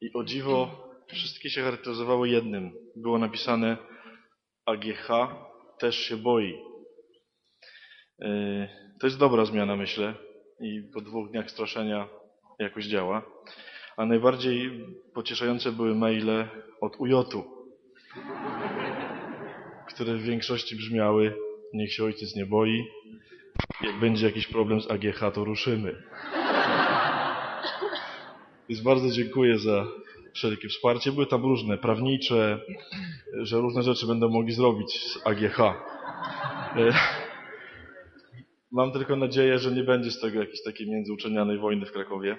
I 0.00 0.12
o 0.14 0.24
dziwo 0.24 0.88
wszystkie 1.08 1.50
się 1.50 1.62
charakteryzowały 1.62 2.28
jednym. 2.28 2.72
Było 2.96 3.18
napisane 3.18 3.76
AGH 4.66 5.08
też 5.82 5.96
się 5.96 6.16
boi. 6.16 6.58
Yy, 8.18 8.68
to 9.00 9.06
jest 9.06 9.18
dobra 9.18 9.44
zmiana, 9.44 9.76
myślę. 9.76 10.14
I 10.60 10.82
po 10.94 11.00
dwóch 11.00 11.30
dniach 11.30 11.50
straszenia 11.50 12.08
jakoś 12.58 12.84
działa. 12.84 13.22
A 13.96 14.06
najbardziej 14.06 14.86
pocieszające 15.14 15.72
były 15.72 15.94
maile 15.94 16.48
od 16.80 16.96
Ujotu, 17.00 17.44
które 19.88 20.14
w 20.14 20.22
większości 20.22 20.76
brzmiały 20.76 21.34
niech 21.74 21.92
się 21.92 22.04
ojciec 22.04 22.36
nie 22.36 22.46
boi, 22.46 22.86
jak 23.80 24.00
będzie 24.00 24.26
jakiś 24.26 24.46
problem 24.46 24.80
z 24.80 24.90
AGH, 24.90 25.34
to 25.34 25.44
ruszymy. 25.44 26.02
Więc 28.68 28.82
bardzo 28.82 29.10
dziękuję 29.10 29.58
za 29.58 29.86
wszelkie 30.34 30.68
wsparcie. 30.68 31.12
Były 31.12 31.26
tam 31.26 31.42
różne, 31.42 31.78
prawnicze, 31.78 32.60
że 33.42 33.58
różne 33.58 33.82
rzeczy 33.82 34.06
będą 34.06 34.28
mogli 34.28 34.52
zrobić 34.52 35.00
z 35.00 35.26
AGH. 35.26 35.58
Mam 38.72 38.92
tylko 38.92 39.16
nadzieję, 39.16 39.58
że 39.58 39.72
nie 39.72 39.84
będzie 39.84 40.10
z 40.10 40.20
tego 40.20 40.40
jakiejś 40.40 40.62
takiej 40.62 40.90
międzyuczelnianej 40.90 41.58
wojny 41.58 41.86
w 41.86 41.92
Krakowie. 41.92 42.36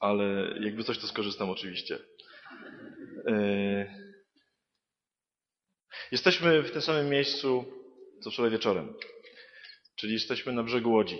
Ale 0.00 0.54
jakby 0.60 0.84
coś, 0.84 0.98
to 0.98 1.06
skorzystam 1.06 1.50
oczywiście. 1.50 1.98
Jesteśmy 6.12 6.62
w 6.62 6.70
tym 6.70 6.82
samym 6.82 7.08
miejscu, 7.08 7.64
co 8.20 8.30
wczoraj 8.30 8.50
wieczorem. 8.50 8.94
Czyli 9.96 10.12
jesteśmy 10.12 10.52
na 10.52 10.62
brzegu 10.62 10.92
Łodzi. 10.92 11.18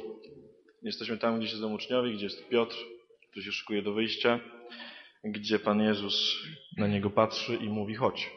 Jesteśmy 0.83 1.19
tam, 1.19 1.39
gdzie 1.39 1.49
siedzą 1.49 1.75
uczniowie, 1.75 2.12
gdzie 2.12 2.25
jest 2.25 2.49
Piotr, 2.49 2.77
który 3.31 3.47
się 3.47 3.53
szykuje 3.53 3.83
do 3.83 3.93
wyjścia, 3.93 4.41
gdzie 5.25 5.59
Pan 5.59 5.81
Jezus 5.81 6.37
na 6.77 6.87
niego 6.87 7.11
patrzy 7.11 7.57
i 7.57 7.69
mówi, 7.69 7.95
chodź. 7.95 8.31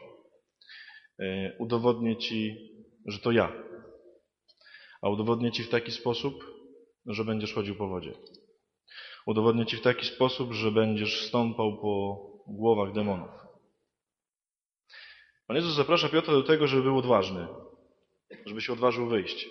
Udowodnię 1.58 2.16
Ci, 2.16 2.56
że 3.06 3.18
to 3.18 3.32
ja. 3.32 3.52
A 5.02 5.08
udowodnię 5.08 5.52
Ci 5.52 5.62
w 5.62 5.68
taki 5.68 5.92
sposób, 5.92 6.44
że 7.06 7.24
będziesz 7.24 7.54
chodził 7.54 7.76
po 7.76 7.88
wodzie. 7.88 8.14
Udowodnię 9.26 9.66
Ci 9.66 9.76
w 9.76 9.82
taki 9.82 10.06
sposób, 10.06 10.52
że 10.52 10.70
będziesz 10.70 11.26
stąpał 11.26 11.80
po 11.80 12.22
głowach 12.46 12.92
demonów. 12.92 13.30
Pan 15.46 15.56
Jezus 15.56 15.74
zaprasza 15.74 16.08
Piotra 16.08 16.34
do 16.34 16.42
tego, 16.42 16.66
żeby 16.66 16.82
był 16.82 16.98
odważny, 16.98 17.46
żeby 18.46 18.60
się 18.60 18.72
odważył 18.72 19.08
wyjść. 19.08 19.48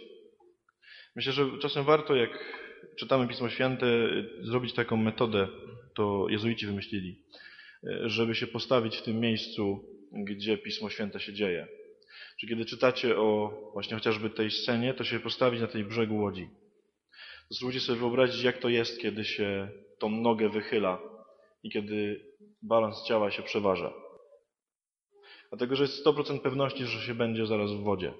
Myślę, 1.15 1.33
że 1.33 1.57
czasem 1.61 1.83
warto, 1.83 2.15
jak 2.15 2.55
czytamy 2.99 3.27
Pismo 3.27 3.49
Święte, 3.49 3.85
zrobić 4.41 4.73
taką 4.73 4.97
metodę, 4.97 5.47
to 5.97 6.25
jezuici 6.29 6.65
wymyślili, 6.65 7.23
żeby 8.03 8.35
się 8.35 8.47
postawić 8.47 8.97
w 8.97 9.01
tym 9.01 9.19
miejscu, 9.19 9.85
gdzie 10.11 10.57
Pismo 10.57 10.89
Święte 10.89 11.19
się 11.19 11.33
dzieje. 11.33 11.67
Czy 12.39 12.47
kiedy 12.47 12.65
czytacie 12.65 13.17
o 13.17 13.51
właśnie 13.73 13.95
chociażby 13.95 14.29
tej 14.29 14.51
scenie, 14.51 14.93
to 14.93 15.03
się 15.03 15.19
postawić 15.19 15.61
na 15.61 15.67
tej 15.67 15.83
brzegu 15.83 16.17
łodzi. 16.17 16.49
Spróbujcie 17.53 17.79
sobie 17.79 17.99
wyobrazić, 17.99 18.43
jak 18.43 18.57
to 18.57 18.69
jest, 18.69 19.01
kiedy 19.01 19.25
się 19.25 19.69
tą 19.99 20.09
nogę 20.09 20.49
wychyla 20.49 20.99
i 21.63 21.69
kiedy 21.69 22.25
balans 22.61 23.03
ciała 23.07 23.31
się 23.31 23.43
przeważa. 23.43 23.93
Dlatego, 25.49 25.75
że 25.75 25.83
jest 25.83 26.05
100% 26.05 26.39
pewności, 26.39 26.85
że 26.85 27.07
się 27.07 27.15
będzie 27.15 27.45
zaraz 27.45 27.71
w 27.71 27.83
wodzie. 27.83 28.13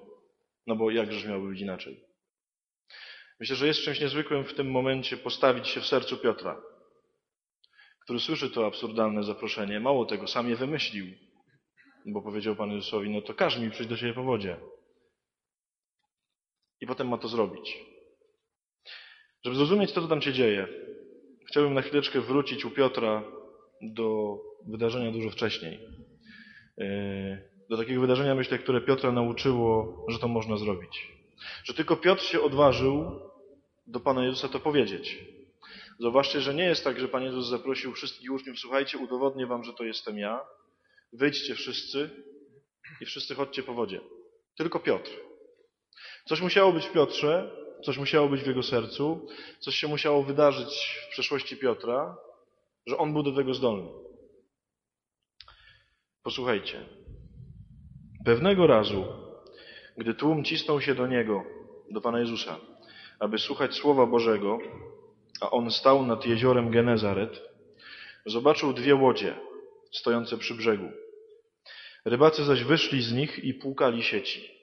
No 0.66 0.76
bo 0.76 0.90
jakżeż 0.90 1.24
miałby 1.24 1.48
być 1.48 1.60
inaczej? 1.60 2.00
Myślę, 3.40 3.56
że 3.56 3.66
jest 3.66 3.80
czymś 3.80 4.00
niezwykłym 4.00 4.44
w 4.44 4.54
tym 4.54 4.70
momencie 4.70 5.16
postawić 5.16 5.68
się 5.68 5.80
w 5.80 5.86
sercu 5.86 6.16
Piotra, 6.16 6.62
który 8.08 8.20
słyszy 8.20 8.50
to 8.50 8.66
absurdalne 8.66 9.22
zaproszenie. 9.22 9.80
Mało 9.80 10.06
tego, 10.06 10.26
sam 10.26 10.50
je 10.50 10.56
wymyślił, 10.56 11.06
bo 12.06 12.22
powiedział 12.22 12.56
Panu 12.56 12.74
Jezusowi, 12.74 13.10
no 13.10 13.22
to 13.22 13.34
każ 13.34 13.58
mi 13.58 13.70
przyjść 13.70 13.90
do 13.90 13.96
Ciebie 13.96 14.14
po 14.14 14.22
wodzie. 14.22 14.56
I 16.80 16.86
potem 16.86 17.08
ma 17.08 17.18
to 17.18 17.28
zrobić. 17.28 17.78
Żeby 19.44 19.56
zrozumieć 19.56 19.92
to, 19.92 20.02
co 20.02 20.08
tam 20.08 20.22
się 20.22 20.32
dzieje, 20.32 20.68
chciałbym 21.48 21.74
na 21.74 21.82
chwileczkę 21.82 22.20
wrócić 22.20 22.64
u 22.64 22.70
Piotra 22.70 23.24
do 23.82 24.36
wydarzenia 24.66 25.12
dużo 25.12 25.30
wcześniej. 25.30 25.80
Yy, 26.78 27.50
do 27.70 27.76
takiego 27.76 28.00
wydarzenia, 28.00 28.34
myślę, 28.34 28.58
które 28.58 28.80
Piotra 28.80 29.12
nauczyło, 29.12 30.04
że 30.08 30.18
to 30.18 30.28
można 30.28 30.56
zrobić. 30.56 31.12
Że 31.64 31.74
tylko 31.74 31.96
Piotr 31.96 32.22
się 32.22 32.40
odważył 32.40 33.20
do 33.86 34.00
Pana 34.00 34.24
Jezusa 34.24 34.48
to 34.48 34.60
powiedzieć. 34.60 35.37
Zauważcie, 35.98 36.40
że 36.40 36.54
nie 36.54 36.64
jest 36.64 36.84
tak, 36.84 37.00
że 37.00 37.08
Pan 37.08 37.22
Jezus 37.22 37.48
zaprosił 37.48 37.92
wszystkich 37.92 38.32
uczniów, 38.32 38.58
słuchajcie, 38.58 38.98
udowodnię 38.98 39.46
wam, 39.46 39.64
że 39.64 39.72
to 39.72 39.84
jestem 39.84 40.18
ja. 40.18 40.40
Wyjdźcie 41.12 41.54
wszyscy 41.54 42.10
i 43.00 43.04
wszyscy 43.04 43.34
chodźcie 43.34 43.62
po 43.62 43.74
wodzie. 43.74 44.00
Tylko 44.56 44.80
Piotr. 44.80 45.10
Coś 46.24 46.40
musiało 46.40 46.72
być 46.72 46.86
w 46.86 46.92
Piotrze, 46.92 47.50
coś 47.84 47.98
musiało 47.98 48.28
być 48.28 48.42
w 48.42 48.46
jego 48.46 48.62
sercu, 48.62 49.26
coś 49.60 49.74
się 49.74 49.88
musiało 49.88 50.22
wydarzyć 50.22 51.00
w 51.06 51.10
przeszłości 51.10 51.56
Piotra, 51.56 52.16
że 52.86 52.98
on 52.98 53.12
był 53.12 53.22
do 53.22 53.32
tego 53.32 53.54
zdolny. 53.54 53.88
Posłuchajcie. 56.22 56.86
Pewnego 58.24 58.66
razu, 58.66 59.04
gdy 59.96 60.14
tłum 60.14 60.44
cisnął 60.44 60.80
się 60.80 60.94
do 60.94 61.06
niego, 61.06 61.44
do 61.90 62.00
Pana 62.00 62.20
Jezusa, 62.20 62.60
aby 63.20 63.38
słuchać 63.38 63.74
Słowa 63.74 64.06
Bożego, 64.06 64.58
a 65.40 65.50
on 65.50 65.70
stał 65.70 66.06
nad 66.06 66.26
jeziorem 66.26 66.70
Genezaret, 66.70 67.40
zobaczył 68.26 68.72
dwie 68.72 68.94
łodzie 68.94 69.34
stojące 69.92 70.38
przy 70.38 70.54
brzegu. 70.54 70.90
Rybacy 72.04 72.44
zaś 72.44 72.64
wyszli 72.64 73.02
z 73.02 73.12
nich 73.12 73.38
i 73.44 73.54
płukali 73.54 74.02
sieci. 74.02 74.58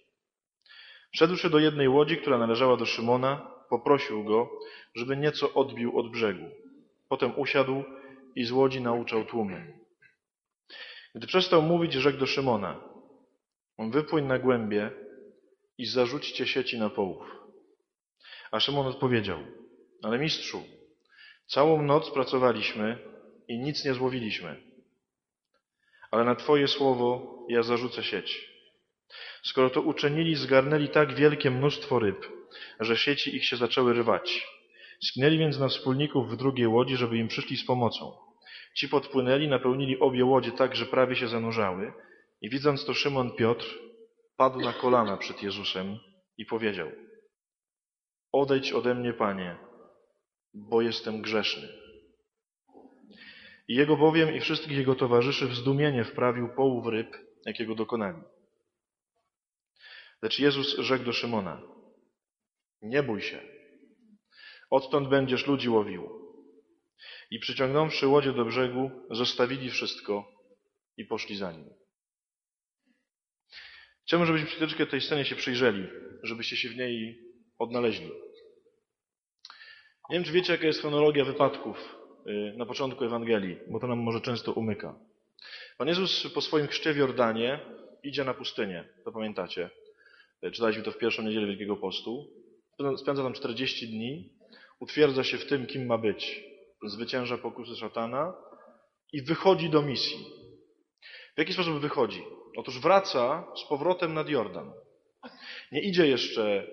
Wszedłszy 1.14 1.50
do 1.50 1.60
jednej 1.60 1.90
łodzi, 1.90 2.18
która 2.18 2.38
należała 2.38 2.78
do 2.78 2.86
Szymona, 2.86 3.52
poprosił 3.70 4.24
go, 4.24 4.50
żeby 4.96 5.18
nieco 5.18 5.54
odbił 5.54 6.00
od 6.00 6.12
brzegu. 6.12 6.46
Potem 7.10 7.40
usiadł 7.40 7.84
i 8.36 8.46
z 8.46 8.52
łodzi 8.52 8.82
nauczał 8.82 9.26
tłumy. 9.26 9.80
Gdy 11.16 11.28
przestał 11.28 11.62
mówić, 11.62 11.94
rzekł 11.94 12.18
do 12.18 12.26
Szymona: 12.26 12.80
Wypłyń 13.80 14.26
na 14.26 14.40
głębie 14.40 14.92
i 15.78 15.86
zarzućcie 15.86 16.48
sieci 16.48 16.80
na 16.80 16.90
połów. 16.90 17.26
A 18.52 18.60
Szymon 18.60 18.88
odpowiedział: 18.88 19.40
Ale 20.06 20.20
mistrzu, 20.20 20.64
całą 21.48 21.82
noc 21.82 22.12
pracowaliśmy 22.12 22.98
i 23.48 23.60
nic 23.60 23.86
nie 23.86 23.94
złowiliśmy. 23.94 24.62
Ale 26.12 26.24
na 26.24 26.36
Twoje 26.36 26.68
słowo 26.68 27.38
ja 27.50 27.64
zarzucę 27.64 28.04
sieć. 28.04 28.50
Skoro 29.44 29.70
to 29.70 29.82
uczynili, 29.82 30.36
zgarnęli 30.36 30.90
tak 30.90 31.16
wielkie 31.16 31.52
mnóstwo 31.52 32.00
ryb, 32.00 32.28
że 32.80 32.98
sieci 32.98 33.36
ich 33.36 33.46
się 33.46 33.58
zaczęły 33.58 33.94
rywać. 33.94 34.48
Skinęli 35.04 35.38
więc 35.38 35.60
na 35.60 35.68
wspólników 35.68 36.32
w 36.32 36.38
drugiej 36.38 36.68
łodzi, 36.68 36.96
żeby 36.96 37.18
im 37.18 37.28
przyszli 37.28 37.58
z 37.58 37.66
pomocą. 37.66 38.18
Ci 38.76 38.90
podpłynęli, 38.90 39.48
napełnili 39.48 40.00
obie 40.00 40.26
łodzie 40.26 40.52
tak, 40.52 40.76
że 40.76 40.86
prawie 40.86 41.16
się 41.16 41.28
zanurzały. 41.28 41.94
I 42.42 42.50
widząc 42.50 42.86
to 42.86 42.94
Szymon 42.94 43.32
Piotr 43.32 43.66
padł 44.38 44.60
na 44.60 44.74
kolana 44.74 45.18
przed 45.18 45.44
Jezusem 45.44 46.00
i 46.38 46.46
powiedział 46.46 46.92
Odejdź 48.32 48.74
ode 48.74 48.96
mnie, 48.96 49.14
Panie, 49.14 49.65
bo 50.56 50.82
jestem 50.82 51.22
grzeszny. 51.22 51.68
I 53.68 53.76
jego 53.76 53.98
bowiem 53.98 54.36
i 54.36 54.40
wszystkich 54.40 54.78
jego 54.78 54.96
towarzyszy 54.96 55.48
w 55.48 55.56
zdumienie 55.56 56.04
wprawił 56.04 56.50
połów 56.56 56.88
ryb, 56.88 57.18
jakiego 57.46 57.76
dokonali. 57.76 58.22
Lecz 60.22 60.40
Jezus 60.40 60.78
rzekł 60.78 61.06
do 61.06 61.14
Szymona, 61.14 61.62
nie 62.82 63.04
bój 63.04 63.22
się, 63.22 63.42
odtąd 64.70 65.10
będziesz 65.10 65.48
ludzi 65.48 65.70
łowił. 65.70 66.26
I 67.32 67.40
przyciągnąwszy 67.40 68.08
łodzie 68.08 68.34
do 68.34 68.46
brzegu, 68.46 68.92
zostawili 69.12 69.70
wszystko 69.70 70.32
i 70.98 71.06
poszli 71.06 71.38
za 71.38 71.52
nim. 71.52 71.70
Chciałbym, 74.06 74.28
żebyśmy 74.28 74.48
chwileczkę 74.48 74.86
tej 74.86 75.02
scenie 75.02 75.26
się 75.26 75.36
przyjrzeli, 75.36 75.88
żebyście 76.24 76.58
się 76.58 76.70
w 76.70 76.78
niej 76.78 77.20
odnaleźli. 77.58 78.12
Nie 80.10 80.16
wiem, 80.16 80.24
czy 80.24 80.32
wiecie, 80.32 80.54
jaka 80.54 80.68
jest 80.68 80.82
chronologia 80.82 81.26
wypadków 81.26 81.96
y, 82.28 82.54
na 82.58 82.66
początku 82.66 83.06
Ewangelii, 83.06 83.58
bo 83.68 83.80
to 83.80 83.88
nam 83.88 84.00
może 84.00 84.22
często 84.22 84.54
umyka. 84.54 85.00
Pan 85.78 85.88
Jezus 85.88 86.34
po 86.34 86.42
swoim 86.42 86.68
chrzcie 86.68 86.94
w 86.94 86.98
Jordanie 86.98 87.60
idzie 88.04 88.24
na 88.24 88.34
pustynię, 88.34 88.90
to 89.06 89.12
pamiętacie. 89.12 89.70
Y, 90.44 90.52
czytaliśmy 90.52 90.84
to 90.84 90.92
w 90.92 90.98
pierwszą 90.98 91.24
niedzielę 91.24 91.48
Wielkiego 91.48 91.78
Postu. 91.78 92.28
Spędza 92.98 93.24
tam 93.24 93.34
40 93.34 93.88
dni, 93.88 94.30
utwierdza 94.80 95.24
się 95.24 95.38
w 95.38 95.46
tym, 95.46 95.66
kim 95.66 95.86
ma 95.86 95.98
być. 95.98 96.44
Zwycięża 96.84 97.38
pokusy 97.38 97.76
szatana 97.76 98.34
i 99.14 99.22
wychodzi 99.22 99.70
do 99.70 99.82
misji. 99.82 100.26
W 101.36 101.40
jaki 101.40 101.54
sposób 101.54 101.80
wychodzi? 101.80 102.24
Otóż 102.58 102.80
wraca 102.80 103.48
z 103.56 103.70
powrotem 103.70 104.14
nad 104.14 104.30
Jordan. 104.30 104.72
Nie 105.72 105.82
idzie 105.82 106.08
jeszcze 106.08 106.68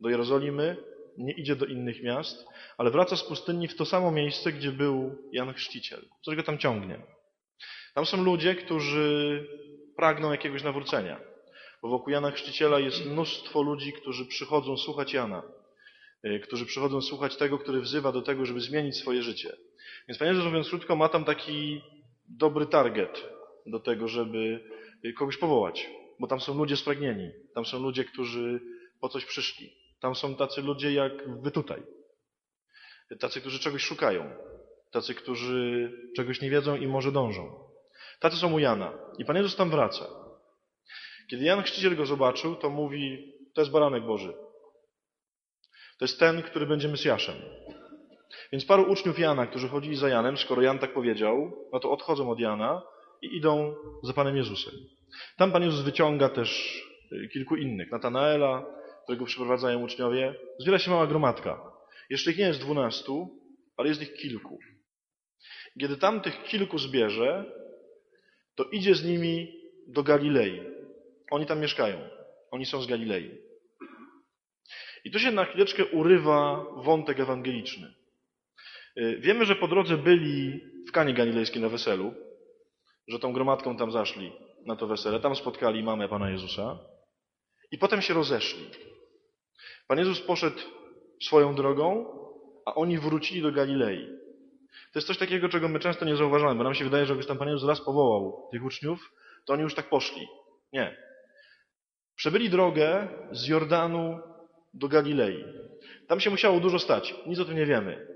do 0.00 0.08
Jerozolimy, 0.08 0.91
nie 1.18 1.32
idzie 1.32 1.56
do 1.56 1.66
innych 1.66 2.02
miast, 2.02 2.46
ale 2.78 2.90
wraca 2.90 3.16
z 3.16 3.24
pustyni 3.24 3.68
w 3.68 3.76
to 3.76 3.84
samo 3.84 4.10
miejsce, 4.10 4.52
gdzie 4.52 4.72
był 4.72 5.18
Jan 5.32 5.54
Chrzciciel. 5.54 6.04
Coś 6.22 6.36
go 6.36 6.42
tam 6.42 6.58
ciągnie. 6.58 7.00
Tam 7.94 8.06
są 8.06 8.24
ludzie, 8.24 8.54
którzy 8.54 9.46
pragną 9.96 10.32
jakiegoś 10.32 10.62
nawrócenia. 10.62 11.20
Bo 11.82 11.88
wokół 11.88 12.12
Jana 12.12 12.30
Chrzciciela 12.30 12.78
jest 12.78 13.06
mnóstwo 13.06 13.62
ludzi, 13.62 13.92
którzy 13.92 14.26
przychodzą 14.26 14.76
słuchać 14.76 15.12
Jana. 15.12 15.42
Y, 16.26 16.40
którzy 16.40 16.66
przychodzą 16.66 17.02
słuchać 17.02 17.36
tego, 17.36 17.58
który 17.58 17.80
wzywa 17.80 18.12
do 18.12 18.22
tego, 18.22 18.46
żeby 18.46 18.60
zmienić 18.60 18.96
swoje 18.96 19.22
życie. 19.22 19.56
Więc 20.08 20.18
Panie 20.18 20.30
Jezus, 20.30 20.46
mówiąc 20.46 20.68
krótko, 20.68 20.96
ma 20.96 21.08
tam 21.08 21.24
taki 21.24 21.80
dobry 22.28 22.66
target 22.66 23.24
do 23.66 23.80
tego, 23.80 24.08
żeby 24.08 24.60
kogoś 25.18 25.36
powołać. 25.36 25.90
Bo 26.20 26.26
tam 26.26 26.40
są 26.40 26.58
ludzie 26.58 26.76
spragnieni. 26.76 27.30
Tam 27.54 27.66
są 27.66 27.78
ludzie, 27.82 28.04
którzy 28.04 28.60
po 29.00 29.08
coś 29.08 29.24
przyszli. 29.24 29.81
Tam 30.02 30.14
są 30.14 30.36
tacy 30.36 30.62
ludzie 30.62 30.92
jak 30.92 31.40
wy 31.42 31.50
tutaj. 31.50 31.82
Tacy, 33.20 33.40
którzy 33.40 33.58
czegoś 33.58 33.82
szukają. 33.82 34.30
Tacy, 34.90 35.14
którzy 35.14 35.92
czegoś 36.16 36.40
nie 36.40 36.50
wiedzą 36.50 36.76
i 36.76 36.86
może 36.86 37.12
dążą. 37.12 37.70
Tacy 38.20 38.36
są 38.36 38.52
u 38.52 38.58
Jana. 38.58 38.92
I 39.18 39.24
Pan 39.24 39.36
Jezus 39.36 39.56
tam 39.56 39.70
wraca. 39.70 40.04
Kiedy 41.30 41.44
Jan 41.44 41.62
Chrzciciel 41.62 41.96
go 41.96 42.06
zobaczył, 42.06 42.56
to 42.56 42.70
mówi, 42.70 43.32
to 43.54 43.60
jest 43.60 43.70
baranek 43.70 44.04
Boży. 44.04 44.34
To 45.98 46.04
jest 46.04 46.18
ten, 46.18 46.42
który 46.42 46.66
będzie 46.66 46.88
Mesjaszem. 46.88 47.36
Więc 48.52 48.64
paru 48.64 48.92
uczniów 48.92 49.18
Jana, 49.18 49.46
którzy 49.46 49.68
chodzili 49.68 49.96
za 49.96 50.08
Janem, 50.08 50.36
skoro 50.36 50.62
Jan 50.62 50.78
tak 50.78 50.94
powiedział, 50.94 51.52
no 51.72 51.80
to 51.80 51.90
odchodzą 51.90 52.30
od 52.30 52.40
Jana 52.40 52.82
i 53.22 53.36
idą 53.36 53.74
za 54.02 54.12
Panem 54.12 54.36
Jezusem. 54.36 54.74
Tam 55.36 55.52
Pan 55.52 55.62
Jezus 55.62 55.80
wyciąga 55.80 56.28
też 56.28 56.82
y, 57.12 57.28
kilku 57.28 57.56
innych. 57.56 57.90
Natanaela, 57.90 58.81
którego 59.02 59.24
przyprowadzają 59.24 59.82
uczniowie. 59.82 60.34
Zbiera 60.58 60.78
się 60.78 60.90
mała 60.90 61.06
gromadka. 61.06 61.72
Jeszcze 62.10 62.30
ich 62.30 62.38
nie 62.38 62.44
jest 62.44 62.60
dwunastu, 62.60 63.40
ale 63.76 63.88
jest 63.88 64.02
ich 64.02 64.14
kilku. 64.14 64.58
Kiedy 65.80 65.96
tam 65.96 66.20
tych 66.20 66.42
kilku 66.42 66.78
zbierze, 66.78 67.44
to 68.54 68.64
idzie 68.64 68.94
z 68.94 69.04
nimi 69.04 69.62
do 69.88 70.02
Galilei. 70.02 70.60
Oni 71.30 71.46
tam 71.46 71.60
mieszkają. 71.60 72.08
Oni 72.50 72.66
są 72.66 72.82
z 72.82 72.86
Galilei. 72.86 73.38
I 75.04 75.10
tu 75.10 75.18
się 75.18 75.30
na 75.30 75.44
chwileczkę 75.44 75.84
urywa 75.84 76.66
wątek 76.76 77.20
ewangeliczny. 77.20 77.94
Y, 78.98 79.16
wiemy, 79.20 79.44
że 79.44 79.56
po 79.56 79.68
drodze 79.68 79.96
byli 79.96 80.60
w 80.88 80.92
Kanie 80.92 81.14
Galilejskiej 81.14 81.62
na 81.62 81.68
weselu, 81.68 82.14
że 83.08 83.18
tą 83.18 83.32
gromadką 83.32 83.76
tam 83.76 83.92
zaszli 83.92 84.32
na 84.66 84.76
to 84.76 84.86
wesele. 84.86 85.20
Tam 85.20 85.36
spotkali 85.36 85.82
mamę 85.82 86.08
Pana 86.08 86.30
Jezusa 86.30 86.78
i 87.70 87.78
potem 87.78 88.02
się 88.02 88.14
rozeszli. 88.14 88.70
Pan 89.92 89.98
Jezus 89.98 90.20
poszedł 90.20 90.58
swoją 91.22 91.54
drogą, 91.54 92.06
a 92.66 92.74
oni 92.74 92.98
wrócili 92.98 93.42
do 93.42 93.52
Galilei. 93.52 94.06
To 94.92 94.98
jest 94.98 95.06
coś 95.06 95.18
takiego, 95.18 95.48
czego 95.48 95.68
my 95.68 95.80
często 95.80 96.04
nie 96.04 96.16
zauważamy, 96.16 96.54
bo 96.54 96.64
nam 96.64 96.74
się 96.74 96.84
wydaje, 96.84 97.06
że 97.06 97.12
jakbyś 97.12 97.26
tam 97.26 97.38
Pan 97.38 97.48
Jezus 97.48 97.68
raz 97.68 97.80
powołał 97.80 98.48
tych 98.52 98.64
uczniów, 98.64 99.12
to 99.46 99.52
oni 99.52 99.62
już 99.62 99.74
tak 99.74 99.88
poszli. 99.88 100.26
Nie. 100.72 100.96
Przebyli 102.16 102.50
drogę 102.50 103.08
z 103.32 103.46
Jordanu 103.46 104.18
do 104.74 104.88
Galilei. 104.88 105.44
Tam 106.08 106.20
się 106.20 106.30
musiało 106.30 106.60
dużo 106.60 106.78
stać. 106.78 107.14
Nic 107.26 107.38
o 107.38 107.44
tym 107.44 107.56
nie 107.56 107.66
wiemy. 107.66 108.06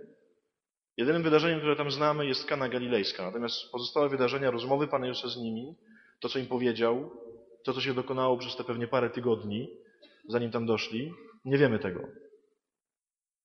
Jedynym 0.96 1.22
wydarzeniem, 1.22 1.58
które 1.58 1.76
tam 1.76 1.90
znamy 1.90 2.26
jest 2.26 2.46
Kana 2.46 2.68
Galilejska. 2.68 3.26
Natomiast 3.26 3.70
pozostałe 3.72 4.08
wydarzenia, 4.08 4.50
rozmowy 4.50 4.88
Pana 4.88 5.06
Jezusa 5.06 5.28
z 5.28 5.36
nimi, 5.36 5.74
to 6.20 6.28
co 6.28 6.38
im 6.38 6.46
powiedział, 6.46 7.10
to 7.64 7.72
co 7.72 7.80
się 7.80 7.94
dokonało 7.94 8.36
przez 8.36 8.56
te 8.56 8.64
pewnie 8.64 8.88
parę 8.88 9.10
tygodni, 9.10 9.70
zanim 10.28 10.50
tam 10.50 10.66
doszli, 10.66 11.12
nie 11.46 11.58
wiemy 11.58 11.78
tego. 11.78 12.08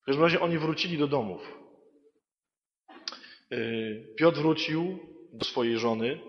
W 0.02 0.06
każdym 0.06 0.24
razie 0.24 0.40
oni 0.40 0.58
wrócili 0.58 0.98
do 0.98 1.08
domów. 1.08 1.60
Yy, 3.50 4.14
Piotr 4.18 4.38
wrócił 4.38 5.00
do 5.34 5.46
swojej 5.46 5.78
żony, 5.78 6.20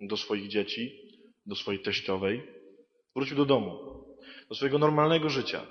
do 0.00 0.16
swoich 0.16 0.48
dzieci, 0.48 1.00
do 1.46 1.56
swojej 1.56 1.82
teściowej. 1.82 2.42
Wrócił 3.16 3.36
do 3.36 3.44
domu, 3.44 4.04
do 4.48 4.54
swojego 4.54 4.78
normalnego 4.78 5.28
życia. 5.28 5.66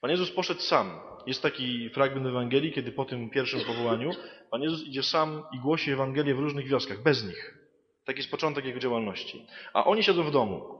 Pan 0.00 0.10
Jezus 0.10 0.30
poszedł 0.30 0.60
sam. 0.60 1.00
Jest 1.26 1.42
taki 1.42 1.90
fragment 1.90 2.26
Ewangelii, 2.26 2.72
kiedy 2.72 2.92
po 2.92 3.04
tym 3.04 3.30
pierwszym 3.30 3.60
powołaniu 3.60 4.10
Pan 4.50 4.62
Jezus 4.62 4.86
idzie 4.86 5.02
sam 5.02 5.42
i 5.52 5.58
głosi 5.58 5.90
Ewangelię 5.90 6.34
w 6.34 6.38
różnych 6.38 6.66
wioskach, 6.68 7.02
bez 7.02 7.24
nich. 7.24 7.58
Taki 8.04 8.18
jest 8.18 8.30
początek 8.30 8.64
Jego 8.64 8.78
działalności. 8.78 9.46
A 9.72 9.84
oni 9.84 10.02
siedzą 10.02 10.22
w 10.22 10.30
domu. 10.30 10.78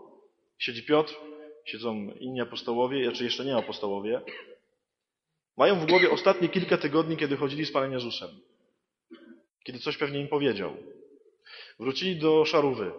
Siedzi 0.58 0.82
Piotr, 0.82 1.14
siedzą 1.66 1.94
inni 2.20 2.40
apostołowie, 2.40 2.98
czy 2.98 3.04
znaczy 3.04 3.24
jeszcze 3.24 3.44
nie 3.44 3.56
apostołowie. 3.56 4.20
Mają 5.56 5.80
w 5.80 5.86
głowie 5.86 6.10
ostatnie 6.10 6.48
kilka 6.48 6.76
tygodni, 6.76 7.16
kiedy 7.16 7.36
chodzili 7.36 7.66
z 7.66 7.72
Panem 7.72 7.92
Jezusem. 7.92 8.28
Kiedy 9.64 9.78
coś 9.78 9.96
pewnie 9.96 10.20
im 10.20 10.28
powiedział. 10.28 10.76
Wrócili 11.78 12.16
do 12.16 12.44
szarówy, 12.44 12.92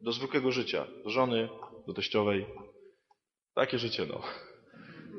do 0.00 0.12
zwykłego 0.12 0.52
życia, 0.52 0.86
do 1.04 1.10
żony, 1.10 1.48
do 1.86 1.94
teściowej. 1.94 2.46
Takie 3.54 3.78
życie, 3.78 4.06
no. 4.08 4.22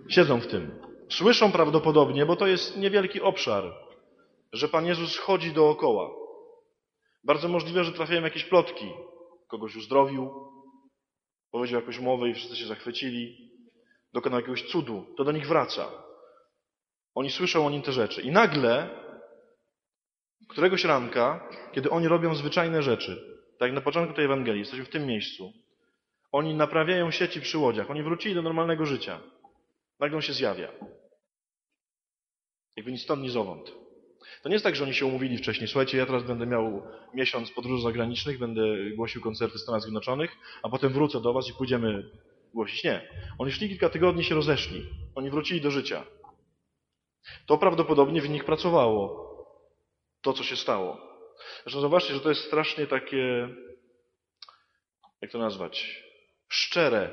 Siedzą 0.09 0.39
w 0.39 0.47
tym. 0.47 0.81
Słyszą 1.09 1.51
prawdopodobnie, 1.51 2.25
bo 2.25 2.35
to 2.35 2.47
jest 2.47 2.77
niewielki 2.77 3.21
obszar, 3.21 3.73
że 4.53 4.67
Pan 4.67 4.85
Jezus 4.85 5.17
chodzi 5.17 5.51
dookoła. 5.51 6.09
Bardzo 7.23 7.47
możliwe, 7.47 7.83
że 7.83 7.91
trafiają 7.91 8.23
jakieś 8.23 8.43
plotki. 8.43 8.91
Kogoś 9.47 9.75
uzdrowił, 9.75 10.52
powiedział 11.53 11.79
jakąś 11.79 11.99
mowę 11.99 12.29
i 12.29 12.33
wszyscy 12.33 12.55
się 12.55 12.67
zachwycili, 12.67 13.51
dokonał 14.13 14.39
jakiegoś 14.39 14.63
cudu. 14.63 15.05
To 15.17 15.23
do 15.23 15.31
nich 15.31 15.47
wraca. 15.47 15.91
Oni 17.15 17.31
słyszą 17.31 17.67
o 17.67 17.69
nim 17.69 17.81
te 17.81 17.91
rzeczy. 17.91 18.21
I 18.21 18.31
nagle, 18.31 18.89
któregoś 20.49 20.83
ranka, 20.83 21.49
kiedy 21.71 21.89
oni 21.89 22.07
robią 22.07 22.35
zwyczajne 22.35 22.83
rzeczy, 22.83 23.39
tak 23.59 23.67
jak 23.67 23.75
na 23.75 23.81
początku 23.81 24.15
tej 24.15 24.25
Ewangelii, 24.25 24.59
jesteśmy 24.59 24.85
w 24.85 24.89
tym 24.89 25.05
miejscu, 25.05 25.53
oni 26.31 26.53
naprawiają 26.53 27.11
sieci 27.11 27.41
przy 27.41 27.57
łodziach, 27.57 27.91
oni 27.91 28.03
wrócili 28.03 28.35
do 28.35 28.41
normalnego 28.41 28.85
życia. 28.85 29.19
Nagle 29.99 30.15
on 30.15 30.21
się 30.21 30.33
zjawia. 30.33 30.71
Jakby 32.75 32.91
ni 32.91 32.97
stąd, 32.97 33.21
ni 33.21 33.29
zowąd. 33.29 33.82
To 34.41 34.49
nie 34.49 34.55
jest 34.55 34.65
tak, 34.65 34.75
że 34.75 34.83
oni 34.83 34.93
się 34.93 35.05
umówili 35.05 35.37
wcześniej. 35.37 35.67
Słuchajcie, 35.67 35.97
ja 35.97 36.05
teraz 36.05 36.23
będę 36.23 36.45
miał 36.45 36.83
miesiąc 37.13 37.51
podróży 37.51 37.83
zagranicznych, 37.83 38.39
będę 38.39 38.61
głosił 38.95 39.21
koncerty 39.21 39.57
w 39.57 39.61
Stanach 39.61 39.81
Zjednoczonych, 39.81 40.31
a 40.63 40.69
potem 40.69 40.93
wrócę 40.93 41.21
do 41.21 41.33
was 41.33 41.49
i 41.49 41.53
pójdziemy 41.53 42.09
głosić. 42.53 42.83
Nie. 42.83 43.09
Oni 43.39 43.51
szli 43.51 43.69
kilka 43.69 43.89
tygodni 43.89 44.23
się 44.23 44.35
rozeszli. 44.35 44.85
Oni 45.15 45.29
wrócili 45.29 45.61
do 45.61 45.71
życia. 45.71 46.03
To 47.45 47.57
prawdopodobnie 47.57 48.21
w 48.21 48.29
nich 48.29 48.45
pracowało. 48.45 49.23
To, 50.21 50.33
co 50.33 50.43
się 50.43 50.55
stało. 50.55 50.97
Zresztą 51.63 51.81
zobaczcie, 51.81 52.13
że 52.13 52.19
to 52.19 52.29
jest 52.29 52.41
strasznie 52.41 52.87
takie, 52.87 53.49
jak 55.21 55.31
to 55.31 55.37
nazwać, 55.37 56.03
szczere 56.47 57.11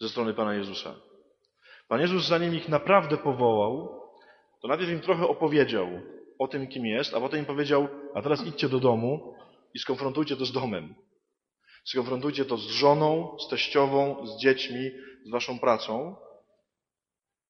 ze 0.00 0.08
strony 0.08 0.34
Pana 0.34 0.54
Jezusa. 0.54 0.94
Pan 1.88 2.00
Jezus, 2.00 2.26
zanim 2.26 2.54
ich 2.54 2.68
naprawdę 2.68 3.16
powołał, 3.16 4.01
to 4.62 4.68
najpierw 4.68 4.90
im 4.90 5.00
trochę 5.00 5.28
opowiedział 5.28 5.88
o 6.38 6.48
tym, 6.48 6.66
kim 6.66 6.86
jest, 6.86 7.14
a 7.14 7.20
potem 7.20 7.40
im 7.40 7.46
powiedział, 7.46 7.88
a 8.14 8.22
teraz 8.22 8.46
idźcie 8.46 8.68
do 8.68 8.80
domu 8.80 9.34
i 9.74 9.78
skonfrontujcie 9.78 10.36
to 10.36 10.44
z 10.46 10.52
domem. 10.52 10.94
Skonfrontujcie 11.84 12.44
to 12.44 12.56
z 12.56 12.66
żoną, 12.66 13.36
z 13.38 13.48
teściową, 13.48 14.26
z 14.26 14.40
dziećmi, 14.40 14.90
z 15.26 15.30
waszą 15.30 15.58
pracą 15.58 16.16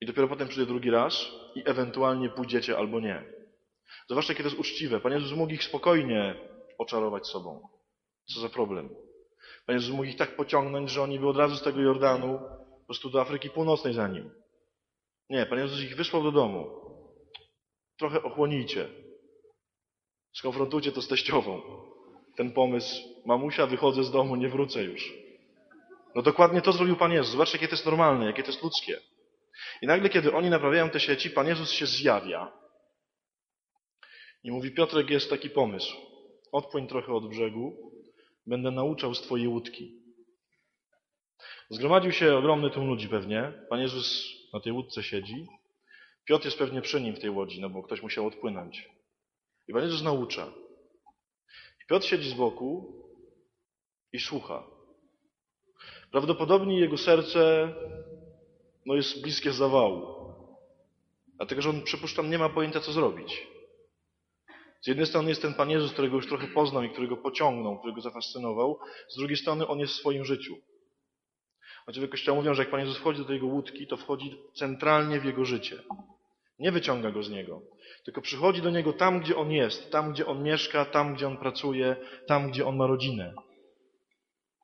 i 0.00 0.06
dopiero 0.06 0.28
potem 0.28 0.48
przyjdzie 0.48 0.66
drugi 0.66 0.90
raz 0.90 1.26
i 1.54 1.62
ewentualnie 1.64 2.28
pójdziecie 2.28 2.78
albo 2.78 3.00
nie. 3.00 3.24
Zobaczcie, 4.08 4.32
jakie 4.32 4.42
to 4.42 4.48
jest 4.48 4.60
uczciwe. 4.60 5.00
Pan 5.00 5.12
Jezus 5.12 5.32
mógł 5.32 5.52
ich 5.52 5.64
spokojnie 5.64 6.34
oczarować 6.78 7.26
sobą. 7.26 7.68
Co 8.34 8.40
za 8.40 8.48
problem. 8.48 8.88
Pan 9.66 9.74
Jezus 9.74 9.90
mógł 9.90 10.04
ich 10.04 10.16
tak 10.16 10.36
pociągnąć, 10.36 10.90
że 10.90 11.02
oni 11.02 11.18
by 11.18 11.28
od 11.28 11.36
razu 11.36 11.56
z 11.56 11.62
tego 11.62 11.80
Jordanu 11.80 12.38
po 12.80 12.86
prostu 12.86 13.10
do 13.10 13.20
Afryki 13.20 13.50
Północnej 13.50 13.94
za 13.94 14.08
nim. 14.08 14.30
Nie, 15.30 15.46
Pan 15.46 15.58
Jezus 15.58 15.80
ich 15.80 15.96
wysłał 15.96 16.22
do 16.22 16.32
domu. 16.32 16.81
Trochę 18.02 18.22
ochłonijcie. 18.22 18.88
Skonfrontujcie 20.32 20.92
to 20.92 21.02
z 21.02 21.08
teściową. 21.08 21.62
Ten 22.36 22.52
pomysł, 22.52 22.96
mamusia, 23.26 23.66
wychodzę 23.66 24.04
z 24.04 24.10
domu, 24.10 24.36
nie 24.36 24.48
wrócę 24.48 24.82
już. 24.82 25.12
No 26.14 26.22
dokładnie 26.22 26.62
to 26.62 26.72
zrobił 26.72 26.96
Pan 26.96 27.12
Jezus. 27.12 27.32
Zobaczcie, 27.32 27.58
jakie 27.58 27.68
to 27.68 27.74
jest 27.74 27.86
normalne, 27.86 28.26
jakie 28.26 28.42
to 28.42 28.50
jest 28.50 28.62
ludzkie. 28.62 28.98
I 29.82 29.86
nagle, 29.86 30.08
kiedy 30.08 30.32
oni 30.32 30.50
naprawiają 30.50 30.90
te 30.90 31.00
sieci, 31.00 31.30
Pan 31.30 31.46
Jezus 31.46 31.70
się 31.70 31.86
zjawia. 31.86 32.52
I 34.44 34.50
mówi, 34.50 34.70
Piotrek, 34.70 35.10
jest 35.10 35.30
taki 35.30 35.50
pomysł. 35.50 35.96
Odpłyń 36.52 36.86
trochę 36.86 37.12
od 37.14 37.28
brzegu, 37.28 37.92
będę 38.46 38.70
nauczał 38.70 39.14
z 39.14 39.22
Twojej 39.22 39.48
łódki. 39.48 40.02
Zgromadził 41.70 42.12
się 42.12 42.36
ogromny 42.36 42.70
tłum 42.70 42.86
ludzi 42.86 43.08
pewnie. 43.08 43.52
Pan 43.68 43.80
Jezus 43.80 44.28
na 44.52 44.60
tej 44.60 44.72
łódce 44.72 45.02
siedzi. 45.02 45.46
Piotr 46.24 46.44
jest 46.44 46.58
pewnie 46.58 46.82
przy 46.82 47.00
nim 47.00 47.16
w 47.16 47.20
tej 47.20 47.30
łodzi, 47.30 47.60
no 47.60 47.70
bo 47.70 47.82
ktoś 47.82 48.02
musiał 48.02 48.26
odpłynąć. 48.26 48.90
I 49.68 49.72
Pan 49.72 49.82
Jezus 49.82 50.02
naucza. 50.02 50.52
I 51.82 51.86
Piotr 51.88 52.06
siedzi 52.06 52.30
z 52.30 52.34
boku 52.34 53.02
i 54.12 54.20
słucha. 54.20 54.62
Prawdopodobnie 56.10 56.80
jego 56.80 56.98
serce 56.98 57.72
no, 58.86 58.94
jest 58.94 59.22
bliskie 59.22 59.52
zawału. 59.52 60.22
Dlatego, 61.36 61.62
że 61.62 61.70
on, 61.70 61.82
przypuszczam, 61.82 62.30
nie 62.30 62.38
ma 62.38 62.48
pojęcia, 62.48 62.80
co 62.80 62.92
zrobić. 62.92 63.46
Z 64.80 64.86
jednej 64.86 65.06
strony 65.06 65.28
jest 65.28 65.42
ten 65.42 65.54
Pan 65.54 65.70
Jezus, 65.70 65.92
którego 65.92 66.16
już 66.16 66.26
trochę 66.26 66.46
poznał 66.46 66.82
i 66.82 66.90
którego 66.90 67.16
pociągnął, 67.16 67.78
którego 67.78 68.00
zafascynował. 68.00 68.78
Z 69.08 69.16
drugiej 69.16 69.36
strony 69.36 69.66
on 69.66 69.78
jest 69.78 69.92
w 69.92 69.96
swoim 69.96 70.24
życiu. 70.24 70.56
Ojcowie 71.86 72.08
Kościoła 72.08 72.38
mówią, 72.38 72.54
że 72.54 72.62
jak 72.62 72.70
Pan 72.70 72.80
Jezus 72.80 72.98
wchodzi 72.98 73.24
do 73.24 73.32
jego 73.32 73.46
łódki, 73.46 73.86
to 73.86 73.96
wchodzi 73.96 74.38
centralnie 74.54 75.20
w 75.20 75.24
jego 75.24 75.44
życie. 75.44 75.78
Nie 76.58 76.72
wyciąga 76.72 77.10
go 77.10 77.22
z 77.22 77.30
niego, 77.30 77.62
tylko 78.04 78.20
przychodzi 78.20 78.62
do 78.62 78.70
niego 78.70 78.92
tam, 78.92 79.20
gdzie 79.20 79.36
on 79.36 79.52
jest, 79.52 79.90
tam, 79.90 80.12
gdzie 80.12 80.26
on 80.26 80.42
mieszka, 80.42 80.84
tam, 80.84 81.14
gdzie 81.14 81.26
on 81.26 81.36
pracuje, 81.36 81.96
tam, 82.26 82.50
gdzie 82.50 82.66
on 82.66 82.76
ma 82.76 82.86
rodzinę. 82.86 83.34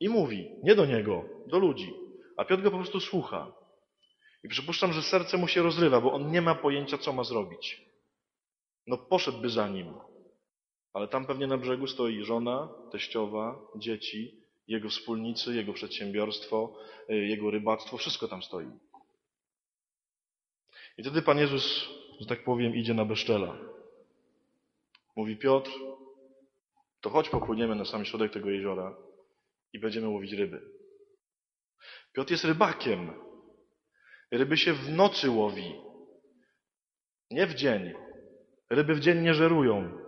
I 0.01 0.09
mówi, 0.09 0.51
nie 0.63 0.75
do 0.75 0.87
niego, 0.87 1.25
do 1.47 1.59
ludzi. 1.59 1.95
A 2.37 2.45
Piotr 2.45 2.63
go 2.63 2.71
po 2.71 2.77
prostu 2.77 3.01
słucha. 3.01 3.53
I 4.45 4.49
przypuszczam, 4.49 4.93
że 4.93 5.03
serce 5.03 5.37
mu 5.37 5.49
się 5.49 5.63
rozrywa, 5.63 6.01
bo 6.01 6.13
on 6.13 6.31
nie 6.31 6.43
ma 6.43 6.55
pojęcia, 6.55 6.99
co 6.99 7.13
ma 7.13 7.25
zrobić. 7.25 7.83
No 8.87 8.99
poszedłby 8.99 9.51
za 9.51 9.69
nim. 9.69 9.95
Ale 10.93 11.09
tam 11.09 11.27
pewnie 11.27 11.47
na 11.47 11.59
brzegu 11.59 11.87
stoi 11.87 12.25
żona, 12.25 12.69
teściowa, 12.93 13.61
dzieci, 13.77 14.38
jego 14.69 14.89
wspólnicy, 14.89 15.55
jego 15.55 15.73
przedsiębiorstwo, 15.73 16.79
y, 17.11 17.15
jego 17.15 17.51
rybactwo, 17.51 17.97
wszystko 17.97 18.29
tam 18.29 18.43
stoi. 18.43 18.71
I 20.99 21.03
wtedy 21.03 21.23
Pan 21.23 21.39
Jezus, 21.39 21.89
że 22.21 22.27
tak 22.27 22.45
powiem, 22.45 22.75
idzie 22.77 22.95
na 22.95 23.05
beszczela. 23.05 23.59
Mówi 25.17 25.37
Piotr, 25.37 25.71
to 27.01 27.11
chodź 27.11 27.29
popłyniemy 27.29 27.75
na 27.75 27.85
sam 27.85 28.05
środek 28.05 28.33
tego 28.33 28.51
jeziora 28.51 28.97
i 29.73 29.79
będziemy 29.79 30.09
łowić 30.09 30.33
ryby. 30.33 30.61
Piotr 32.13 32.31
jest 32.31 32.45
rybakiem. 32.45 33.13
Ryby 34.31 34.57
się 34.57 34.73
w 34.73 34.93
nocy 34.93 35.31
łowi, 35.31 35.75
nie 37.31 37.47
w 37.47 37.55
dzień. 37.55 37.93
Ryby 38.71 38.95
w 38.95 39.01
dzień 39.01 39.23
nie 39.23 39.35
żerują. 39.35 39.99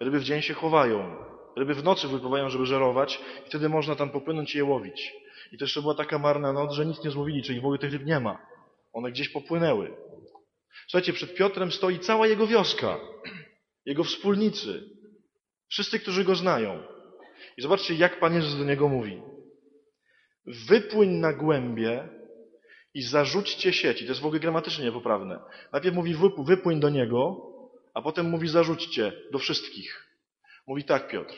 Ryby 0.00 0.20
w 0.20 0.24
dzień 0.24 0.42
się 0.42 0.54
chowają. 0.54 1.31
Ryby 1.56 1.74
w 1.74 1.84
nocy 1.84 2.08
wypływają, 2.08 2.50
żeby 2.50 2.66
żerować 2.66 3.20
i 3.46 3.48
wtedy 3.48 3.68
można 3.68 3.96
tam 3.96 4.10
popłynąć 4.10 4.54
i 4.54 4.58
je 4.58 4.64
łowić. 4.64 5.12
I 5.52 5.58
to 5.58 5.64
jeszcze 5.64 5.80
była 5.82 5.94
taka 5.94 6.18
marna 6.18 6.52
noc, 6.52 6.72
że 6.72 6.86
nic 6.86 7.04
nie 7.04 7.10
złowili, 7.10 7.42
czyli 7.42 7.60
w 7.60 7.64
ogóle 7.64 7.78
tych 7.78 7.92
ryb 7.92 8.06
nie 8.06 8.20
ma. 8.20 8.46
One 8.92 9.12
gdzieś 9.12 9.28
popłynęły. 9.28 9.96
Słuchajcie, 10.88 11.12
przed 11.12 11.34
Piotrem 11.34 11.72
stoi 11.72 11.98
cała 11.98 12.26
jego 12.26 12.46
wioska, 12.46 13.00
jego 13.86 14.04
wspólnicy, 14.04 14.90
wszyscy, 15.68 15.98
którzy 15.98 16.24
go 16.24 16.34
znają. 16.34 16.82
I 17.56 17.62
zobaczcie, 17.62 17.94
jak 17.94 18.20
Pan 18.20 18.34
Jezus 18.34 18.58
do 18.58 18.64
niego 18.64 18.88
mówi. 18.88 19.22
Wypłyń 20.46 21.10
na 21.10 21.32
głębie 21.32 22.08
i 22.94 23.02
zarzućcie 23.02 23.72
sieci. 23.72 24.04
To 24.04 24.10
jest 24.10 24.20
w 24.20 24.26
ogóle 24.26 24.40
gramatycznie 24.40 24.84
niepoprawne. 24.84 25.40
Najpierw 25.72 25.96
mówi 25.96 26.16
wypłyń 26.38 26.80
do 26.80 26.90
niego, 26.90 27.36
a 27.94 28.02
potem 28.02 28.30
mówi 28.30 28.48
zarzućcie 28.48 29.12
do 29.32 29.38
wszystkich. 29.38 30.11
Mówi 30.66 30.84
tak 30.84 31.08
Piotr, 31.08 31.34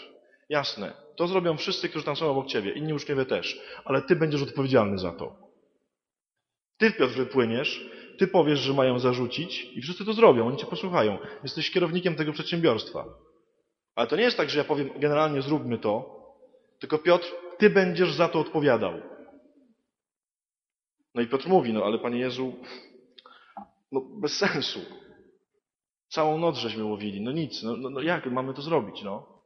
jasne, 0.49 0.93
to 1.17 1.27
zrobią 1.27 1.57
wszyscy, 1.57 1.89
którzy 1.89 2.05
tam 2.05 2.17
są 2.17 2.31
obok 2.31 2.47
ciebie, 2.47 2.73
inni 2.73 2.93
uczniowie 2.93 3.25
też, 3.25 3.61
ale 3.85 4.03
ty 4.03 4.17
będziesz 4.17 4.43
odpowiedzialny 4.43 4.99
za 4.99 5.13
to. 5.13 5.37
Ty 6.79 6.93
Piotr 6.93 7.15
wypłyniesz, 7.15 7.91
Ty 8.19 8.27
powiesz, 8.27 8.59
że 8.59 8.73
mają 8.73 8.99
zarzucić 8.99 9.65
i 9.73 9.83
wszyscy 9.83 10.05
to 10.05 10.13
zrobią, 10.13 10.47
oni 10.47 10.57
cię 10.57 10.67
posłuchają. 10.67 11.19
Jesteś 11.43 11.71
kierownikiem 11.71 12.17
tego 12.17 12.33
przedsiębiorstwa. 12.33 13.05
Ale 13.95 14.07
to 14.07 14.17
nie 14.17 14.23
jest 14.23 14.37
tak, 14.37 14.51
że 14.51 14.59
ja 14.59 14.65
powiem 14.65 14.91
generalnie 14.99 15.43
zróbmy 15.43 15.79
to, 15.79 16.25
tylko 16.79 16.99
Piotr, 16.99 17.27
ty 17.59 17.71
będziesz 17.71 18.13
za 18.13 18.29
to 18.29 18.41
odpowiadał. 18.41 18.93
No 21.15 21.23
i 21.23 21.27
Piotr 21.27 21.49
mówi, 21.49 21.73
no 21.73 21.85
ale 21.85 21.99
Panie 21.99 22.19
Jezu, 22.19 22.55
no 23.93 24.01
bez 24.01 24.37
sensu. 24.37 24.81
Całą 26.15 26.39
noc 26.39 26.57
żeśmy 26.57 26.85
łowili, 26.85 27.21
no 27.21 27.33
nic, 27.33 27.63
no, 27.63 27.77
no, 27.77 27.91
no 27.91 28.03
jak 28.03 28.27
mamy 28.27 28.55
to 28.55 28.63
zrobić, 28.63 29.03
no? 29.03 29.43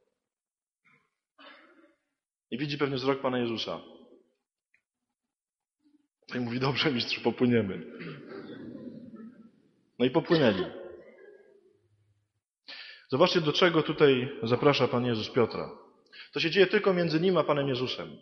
I 2.51 2.57
widzi 2.57 2.77
pewnie 2.77 2.95
wzrok 2.95 3.21
Pana 3.21 3.39
Jezusa. 3.39 3.81
I 6.35 6.39
mówi, 6.39 6.59
dobrze 6.59 6.91
mistrzu, 6.91 7.21
popłyniemy. 7.21 7.85
No 9.99 10.05
i 10.05 10.09
popłynęli. 10.09 10.65
Zobaczcie, 13.11 13.41
do 13.41 13.53
czego 13.53 13.83
tutaj 13.83 14.29
zaprasza 14.43 14.87
Pan 14.87 15.05
Jezus 15.05 15.29
Piotra. 15.29 15.69
To 16.33 16.39
się 16.39 16.51
dzieje 16.51 16.67
tylko 16.67 16.93
między 16.93 17.19
nim 17.19 17.37
a 17.37 17.43
Panem 17.43 17.67
Jezusem. 17.67 18.17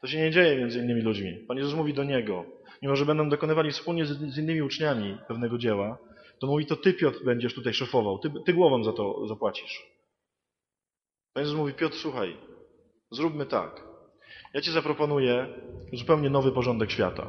To 0.00 0.06
się 0.06 0.18
nie 0.18 0.30
dzieje 0.30 0.56
między 0.56 0.78
innymi 0.78 1.02
ludźmi. 1.02 1.44
Pan 1.48 1.58
Jezus 1.58 1.74
mówi 1.74 1.94
do 1.94 2.04
niego, 2.04 2.44
mimo 2.82 2.96
że 2.96 3.06
będą 3.06 3.28
dokonywali 3.28 3.70
wspólnie 3.70 4.06
z, 4.06 4.18
z 4.34 4.38
innymi 4.38 4.62
uczniami 4.62 5.18
pewnego 5.28 5.58
dzieła, 5.58 6.07
to 6.40 6.46
mówi, 6.46 6.66
to 6.66 6.76
Ty, 6.76 6.94
Piotr, 6.94 7.24
będziesz 7.24 7.54
tutaj 7.54 7.74
szefował. 7.74 8.18
Ty, 8.18 8.30
ty 8.46 8.52
głową 8.52 8.84
za 8.84 8.92
to 8.92 9.26
zapłacisz. 9.26 9.86
Pan 11.32 11.42
Jezus 11.42 11.58
mówi, 11.58 11.74
Piotr, 11.74 11.96
słuchaj, 11.96 12.36
zróbmy 13.10 13.46
tak. 13.46 13.88
Ja 14.54 14.60
Ci 14.60 14.72
zaproponuję 14.72 15.46
zupełnie 15.92 16.30
nowy 16.30 16.52
porządek 16.52 16.90
świata. 16.90 17.26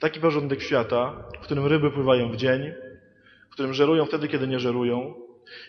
Taki 0.00 0.20
porządek 0.20 0.62
świata, 0.62 1.28
w 1.40 1.44
którym 1.44 1.66
ryby 1.66 1.90
pływają 1.90 2.32
w 2.32 2.36
dzień, 2.36 2.72
w 3.50 3.52
którym 3.52 3.74
żerują 3.74 4.06
wtedy, 4.06 4.28
kiedy 4.28 4.48
nie 4.48 4.60
żerują 4.60 5.14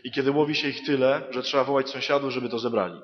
i 0.03 0.11
kiedy 0.11 0.31
łowi 0.31 0.55
się 0.55 0.69
ich 0.69 0.85
tyle, 0.85 1.27
że 1.31 1.41
trzeba 1.41 1.63
wołać 1.63 1.89
sąsiadów, 1.89 2.31
żeby 2.31 2.49
to 2.49 2.59
zebrali. 2.59 3.01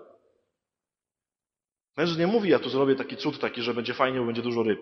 Jezus 1.97 2.17
nie 2.17 2.27
mówi, 2.27 2.49
ja 2.49 2.59
tu 2.59 2.69
zrobię 2.69 2.95
taki 2.95 3.17
cud 3.17 3.39
taki, 3.39 3.61
że 3.61 3.73
będzie 3.73 3.93
fajnie, 3.93 4.19
bo 4.19 4.25
będzie 4.25 4.41
dużo 4.41 4.63
ryb. 4.63 4.81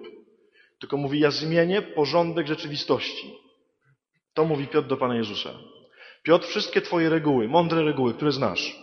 Tylko 0.80 0.98
mówi, 0.98 1.20
ja 1.20 1.32
zmienię 1.32 1.82
porządek 1.82 2.48
rzeczywistości. 2.48 3.45
To 4.36 4.46
mówi 4.46 4.68
Piotr 4.68 4.88
do 4.88 4.98
Pana 4.98 5.16
Jezusa. 5.16 5.50
Piotr, 6.24 6.48
wszystkie 6.48 6.82
Twoje 6.82 7.10
reguły, 7.10 7.48
mądre 7.48 7.84
reguły, 7.84 8.14
które 8.14 8.32
znasz. 8.32 8.76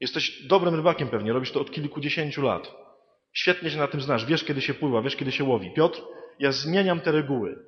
Jesteś 0.00 0.46
dobrym 0.46 0.74
rybakiem 0.74 1.08
pewnie, 1.08 1.32
robisz 1.32 1.52
to 1.52 1.60
od 1.60 1.70
kilkudziesięciu 1.70 2.42
lat. 2.42 2.74
Świetnie 3.32 3.70
się 3.70 3.78
na 3.78 3.88
tym 3.88 4.00
znasz, 4.00 4.26
wiesz 4.26 4.44
kiedy 4.44 4.62
się 4.62 4.74
pływa, 4.74 5.02
wiesz 5.02 5.16
kiedy 5.16 5.32
się 5.32 5.44
łowi. 5.44 5.72
Piotr, 5.74 6.02
ja 6.38 6.52
zmieniam 6.52 7.00
te 7.00 7.12
reguły. 7.12 7.64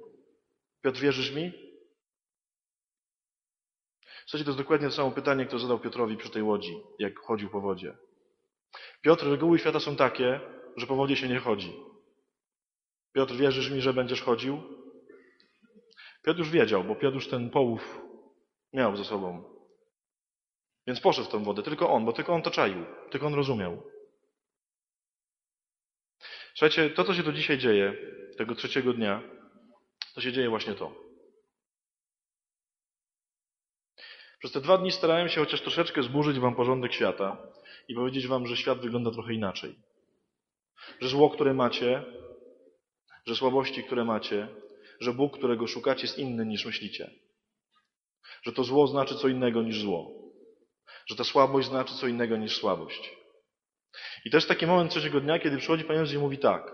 Piotr, 0.85 1.01
wierzysz 1.01 1.35
mi? 1.35 1.53
Słuchajcie, 4.27 4.45
to 4.45 4.51
jest 4.51 4.59
dokładnie 4.59 4.89
to 4.89 4.95
samo 4.95 5.11
pytanie, 5.11 5.47
które 5.47 5.63
zadał 5.63 5.79
Piotrowi 5.79 6.17
przy 6.17 6.31
tej 6.31 6.43
łodzi, 6.43 6.75
jak 6.99 7.19
chodził 7.19 7.51
po 7.51 7.61
wodzie. 7.61 7.97
Piotr, 9.03 9.27
reguły 9.27 9.59
świata 9.59 9.81
są 9.81 9.97
takie, 9.97 10.41
że 10.77 10.87
po 10.87 10.97
wodzie 10.97 11.17
się 11.17 11.29
nie 11.29 11.39
chodzi. 11.39 11.73
Piotr, 13.15 13.35
wierzysz 13.35 13.71
mi, 13.71 13.81
że 13.81 13.93
będziesz 13.93 14.23
chodził? 14.23 14.82
Piotr 16.23 16.39
już 16.39 16.51
wiedział, 16.51 16.85
bo 16.85 16.97
Piotr 16.97 17.15
już 17.15 17.29
ten 17.29 17.51
połów 17.51 18.01
miał 18.73 18.97
ze 18.97 19.05
sobą. 19.05 19.45
Więc 20.87 21.01
poszedł 21.01 21.29
w 21.29 21.31
tę 21.31 21.45
wodę, 21.45 21.63
tylko 21.63 21.91
on, 21.91 22.05
bo 22.05 22.13
tylko 22.13 22.35
on 22.35 22.43
to 22.43 22.51
czaił, 22.51 22.85
tylko 23.11 23.27
on 23.27 23.35
rozumiał. 23.35 23.83
Słuchajcie, 26.55 26.91
to 26.91 27.05
co 27.05 27.15
się 27.15 27.23
tu 27.23 27.33
dzisiaj 27.33 27.59
dzieje, 27.59 27.97
tego 28.37 28.55
trzeciego 28.55 28.93
dnia, 28.93 29.23
to 30.15 30.21
się 30.21 30.33
dzieje 30.33 30.49
właśnie 30.49 30.75
to. 30.75 30.95
Przez 34.39 34.53
te 34.53 34.61
dwa 34.61 34.79
dni 34.79 34.93
starałem 34.93 35.29
się 35.29 35.41
chociaż 35.41 35.61
troszeczkę 35.61 36.03
zburzyć 36.03 36.39
wam 36.39 36.55
porządek 36.55 36.93
świata 36.93 37.37
i 37.89 37.95
powiedzieć 37.95 38.27
wam, 38.27 38.47
że 38.47 38.57
świat 38.57 38.81
wygląda 38.81 39.11
trochę 39.11 39.35
inaczej. 39.35 39.75
Że 41.01 41.09
zło, 41.09 41.31
które 41.31 41.55
macie, 41.55 42.05
że 43.27 43.37
słabości, 43.37 43.85
które 43.85 44.05
macie, 44.05 44.49
że 45.03 45.13
Bóg, 45.13 45.39
którego 45.39 45.67
szukacie, 45.67 46.03
jest 46.03 46.19
inny 46.19 46.47
niż 46.47 46.67
myślicie. 46.67 47.11
Że 48.43 48.53
to 48.53 48.65
zło 48.65 48.87
znaczy 48.87 49.15
co 49.15 49.29
innego 49.29 49.63
niż 49.63 49.81
zło. 49.81 50.11
Że 51.07 51.17
ta 51.17 51.25
słabość 51.25 51.69
znaczy 51.69 51.95
co 51.95 52.07
innego 52.07 52.37
niż 52.37 52.57
słabość. 52.57 53.17
I 54.25 54.31
jest 54.33 54.49
taki 54.49 54.67
moment 54.67 54.91
trzeciego 54.91 55.21
dnia, 55.21 55.39
kiedy 55.39 55.59
przychodzi 55.59 55.85
Pan 55.85 55.97
Jezus 55.97 56.15
i 56.15 56.19
mówi 56.19 56.39
tak. 56.39 56.73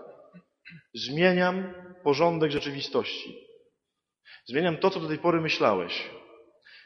Zmieniam 0.94 1.74
porządek 2.04 2.50
rzeczywistości. 2.50 3.48
Zmieniam 4.46 4.76
to, 4.76 4.90
co 4.90 5.00
do 5.00 5.08
tej 5.08 5.18
pory 5.18 5.40
myślałeś. 5.40 6.10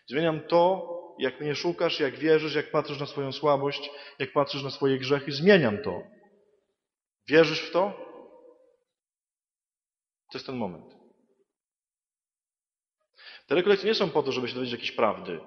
Zmieniam 0.07 0.41
to, 0.49 0.89
jak 1.19 1.41
mnie 1.41 1.55
szukasz, 1.55 2.01
jak 2.01 2.19
wierzysz, 2.19 2.55
jak 2.55 2.71
patrzysz 2.71 3.01
na 3.01 3.07
swoją 3.07 3.33
słabość, 3.33 3.91
jak 4.19 4.33
patrzysz 4.33 4.63
na 4.63 4.71
swoje 4.71 4.99
grzechy. 4.99 5.33
Zmieniam 5.33 5.83
to. 5.83 6.03
Wierzysz 7.29 7.61
w 7.61 7.73
to? 7.73 7.93
To 10.33 10.39
jest 10.39 10.47
ten 10.47 10.57
moment. 10.57 11.02
Te 13.47 13.55
rekolekcje 13.55 13.89
nie 13.89 13.95
są 13.95 14.11
po 14.11 14.23
to, 14.23 14.33
żeby 14.33 14.49
się 14.49 14.55
dowiedzieć 14.55 14.73
jakiejś 14.73 14.93
prawdy, 14.93 15.41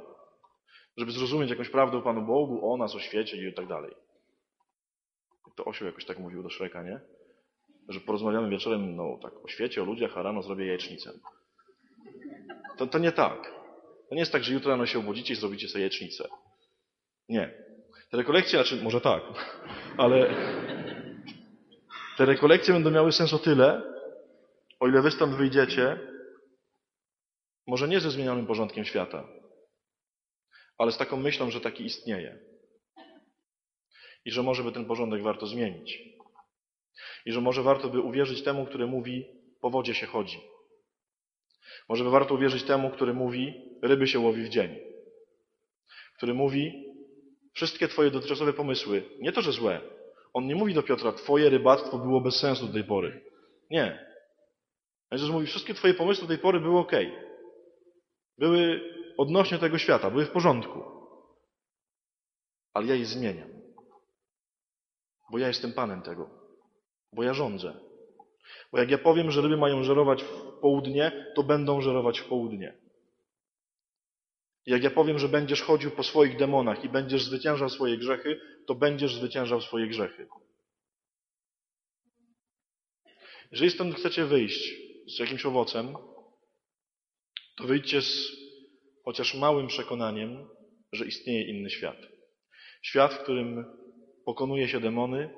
żeby 0.98 1.12
zrozumieć 1.12 1.50
jakąś 1.50 1.70
prawdę 1.70 1.98
o 1.98 2.02
Panu 2.02 2.22
Bogu, 2.22 2.74
o 2.74 2.78
nas, 2.78 2.96
o 2.96 3.00
świecie 3.00 3.50
i 3.50 3.54
tak 3.54 3.68
dalej. 3.68 3.96
To 5.56 5.66
Osioł 5.66 5.88
jakoś 5.88 6.06
tak 6.06 6.20
mówił 6.20 6.44
do 6.44 6.50
Szreka, 6.50 6.84
nie? 6.84 7.00
Że 7.90 8.00
porozmawiamy 8.00 8.50
wieczorem 8.50 8.96
no, 8.96 9.20
tak 9.22 9.46
o 9.46 9.48
świecie, 9.48 9.82
o 9.82 9.86
ludziach, 9.86 10.18
a 10.18 10.22
rano 10.22 10.42
zrobię 10.42 10.66
jajecznicę. 10.66 11.12
To, 12.78 12.88
to 12.88 13.00
nie 13.00 13.12
tak. 13.12 13.54
To 14.10 14.16
nie 14.16 14.20
jest 14.20 14.32
tak, 14.32 14.44
że 14.44 14.54
jutro 14.54 14.72
rano 14.72 14.86
się 14.86 15.00
obudzicie 15.00 15.34
i 15.34 15.38
zrobicie 15.38 15.68
sobie 15.68 15.82
jajecznicę. 15.82 16.28
Nie. 17.30 17.54
Te 18.12 18.18
rekolekcje, 18.18 18.60
znaczy 18.60 18.84
może 18.84 19.02
tak, 19.02 19.24
ale 19.98 20.36
te 22.18 22.26
rekolekcje 22.26 22.74
będą 22.74 22.92
miały 22.92 23.12
sens 23.12 23.34
o 23.34 23.40
tyle, 23.40 23.82
o 24.80 24.88
ile 24.88 25.02
wy 25.02 25.12
stąd 25.12 25.36
wyjdziecie, 25.36 26.00
może 27.68 27.88
nie 27.88 28.00
ze 28.00 28.12
zmienionym 28.12 28.48
porządkiem 28.48 28.86
świata, 28.86 29.28
ale 30.78 30.92
z 30.92 30.98
taką 30.98 31.18
myślą, 31.18 31.52
że 31.52 31.62
taki 31.62 31.86
istnieje. 31.86 32.40
I 34.26 34.32
że 34.32 34.44
może 34.44 34.64
by 34.64 34.72
ten 34.72 34.86
porządek 34.86 35.22
warto 35.22 35.48
zmienić. 35.48 36.00
I 37.26 37.32
że 37.32 37.42
może 37.42 37.64
warto 37.64 37.90
by 37.90 38.02
uwierzyć 38.02 38.44
temu, 38.44 38.66
który 38.66 38.88
mówi, 38.88 39.26
po 39.62 39.70
wodzie 39.70 39.94
się 39.94 40.06
chodzi. 40.06 40.40
Może 41.90 42.04
by 42.04 42.10
warto 42.10 42.34
uwierzyć 42.34 42.64
temu, 42.64 42.90
który 42.90 43.14
mówi, 43.14 43.54
ryby 43.82 44.08
się 44.08 44.20
łowi 44.20 44.44
w 44.44 44.50
dzień. 44.50 44.76
Który 46.18 46.34
mówi, 46.34 46.86
wszystkie 47.54 47.88
twoje 47.88 48.12
dotychczasowe 48.12 48.54
pomysły, 48.54 49.04
nie 49.20 49.32
to, 49.32 49.42
że 49.42 49.52
złe. 49.52 49.82
On 50.34 50.48
nie 50.48 50.56
mówi 50.56 50.74
do 50.74 50.84
Piotra, 50.84 51.12
twoje 51.12 51.50
rybactwo 51.50 51.98
było 51.98 52.22
bez 52.22 52.36
sensu 52.40 52.68
do 52.68 52.74
tej 52.74 52.84
pory. 52.84 53.22
Nie. 53.70 54.06
Jezus 55.12 55.30
mówi, 55.30 55.48
wszystkie 55.48 55.74
twoje 55.74 55.94
pomysły 55.94 56.22
do 56.22 56.28
tej 56.28 56.38
pory 56.38 56.60
były 56.60 56.80
ok. 56.80 56.92
Były 58.38 58.82
odnośnie 59.18 59.58
tego 59.58 59.78
świata, 59.78 60.12
były 60.12 60.26
w 60.26 60.32
porządku. 60.32 60.84
Ale 62.74 62.88
ja 62.88 62.96
je 62.96 63.06
zmieniam. 63.06 63.50
Bo 65.32 65.38
ja 65.38 65.48
jestem 65.48 65.74
Panem 65.74 66.02
tego. 66.02 66.30
Bo 67.14 67.24
ja 67.24 67.34
rządzę. 67.34 67.80
Bo 68.72 68.78
jak 68.78 68.92
ja 68.92 68.98
powiem, 68.98 69.32
że 69.32 69.42
ryby 69.42 69.58
mają 69.58 69.84
żerować 69.84 70.24
w 70.24 70.60
południe, 70.62 71.32
to 71.36 71.44
będą 71.44 71.82
żerować 71.82 72.20
w 72.20 72.28
południe. 72.28 72.78
Jak 74.66 74.84
ja 74.84 74.90
powiem, 74.90 75.20
że 75.20 75.30
będziesz 75.30 75.62
chodził 75.62 75.92
po 75.92 76.04
swoich 76.04 76.38
demonach 76.38 76.84
i 76.84 76.90
będziesz 76.90 77.24
zwyciężał 77.24 77.70
swoje 77.70 77.98
grzechy, 77.98 78.40
to 78.68 78.76
będziesz 78.76 79.16
zwyciężał 79.16 79.62
swoje 79.62 79.88
grzechy. 79.88 80.28
Jeżeli 83.52 83.72
stąd 83.72 83.96
chcecie 83.96 84.26
wyjść 84.26 84.74
z 85.08 85.20
jakimś 85.20 85.46
owocem, 85.46 85.96
to 87.56 87.64
wyjdźcie 87.64 88.02
z 88.02 88.32
chociaż 89.06 89.36
małym 89.36 89.68
przekonaniem, 89.68 90.48
że 90.92 91.06
istnieje 91.06 91.44
inny 91.44 91.70
świat. 91.70 91.98
Świat, 92.82 93.14
w 93.14 93.24
którym 93.24 93.66
pokonuje 94.26 94.68
się 94.68 94.80
demony, 94.80 95.30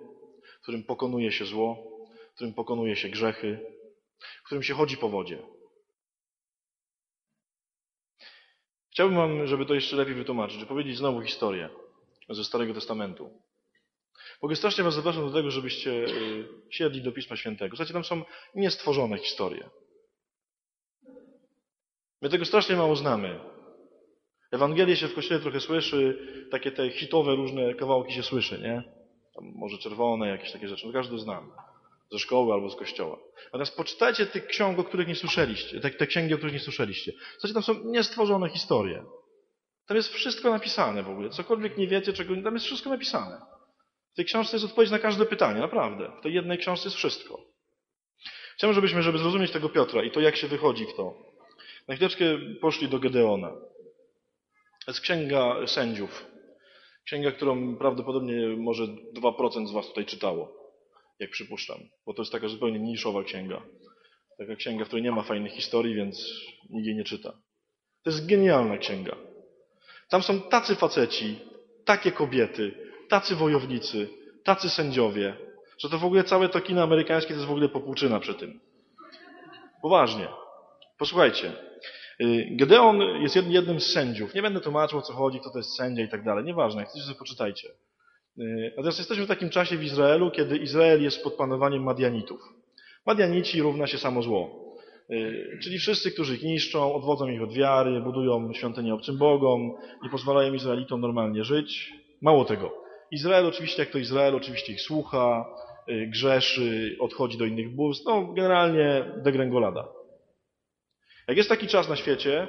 w 0.59 0.61
którym 0.61 0.83
pokonuje 0.83 1.31
się 1.31 1.45
zło, 1.45 1.97
w 2.31 2.35
którym 2.35 2.53
pokonuje 2.53 2.95
się 2.95 3.09
grzechy, 3.09 3.59
w 4.19 4.43
którym 4.45 4.63
się 4.63 4.73
chodzi 4.73 4.97
po 4.97 5.09
wodzie. 5.09 5.39
Chciałbym 8.91 9.17
Wam, 9.17 9.47
żeby 9.47 9.65
to 9.65 9.73
jeszcze 9.73 9.95
lepiej 9.95 10.15
wytłumaczyć, 10.15 10.65
powiedzieć 10.65 10.97
znowu 10.97 11.21
historię 11.21 11.69
ze 12.29 12.43
Starego 12.43 12.73
Testamentu. 12.73 13.41
Mogę 14.41 14.55
strasznie 14.55 14.83
Was 14.83 14.93
zapraszam 14.93 15.27
do 15.27 15.33
tego, 15.33 15.51
żebyście 15.51 15.91
y, 15.91 16.47
siedli 16.69 17.01
do 17.01 17.11
Pisma 17.11 17.35
Świętego. 17.35 17.75
Słuchajcie, 17.75 17.93
tam 17.93 18.03
są 18.03 18.23
niestworzone 18.55 19.17
historie. 19.17 19.69
My 22.21 22.29
tego 22.29 22.45
strasznie 22.45 22.75
mało 22.75 22.95
znamy. 22.95 23.39
Ewangelie 24.51 24.95
się 24.95 25.07
w 25.07 25.15
Kościele 25.15 25.41
trochę 25.41 25.59
słyszy, 25.59 26.27
takie 26.51 26.71
te 26.71 26.89
hitowe 26.89 27.35
różne 27.35 27.73
kawałki 27.73 28.13
się 28.13 28.23
słyszy, 28.23 28.59
nie? 28.59 28.83
Tam 29.35 29.43
może 29.55 29.77
czerwone, 29.77 30.27
jakieś 30.27 30.51
takie 30.51 30.67
rzeczy, 30.67 30.87
no 30.87 30.93
każdy 30.93 31.19
znam. 31.19 31.51
ze 32.11 32.19
szkoły 32.19 32.53
albo 32.53 32.69
z 32.69 32.75
kościoła. 32.75 33.17
Natomiast 33.45 33.77
poczytajcie 33.77 34.25
tych 34.25 34.47
ksiąg, 34.47 34.79
o 34.79 34.83
których 34.83 35.07
nie 35.07 35.15
słyszeliście, 35.15 35.79
te, 35.79 35.89
te 35.89 36.07
księgi, 36.07 36.33
o 36.33 36.37
których 36.37 36.53
nie 36.53 36.59
słyszeliście. 36.59 37.11
Słuchajcie, 37.31 37.53
tam 37.53 37.63
są 37.63 37.73
niestworzone 37.85 38.49
historie. 38.49 39.03
Tam 39.87 39.97
jest 39.97 40.13
wszystko 40.13 40.49
napisane 40.49 41.03
w 41.03 41.09
ogóle. 41.09 41.29
Cokolwiek 41.29 41.77
nie 41.77 41.87
wiecie, 41.87 42.13
czego 42.13 42.41
tam 42.43 42.53
jest 42.53 42.65
wszystko 42.65 42.89
napisane. 42.89 43.41
W 44.13 44.15
tej 44.15 44.25
książce 44.25 44.55
jest 44.55 44.65
odpowiedź 44.65 44.91
na 44.91 44.99
każde 44.99 45.25
pytanie, 45.25 45.59
naprawdę. 45.59 46.11
W 46.19 46.23
tej 46.23 46.33
jednej 46.33 46.57
książce 46.57 46.87
jest 46.87 46.97
wszystko. 46.97 47.41
Chciałbym, 48.55 48.75
żebyśmy, 48.75 49.03
żeby 49.03 49.17
zrozumieć 49.17 49.51
tego 49.51 49.69
Piotra 49.69 50.03
i 50.03 50.11
to, 50.11 50.19
jak 50.19 50.35
się 50.35 50.47
wychodzi 50.47 50.85
w 50.85 50.93
to, 50.95 51.13
na 51.87 51.95
chwileczkę 51.95 52.25
poszli 52.61 52.87
do 52.87 52.99
Gedeona. 52.99 53.49
To 54.85 54.91
jest 54.91 55.01
księga 55.01 55.67
sędziów. 55.67 56.25
Księga, 57.05 57.31
którą 57.31 57.77
prawdopodobnie 57.77 58.47
może 58.47 58.83
2% 59.21 59.67
z 59.67 59.71
Was 59.71 59.87
tutaj 59.87 60.05
czytało, 60.05 60.53
jak 61.19 61.29
przypuszczam, 61.29 61.77
bo 62.05 62.13
to 62.13 62.21
jest 62.21 62.31
taka 62.31 62.47
zupełnie 62.47 62.79
niszowa 62.79 63.23
księga. 63.23 63.61
Taka 64.37 64.55
księga, 64.55 64.85
w 64.85 64.87
której 64.87 65.03
nie 65.03 65.11
ma 65.11 65.23
fajnych 65.23 65.51
historii, 65.51 65.95
więc 65.95 66.31
nikt 66.69 66.85
jej 66.85 66.95
nie 66.95 67.03
czyta. 67.03 67.31
To 68.03 68.09
jest 68.09 68.25
genialna 68.25 68.77
księga. 68.77 69.15
Tam 70.09 70.23
są 70.23 70.41
tacy 70.41 70.75
faceci, 70.75 71.39
takie 71.85 72.11
kobiety, 72.11 72.71
tacy 73.09 73.35
wojownicy, 73.35 74.09
tacy 74.43 74.69
sędziowie, 74.69 75.37
że 75.79 75.89
to 75.89 75.97
w 75.97 76.05
ogóle 76.05 76.23
całe 76.23 76.49
to 76.49 76.61
kino 76.61 76.83
amerykańskie 76.83 77.33
to 77.33 77.35
jest 77.35 77.47
w 77.47 77.51
ogóle 77.51 77.69
popłuczyna 77.69 78.19
przy 78.19 78.33
tym. 78.33 78.59
Poważnie. 79.81 80.27
Posłuchajcie. 80.97 81.51
Y, 82.21 82.47
Gedeon 82.51 83.01
jest 83.21 83.35
jednym 83.35 83.79
z 83.79 83.91
sędziów. 83.93 84.33
Nie 84.33 84.41
będę 84.41 84.59
tłumaczył 84.59 84.99
o 84.99 85.01
co 85.01 85.13
chodzi, 85.13 85.39
kto 85.39 85.49
to 85.49 85.57
jest 85.57 85.75
sędzia 85.75 86.03
i 86.03 86.09
tak 86.09 86.23
dalej. 86.23 86.45
Nieważne, 86.45 86.81
jak 86.81 86.89
chcecie 86.89 87.05
sobie 87.05 87.19
poczytajcie. 87.19 87.67
Y, 88.39 88.73
natomiast 88.77 88.97
jesteśmy 88.97 89.25
w 89.25 89.27
takim 89.27 89.49
czasie 89.49 89.77
w 89.77 89.83
Izraelu, 89.83 90.31
kiedy 90.31 90.57
Izrael 90.57 91.03
jest 91.03 91.23
pod 91.23 91.33
panowaniem 91.33 91.83
Madianitów. 91.83 92.39
Madianici 93.05 93.61
równa 93.61 93.87
się 93.87 93.97
samo 93.97 94.21
zło. 94.21 94.73
Y, 95.11 95.59
czyli 95.63 95.79
wszyscy, 95.79 96.11
którzy 96.11 96.35
ich 96.35 96.43
niszczą, 96.43 96.93
odwodzą 96.93 97.27
ich 97.27 97.41
od 97.41 97.53
wiary, 97.53 98.01
budują 98.01 98.53
świątynię 98.53 98.93
obcym 98.93 99.17
bogom, 99.17 99.73
nie 100.03 100.09
pozwalają 100.09 100.53
Izraelitom 100.53 101.01
normalnie 101.01 101.43
żyć. 101.43 101.93
Mało 102.21 102.45
tego. 102.45 102.73
Izrael 103.11 103.45
oczywiście, 103.45 103.81
jak 103.81 103.91
to 103.91 103.97
Izrael, 103.97 104.35
oczywiście 104.35 104.73
ich 104.73 104.81
słucha, 104.81 105.45
grzeszy, 106.07 106.95
odchodzi 106.99 107.37
do 107.37 107.45
innych 107.45 107.75
bóstw. 107.75 108.05
No, 108.05 108.33
generalnie 108.33 109.05
degrengolada. 109.23 109.96
Jak 111.27 111.37
jest 111.37 111.49
taki 111.49 111.67
czas 111.67 111.89
na 111.89 111.95
świecie, 111.95 112.47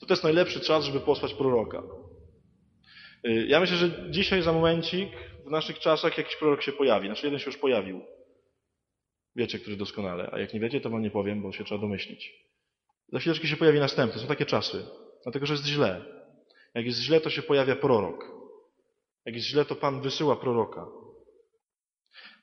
to 0.00 0.06
to 0.06 0.12
jest 0.12 0.24
najlepszy 0.24 0.60
czas, 0.60 0.84
żeby 0.84 1.00
posłać 1.00 1.34
proroka. 1.34 1.82
Y, 3.26 3.46
ja 3.46 3.60
myślę, 3.60 3.76
że 3.76 4.10
dzisiaj 4.10 4.42
za 4.42 4.52
momencik 4.52 5.08
w 5.46 5.50
naszych 5.50 5.78
czasach 5.78 6.18
jakiś 6.18 6.36
prorok 6.36 6.62
się 6.62 6.72
pojawi. 6.72 7.06
Znaczy 7.06 7.26
jeden 7.26 7.38
się 7.38 7.46
już 7.46 7.56
pojawił. 7.56 8.00
Wiecie, 9.36 9.58
który 9.58 9.76
doskonale. 9.76 10.30
A 10.32 10.38
jak 10.38 10.54
nie 10.54 10.60
wiecie, 10.60 10.80
to 10.80 10.90
wam 10.90 11.02
nie 11.02 11.10
powiem, 11.10 11.42
bo 11.42 11.52
się 11.52 11.64
trzeba 11.64 11.80
domyślić. 11.80 12.32
Za 13.12 13.18
chwileczkę 13.18 13.46
się 13.46 13.56
pojawi 13.56 13.80
następny. 13.80 14.20
Są 14.20 14.26
takie 14.26 14.46
czasy. 14.46 14.84
Dlatego, 15.22 15.46
że 15.46 15.54
jest 15.54 15.66
źle. 15.66 16.04
Jak 16.74 16.86
jest 16.86 17.00
źle, 17.00 17.20
to 17.20 17.30
się 17.30 17.42
pojawia 17.42 17.76
prorok. 17.76 18.24
Jak 19.24 19.34
jest 19.34 19.46
źle, 19.46 19.64
to 19.64 19.74
Pan 19.74 20.00
wysyła 20.00 20.36
proroka. 20.36 20.86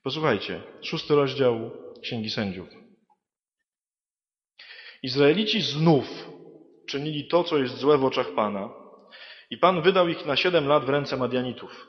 Posłuchajcie. 0.04 0.62
Szósty 0.82 1.16
rozdział 1.16 1.72
Księgi 2.02 2.30
Sędziów. 2.30 2.85
Izraelici 5.06 5.62
znów 5.62 6.30
czynili 6.88 7.28
to, 7.28 7.44
co 7.44 7.58
jest 7.58 7.78
złe 7.78 7.98
w 7.98 8.06
oczach 8.06 8.32
Pana 8.36 8.70
i 9.50 9.58
Pan 9.58 9.82
wydał 9.82 10.08
ich 10.08 10.26
na 10.26 10.36
siedem 10.36 10.68
lat 10.68 10.86
w 10.86 10.90
ręce 10.90 11.18
Madianitów. 11.18 11.88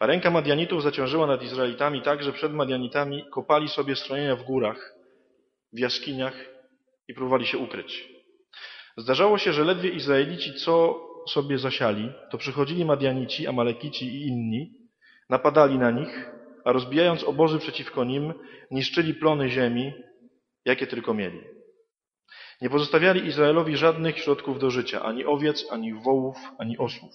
A 0.00 0.06
ręka 0.06 0.30
Madianitów 0.30 0.82
zaciążyła 0.82 1.26
nad 1.26 1.42
Izraelitami 1.42 2.02
tak, 2.02 2.22
że 2.22 2.32
przed 2.32 2.52
Madianitami 2.52 3.24
kopali 3.30 3.68
sobie 3.68 3.96
stronienia 3.96 4.36
w 4.36 4.42
górach, 4.42 4.94
w 5.72 5.78
jaskiniach 5.78 6.34
i 7.08 7.14
próbowali 7.14 7.46
się 7.46 7.58
ukryć. 7.58 8.08
Zdarzało 8.96 9.38
się, 9.38 9.52
że 9.52 9.64
ledwie 9.64 9.90
Izraelici 9.90 10.54
co 10.54 11.00
sobie 11.28 11.58
zasiali, 11.58 12.12
to 12.30 12.38
przychodzili 12.38 12.84
Madianici, 12.84 13.46
Amalekici 13.46 14.06
i 14.06 14.26
inni, 14.26 14.74
napadali 15.30 15.78
na 15.78 15.90
nich, 15.90 16.30
a 16.64 16.72
rozbijając 16.72 17.24
obozy 17.24 17.58
przeciwko 17.58 18.04
nim, 18.04 18.34
niszczyli 18.70 19.14
plony 19.14 19.48
ziemi, 19.48 19.92
jakie 20.64 20.86
tylko 20.86 21.14
mieli. 21.14 21.59
Nie 22.60 22.70
pozostawiali 22.70 23.26
Izraelowi 23.26 23.76
żadnych 23.76 24.18
środków 24.18 24.58
do 24.58 24.70
życia, 24.70 25.02
ani 25.02 25.24
owiec, 25.24 25.66
ani 25.70 25.94
wołów, 25.94 26.36
ani 26.58 26.78
osłów. 26.78 27.14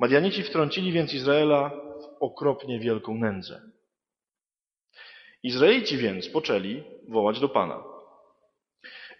Madianici 0.00 0.42
wtrącili 0.42 0.92
więc 0.92 1.14
Izraela 1.14 1.70
w 1.70 2.22
okropnie 2.22 2.78
wielką 2.78 3.14
nędzę. 3.14 3.60
Izraelici 5.42 5.96
więc 5.96 6.28
poczęli 6.28 6.82
wołać 7.08 7.40
do 7.40 7.48
Pana. 7.48 7.82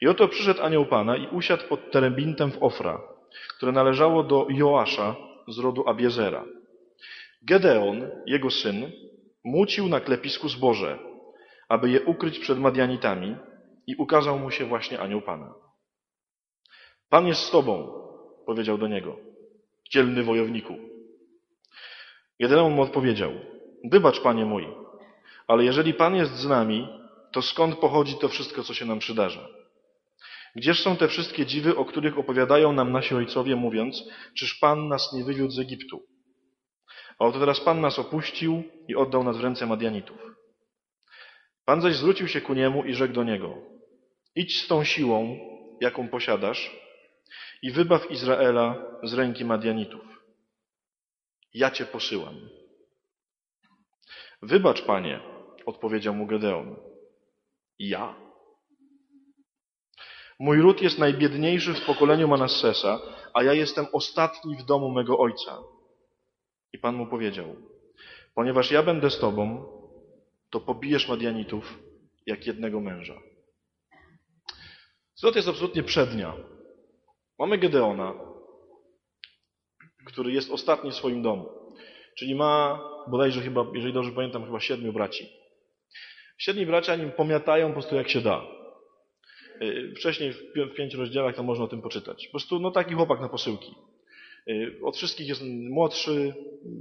I 0.01 0.09
oto 0.09 0.29
przyszedł 0.29 0.63
anioł 0.63 0.87
Pana 0.87 1.17
i 1.17 1.29
usiadł 1.29 1.69
pod 1.69 1.91
terebintem 1.91 2.53
w 2.53 2.63
Ofra, 2.63 3.01
które 3.57 3.73
należało 3.73 4.23
do 4.23 4.47
Joasza 4.51 5.17
z 5.49 5.59
rodu 5.59 5.89
Abiezera. 5.89 6.45
Gedeon, 7.43 8.11
jego 8.27 8.51
syn, 8.51 8.93
mucił 9.45 9.89
na 9.89 10.01
klepisku 10.01 10.49
zboże, 10.49 10.99
aby 11.69 11.91
je 11.91 12.03
ukryć 12.03 12.39
przed 12.39 12.59
Madianitami, 12.59 13.37
i 13.91 13.97
ukazał 13.97 14.39
mu 14.39 14.51
się 14.51 14.65
właśnie 14.65 15.01
anioł 15.01 15.23
Pana. 15.23 15.55
Pan 17.09 17.27
jest 17.27 17.41
z 17.41 17.51
tobą, 17.51 18.03
powiedział 18.47 18.79
do 18.79 18.89
niego, 18.89 19.17
dzielny 19.91 20.23
wojowniku. 20.23 20.77
Jedenemu 22.39 22.71
mu 22.71 22.83
odpowiedział, 22.83 23.33
wybacz, 23.85 24.21
panie 24.21 24.45
mój, 24.45 24.67
ale 25.47 25.65
jeżeli 25.65 25.95
Pan 25.95 26.15
jest 26.15 26.37
z 26.37 26.47
nami, 26.47 26.89
to 27.33 27.43
skąd 27.43 27.79
pochodzi 27.79 28.19
to 28.19 28.29
wszystko, 28.29 28.63
co 28.63 28.75
się 28.75 28.85
nam 28.85 28.99
przydarza? 28.99 29.49
Gdzież 30.57 30.83
są 30.83 30.97
te 30.97 31.09
wszystkie 31.09 31.47
dziwy, 31.47 31.77
o 31.77 31.85
których 31.85 32.19
opowiadają 32.19 32.73
nam 32.73 32.93
nasi 32.93 33.15
ojcowie, 33.15 33.57
mówiąc, 33.57 34.03
czyż 34.35 34.55
Pan 34.55 34.89
nas 34.89 35.13
nie 35.13 35.25
wywiódł 35.25 35.53
z 35.53 35.59
Egiptu? 35.59 36.03
A 37.19 37.25
oto 37.25 37.41
teraz 37.41 37.61
Pan 37.61 37.81
nas 37.81 37.99
opuścił 37.99 38.63
i 38.89 38.97
oddał 38.97 39.25
nas 39.25 39.37
w 39.37 39.45
ręce 39.45 39.67
Madianitów. 39.67 40.19
Pan 41.65 41.81
zaś 41.81 41.97
zwrócił 41.97 42.29
się 42.29 42.41
ku 42.41 42.55
niemu 42.55 42.85
i 42.85 42.95
rzekł 42.95 43.15
do 43.15 43.25
niego, 43.25 43.70
idź 44.35 44.63
z 44.63 44.69
tą 44.69 44.85
siłą, 44.85 45.39
jaką 45.81 46.09
posiadasz 46.09 46.77
i 47.63 47.71
wybaw 47.71 48.11
Izraela 48.11 48.85
z 49.03 49.15
ręki 49.15 49.45
Madianitów. 49.45 50.03
Ja 51.55 51.71
cię 51.71 51.87
posyłam. 51.87 52.35
Wybacz, 54.43 54.83
panie, 54.83 55.21
odpowiedział 55.67 56.15
mu 56.15 56.27
Gedeon. 56.27 56.77
Ja? 57.79 58.15
Mój 60.39 60.61
ród 60.61 60.83
jest 60.83 60.99
najbiedniejszy 60.99 61.75
w 61.75 61.85
pokoleniu 61.85 62.29
Manassesa, 62.29 63.01
a 63.35 63.43
ja 63.43 63.53
jestem 63.53 63.87
ostatni 63.93 64.57
w 64.57 64.65
domu 64.65 64.91
mego 64.91 65.19
ojca. 65.19 65.59
I 66.73 66.79
Pan 66.79 66.95
mu 66.97 67.07
powiedział, 67.07 67.57
ponieważ 68.35 68.71
ja 68.71 68.83
będę 68.83 69.11
z 69.11 69.19
tobą, 69.19 69.67
to 70.51 70.61
pobijesz 70.61 71.09
Madianitów 71.09 71.79
jak 72.27 72.47
jednego 72.47 72.81
męża. 72.81 73.30
Zwrot 75.21 75.37
jest 75.37 75.49
absolutnie 75.49 75.83
przednia. 75.83 76.37
Mamy 77.39 77.59
Gedeona, 77.59 78.15
który 80.07 80.33
jest 80.33 80.51
ostatni 80.51 80.91
w 80.91 80.95
swoim 80.95 81.23
domu. 81.23 81.49
Czyli 82.19 82.35
ma 82.35 82.81
bodajże 83.09 83.41
chyba, 83.41 83.67
jeżeli 83.75 83.95
dobrze 83.95 84.13
pamiętam, 84.13 84.45
chyba 84.45 84.61
siedmiu 84.61 84.93
braci. 84.93 85.29
Siedmiu 86.39 86.67
bracia 86.67 86.97
nim 86.97 87.13
pomiatają 87.13 87.69
po 87.69 87.73
prostu 87.73 87.97
jak 87.97 88.09
się 88.09 88.21
da. 88.21 88.43
Y, 89.63 89.95
wcześniej 89.97 90.33
w 90.33 90.75
pięciu 90.77 90.99
rozdziałach 90.99 91.37
to 91.37 91.43
można 91.43 91.65
o 91.65 91.69
tym 91.69 91.83
poczytać. 91.83 92.27
Po 92.27 92.31
prostu 92.31 92.59
no 92.59 92.71
taki 92.71 92.95
chłopak 92.95 93.21
na 93.21 93.29
posyłki. 93.29 93.75
Y, 94.49 94.81
od 94.85 94.97
wszystkich 94.97 95.29
jest 95.29 95.43
młodszy, 95.71 96.35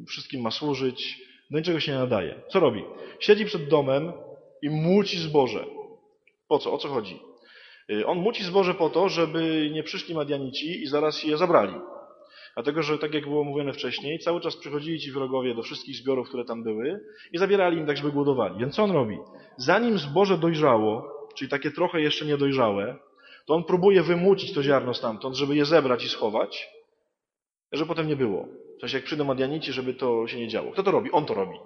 wszystkim 0.07 0.41
ma 0.41 0.51
służyć, 0.51 1.21
do 1.51 1.57
niczego 1.57 1.79
się 1.79 1.91
nie 1.91 1.97
nadaje. 1.97 2.41
Co 2.49 2.59
robi? 2.59 2.83
Siedzi 3.19 3.45
przed 3.45 3.67
domem 3.67 4.13
i 4.61 4.69
muci 4.69 5.17
zboże. 5.17 5.65
Po 6.47 6.59
co? 6.59 6.73
O 6.73 6.77
co 6.77 6.87
chodzi? 6.87 7.28
Y, 7.89 8.05
on 8.05 8.17
muci 8.17 8.43
zboże 8.43 8.73
po 8.73 8.89
to, 8.89 9.09
żeby 9.09 9.69
nie 9.73 9.83
przyszli 9.83 10.15
Madianici 10.15 10.83
i 10.83 10.87
zaraz 10.87 11.23
je 11.23 11.37
zabrali. 11.37 11.73
Dlatego, 12.53 12.83
że 12.83 12.97
tak 12.97 13.13
jak 13.13 13.23
było 13.23 13.43
mówione 13.43 13.73
wcześniej, 13.73 14.19
cały 14.19 14.41
czas 14.41 14.55
przychodzili 14.55 14.99
ci 14.99 15.11
wrogowie 15.11 15.55
do 15.55 15.61
wszystkich 15.61 15.95
zbiorów, 15.95 16.27
które 16.27 16.45
tam 16.45 16.63
były 16.63 16.99
i 17.31 17.37
zabierali 17.37 17.77
im 17.77 17.85
tak, 17.85 17.97
żeby 17.97 18.11
głodowali. 18.11 18.59
Więc 18.59 18.75
co 18.75 18.83
on 18.83 18.91
robi? 18.91 19.17
Zanim 19.57 19.97
zboże 19.97 20.37
dojrzało, 20.37 21.11
czyli 21.35 21.51
takie 21.51 21.71
trochę 21.71 22.01
jeszcze 22.01 22.25
niedojrzałe, 22.25 22.95
to 23.45 23.55
on 23.55 23.63
próbuje 23.63 24.03
wymucić 24.03 24.53
to 24.53 24.63
ziarno 24.63 24.93
stamtąd, 24.93 25.35
żeby 25.35 25.55
je 25.55 25.65
zebrać 25.65 26.05
i 26.05 26.09
schować, 26.09 26.69
żeby 27.71 27.87
potem 27.87 28.07
nie 28.07 28.15
było. 28.15 28.47
W 28.77 28.81
sensie 28.81 28.97
jak 28.97 29.05
przyjdą 29.05 29.23
Madianici, 29.23 29.73
żeby 29.73 29.93
to 29.93 30.27
się 30.27 30.37
nie 30.37 30.47
działo. 30.47 30.71
Kto 30.71 30.83
to 30.83 30.91
robi? 30.91 31.11
On 31.11 31.25
to 31.25 31.33
robi. 31.33 31.57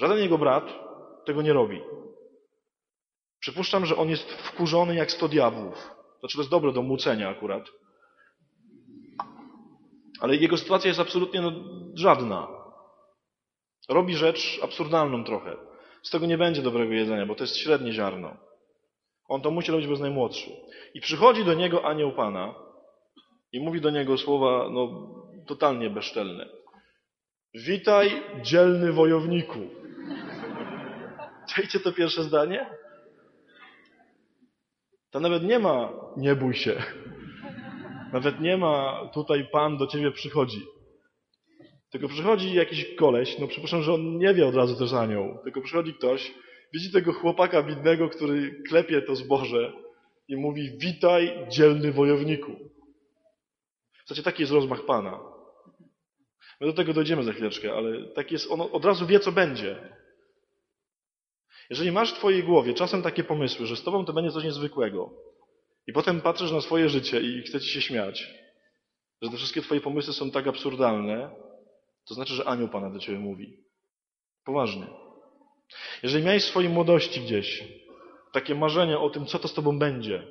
Żaden 0.00 0.18
jego 0.18 0.38
brat 0.38 0.64
tego 1.24 1.42
nie 1.42 1.52
robi. 1.52 1.80
Przypuszczam, 3.44 3.86
że 3.86 3.96
on 3.96 4.08
jest 4.10 4.32
wkurzony 4.32 4.94
jak 4.94 5.10
sto 5.12 5.28
diabłów. 5.28 5.90
Znaczy 6.20 6.36
to 6.36 6.40
jest 6.40 6.50
dobre 6.50 6.72
do 6.72 6.82
mucenia 6.82 7.28
akurat. 7.28 7.64
Ale 10.20 10.36
jego 10.36 10.56
sytuacja 10.56 10.88
jest 10.88 11.00
absolutnie 11.00 11.40
no, 11.40 11.52
żadna. 11.94 12.48
Robi 13.88 14.16
rzecz 14.16 14.60
absurdalną 14.62 15.24
trochę. 15.24 15.56
z 16.02 16.10
tego 16.10 16.26
nie 16.26 16.38
będzie 16.38 16.62
dobrego 16.62 16.92
jedzenia, 16.92 17.26
bo 17.26 17.34
to 17.34 17.44
jest 17.44 17.56
średnie 17.56 17.92
ziarno. 17.92 18.36
On 19.28 19.40
to 19.40 19.50
musi 19.50 19.72
robić, 19.72 19.86
bo 19.86 19.92
jest 19.92 20.02
najmłodszy. 20.02 20.50
I 20.94 21.00
przychodzi 21.00 21.44
do 21.44 21.54
niego 21.54 21.84
anioł 21.84 22.12
Pana 22.12 22.54
i 23.52 23.60
mówi 23.60 23.80
do 23.80 23.90
niego 23.90 24.18
słowa 24.18 24.68
no, 24.70 25.10
totalnie 25.46 25.90
bezczelne. 25.90 26.48
Witaj, 27.54 28.22
dzielny 28.42 28.92
wojowniku. 28.92 29.60
Czajcie 31.54 31.80
to 31.80 31.92
pierwsze 31.92 32.22
zdanie? 32.22 32.83
To 35.14 35.20
nawet 35.20 35.42
nie 35.42 35.58
ma 35.58 35.92
nie 36.16 36.36
bój 36.36 36.54
się. 36.54 36.82
Nawet 38.12 38.40
nie 38.40 38.56
ma 38.56 39.06
tutaj 39.12 39.48
Pan 39.52 39.76
do 39.76 39.86
ciebie 39.86 40.10
przychodzi. 40.10 40.62
Tylko 41.90 42.08
przychodzi 42.08 42.54
jakiś 42.54 42.94
koleś, 42.94 43.38
no 43.38 43.48
przepraszam, 43.48 43.82
że 43.82 43.94
on 43.94 44.18
nie 44.18 44.34
wie 44.34 44.46
od 44.46 44.54
razu 44.54 44.76
też 44.76 44.92
anioł, 44.92 45.38
tylko 45.44 45.60
przychodzi 45.60 45.94
ktoś, 45.94 46.34
widzi 46.72 46.92
tego 46.92 47.12
chłopaka 47.12 47.62
bidnego, 47.62 48.08
który 48.08 48.62
klepie 48.68 49.02
to 49.02 49.16
zboże 49.16 49.72
i 50.28 50.36
mówi 50.36 50.78
witaj 50.78 51.46
dzielny 51.48 51.92
wojowniku. 51.92 52.52
Znaczy 54.06 54.22
taki 54.22 54.42
jest 54.42 54.52
rozmach 54.52 54.84
Pana. 54.84 55.20
My 56.60 56.66
do 56.66 56.72
tego 56.72 56.92
dojdziemy 56.92 57.22
za 57.22 57.32
chwileczkę, 57.32 57.72
ale 57.72 58.08
tak 58.08 58.32
jest, 58.32 58.50
on 58.50 58.60
od 58.60 58.84
razu 58.84 59.06
wie 59.06 59.20
co 59.20 59.32
będzie. 59.32 59.96
Jeżeli 61.70 61.92
masz 61.92 62.12
w 62.12 62.18
twojej 62.18 62.44
głowie 62.44 62.74
czasem 62.74 63.02
takie 63.02 63.24
pomysły, 63.24 63.66
że 63.66 63.76
z 63.76 63.82
tobą 63.82 64.04
to 64.04 64.12
będzie 64.12 64.30
coś 64.30 64.44
niezwykłego 64.44 65.10
i 65.86 65.92
potem 65.92 66.20
patrzysz 66.20 66.52
na 66.52 66.60
swoje 66.60 66.88
życie 66.88 67.20
i 67.20 67.42
chce 67.42 67.60
ci 67.60 67.68
się 67.68 67.80
śmiać, 67.80 68.30
że 69.22 69.30
te 69.30 69.36
wszystkie 69.36 69.62
twoje 69.62 69.80
pomysły 69.80 70.12
są 70.12 70.30
tak 70.30 70.46
absurdalne, 70.46 71.30
to 72.04 72.14
znaczy, 72.14 72.34
że 72.34 72.48
anioł 72.48 72.68
Pana 72.68 72.90
do 72.90 72.98
ciebie 72.98 73.18
mówi. 73.18 73.56
Poważnie. 74.44 74.86
Jeżeli 76.02 76.24
miałeś 76.24 76.42
w 76.42 76.48
swojej 76.48 76.70
młodości 76.70 77.20
gdzieś 77.20 77.64
takie 78.32 78.54
marzenia 78.54 79.00
o 79.00 79.10
tym, 79.10 79.26
co 79.26 79.38
to 79.38 79.48
z 79.48 79.54
tobą 79.54 79.78
będzie, 79.78 80.22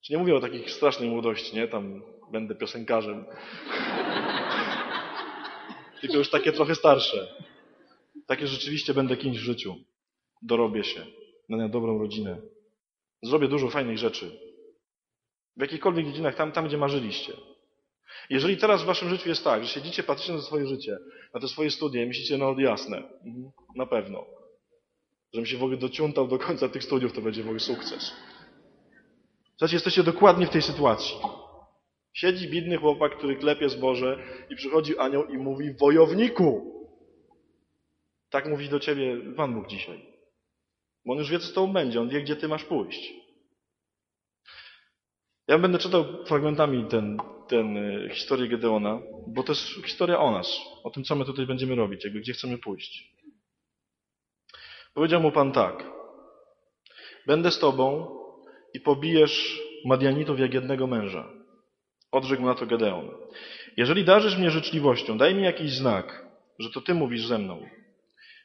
czy 0.00 0.12
nie 0.12 0.18
mówię 0.18 0.36
o 0.36 0.40
takich 0.40 0.70
strasznej 0.70 1.10
młodości, 1.10 1.56
nie? 1.56 1.68
Tam 1.68 2.02
będę 2.32 2.54
piosenkarzem. 2.54 3.24
Tylko 6.00 6.16
już 6.16 6.30
takie 6.30 6.52
trochę 6.52 6.74
starsze. 6.74 7.34
Takie 8.26 8.46
rzeczywiście 8.46 8.94
będę 8.94 9.16
kimś 9.16 9.38
w 9.38 9.42
życiu. 9.42 9.76
Dorobię 10.42 10.84
się. 10.84 11.06
Będę 11.48 11.68
dobrą 11.68 11.98
rodzinę. 11.98 12.40
Zrobię 13.22 13.48
dużo 13.48 13.70
fajnych 13.70 13.98
rzeczy. 13.98 14.40
W 15.56 15.60
jakichkolwiek 15.60 16.06
dziedzinach, 16.06 16.34
tam, 16.34 16.52
tam 16.52 16.66
gdzie 16.66 16.78
marzyliście. 16.78 17.32
Jeżeli 18.30 18.56
teraz 18.56 18.82
w 18.82 18.86
waszym 18.86 19.08
życiu 19.08 19.28
jest 19.28 19.44
tak, 19.44 19.62
że 19.62 19.68
siedzicie, 19.68 20.02
patrzycie 20.02 20.32
na 20.32 20.42
swoje 20.42 20.66
życie, 20.66 20.98
na 21.34 21.40
te 21.40 21.48
swoje 21.48 21.70
studia 21.70 22.02
i 22.02 22.06
myślicie, 22.06 22.38
no 22.38 22.54
jasne, 22.58 22.96
mhm, 22.96 23.50
na 23.76 23.86
pewno. 23.86 24.26
Żebym 25.32 25.46
się 25.46 25.56
w 25.56 25.62
ogóle 25.62 25.78
dociątał 25.78 26.28
do 26.28 26.38
końca 26.38 26.68
tych 26.68 26.84
studiów, 26.84 27.12
to 27.12 27.20
będzie 27.20 27.42
w 27.42 27.46
ogóle 27.46 27.60
sukces. 27.60 28.12
Znaczy, 29.58 29.74
jesteście 29.74 30.02
dokładnie 30.02 30.46
w 30.46 30.50
tej 30.50 30.62
sytuacji. 30.62 31.16
Siedzi 32.12 32.48
bidny 32.48 32.76
chłopak, 32.76 33.16
który 33.16 33.36
klepie 33.36 33.68
zboże 33.68 34.18
i 34.50 34.56
przychodzi 34.56 34.98
anioł 34.98 35.24
i 35.24 35.38
mówi, 35.38 35.74
wojowniku! 35.74 36.72
Tak 38.30 38.48
mówi 38.48 38.68
do 38.68 38.80
ciebie 38.80 39.16
Pan 39.36 39.54
Bóg 39.54 39.68
dzisiaj. 39.68 40.11
Bo 41.06 41.12
on 41.12 41.18
już 41.18 41.30
wie, 41.30 41.38
co 41.38 41.46
z 41.46 41.52
tobą 41.52 41.72
będzie, 41.72 42.00
on 42.00 42.08
wie, 42.08 42.22
gdzie 42.22 42.36
ty 42.36 42.48
masz 42.48 42.64
pójść. 42.64 43.12
Ja 45.48 45.58
będę 45.58 45.78
czytał 45.78 46.24
fragmentami 46.26 46.84
ten, 46.88 47.18
ten 47.48 47.76
e, 47.76 48.10
historię 48.10 48.48
Gedeona, 48.48 49.00
bo 49.26 49.42
to 49.42 49.52
jest 49.52 49.62
historia 49.62 50.18
o 50.18 50.30
nas, 50.30 50.60
o 50.84 50.90
tym, 50.90 51.04
co 51.04 51.16
my 51.16 51.24
tutaj 51.24 51.46
będziemy 51.46 51.74
robić, 51.74 52.04
jakby 52.04 52.20
gdzie 52.20 52.32
chcemy 52.32 52.58
pójść. 52.58 53.12
Powiedział 54.94 55.20
mu 55.20 55.32
Pan 55.32 55.52
tak. 55.52 55.84
Będę 57.26 57.50
z 57.50 57.58
tobą 57.58 58.16
i 58.74 58.80
pobijesz 58.80 59.60
Madianitów 59.84 60.40
jak 60.40 60.54
jednego 60.54 60.86
męża. 60.86 61.28
Odrzekł 62.12 62.42
na 62.42 62.54
to 62.54 62.66
Gedeon. 62.66 63.10
Jeżeli 63.76 64.04
darzysz 64.04 64.36
mnie 64.36 64.50
życzliwością, 64.50 65.18
daj 65.18 65.34
mi 65.34 65.42
jakiś 65.42 65.72
znak, 65.72 66.26
że 66.58 66.70
to 66.70 66.80
ty 66.80 66.94
mówisz 66.94 67.26
ze 67.26 67.38
mną. 67.38 67.68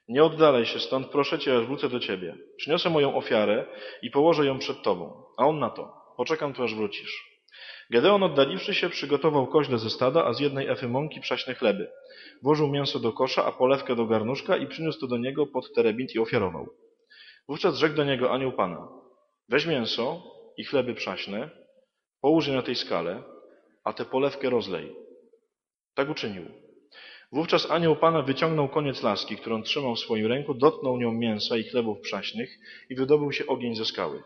Nie 0.07 0.23
oddalaj 0.23 0.65
się 0.65 0.79
stąd, 0.79 1.07
proszę 1.07 1.39
cię, 1.39 1.57
aż 1.57 1.65
wrócę 1.65 1.89
do 1.89 1.99
ciebie. 1.99 2.38
Przyniosę 2.57 2.89
moją 2.89 3.15
ofiarę 3.15 3.65
i 4.01 4.11
położę 4.11 4.45
ją 4.45 4.59
przed 4.59 4.81
tobą. 4.81 5.23
A 5.38 5.45
on 5.45 5.59
na 5.59 5.69
to. 5.69 5.93
Poczekam 6.17 6.53
tu, 6.53 6.63
aż 6.63 6.75
wrócisz. 6.75 7.41
Gedeon 7.91 8.23
oddaliwszy 8.23 8.73
się, 8.73 8.89
przygotował 8.89 9.47
koźle 9.47 9.77
ze 9.77 9.89
stada, 9.89 10.25
a 10.25 10.34
z 10.34 10.39
jednej 10.39 10.67
efy 10.67 10.88
mąki 10.88 11.21
przaśne 11.21 11.55
chleby. 11.55 11.91
Włożył 12.43 12.67
mięso 12.67 12.99
do 12.99 13.13
kosza, 13.13 13.45
a 13.45 13.51
polewkę 13.51 13.95
do 13.95 14.05
garnuszka 14.05 14.57
i 14.57 14.67
przyniósł 14.67 14.99
to 14.99 15.07
do 15.07 15.17
niego 15.17 15.47
pod 15.47 15.73
terebint 15.73 16.15
i 16.15 16.19
ofiarował. 16.19 16.67
Wówczas 17.47 17.75
rzekł 17.75 17.95
do 17.95 18.03
niego 18.03 18.31
anioł 18.31 18.51
Pana. 18.51 18.88
Weź 19.49 19.65
mięso 19.65 20.23
i 20.57 20.63
chleby 20.63 20.93
przaśne, 20.93 21.49
połóż 22.21 22.47
je 22.47 22.53
na 22.53 22.61
tej 22.61 22.75
skale, 22.75 23.23
a 23.84 23.93
tę 23.93 24.05
polewkę 24.05 24.49
rozlej. 24.49 24.95
Tak 25.95 26.09
uczynił. 26.09 26.66
Wówczas 27.31 27.71
anioł 27.71 27.95
Pana 27.95 28.21
wyciągnął 28.21 28.69
koniec 28.69 29.03
laski, 29.03 29.37
którą 29.37 29.63
trzymał 29.63 29.95
w 29.95 29.99
swoim 29.99 30.25
ręku, 30.25 30.53
dotknął 30.53 30.97
nią 30.97 31.11
mięsa 31.11 31.57
i 31.57 31.63
chlebów 31.63 31.99
przaśnych 31.99 32.59
i 32.89 32.95
wydobył 32.95 33.31
się 33.31 33.47
ogień 33.47 33.75
ze 33.75 33.85
skały. 33.85 34.23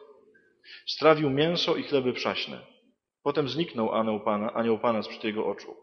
Strawił 0.87 1.29
mięso 1.29 1.75
i 1.75 1.83
chleby 1.83 2.13
przaśne. 2.13 2.59
Potem 3.23 3.49
zniknął 3.49 3.91
anioł 3.91 4.19
Pana, 4.19 4.53
anioł 4.53 4.79
Pana 4.79 5.03
sprzed 5.03 5.23
jego 5.23 5.45
oczu. 5.45 5.75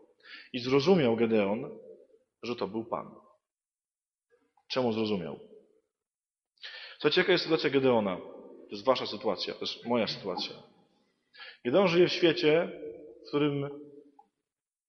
I 0.53 0.59
zrozumiał 0.59 1.17
Gedeon, 1.17 1.79
że 2.43 2.57
to 2.57 2.69
był 2.69 2.85
Pan. 2.85 3.15
Czemu 4.69 4.93
zrozumiał? 4.93 5.39
Słuchajcie, 6.93 7.21
jaka 7.21 7.33
jest 7.33 7.45
sytuacja 7.45 7.71
Gedeona? 7.71 8.17
To 8.17 8.71
jest 8.71 8.85
wasza 8.85 9.07
sytuacja, 9.07 9.55
to 9.55 9.61
jest 9.61 9.87
moja 9.87 10.07
sytuacja. 10.07 10.55
Gedeon 11.65 11.89
żyje 11.89 12.09
w 12.09 12.13
świecie, 12.13 12.81
w 13.25 13.29
którym 13.29 13.69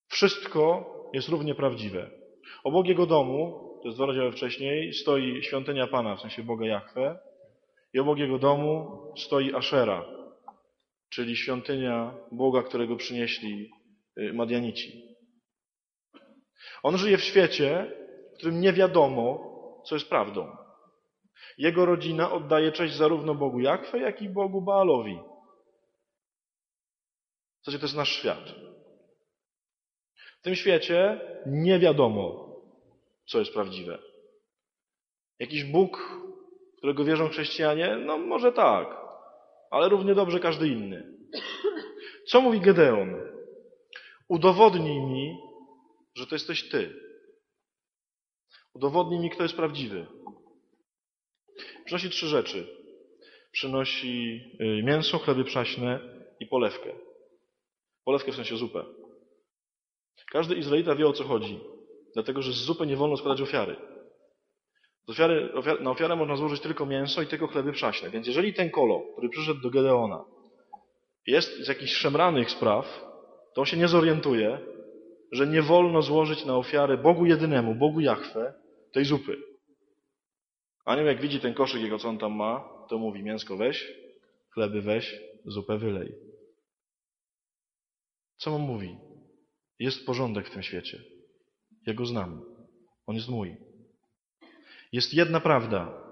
wszystko 0.07 0.85
jest 1.14 1.30
równie 1.30 1.56
prawdziwe. 1.56 2.19
Obok 2.64 2.88
jego 2.88 3.06
domu, 3.06 3.70
to 3.82 3.88
jest 3.88 3.98
dwa 3.98 4.06
rozdziały 4.06 4.32
wcześniej, 4.32 4.94
stoi 4.94 5.44
świątynia 5.44 5.88
Pana, 5.88 6.16
w 6.16 6.22
sensie 6.22 6.44
Boga 6.44 6.66
Jahwe, 6.66 7.20
i 7.94 8.00
obok 8.00 8.18
jego 8.18 8.40
domu 8.40 8.98
stoi 9.18 9.54
Ashera, 9.54 10.06
czyli 11.10 11.36
świątynia 11.36 12.18
Boga, 12.32 12.64
którego 12.64 12.96
przynieśli 12.96 13.72
y, 14.20 14.34
Madianici. 14.34 15.16
On 16.84 16.98
żyje 16.98 17.18
w 17.18 17.24
świecie, 17.24 17.92
w 18.34 18.38
którym 18.38 18.62
nie 18.62 18.74
wiadomo, 18.74 19.50
co 19.86 19.96
jest 19.96 20.10
prawdą. 20.10 20.58
Jego 21.58 21.86
rodzina 21.86 22.32
oddaje 22.32 22.72
cześć 22.72 22.96
zarówno 22.96 23.36
Bogu 23.36 23.60
Jakwe, 23.60 24.00
jak 24.00 24.22
i 24.22 24.30
Bogu 24.30 24.62
Baalowi. 24.62 25.20
W 27.62 27.66
zasadzie 27.66 27.80
to 27.80 27.86
jest 27.86 27.96
nasz 27.96 28.10
świat. 28.10 28.56
W 30.40 30.41
tym 30.41 30.56
świecie 30.56 31.20
nie 31.45 31.80
wiadomo, 31.80 32.56
co 33.28 33.40
jest 33.40 33.53
prawdziwe. 33.53 33.99
Jakiś 35.40 35.64
Bóg, 35.64 36.22
którego 36.78 37.03
wierzą 37.03 37.30
chrześcijanie? 37.30 37.95
No 37.95 38.18
może 38.18 38.52
tak, 38.52 38.98
ale 39.72 39.90
równie 39.90 40.16
dobrze 40.16 40.40
każdy 40.40 40.68
inny. 40.68 41.14
Co 42.28 42.41
mówi 42.41 42.60
Gedeon? 42.60 43.16
Udowodnij 44.28 45.02
mi, 45.02 45.38
że 46.16 46.28
to 46.28 46.36
jesteś 46.36 46.70
Ty. 46.70 46.94
Udowodnij 48.74 49.20
mi, 49.20 49.30
kto 49.30 49.44
jest 49.44 49.56
prawdziwy. 49.56 50.06
Przynosi 51.86 52.10
trzy 52.10 52.28
rzeczy. 52.28 52.68
Przynosi 53.52 54.41
y, 54.61 54.84
mięso, 54.84 55.20
chleby 55.20 55.44
przaśne 55.44 55.99
i 56.40 56.45
polewkę. 56.48 56.90
Polewkę 58.06 58.32
w 58.32 58.36
sensie 58.36 58.57
zupę. 58.57 58.99
Każdy 60.31 60.56
Izraelita 60.56 60.95
wie 60.95 61.07
o 61.07 61.14
co 61.14 61.23
chodzi. 61.23 61.60
Dlatego, 62.14 62.41
że 62.41 62.51
z 62.51 62.56
zupy 62.56 62.88
nie 62.88 62.95
wolno 62.95 63.18
składać 63.18 63.41
ofiary. 63.41 63.76
Ofiary, 65.07 65.53
ofiar, 65.53 65.81
na 65.81 65.91
ofiarę 65.91 66.15
można 66.15 66.35
złożyć 66.35 66.61
tylko 66.61 66.85
mięso 66.85 67.22
i 67.22 67.27
tylko 67.27 67.47
chleby 67.47 67.72
przaśne. 67.72 68.10
Więc 68.10 68.27
jeżeli 68.27 68.53
ten 68.53 68.69
kolo, 68.69 69.01
który 69.14 69.30
przyszedł 69.30 69.61
do 69.61 69.69
Gedeona, 69.69 70.26
jest 71.27 71.65
z 71.65 71.68
jakichś 71.68 71.91
szemranych 71.91 72.51
spraw, 72.51 72.85
to 73.56 73.61
on 73.61 73.65
się 73.65 73.77
nie 73.77 73.88
zorientuje, 73.88 74.60
że 75.31 75.47
nie 75.47 75.61
wolno 75.61 76.01
złożyć 76.01 76.45
na 76.45 76.57
ofiarę 76.57 76.97
Bogu 76.97 77.26
jedynemu, 77.26 77.76
Bogu 77.76 77.99
Jachwę, 77.99 78.53
tej 78.93 79.06
zupy. 79.06 79.38
Anioł 80.85 81.06
jak 81.06 81.22
widzi 81.22 81.39
ten 81.39 81.53
koszyk 81.53 81.81
jego, 81.81 81.97
co 81.97 82.10
on 82.10 82.18
tam 82.18 82.35
ma, 82.35 82.69
to 82.89 82.97
mówi 82.97 83.23
mięsko 83.23 83.57
weź, 83.57 83.93
chleby 84.53 84.81
weź, 84.81 85.19
zupę 85.45 85.77
wylej. 85.77 86.15
Co 88.38 88.56
on 88.56 88.61
mówi? 88.61 89.09
Jest 89.80 90.06
porządek 90.06 90.47
w 90.47 90.51
tym 90.51 90.64
świecie. 90.64 91.03
Ja 91.85 91.93
go 91.93 92.06
znam. 92.06 92.45
On 93.06 93.15
jest 93.15 93.30
mój. 93.30 93.57
Jest 94.91 95.14
jedna 95.14 95.39
prawda. 95.39 96.03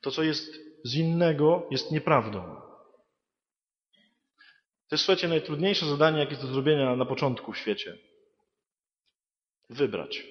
To, 0.00 0.10
co 0.10 0.22
jest 0.22 0.54
z 0.84 0.94
innego, 0.94 1.68
jest 1.70 1.92
nieprawdą. 1.92 2.60
To 4.88 4.94
jest, 4.94 5.04
słuchajcie, 5.04 5.28
najtrudniejsze 5.28 5.86
zadanie, 5.86 6.18
jakie 6.18 6.30
jest 6.30 6.42
do 6.42 6.52
zrobienia 6.52 6.96
na 6.96 7.04
początku 7.04 7.52
w 7.52 7.58
świecie. 7.58 7.98
Wybrać. 9.70 10.26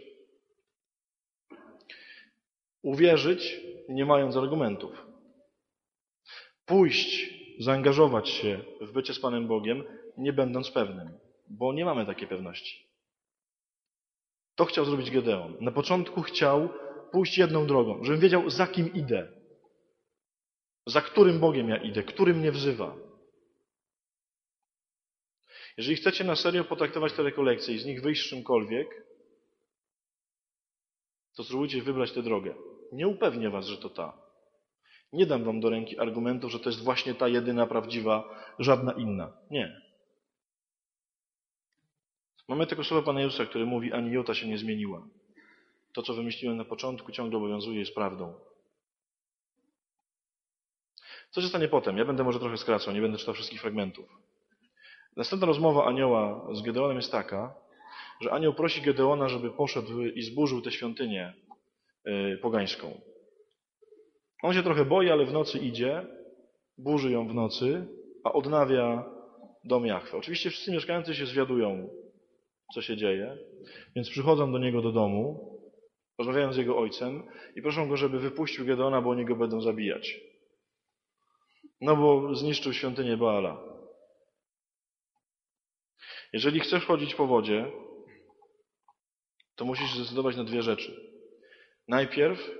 Uwierzyć, 2.82 3.62
nie 3.90 4.06
mając 4.06 4.36
argumentów. 4.36 5.06
Pójść, 6.66 7.34
zaangażować 7.60 8.30
się 8.30 8.62
w 8.82 8.92
bycie 8.92 9.14
z 9.14 9.20
Panem 9.20 9.48
Bogiem, 9.48 9.84
nie 10.18 10.34
będąc 10.34 10.72
pewnym, 10.72 11.20
bo 11.50 11.74
nie 11.74 11.86
mamy 11.86 12.06
takiej 12.06 12.28
pewności. 12.28 12.88
To 14.56 14.66
chciał 14.66 14.86
zrobić 14.86 15.12
Gedeon. 15.12 15.58
Na 15.60 15.72
początku 15.72 16.22
chciał 16.22 16.70
pójść 17.12 17.38
jedną 17.38 17.68
drogą, 17.68 18.04
żebym 18.04 18.22
wiedział, 18.22 18.50
za 18.50 18.68
kim 18.68 18.94
idę. 18.94 19.28
Za 20.86 21.02
którym 21.02 21.40
Bogiem 21.40 21.70
ja 21.70 21.78
idę, 21.78 22.04
który 22.04 22.34
mnie 22.34 22.52
wzywa. 22.52 22.96
Jeżeli 25.78 25.98
chcecie 25.98 26.24
na 26.24 26.36
serio 26.36 26.64
potraktować 26.64 27.14
te 27.14 27.24
rekolekcje 27.24 27.76
i 27.76 27.80
z 27.80 27.86
nich 27.86 28.02
wyjść 28.02 28.30
czymkolwiek, 28.30 29.08
to 31.36 31.44
spróbujcie 31.44 31.82
wybrać 31.82 32.12
tę 32.12 32.24
drogę. 32.24 32.56
Nie 32.92 33.08
upewnię 33.08 33.50
was, 33.50 33.66
że 33.66 33.78
to 33.78 33.90
ta. 33.90 34.28
Nie 35.14 35.26
dam 35.26 35.44
wam 35.44 35.60
do 35.60 35.70
ręki 35.70 36.00
argumentów, 36.00 36.52
że 36.52 36.60
to 36.60 36.70
jest 36.70 36.84
właśnie 36.84 37.16
ta 37.16 37.28
jedyna 37.28 37.68
prawdziwa, 37.68 38.44
żadna 38.60 38.92
inna. 38.92 39.38
Nie. 39.52 39.87
Mamy 42.48 42.68
tego 42.68 42.84
słowa 42.84 43.06
Pana 43.06 43.22
Jezusa, 43.22 43.46
który 43.46 43.66
mówi, 43.66 43.94
ani 43.94 44.12
jota 44.12 44.34
się 44.34 44.48
nie 44.48 44.58
zmieniła. 44.58 45.08
To, 45.94 46.02
co 46.02 46.14
wymyśliłem 46.14 46.58
na 46.58 46.66
początku, 46.66 47.12
ciągle 47.12 47.38
obowiązuje, 47.38 47.80
jest 47.80 47.96
prawdą. 47.96 48.34
Co 51.32 51.42
się 51.42 51.48
stanie 51.48 51.68
potem? 51.68 51.98
Ja 51.98 52.06
będę 52.06 52.24
może 52.24 52.40
trochę 52.40 52.58
skracał, 52.58 52.94
nie 52.94 53.02
będę 53.02 53.18
czytał 53.18 53.34
wszystkich 53.34 53.62
fragmentów. 53.62 54.06
Następna 55.16 55.48
rozmowa 55.48 55.86
anioła 55.86 56.48
z 56.54 56.62
Gedeonem 56.62 56.98
jest 56.98 57.12
taka, 57.12 57.56
że 58.22 58.32
anioł 58.32 58.54
prosi 58.54 58.82
Gedeona, 58.82 59.30
żeby 59.30 59.52
poszedł 59.52 60.02
i 60.02 60.22
zburzył 60.22 60.62
tę 60.62 60.72
świątynię 60.72 61.34
y, 62.08 62.38
pogańską. 62.42 63.02
On 64.44 64.54
się 64.54 64.64
trochę 64.64 64.86
boi, 64.86 65.10
ale 65.10 65.26
w 65.26 65.34
nocy 65.34 65.60
idzie, 65.60 66.06
burzy 66.78 67.12
ją 67.12 67.28
w 67.28 67.34
nocy, 67.34 67.88
a 68.24 68.34
odnawia 68.34 69.06
dom 69.64 69.86
Jachwy. 69.86 70.18
Oczywiście 70.18 70.50
wszyscy 70.50 70.72
mieszkający 70.72 71.16
się 71.16 71.26
zwiadują, 71.26 71.90
co 72.74 72.82
się 72.82 72.98
dzieje, 72.98 73.38
więc 73.96 74.10
przychodzą 74.10 74.52
do 74.52 74.58
niego 74.58 74.82
do 74.82 74.92
domu, 74.92 75.54
rozmawiają 76.18 76.54
z 76.54 76.58
jego 76.58 76.78
ojcem 76.78 77.24
i 77.56 77.62
proszą 77.62 77.90
go, 77.90 77.98
żeby 77.98 78.20
wypuścił 78.20 78.66
Gedeona, 78.66 79.02
bo 79.02 79.10
oni 79.10 79.26
go 79.26 79.36
będą 79.36 79.62
zabijać. 79.62 80.20
No 81.82 81.96
bo 81.96 82.36
zniszczył 82.36 82.74
świątynię 82.74 83.18
Baala. 83.18 83.64
Jeżeli 86.34 86.60
chcesz 86.60 86.86
chodzić 86.86 87.16
po 87.16 87.28
wodzie, 87.28 87.72
to 89.56 89.66
musisz 89.66 89.96
zdecydować 89.96 90.36
na 90.36 90.44
dwie 90.44 90.62
rzeczy. 90.62 91.12
Najpierw, 91.88 92.52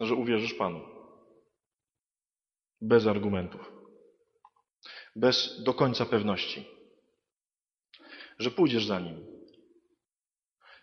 że 0.00 0.14
uwierzysz 0.14 0.54
Panu. 0.54 0.80
Bez 2.80 3.06
argumentów. 3.06 3.72
Bez 5.16 5.62
do 5.62 5.74
końca 5.74 6.06
pewności. 6.06 6.79
Że 8.40 8.50
pójdziesz 8.50 8.86
za 8.86 9.00
Nim. 9.00 9.26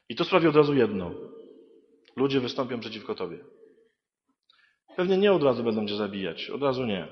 I 0.09 0.15
to 0.15 0.23
sprawi 0.23 0.47
od 0.47 0.55
razu 0.55 0.73
jedno. 0.73 1.11
Ludzie 2.15 2.39
wystąpią 2.39 2.79
przeciwko 2.79 3.15
Tobie. 3.15 3.38
Pewnie 4.95 5.17
nie 5.17 5.31
od 5.34 5.43
razu 5.43 5.63
będą 5.63 5.88
Cię 5.88 5.95
zabijać. 5.95 6.49
Od 6.49 6.61
razu 6.61 6.85
nie. 6.85 7.07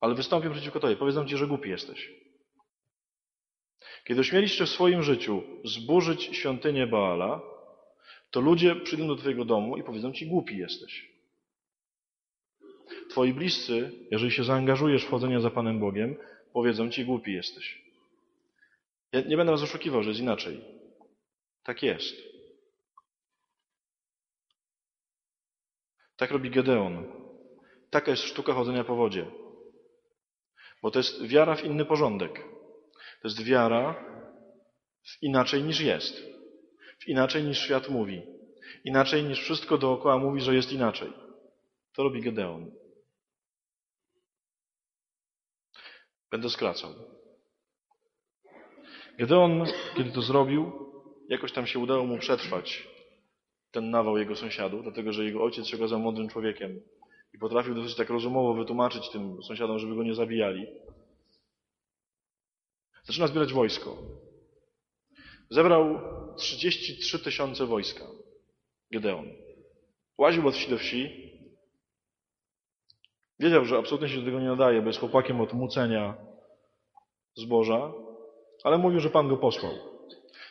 Ale 0.00 0.14
wystąpią 0.14 0.52
przeciwko 0.52 0.80
Tobie. 0.80 0.96
Powiedzą 0.96 1.26
Ci, 1.26 1.36
że 1.36 1.46
głupi 1.46 1.70
jesteś. 1.70 2.12
Kiedy 4.04 4.20
ośmieliście 4.20 4.66
w 4.66 4.68
swoim 4.68 5.02
życiu 5.02 5.42
zburzyć 5.64 6.22
świątynię 6.22 6.86
Baala, 6.86 7.40
to 8.30 8.40
ludzie 8.40 8.76
przyjdą 8.76 9.06
do 9.06 9.16
Twojego 9.16 9.44
domu 9.44 9.76
i 9.76 9.82
powiedzą 9.82 10.12
Ci, 10.12 10.26
głupi 10.26 10.58
jesteś. 10.58 11.12
Twoi 13.10 13.32
bliscy, 13.32 13.92
jeżeli 14.10 14.30
się 14.30 14.44
zaangażujesz 14.44 15.04
w 15.04 15.10
chodzenie 15.10 15.40
za 15.40 15.50
Panem 15.50 15.80
Bogiem, 15.80 16.16
powiedzą 16.52 16.90
Ci, 16.90 17.04
głupi 17.04 17.32
jesteś. 17.32 17.85
Ja 19.16 19.22
nie 19.22 19.36
będę 19.36 19.52
Was 19.52 19.62
oszukiwał, 19.62 20.02
że 20.02 20.08
jest 20.08 20.20
inaczej. 20.20 20.64
Tak 21.62 21.82
jest. 21.82 22.16
Tak 26.16 26.30
robi 26.30 26.50
Gedeon. 26.50 27.12
Taka 27.90 28.10
jest 28.10 28.22
sztuka 28.22 28.52
chodzenia 28.52 28.84
po 28.84 28.96
wodzie. 28.96 29.30
Bo 30.82 30.90
to 30.90 30.98
jest 30.98 31.26
wiara 31.26 31.56
w 31.56 31.64
inny 31.64 31.84
porządek. 31.84 32.44
To 33.22 33.28
jest 33.28 33.42
wiara 33.42 33.94
w 35.02 35.22
inaczej 35.22 35.62
niż 35.62 35.80
jest. 35.80 36.16
W 36.98 37.08
inaczej 37.08 37.44
niż 37.44 37.58
świat 37.58 37.88
mówi. 37.88 38.22
Inaczej 38.84 39.24
niż 39.24 39.40
wszystko 39.40 39.78
dookoła 39.78 40.18
mówi, 40.18 40.40
że 40.40 40.54
jest 40.54 40.72
inaczej. 40.72 41.12
To 41.92 42.02
robi 42.02 42.22
Gedeon. 42.22 42.70
Będę 46.30 46.50
skracał. 46.50 47.15
Gedeon, 49.18 49.64
kiedy 49.96 50.12
to 50.12 50.22
zrobił, 50.22 50.72
jakoś 51.28 51.52
tam 51.52 51.66
się 51.66 51.78
udało 51.78 52.06
mu 52.06 52.18
przetrwać 52.18 52.88
ten 53.70 53.90
nawał 53.90 54.18
jego 54.18 54.36
sąsiadów, 54.36 54.82
dlatego 54.82 55.12
że 55.12 55.24
jego 55.24 55.44
ojciec 55.44 55.66
się 55.66 55.76
okazał 55.76 56.00
mądrym 56.00 56.28
człowiekiem 56.28 56.80
i 57.34 57.38
potrafił 57.38 57.74
dosyć 57.74 57.94
tak 57.94 58.10
rozumowo 58.10 58.54
wytłumaczyć 58.54 59.08
tym 59.08 59.42
sąsiadom, 59.42 59.78
żeby 59.78 59.94
go 59.94 60.02
nie 60.02 60.14
zabijali. 60.14 60.66
Zaczyna 63.04 63.26
zbierać 63.26 63.52
wojsko. 63.52 63.96
Zebrał 65.50 66.00
33 66.36 67.18
tysiące 67.18 67.66
wojska. 67.66 68.04
Gedeon. 68.90 69.26
Łaził 70.18 70.48
od 70.48 70.54
wsi 70.54 70.70
do 70.70 70.78
wsi. 70.78 71.30
Wiedział, 73.38 73.64
że 73.64 73.78
absolutnie 73.78 74.08
się 74.08 74.18
do 74.18 74.24
tego 74.24 74.40
nie 74.40 74.48
nadaje, 74.48 74.80
bo 74.80 74.86
jest 74.86 75.00
chłopakiem 75.00 75.40
od 75.40 75.52
mucenia 75.52 76.16
zboża, 77.34 77.92
ale 78.66 78.78
mówił, 78.78 79.00
że 79.00 79.10
Pan 79.10 79.28
go 79.28 79.36
posłał. 79.36 79.72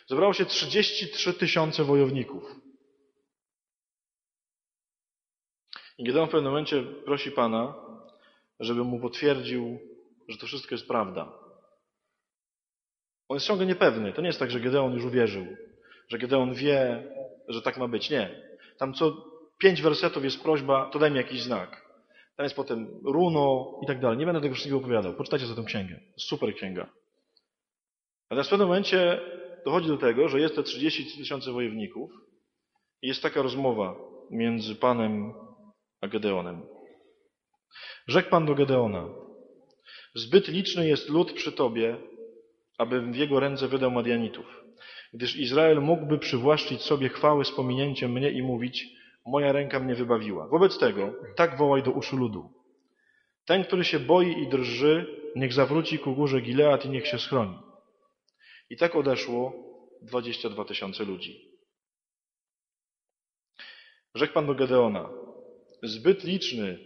Zebrało 0.07 0.33
się 0.33 0.45
33 0.45 1.33
tysiące 1.33 1.83
wojowników. 1.83 2.55
I 5.97 6.03
Gedeon 6.03 6.27
w 6.27 6.31
pewnym 6.31 6.51
momencie 6.51 6.83
prosi 6.83 7.31
Pana, 7.31 7.75
żeby 8.59 8.83
mu 8.83 8.99
potwierdził, 8.99 9.79
że 10.27 10.37
to 10.37 10.47
wszystko 10.47 10.75
jest 10.75 10.87
prawda. 10.87 11.31
On 13.29 13.35
jest 13.35 13.47
ciągle 13.47 13.65
niepewny. 13.65 14.13
To 14.13 14.21
nie 14.21 14.27
jest 14.27 14.39
tak, 14.39 14.51
że 14.51 14.59
Gedeon 14.59 14.93
już 14.93 15.05
uwierzył, 15.05 15.45
że 16.07 16.17
Gedeon 16.17 16.53
wie, 16.53 17.03
że 17.47 17.61
tak 17.61 17.77
ma 17.77 17.87
być. 17.87 18.09
Nie. 18.09 18.49
Tam 18.77 18.93
co 18.93 19.25
pięć 19.57 19.81
wersetów 19.81 20.23
jest 20.23 20.43
prośba, 20.43 20.89
to 20.89 20.99
daj 20.99 21.11
mi 21.11 21.17
jakiś 21.17 21.41
znak. 21.41 21.85
Tam 22.35 22.43
jest 22.43 22.55
potem 22.55 22.87
runo 23.03 23.73
i 23.83 23.87
tak 23.87 23.99
dalej. 23.99 24.17
Nie 24.17 24.25
będę 24.25 24.41
tego 24.41 24.53
wszystkiego 24.53 24.77
opowiadał. 24.77 25.13
Poczytajcie 25.13 25.45
za 25.45 25.55
tę 25.55 25.63
księgę. 25.63 25.99
Super 26.17 26.55
księga. 26.55 27.04
Natomiast 28.29 28.49
w 28.49 28.51
pewnym 28.51 28.67
momencie 28.67 29.19
dochodzi 29.65 29.87
do 29.87 29.97
tego, 29.97 30.27
że 30.27 30.39
jest 30.39 30.55
te 30.55 30.63
30 30.63 31.17
tysięcy 31.17 31.51
wojowników 31.51 32.11
i 33.01 33.07
jest 33.07 33.21
taka 33.21 33.41
rozmowa 33.41 33.95
między 34.31 34.75
Panem 34.75 35.33
a 36.01 36.07
Gedeonem. 36.07 36.61
Rzekł 38.07 38.29
Pan 38.29 38.45
do 38.45 38.55
Gedeona, 38.55 39.09
zbyt 40.15 40.47
liczny 40.47 40.87
jest 40.87 41.09
lud 41.09 41.33
przy 41.33 41.51
Tobie, 41.51 41.97
abym 42.77 43.13
w 43.13 43.15
jego 43.15 43.39
ręce 43.39 43.67
wydał 43.67 43.91
Madianitów. 43.91 44.45
Gdyż 45.13 45.37
Izrael 45.37 45.81
mógłby 45.81 46.19
przywłaszczyć 46.19 46.81
sobie 46.81 47.09
chwałę 47.09 47.45
z 47.45 47.51
pominięciem 47.51 48.11
mnie 48.11 48.31
i 48.31 48.41
mówić, 48.41 48.87
moja 49.25 49.51
ręka 49.51 49.79
mnie 49.79 49.95
wybawiła. 49.95 50.47
Wobec 50.47 50.77
tego 50.77 51.13
tak 51.35 51.57
wołaj 51.57 51.83
do 51.83 51.91
uszu 51.91 52.17
ludu. 52.17 52.53
Ten, 53.45 53.63
który 53.63 53.83
się 53.83 53.99
boi 53.99 54.41
i 54.41 54.47
drży, 54.47 55.21
niech 55.35 55.53
zawróci 55.53 55.99
ku 55.99 56.15
górze 56.15 56.41
Gilead 56.41 56.85
i 56.85 56.89
niech 56.89 57.07
się 57.07 57.19
schroni. 57.19 57.64
I 58.69 58.77
tak 58.77 58.95
odeszło 58.95 59.53
22 60.01 60.65
tysiące 60.65 61.03
ludzi. 61.03 61.51
Rzekł 64.15 64.33
Pan 64.33 64.45
do 64.45 64.55
Gedeona, 64.55 65.09
zbyt 65.83 66.23
liczny 66.23 66.77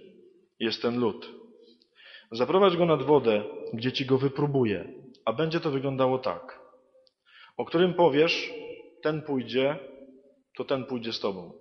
jest 0.59 0.81
ten 0.81 0.99
lud. 0.99 1.29
Zaprowadź 2.31 2.77
go 2.77 2.85
nad 2.85 3.03
wodę, 3.03 3.43
gdzie 3.73 3.91
ci 3.91 4.05
go 4.05 4.17
wypróbuję, 4.17 4.93
a 5.25 5.33
będzie 5.33 5.59
to 5.59 5.71
wyglądało 5.71 6.19
tak. 6.19 6.59
O 7.57 7.65
którym 7.65 7.93
powiesz, 7.93 8.53
ten 9.01 9.21
pójdzie, 9.21 9.79
to 10.57 10.63
ten 10.63 10.85
pójdzie 10.85 11.13
z 11.13 11.19
tobą. 11.19 11.53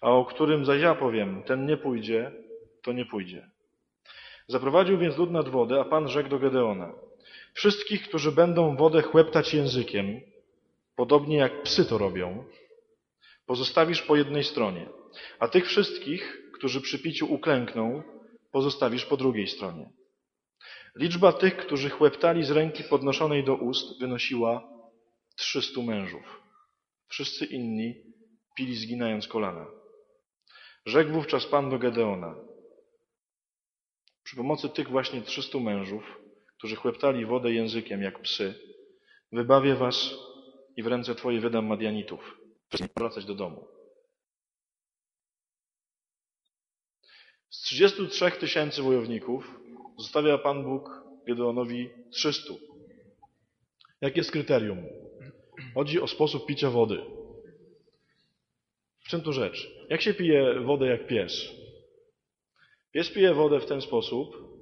A 0.00 0.10
o 0.10 0.24
którym 0.24 0.64
zaś 0.64 0.82
ja 0.82 0.94
powiem, 0.94 1.42
ten 1.42 1.66
nie 1.66 1.76
pójdzie, 1.76 2.32
to 2.82 2.92
nie 2.92 3.06
pójdzie. 3.06 3.50
Zaprowadził 4.48 4.98
więc 4.98 5.16
lud 5.16 5.30
nad 5.30 5.48
wodę, 5.48 5.80
a 5.80 5.84
Pan 5.84 6.08
rzekł 6.08 6.28
do 6.28 6.38
Gedeona. 6.38 6.92
Wszystkich, 7.54 8.08
którzy 8.08 8.32
będą 8.32 8.76
wodę 8.76 9.02
chłeptać 9.02 9.54
językiem, 9.54 10.20
podobnie 10.96 11.36
jak 11.36 11.62
psy 11.62 11.84
to 11.84 11.98
robią, 11.98 12.44
pozostawisz 13.46 14.02
po 14.02 14.16
jednej 14.16 14.44
stronie, 14.44 14.88
a 15.38 15.48
tych 15.48 15.66
wszystkich, 15.66 16.50
którzy 16.54 16.80
przy 16.80 16.98
piciu 16.98 17.32
uklękną, 17.32 18.02
pozostawisz 18.52 19.04
po 19.04 19.16
drugiej 19.16 19.48
stronie. 19.48 19.90
Liczba 20.96 21.32
tych, 21.32 21.56
którzy 21.56 21.90
chłeptali 21.90 22.44
z 22.44 22.50
ręki 22.50 22.84
podnoszonej 22.84 23.44
do 23.44 23.54
ust, 23.54 24.00
wynosiła 24.00 24.68
trzystu 25.36 25.82
mężów. 25.82 26.40
Wszyscy 27.08 27.44
inni 27.44 27.94
pili 28.56 28.76
zginając 28.76 29.28
kolana. 29.28 29.66
Rzekł 30.86 31.12
wówczas 31.12 31.46
Pan 31.46 31.70
do 31.70 31.78
Gedeona. 31.78 32.34
Przy 34.24 34.36
pomocy 34.36 34.68
tych 34.68 34.88
właśnie 34.88 35.22
300 35.22 35.58
mężów, 35.58 36.23
którzy 36.64 36.76
chłeptali 36.76 37.26
wodę 37.26 37.52
językiem 37.52 38.02
jak 38.02 38.22
psy, 38.22 38.54
wybawię 39.32 39.74
was 39.74 40.14
i 40.76 40.82
w 40.82 40.86
ręce 40.86 41.14
Twoje 41.14 41.40
wydam 41.40 41.66
Madianitów. 41.66 42.38
Wracać 42.96 43.24
do 43.24 43.34
domu. 43.34 43.66
Z 47.50 47.62
33 47.62 48.30
tysięcy 48.30 48.82
wojowników 48.82 49.60
zostawia 49.98 50.38
Pan 50.38 50.64
Bóg 50.64 50.90
Gedeonowi 51.26 51.90
300. 52.10 52.54
Jakie 54.00 54.20
jest 54.20 54.30
kryterium? 54.30 54.86
Chodzi 55.74 56.00
o 56.00 56.06
sposób 56.06 56.46
picia 56.46 56.70
wody. 56.70 57.04
W 59.00 59.08
czym 59.08 59.20
tu 59.20 59.32
rzecz? 59.32 59.70
Jak 59.90 60.02
się 60.02 60.14
pije 60.14 60.60
wodę 60.60 60.86
jak 60.86 61.06
pies? 61.06 61.48
Pies 62.92 63.10
pije 63.10 63.34
wodę 63.34 63.60
w 63.60 63.66
ten 63.66 63.80
sposób, 63.80 64.53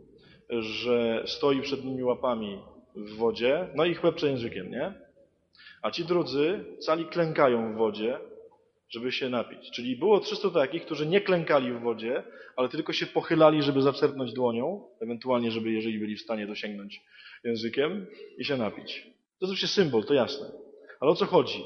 że 0.50 1.22
stoi 1.26 1.62
przed 1.62 1.84
nimi 1.84 2.02
łapami 2.02 2.58
w 2.96 3.16
wodzie, 3.16 3.68
no 3.74 3.84
i 3.84 3.94
chłepcze 3.94 4.26
językiem, 4.26 4.70
nie? 4.70 4.94
A 5.82 5.90
ci 5.90 6.04
drudzy 6.04 6.64
cali 6.78 7.06
klękają 7.06 7.74
w 7.74 7.76
wodzie, 7.76 8.18
żeby 8.88 9.12
się 9.12 9.28
napić. 9.28 9.70
Czyli 9.70 9.96
było 9.96 10.20
300 10.20 10.50
takich, 10.50 10.84
którzy 10.84 11.06
nie 11.06 11.20
klękali 11.20 11.72
w 11.72 11.80
wodzie, 11.80 12.22
ale 12.56 12.68
tylko 12.68 12.92
się 12.92 13.06
pochylali, 13.06 13.62
żeby 13.62 13.82
zaczerpnąć 13.82 14.32
dłonią, 14.32 14.88
ewentualnie, 15.00 15.50
żeby 15.50 15.70
jeżeli 15.70 15.98
byli 15.98 16.16
w 16.16 16.22
stanie 16.22 16.46
dosięgnąć 16.46 17.00
językiem 17.44 18.06
i 18.38 18.44
się 18.44 18.56
napić. 18.56 19.06
To 19.38 19.46
oczywiście 19.46 19.66
symbol, 19.66 20.04
to 20.04 20.14
jasne. 20.14 20.46
Ale 21.00 21.10
o 21.10 21.14
co 21.14 21.26
chodzi? 21.26 21.64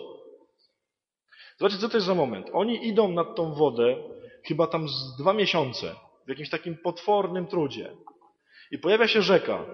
Zobaczcie, 1.59 1.81
co 1.81 1.89
to 1.89 1.97
jest 1.97 2.07
za 2.07 2.15
moment. 2.15 2.47
Oni 2.53 2.89
idą 2.89 3.13
nad 3.13 3.35
tą 3.37 3.55
wodę 3.55 3.97
chyba 4.45 4.67
tam 4.67 4.89
z 4.89 5.17
dwa 5.17 5.33
miesiące, 5.33 5.95
w 6.27 6.29
jakimś 6.29 6.51
takim 6.51 6.77
potwornym 6.77 7.47
trudzie. 7.47 7.91
I 8.71 8.79
pojawia 8.79 9.09
się 9.09 9.23
rzeka. 9.23 9.67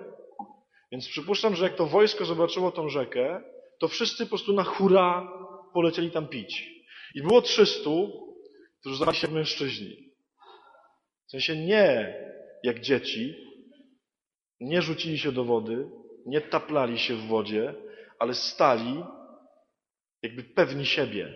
Więc 0.92 1.08
przypuszczam, 1.08 1.56
że 1.56 1.64
jak 1.64 1.74
to 1.74 1.86
wojsko 1.86 2.24
zobaczyło 2.24 2.70
tą 2.70 2.88
rzekę, 2.88 3.42
to 3.80 3.88
wszyscy 3.88 4.24
po 4.24 4.28
prostu 4.28 4.52
na 4.52 4.64
hura 4.64 5.32
polecieli 5.74 6.10
tam 6.10 6.28
pić. 6.28 6.70
I 7.14 7.22
było 7.22 7.42
300, 7.42 7.90
którzy 8.80 8.96
zachowali 8.96 9.18
się 9.18 9.28
mężczyźni. 9.28 10.12
W 11.26 11.30
sensie 11.30 11.56
nie 11.56 12.14
jak 12.62 12.80
dzieci, 12.80 13.34
nie 14.60 14.82
rzucili 14.82 15.18
się 15.18 15.32
do 15.32 15.44
wody, 15.44 15.90
nie 16.26 16.40
taplali 16.40 16.98
się 16.98 17.14
w 17.14 17.26
wodzie, 17.26 17.74
ale 18.18 18.34
stali 18.34 19.04
jakby 20.22 20.42
pewni 20.42 20.86
siebie. 20.86 21.34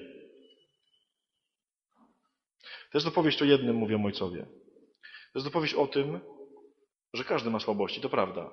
To 2.92 2.98
jest 2.98 3.06
opowieść 3.06 3.42
o 3.42 3.44
jednym, 3.44 3.76
mówią 3.76 4.04
ojcowie. 4.04 4.46
To 5.32 5.38
jest 5.38 5.46
opowieść 5.46 5.74
o 5.74 5.86
tym, 5.86 6.20
że 7.16 7.24
każdy 7.24 7.50
ma 7.50 7.60
słabości, 7.60 8.00
to 8.00 8.08
prawda. 8.08 8.50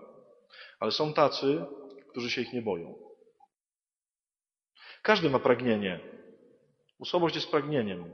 Ale 0.80 0.92
są 0.92 1.14
tacy, 1.14 1.66
którzy 2.10 2.32
się 2.32 2.42
ich 2.42 2.54
nie 2.54 2.62
boją. 2.62 2.96
Każdy 5.02 5.30
ma 5.30 5.40
pragnienie. 5.40 6.00
Słabość 7.06 7.36
jest 7.36 7.52
pragnieniem. 7.52 8.14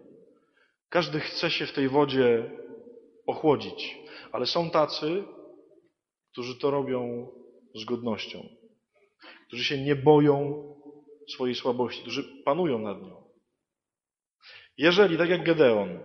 Każdy 0.89 1.19
chce 1.19 1.51
się 1.51 1.65
w 1.65 1.73
tej 1.73 1.89
wodzie 1.89 2.51
ochłodzić, 3.27 3.97
ale 4.31 4.45
są 4.45 4.69
tacy, 4.69 5.23
którzy 6.31 6.59
to 6.59 6.71
robią 6.71 7.27
z 7.75 7.85
godnością, 7.85 8.49
którzy 9.47 9.63
się 9.63 9.81
nie 9.81 9.95
boją 9.95 10.65
swojej 11.29 11.55
słabości, 11.55 12.01
którzy 12.01 12.43
panują 12.43 12.79
nad 12.79 13.01
nią. 13.01 13.23
Jeżeli, 14.77 15.17
tak 15.17 15.29
jak 15.29 15.43
Gedeon, 15.43 15.99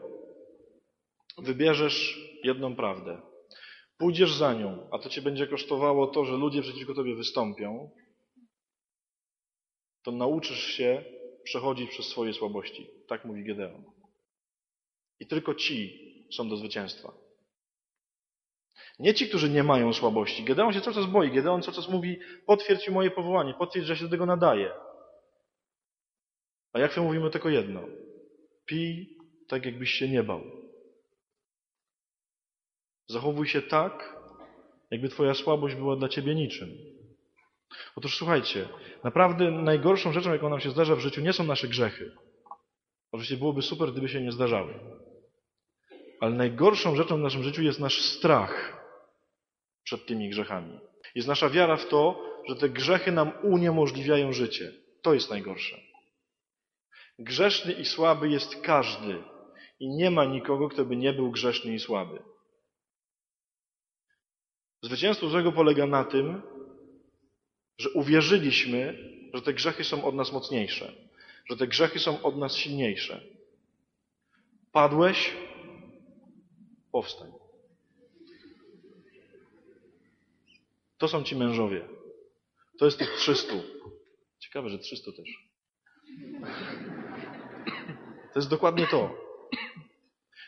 wybierzesz 1.39 2.19
jedną 2.43 2.77
prawdę, 2.77 3.23
pójdziesz 3.99 4.33
za 4.35 4.55
nią, 4.55 4.89
a 4.93 4.99
to 4.99 5.09
cię 5.09 5.23
będzie 5.23 5.47
kosztowało 5.47 6.07
to, 6.07 6.25
że 6.25 6.33
ludzie 6.33 6.63
przeciwko 6.63 6.95
tobie 6.95 7.15
wystąpią, 7.15 7.91
to 10.03 10.13
nauczysz 10.13 10.65
się 10.65 11.05
przechodzić 11.45 11.91
przez 11.91 12.07
swoje 12.07 12.33
słabości. 12.33 12.91
Tak 13.09 13.25
mówi 13.25 13.45
Gedeon. 13.45 13.85
I 15.21 15.27
tylko 15.27 15.55
ci 15.55 16.01
są 16.37 16.49
do 16.49 16.57
zwycięstwa. 16.57 17.13
Nie 18.99 19.15
ci, 19.15 19.29
którzy 19.29 19.51
nie 19.51 19.63
mają 19.63 19.93
słabości. 19.93 20.45
Gedeon 20.45 20.73
się 20.73 20.81
cały 20.81 20.97
czas 20.97 21.07
boi. 21.07 21.31
Gedeon 21.31 21.63
cały 21.63 21.77
czas 21.77 21.89
mówi, 21.89 22.19
potwierdź 22.47 22.89
moje 22.89 23.11
powołanie, 23.11 23.55
potwierdź, 23.55 23.87
że 23.87 23.97
się 23.97 24.05
do 24.05 24.11
tego 24.11 24.27
nadaje. 24.27 24.73
A 26.73 26.79
jak 26.79 26.95
to 26.95 27.03
mówimy 27.03 27.31
tylko 27.31 27.49
jedno. 27.49 27.83
Pij 28.67 29.19
tak, 29.49 29.65
jakbyś 29.65 29.91
się 29.91 30.09
nie 30.09 30.23
bał. 30.23 30.64
Zachowuj 33.07 33.47
się 33.47 33.63
tak, 33.63 34.17
jakby 34.91 35.09
twoja 35.09 35.35
słabość 35.35 35.75
była 35.75 35.97
dla 35.97 36.09
ciebie 36.09 36.35
niczym. 36.35 36.69
Otóż 37.97 38.17
słuchajcie, 38.17 38.69
naprawdę 39.05 39.51
najgorszą 39.51 40.13
rzeczą, 40.13 40.33
jaką 40.33 40.49
nam 40.49 40.61
się 40.61 40.71
zdarza 40.71 40.97
w 40.97 41.01
życiu, 41.01 41.21
nie 41.21 41.33
są 41.33 41.45
nasze 41.45 41.69
grzechy. 41.69 42.17
Oczywiście 43.13 43.37
byłoby 43.37 43.63
super, 43.63 43.93
gdyby 43.93 44.09
się 44.09 44.21
nie 44.21 44.33
zdarzały. 44.33 44.75
Ale 46.21 46.33
najgorszą 46.33 46.97
rzeczą 46.97 47.17
w 47.17 47.21
naszym 47.21 47.43
życiu 47.43 47.63
jest 47.63 47.81
nasz 47.81 48.03
strach 48.03 48.85
przed 49.85 50.07
tymi 50.07 50.31
grzechami. 50.31 50.81
Jest 51.15 51.29
nasza 51.29 51.51
wiara 51.51 51.77
w 51.77 51.89
to, 51.89 52.23
że 52.49 52.57
te 52.57 52.69
grzechy 52.69 53.13
nam 53.13 53.33
uniemożliwiają 53.43 54.33
życie. 54.33 54.73
To 55.03 55.15
jest 55.15 55.31
najgorsze. 55.31 55.81
Grzeszny 57.19 57.73
i 57.73 57.85
słaby 57.85 58.29
jest 58.29 58.61
każdy. 58.61 59.23
I 59.81 59.89
nie 59.89 60.11
ma 60.11 60.25
nikogo, 60.25 60.69
kto 60.69 60.85
by 60.85 60.97
nie 60.97 61.13
był 61.13 61.31
grzeszny 61.31 61.75
i 61.75 61.79
słaby. 61.79 62.23
Zwycięstwo 64.85 65.29
złego 65.29 65.53
polega 65.53 65.87
na 65.87 66.05
tym, 66.05 66.43
że 67.79 67.91
uwierzyliśmy, 67.91 68.99
że 69.35 69.43
te 69.43 69.55
grzechy 69.55 69.85
są 69.85 70.05
od 70.05 70.15
nas 70.15 70.33
mocniejsze, 70.33 70.93
że 71.51 71.57
te 71.57 71.67
grzechy 71.67 71.99
są 71.99 72.23
od 72.23 72.37
nas 72.37 72.57
silniejsze. 72.57 73.21
Padłeś, 74.73 75.33
powstań. 76.93 77.33
To 80.99 81.09
są 81.09 81.23
ci 81.23 81.37
mężowie. 81.37 81.89
To 82.79 82.85
jest 82.85 82.99
tych 82.99 83.11
300. 83.11 83.55
Ciekawe, 84.39 84.69
że 84.69 84.79
300 84.79 85.13
też. 85.13 85.29
To 88.33 88.39
jest 88.39 88.51
dokładnie 88.51 88.87
to. 88.87 89.24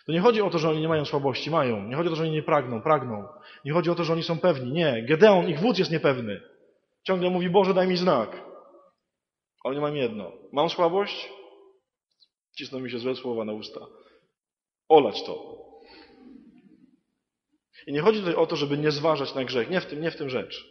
To 0.06 0.12
nie 0.12 0.20
chodzi 0.20 0.42
o 0.42 0.50
to, 0.50 0.58
że 0.58 0.70
oni 0.70 0.80
nie 0.80 0.88
mają 0.88 1.04
słabości, 1.04 1.50
mają. 1.50 1.88
Nie 1.88 1.96
chodzi 1.96 2.08
o 2.08 2.10
to, 2.10 2.16
że 2.16 2.22
oni 2.22 2.32
nie 2.32 2.42
pragną, 2.42 2.82
pragną. 2.82 3.28
Nie 3.64 3.72
chodzi 3.72 3.90
o 3.90 3.94
to, 3.94 4.04
że 4.04 4.12
oni 4.12 4.22
są 4.22 4.38
pewni. 4.38 4.72
Nie. 4.72 5.02
Gedeon, 5.02 5.48
ich 5.48 5.60
wódz 5.60 5.78
jest 5.78 5.90
niepewny. 5.90 6.40
Ciągle 7.06 7.30
mówi, 7.30 7.50
Boże, 7.50 7.74
daj 7.74 7.88
mi 7.88 7.96
znak. 7.96 8.42
Ale 9.64 9.74
nie 9.74 9.80
mam 9.80 9.96
jedno. 9.96 10.32
Mam 10.52 10.70
słabość? 10.70 11.32
Cisną 12.58 12.80
mi 12.80 12.90
się 12.90 12.98
złe 12.98 13.14
słowa 13.14 13.44
na 13.44 13.52
usta. 13.52 13.80
Olać 14.88 15.22
to. 15.22 15.56
I 17.86 17.92
nie 17.92 18.00
chodzi 18.00 18.18
tutaj 18.18 18.34
o 18.34 18.46
to, 18.46 18.56
żeby 18.56 18.78
nie 18.78 18.90
zważać 18.90 19.34
na 19.34 19.44
grzech. 19.44 19.70
Nie 19.70 19.80
w 19.80 19.86
tym, 19.86 20.00
nie 20.00 20.10
w 20.10 20.16
tym 20.16 20.30
rzecz. 20.30 20.64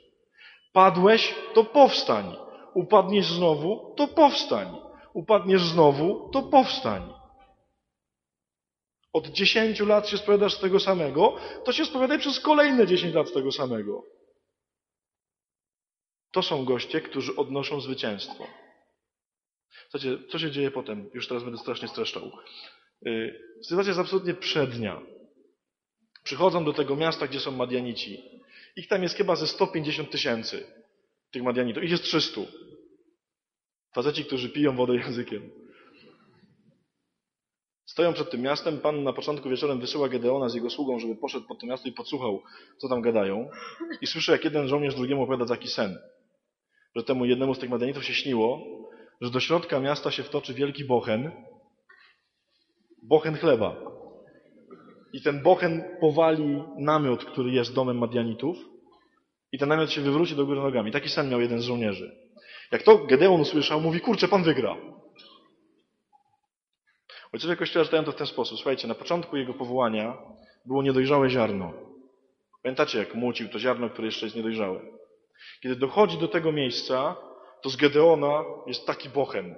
Padłeś, 0.74 1.36
to 1.53 1.64
powstań. 1.64 2.36
Upadniesz 2.74 3.32
znowu, 3.32 3.94
to 3.98 4.07
powstań. 4.07 4.68
Upadniesz 5.14 5.62
znowu, 5.62 6.30
to 6.34 6.44
powstań. 6.44 7.15
Od 9.16 9.28
dziesięciu 9.28 9.86
lat 9.86 10.10
się 10.10 10.18
spowiadasz 10.18 10.54
z 10.54 10.60
tego 10.60 10.80
samego, 10.80 11.38
to 11.66 11.72
się 11.72 11.86
spowiadaj 11.86 12.20
przez 12.20 12.40
kolejne 12.40 12.88
dziesięć 12.88 13.16
lat 13.16 13.30
z 13.30 13.34
tego 13.34 13.52
samego. 13.52 14.04
To 16.32 16.42
są 16.42 16.66
goście, 16.66 17.02
którzy 17.02 17.36
odnoszą 17.36 17.82
zwycięstwo. 17.82 18.48
Słuchajcie, 19.90 20.28
co 20.30 20.40
się 20.40 20.52
dzieje 20.52 20.72
potem? 20.72 21.10
Już 21.14 21.28
teraz 21.28 21.44
będę 21.44 21.58
strasznie 21.58 21.88
streszczał. 21.88 22.32
Yy, 23.02 23.40
sytuacja 23.64 23.90
jest 23.90 24.00
absolutnie 24.00 24.34
przednia. 24.34 25.02
Przychodzą 26.24 26.66
do 26.66 26.74
tego 26.74 26.96
miasta, 26.96 27.28
gdzie 27.28 27.40
są 27.40 27.52
Madianici. 27.52 28.24
Ich 28.76 28.88
tam 28.88 29.04
jest 29.04 29.16
chyba 29.16 29.36
ze 29.36 29.48
150 29.48 30.12
tysięcy, 30.12 30.68
tych 31.32 31.44
Madianitów. 31.44 31.84
Ich 31.84 31.92
jest 31.92 32.04
300. 32.04 32.42
Faceci, 33.94 34.26
którzy 34.26 34.50
piją 34.50 34.76
wodę 34.76 34.96
językiem. 34.96 35.65
Stoją 37.86 38.14
przed 38.14 38.32
tym 38.32 38.41
miastem. 38.41 38.80
Pan 38.80 39.03
na 39.03 39.14
początku 39.14 39.49
wieczorem 39.49 39.80
wysyła 39.80 40.10
Gedeona 40.10 40.49
z 40.49 40.56
jego 40.56 40.70
sługą, 40.70 40.99
żeby 40.99 41.16
poszedł 41.16 41.48
pod 41.48 41.60
to 41.60 41.68
miasto 41.68 41.90
i 41.90 41.91
podsłuchał, 41.91 42.41
co 42.78 42.90
tam 42.90 43.02
gadają. 43.02 43.49
I 44.02 44.07
słyszy, 44.07 44.32
jak 44.32 44.44
jeden 44.44 44.68
żołnierz 44.68 44.95
drugiemu 44.95 45.24
opowiada 45.24 45.45
taki 45.45 45.68
sen 45.68 45.98
że 46.95 47.03
temu 47.03 47.26
jednemu 47.26 47.56
z 47.56 47.60
tych 47.60 47.70
Madianitów 47.70 48.06
się 48.06 48.14
śniło, 48.14 48.62
że 49.22 49.32
do 49.32 49.40
środka 49.40 49.80
miasta 49.80 50.12
się 50.12 50.24
wtoczy 50.24 50.53
wielki 50.53 50.86
bochen, 50.86 51.32
bochen 53.03 53.38
chleba. 53.38 53.76
I 55.14 55.22
ten 55.22 55.44
bochen 55.44 55.84
powali 56.02 56.64
namiot, 56.78 57.26
który 57.26 57.52
jest 57.52 57.74
domem 57.74 57.98
Madianitów 57.98 58.57
i 59.52 59.57
ten 59.57 59.70
namiot 59.70 59.91
się 59.91 60.02
wywróci 60.02 60.36
do 60.36 60.45
góry 60.45 60.62
nogami. 60.62 60.91
Taki 60.91 61.10
sen 61.10 61.30
miał 61.30 61.41
jeden 61.41 61.60
z 61.60 61.64
żołnierzy. 61.64 62.16
Jak 62.72 62.84
to 62.84 62.98
Gedeon 62.98 63.41
usłyszał, 63.41 63.82
mówi, 63.82 63.99
kurczę, 63.99 64.28
pan 64.28 64.44
wygra. 64.44 64.76
Ojcowie 67.36 67.56
Kościoła 67.56 67.86
czytają 67.86 68.03
to 68.03 68.12
w 68.12 68.16
ten 68.16 68.28
sposób. 68.28 68.57
Słuchajcie, 68.57 68.88
na 68.88 68.95
początku 68.95 69.38
jego 69.38 69.53
powołania 69.53 70.18
było 70.66 70.84
niedojrzałe 70.84 71.30
ziarno. 71.30 71.74
Pamiętacie, 72.64 72.99
jak 72.99 73.16
młócił 73.16 73.49
to 73.49 73.60
ziarno, 73.60 73.90
które 73.90 74.06
jeszcze 74.07 74.26
jest 74.26 74.36
niedojrzałe? 74.36 74.82
Kiedy 75.62 75.76
dochodzi 75.76 76.18
do 76.18 76.28
tego 76.28 76.52
miejsca, 76.52 77.16
to 77.62 77.70
z 77.70 77.76
Gedeona 77.76 78.44
jest 78.68 78.86
taki 78.86 79.10
bochen. 79.10 79.56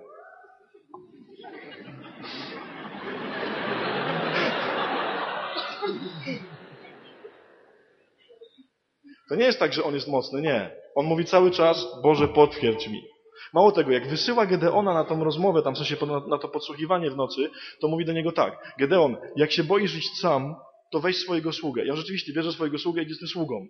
To 9.29 9.35
nie 9.35 9.45
jest 9.45 9.59
tak, 9.59 9.73
że 9.73 9.83
on 9.83 9.93
jest 9.93 10.07
mocny, 10.07 10.41
nie. 10.41 10.71
On 10.95 11.05
mówi 11.05 11.25
cały 11.25 11.51
czas, 11.51 12.01
Boże, 12.03 12.27
potwierdź 12.27 12.87
mi. 12.87 13.16
Mało 13.53 13.71
tego, 13.71 13.91
jak 13.91 14.07
wysyła 14.07 14.45
Gedeona 14.45 14.93
na 14.93 15.03
tą 15.03 15.23
rozmowę, 15.23 15.61
tam 15.61 15.75
w 15.75 15.77
sensie 15.77 15.95
na 16.27 16.37
to 16.37 16.47
podsłuchiwanie 16.47 17.11
w 17.11 17.17
nocy, 17.17 17.49
to 17.81 17.87
mówi 17.87 18.05
do 18.05 18.13
niego 18.13 18.31
tak, 18.31 18.75
Gedeon, 18.79 19.17
jak 19.35 19.51
się 19.51 19.63
boisz 19.63 19.95
iść 19.95 20.19
sam, 20.19 20.55
to 20.91 20.99
weź 20.99 21.17
swojego 21.17 21.51
sługę. 21.51 21.83
On 21.91 21.97
rzeczywiście 21.97 22.33
bierze 22.33 22.51
swojego 22.51 22.77
sługę 22.77 23.01
i 23.01 23.05
idzie 23.05 23.15
z 23.15 23.19
tym 23.19 23.27
sługą. 23.27 23.65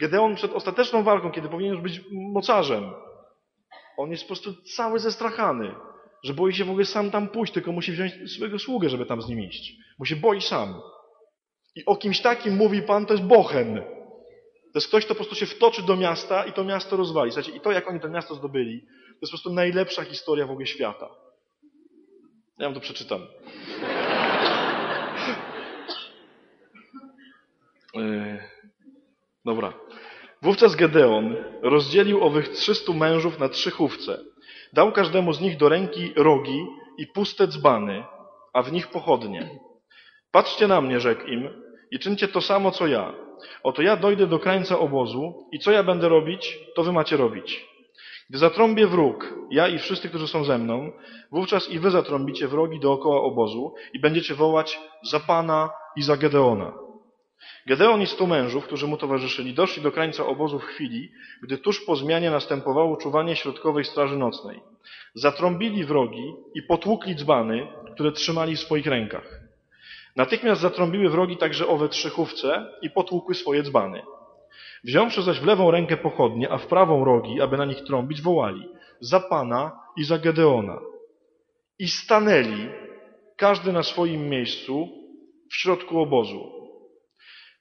Gedeon 0.00 0.34
przed 0.34 0.52
ostateczną 0.52 1.02
walką, 1.02 1.30
kiedy 1.30 1.48
powinien 1.48 1.72
już 1.72 1.82
być 1.82 2.00
mocarzem, 2.12 2.92
on 3.96 4.10
jest 4.10 4.22
po 4.22 4.26
prostu 4.28 4.62
cały 4.62 4.98
zestrachany, 4.98 5.74
że 6.24 6.34
boi 6.34 6.52
się 6.52 6.64
w 6.64 6.70
ogóle 6.70 6.84
sam 6.84 7.10
tam 7.10 7.28
pójść, 7.28 7.52
tylko 7.52 7.72
musi 7.72 7.92
wziąć 7.92 8.12
swojego 8.34 8.58
sługę, 8.58 8.88
żeby 8.88 9.06
tam 9.06 9.22
z 9.22 9.28
nim 9.28 9.40
iść. 9.40 9.72
Bo 9.98 10.04
się 10.04 10.16
boi 10.16 10.40
sam. 10.40 10.74
I 11.76 11.84
o 11.84 11.96
kimś 11.96 12.20
takim 12.20 12.56
mówi 12.56 12.82
Pan, 12.82 13.06
to 13.06 13.14
jest 13.14 13.26
bochen. 13.26 13.82
To 14.72 14.78
jest 14.78 14.88
ktoś, 14.88 15.04
kto 15.04 15.14
po 15.14 15.18
prostu 15.18 15.34
się 15.34 15.46
wtoczy 15.46 15.82
do 15.82 15.96
miasta 15.96 16.44
i 16.44 16.52
to 16.52 16.64
miasto 16.64 16.96
rozwali. 16.96 17.32
Słuchajcie, 17.32 17.58
I 17.58 17.60
to, 17.60 17.72
jak 17.72 17.88
oni 17.88 18.00
to 18.00 18.08
miasto 18.08 18.34
zdobyli, 18.34 18.86
to 19.20 19.24
jest 19.24 19.32
po 19.32 19.36
prostu 19.36 19.52
najlepsza 19.52 20.04
historia 20.04 20.46
w 20.46 20.50
ogóle 20.50 20.66
świata. 20.66 21.08
Ja 22.58 22.66
wam 22.66 22.74
to 22.74 22.80
przeczytam. 22.80 23.26
Yy, 27.94 28.38
dobra. 29.44 29.72
Wówczas 30.42 30.76
Gedeon 30.76 31.36
rozdzielił 31.62 32.24
owych 32.24 32.48
trzystów 32.48 32.96
mężów 32.96 33.38
na 33.38 33.48
trzy 33.48 33.70
chówce. 33.70 34.18
Dał 34.72 34.92
każdemu 34.92 35.32
z 35.32 35.40
nich 35.40 35.56
do 35.56 35.68
ręki 35.68 36.12
rogi 36.16 36.66
i 36.98 37.06
puste 37.06 37.46
dzbany, 37.46 38.04
a 38.52 38.62
w 38.62 38.72
nich 38.72 38.88
pochodnie. 38.88 39.50
Patrzcie 40.30 40.68
na 40.68 40.80
mnie, 40.80 41.00
rzekł 41.00 41.26
im, 41.26 41.62
i 41.90 41.98
czyńcie 41.98 42.28
to 42.28 42.40
samo, 42.40 42.70
co 42.70 42.86
ja. 42.86 43.14
Oto 43.62 43.82
ja 43.82 43.96
dojdę 43.96 44.26
do 44.26 44.38
krańca 44.38 44.78
obozu 44.78 45.48
i 45.52 45.58
co 45.58 45.70
ja 45.70 45.82
będę 45.82 46.08
robić, 46.08 46.58
to 46.74 46.82
wy 46.82 46.92
macie 46.92 47.16
robić. 47.16 47.69
Gdy 48.30 48.38
zatrąbię 48.38 48.86
wróg, 48.86 49.34
ja 49.50 49.68
i 49.68 49.78
wszyscy, 49.78 50.08
którzy 50.08 50.28
są 50.28 50.44
ze 50.44 50.58
mną, 50.58 50.92
wówczas 51.32 51.70
i 51.70 51.78
wy 51.78 51.90
zatrąbicie 51.90 52.48
wrogi 52.48 52.80
dookoła 52.80 53.22
obozu 53.22 53.74
i 53.92 54.00
będziecie 54.00 54.34
wołać 54.34 54.80
za 55.02 55.20
Pana 55.20 55.70
i 55.96 56.02
za 56.02 56.16
Gedeona. 56.16 56.72
Gedeon 57.66 58.02
i 58.02 58.06
stu 58.06 58.26
mężów, 58.26 58.64
którzy 58.64 58.86
mu 58.86 58.96
towarzyszyli, 58.96 59.54
doszli 59.54 59.82
do 59.82 59.92
krańca 59.92 60.26
obozu 60.26 60.58
w 60.58 60.64
chwili, 60.64 61.12
gdy 61.42 61.58
tuż 61.58 61.80
po 61.80 61.96
zmianie 61.96 62.30
następowało 62.30 62.96
czuwanie 62.96 63.36
środkowej 63.36 63.84
straży 63.84 64.16
nocnej. 64.16 64.60
Zatrąbili 65.14 65.84
wrogi 65.84 66.34
i 66.54 66.62
potłukli 66.62 67.16
dzbany, 67.16 67.66
które 67.94 68.12
trzymali 68.12 68.56
w 68.56 68.60
swoich 68.60 68.86
rękach. 68.86 69.40
Natychmiast 70.16 70.60
zatrąbiły 70.60 71.08
wrogi 71.08 71.36
także 71.36 71.68
owe 71.68 71.88
trzychówce 71.88 72.66
i 72.82 72.90
potłukły 72.90 73.34
swoje 73.34 73.62
dzbany. 73.62 74.02
Wziąwszy 74.84 75.22
zaś 75.22 75.40
w 75.40 75.46
lewą 75.46 75.70
rękę 75.70 75.96
pochodnie, 75.96 76.50
a 76.50 76.58
w 76.58 76.66
prawą 76.66 77.04
rogi, 77.04 77.40
aby 77.40 77.56
na 77.56 77.64
nich 77.64 77.84
trąbić, 77.84 78.22
wołali 78.22 78.68
za 79.00 79.20
Pana 79.20 79.80
i 79.96 80.04
za 80.04 80.18
Gedeona. 80.18 80.78
I 81.78 81.88
stanęli, 81.88 82.68
każdy 83.36 83.72
na 83.72 83.82
swoim 83.82 84.28
miejscu, 84.28 84.88
w 85.50 85.56
środku 85.56 86.00
obozu. 86.00 86.52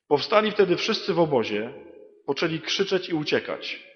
Powstali 0.07 0.51
wtedy 0.51 0.77
wszyscy 0.77 1.13
w 1.13 1.19
obozie, 1.19 1.73
poczęli 2.25 2.59
krzyczeć 2.59 3.09
i 3.09 3.13
uciekać. 3.13 3.89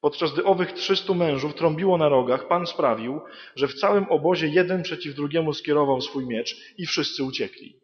Podczas 0.00 0.32
gdy 0.32 0.44
owych 0.44 0.72
trzystu 0.72 1.14
mężów 1.14 1.54
trąbiło 1.54 1.98
na 1.98 2.08
rogach, 2.08 2.48
Pan 2.48 2.66
sprawił, 2.66 3.20
że 3.56 3.68
w 3.68 3.74
całym 3.74 4.06
obozie 4.08 4.48
jeden 4.48 4.82
przeciw 4.82 5.14
drugiemu 5.14 5.54
skierował 5.54 6.00
swój 6.00 6.26
miecz 6.26 6.74
i 6.78 6.86
wszyscy 6.86 7.24
uciekli. 7.24 7.80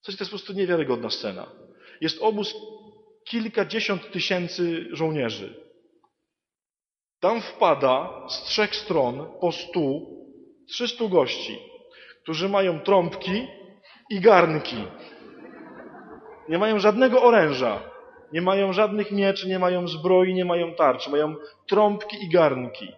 Coś 0.00 0.16
to 0.16 0.24
jest 0.24 0.30
po 0.30 0.38
prostu 0.38 0.52
niewiarygodna 0.52 1.10
scena. 1.10 1.46
Jest 2.00 2.22
obóz 2.22 2.54
kilkadziesiąt 3.24 4.12
tysięcy 4.12 4.86
żołnierzy. 4.90 5.62
Tam 7.20 7.40
wpada 7.40 8.24
z 8.28 8.42
trzech 8.42 8.76
stron 8.76 9.26
po 9.40 9.52
stu, 9.52 10.16
trzystu 10.68 11.08
gości, 11.08 11.58
którzy 12.22 12.48
mają 12.48 12.80
trąbki 12.80 13.46
i 14.10 14.20
garnki. 14.20 14.76
Nie 16.48 16.58
mają 16.58 16.78
żadnego 16.78 17.22
oręża, 17.22 17.80
nie 18.32 18.42
mają 18.42 18.72
żadnych 18.72 19.10
mieczy, 19.10 19.48
nie 19.48 19.58
mają 19.58 19.88
zbroi, 19.88 20.34
nie 20.34 20.44
mają 20.44 20.74
tarczy, 20.74 21.10
mają 21.10 21.34
trąbki 21.68 22.24
i 22.24 22.28
garnki. 22.28 22.88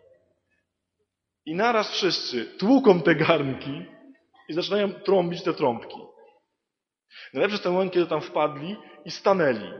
I 1.46 1.54
naraz 1.54 1.90
wszyscy 1.90 2.44
tłuką 2.44 3.00
te 3.00 3.14
garnki 3.14 3.82
i 4.48 4.52
zaczynają 4.52 4.92
trąbić 4.92 5.42
te 5.42 5.54
trąbki. 5.54 5.96
Najlepszy 7.34 7.54
jest 7.54 7.62
ten 7.62 7.72
moment, 7.72 7.92
kiedy 7.92 8.06
tam 8.06 8.20
wpadli 8.20 8.76
i 9.04 9.10
stanęli. 9.10 9.70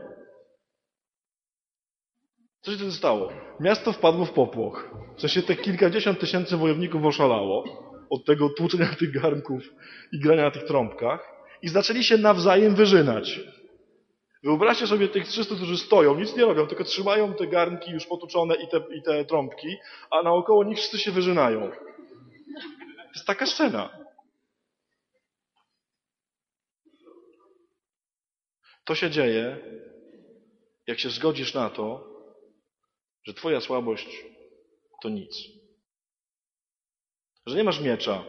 Co 2.61 2.71
się 2.71 2.77
wtedy 2.77 2.91
stało? 2.91 3.31
Miasto 3.59 3.91
wpadło 3.91 4.25
w 4.25 4.31
popłoch. 4.31 4.89
W 5.17 5.21
sensie 5.21 5.41
te 5.41 5.55
kilkadziesiąt 5.55 6.19
tysięcy 6.19 6.57
wojowników 6.57 7.05
oszalało 7.05 7.63
od 8.09 8.25
tego 8.25 8.49
tłuczenia 8.49 8.95
tych 8.99 9.21
garnków 9.21 9.63
i 10.11 10.19
grania 10.19 10.43
na 10.43 10.51
tych 10.51 10.63
trąbkach 10.63 11.35
i 11.61 11.69
zaczęli 11.69 12.03
się 12.03 12.17
nawzajem 12.17 12.75
wyżynać. 12.75 13.39
Wyobraźcie 14.43 14.87
sobie 14.87 15.07
tych 15.07 15.27
300, 15.27 15.55
którzy 15.55 15.77
stoją, 15.77 16.15
nic 16.15 16.35
nie 16.35 16.45
robią, 16.45 16.67
tylko 16.67 16.83
trzymają 16.83 17.33
te 17.33 17.47
garnki 17.47 17.91
już 17.91 18.05
potuczone 18.05 18.55
i 18.55 18.67
te, 18.67 18.77
i 18.77 19.01
te 19.03 19.25
trąbki, 19.25 19.77
a 20.11 20.23
naokoło 20.23 20.63
nich 20.63 20.77
wszyscy 20.77 20.99
się 20.99 21.11
wyżynają. 21.11 21.71
To 22.97 23.11
jest 23.15 23.27
taka 23.27 23.45
scena. 23.45 24.04
To 28.85 28.95
się 28.95 29.09
dzieje, 29.09 29.57
jak 30.87 30.99
się 30.99 31.09
zgodzisz 31.09 31.53
na 31.53 31.69
to, 31.69 32.15
że 33.23 33.33
Twoja 33.33 33.61
słabość 33.61 34.25
to 35.01 35.09
nic. 35.09 35.37
Że 37.45 37.55
nie 37.55 37.63
masz 37.63 37.81
miecza, 37.81 38.23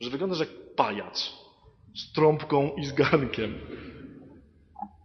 że 0.00 0.10
wyglądasz 0.10 0.40
jak 0.40 0.74
pajac 0.76 1.32
z 1.96 2.12
trąbką 2.12 2.74
i 2.76 2.84
z 2.84 2.92
garnkiem. 2.92 3.60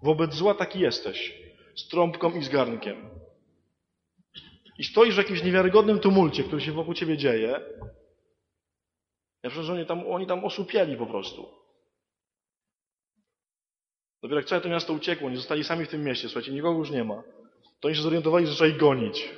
Wobec 0.04 0.34
zła 0.34 0.54
taki 0.54 0.80
jesteś, 0.80 1.34
z 1.76 1.88
trąbką 1.88 2.32
i 2.32 2.44
z 2.44 2.50
garnkiem. 2.50 3.10
I 4.78 4.84
stoisz 4.84 5.16
w 5.16 5.18
jakimś 5.18 5.44
niewiarygodnym 5.44 6.00
tumulcie, 6.00 6.44
który 6.44 6.62
się 6.62 6.72
wokół 6.72 6.94
ciebie 6.94 7.18
dzieje. 7.18 7.62
Ja 9.44 9.50
przecież 9.50 9.70
oni 9.70 9.86
tam, 9.86 10.08
oni 10.08 10.28
tam 10.28 10.46
osłupieli 10.46 10.98
po 10.98 11.06
prostu. 11.06 11.61
Dopiero 14.22 14.39
jak 14.39 14.49
całe 14.49 14.61
to 14.61 14.69
miasto 14.69 14.93
uciekło, 14.93 15.27
oni 15.27 15.35
zostali 15.35 15.64
sami 15.64 15.85
w 15.85 15.89
tym 15.89 16.03
mieście, 16.03 16.27
słuchajcie, 16.27 16.52
nikogo 16.52 16.80
już 16.80 16.91
nie 16.91 17.03
ma, 17.03 17.23
to 17.80 17.88
oni 17.88 17.95
się 17.95 18.02
zorientowali, 18.02 18.48
że 18.48 18.53
trzeba 18.53 18.69
ich 18.69 18.77
gonić. 18.77 19.30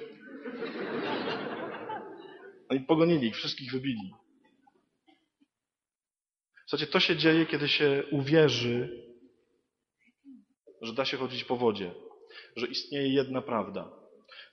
Oni 2.69 2.79
pogonili 2.79 3.27
ich, 3.27 3.35
wszystkich 3.35 3.71
wybili. 3.71 4.13
Słuchajcie, 6.67 6.91
to 6.91 6.99
się 6.99 7.15
dzieje, 7.15 7.45
kiedy 7.45 7.67
się 7.67 8.03
uwierzy, 8.11 9.03
że 10.81 10.93
da 10.93 11.05
się 11.05 11.17
chodzić 11.17 11.43
po 11.43 11.55
wodzie, 11.55 11.91
że 12.55 12.67
istnieje 12.67 13.13
jedna 13.13 13.41
prawda, 13.41 13.91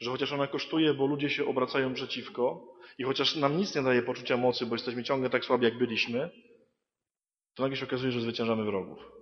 że 0.01 0.11
chociaż 0.11 0.33
ona 0.33 0.47
kosztuje, 0.47 0.95
bo 0.95 1.07
ludzie 1.07 1.31
się 1.31 1.47
obracają 1.47 1.95
przeciwko 1.95 2.75
i 2.99 3.05
chociaż 3.05 3.37
nam 3.37 3.57
nic 3.57 3.75
nie 3.75 3.83
daje 3.83 4.03
poczucia 4.03 4.37
mocy, 4.37 4.67
bo 4.67 4.75
jesteśmy 4.75 5.05
ciągle 5.05 5.31
tak 5.31 5.45
słabi, 5.45 5.65
jak 5.65 5.79
byliśmy, 5.79 6.31
to 7.55 7.63
nagle 7.63 7.77
się 7.77 7.87
okazuje, 7.87 8.13
że 8.13 8.21
zwyciężamy 8.21 8.65
wrogów. 8.65 9.20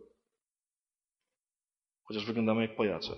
Chociaż 2.09 2.25
wyglądamy 2.27 2.63
jak 2.63 2.77
pojace. 2.77 3.13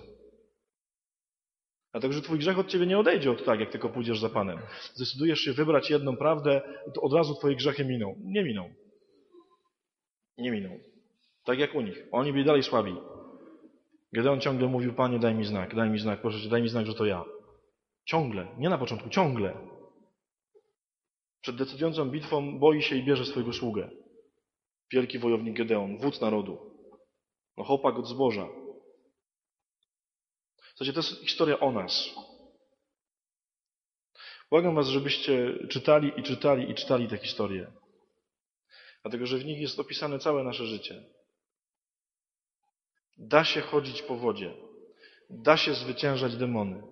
Dlatego, 1.91 2.13
że 2.13 2.21
twój 2.21 2.39
grzech 2.39 2.59
od 2.59 2.67
ciebie 2.67 2.85
nie 2.85 2.99
odejdzie 2.99 3.31
od 3.31 3.45
tak, 3.45 3.59
jak 3.59 3.71
tylko 3.71 3.89
pójdziesz 3.89 4.19
za 4.19 4.29
Panem. 4.29 4.59
Zdecydujesz 4.93 5.39
się 5.39 5.53
wybrać 5.53 5.89
jedną 5.89 6.17
prawdę, 6.17 6.61
to 6.95 7.01
od 7.01 7.13
razu 7.13 7.35
twoje 7.35 7.55
grzechy 7.55 7.85
miną. 7.85 8.15
Nie 8.23 8.43
miną. 8.43 8.73
Nie 10.37 10.51
miną. 10.51 10.79
Tak 11.45 11.59
jak 11.59 11.75
u 11.75 11.81
nich. 11.81 12.07
Oni 12.11 12.31
byli 12.31 12.45
dalej 12.45 12.63
słabi. 12.63 12.95
Gedeon 14.13 14.41
ciągle 14.41 14.67
mówił, 14.67 14.93
Panie, 14.93 15.19
daj 15.19 15.35
mi 15.35 15.45
znak, 15.45 15.75
daj 15.75 15.89
mi 15.89 15.99
znak, 15.99 16.21
proszę 16.21 16.39
Cię, 16.41 16.49
daj 16.49 16.61
mi 16.61 16.69
znak, 16.69 16.85
że 16.85 16.93
to 16.93 17.05
ja. 17.05 17.23
Ciągle. 18.05 18.47
Nie 18.57 18.69
na 18.69 18.77
początku, 18.77 19.09
ciągle. 19.09 19.57
Przed 21.41 21.55
decydującą 21.55 22.09
bitwą 22.09 22.59
boi 22.59 22.81
się 22.81 22.95
i 22.95 23.03
bierze 23.03 23.25
swojego 23.25 23.53
sługę. 23.53 23.89
Wielki 24.91 25.19
wojownik 25.19 25.57
Gedeon, 25.57 25.97
wódz 25.97 26.21
narodu. 26.21 26.57
No 27.57 27.63
chłopak 27.63 27.99
od 27.99 28.07
zboża. 28.07 28.47
Słuchajcie, 30.81 31.01
to 31.01 31.13
jest 31.13 31.21
historia 31.21 31.59
o 31.59 31.71
nas. 31.71 32.09
Błagam 34.49 34.75
Was, 34.75 34.87
żebyście 34.87 35.53
czytali 35.69 36.11
i 36.17 36.23
czytali 36.23 36.71
i 36.71 36.75
czytali 36.75 37.07
tę 37.07 37.17
historię. 37.17 37.71
Dlatego, 39.01 39.25
że 39.25 39.37
w 39.37 39.45
nich 39.45 39.59
jest 39.61 39.79
opisane 39.79 40.19
całe 40.19 40.43
nasze 40.43 40.65
życie. 40.65 41.03
Da 43.17 43.43
się 43.43 43.61
chodzić 43.61 44.01
po 44.01 44.17
wodzie. 44.17 44.53
Da 45.29 45.57
się 45.57 45.73
zwyciężać 45.73 46.35
demony. 46.35 46.83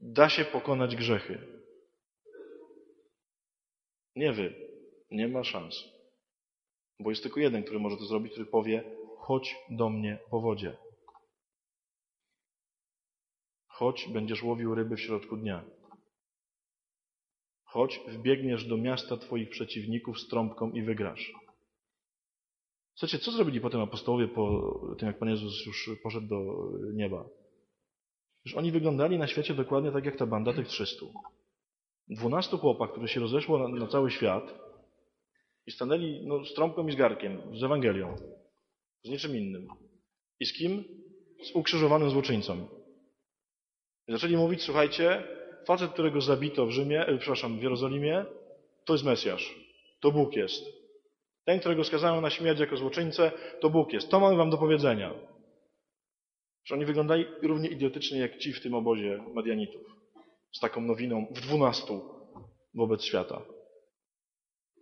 Da 0.00 0.28
się 0.28 0.44
pokonać 0.44 0.96
grzechy. 0.96 1.62
Nie 4.16 4.32
wy. 4.32 4.54
Nie 5.10 5.28
ma 5.28 5.44
szans. 5.44 5.74
Bo 7.00 7.10
jest 7.10 7.22
tylko 7.22 7.40
jeden, 7.40 7.62
który 7.62 7.78
może 7.78 7.96
to 7.96 8.04
zrobić, 8.04 8.32
który 8.32 8.46
powie: 8.46 8.84
chodź 9.18 9.56
do 9.70 9.88
mnie 9.88 10.18
po 10.30 10.40
wodzie. 10.40 10.76
Chodź, 13.80 14.08
będziesz 14.08 14.42
łowił 14.42 14.74
ryby 14.74 14.96
w 14.96 15.00
środku 15.00 15.36
dnia. 15.36 15.64
Chodź, 17.64 18.00
wbiegniesz 18.08 18.64
do 18.64 18.76
miasta 18.76 19.16
Twoich 19.16 19.50
przeciwników 19.50 20.20
z 20.20 20.28
trąbką 20.28 20.70
i 20.70 20.82
wygrasz. 20.82 21.32
Słuchajcie, 22.94 23.24
co 23.24 23.32
zrobili 23.32 23.60
potem 23.60 23.80
apostołowie 23.80 24.28
po 24.28 24.96
tym, 24.98 25.08
jak 25.08 25.18
Pan 25.18 25.28
Jezus 25.28 25.66
już 25.66 25.90
poszedł 26.02 26.26
do 26.26 26.38
nieba? 26.92 27.28
Już 28.44 28.54
oni 28.54 28.72
wyglądali 28.72 29.18
na 29.18 29.26
świecie 29.26 29.54
dokładnie 29.54 29.92
tak 29.92 30.04
jak 30.04 30.16
ta 30.16 30.26
banda 30.26 30.52
tych 30.52 30.68
300. 30.68 31.06
Dwunastu 32.08 32.58
chłopak, 32.58 32.90
które 32.90 33.08
się 33.08 33.20
rozeszło 33.20 33.58
na, 33.58 33.68
na 33.68 33.86
cały 33.86 34.10
świat 34.10 34.54
i 35.66 35.70
stanęli 35.70 36.26
no, 36.26 36.44
z 36.44 36.54
trąbką 36.54 36.86
i 36.86 36.92
z 36.92 36.96
garkiem, 36.96 37.58
z 37.58 37.62
Ewangelią, 37.62 38.16
z 39.04 39.08
niczym 39.08 39.36
innym. 39.36 39.68
I 40.40 40.46
z 40.46 40.52
kim? 40.52 40.84
Z 41.42 41.54
ukrzyżowanym 41.54 42.10
złoczyńcą. 42.10 42.79
Zaczęli 44.08 44.36
mówić, 44.36 44.62
słuchajcie, 44.62 45.22
facet, 45.66 45.92
którego 45.92 46.20
zabito 46.20 46.66
w 46.66 46.70
Rzymie, 46.70 47.06
e, 47.06 47.18
przepraszam, 47.18 47.58
w 47.58 47.62
Jerozolimie, 47.62 48.24
to 48.84 48.94
jest 48.94 49.04
Mesjasz. 49.04 49.54
To 50.00 50.10
Bóg 50.10 50.36
jest. 50.36 50.64
Ten, 51.44 51.60
którego 51.60 51.84
skazano 51.84 52.20
na 52.20 52.30
śmierć 52.30 52.60
jako 52.60 52.76
złoczyńcę, 52.76 53.32
to 53.60 53.70
Bóg 53.70 53.92
jest. 53.92 54.10
To 54.10 54.20
mamy 54.20 54.36
wam 54.36 54.50
do 54.50 54.58
powiedzenia. 54.58 55.14
Że 56.64 56.74
oni 56.74 56.84
wyglądali 56.84 57.26
równie 57.42 57.68
idiotycznie 57.68 58.18
jak 58.18 58.38
ci 58.38 58.52
w 58.52 58.62
tym 58.62 58.74
obozie 58.74 59.24
Medianitów. 59.34 59.82
Z 60.52 60.60
taką 60.60 60.80
nowiną 60.80 61.26
w 61.30 61.40
dwunastu 61.40 62.00
wobec 62.74 63.04
świata. 63.04 63.42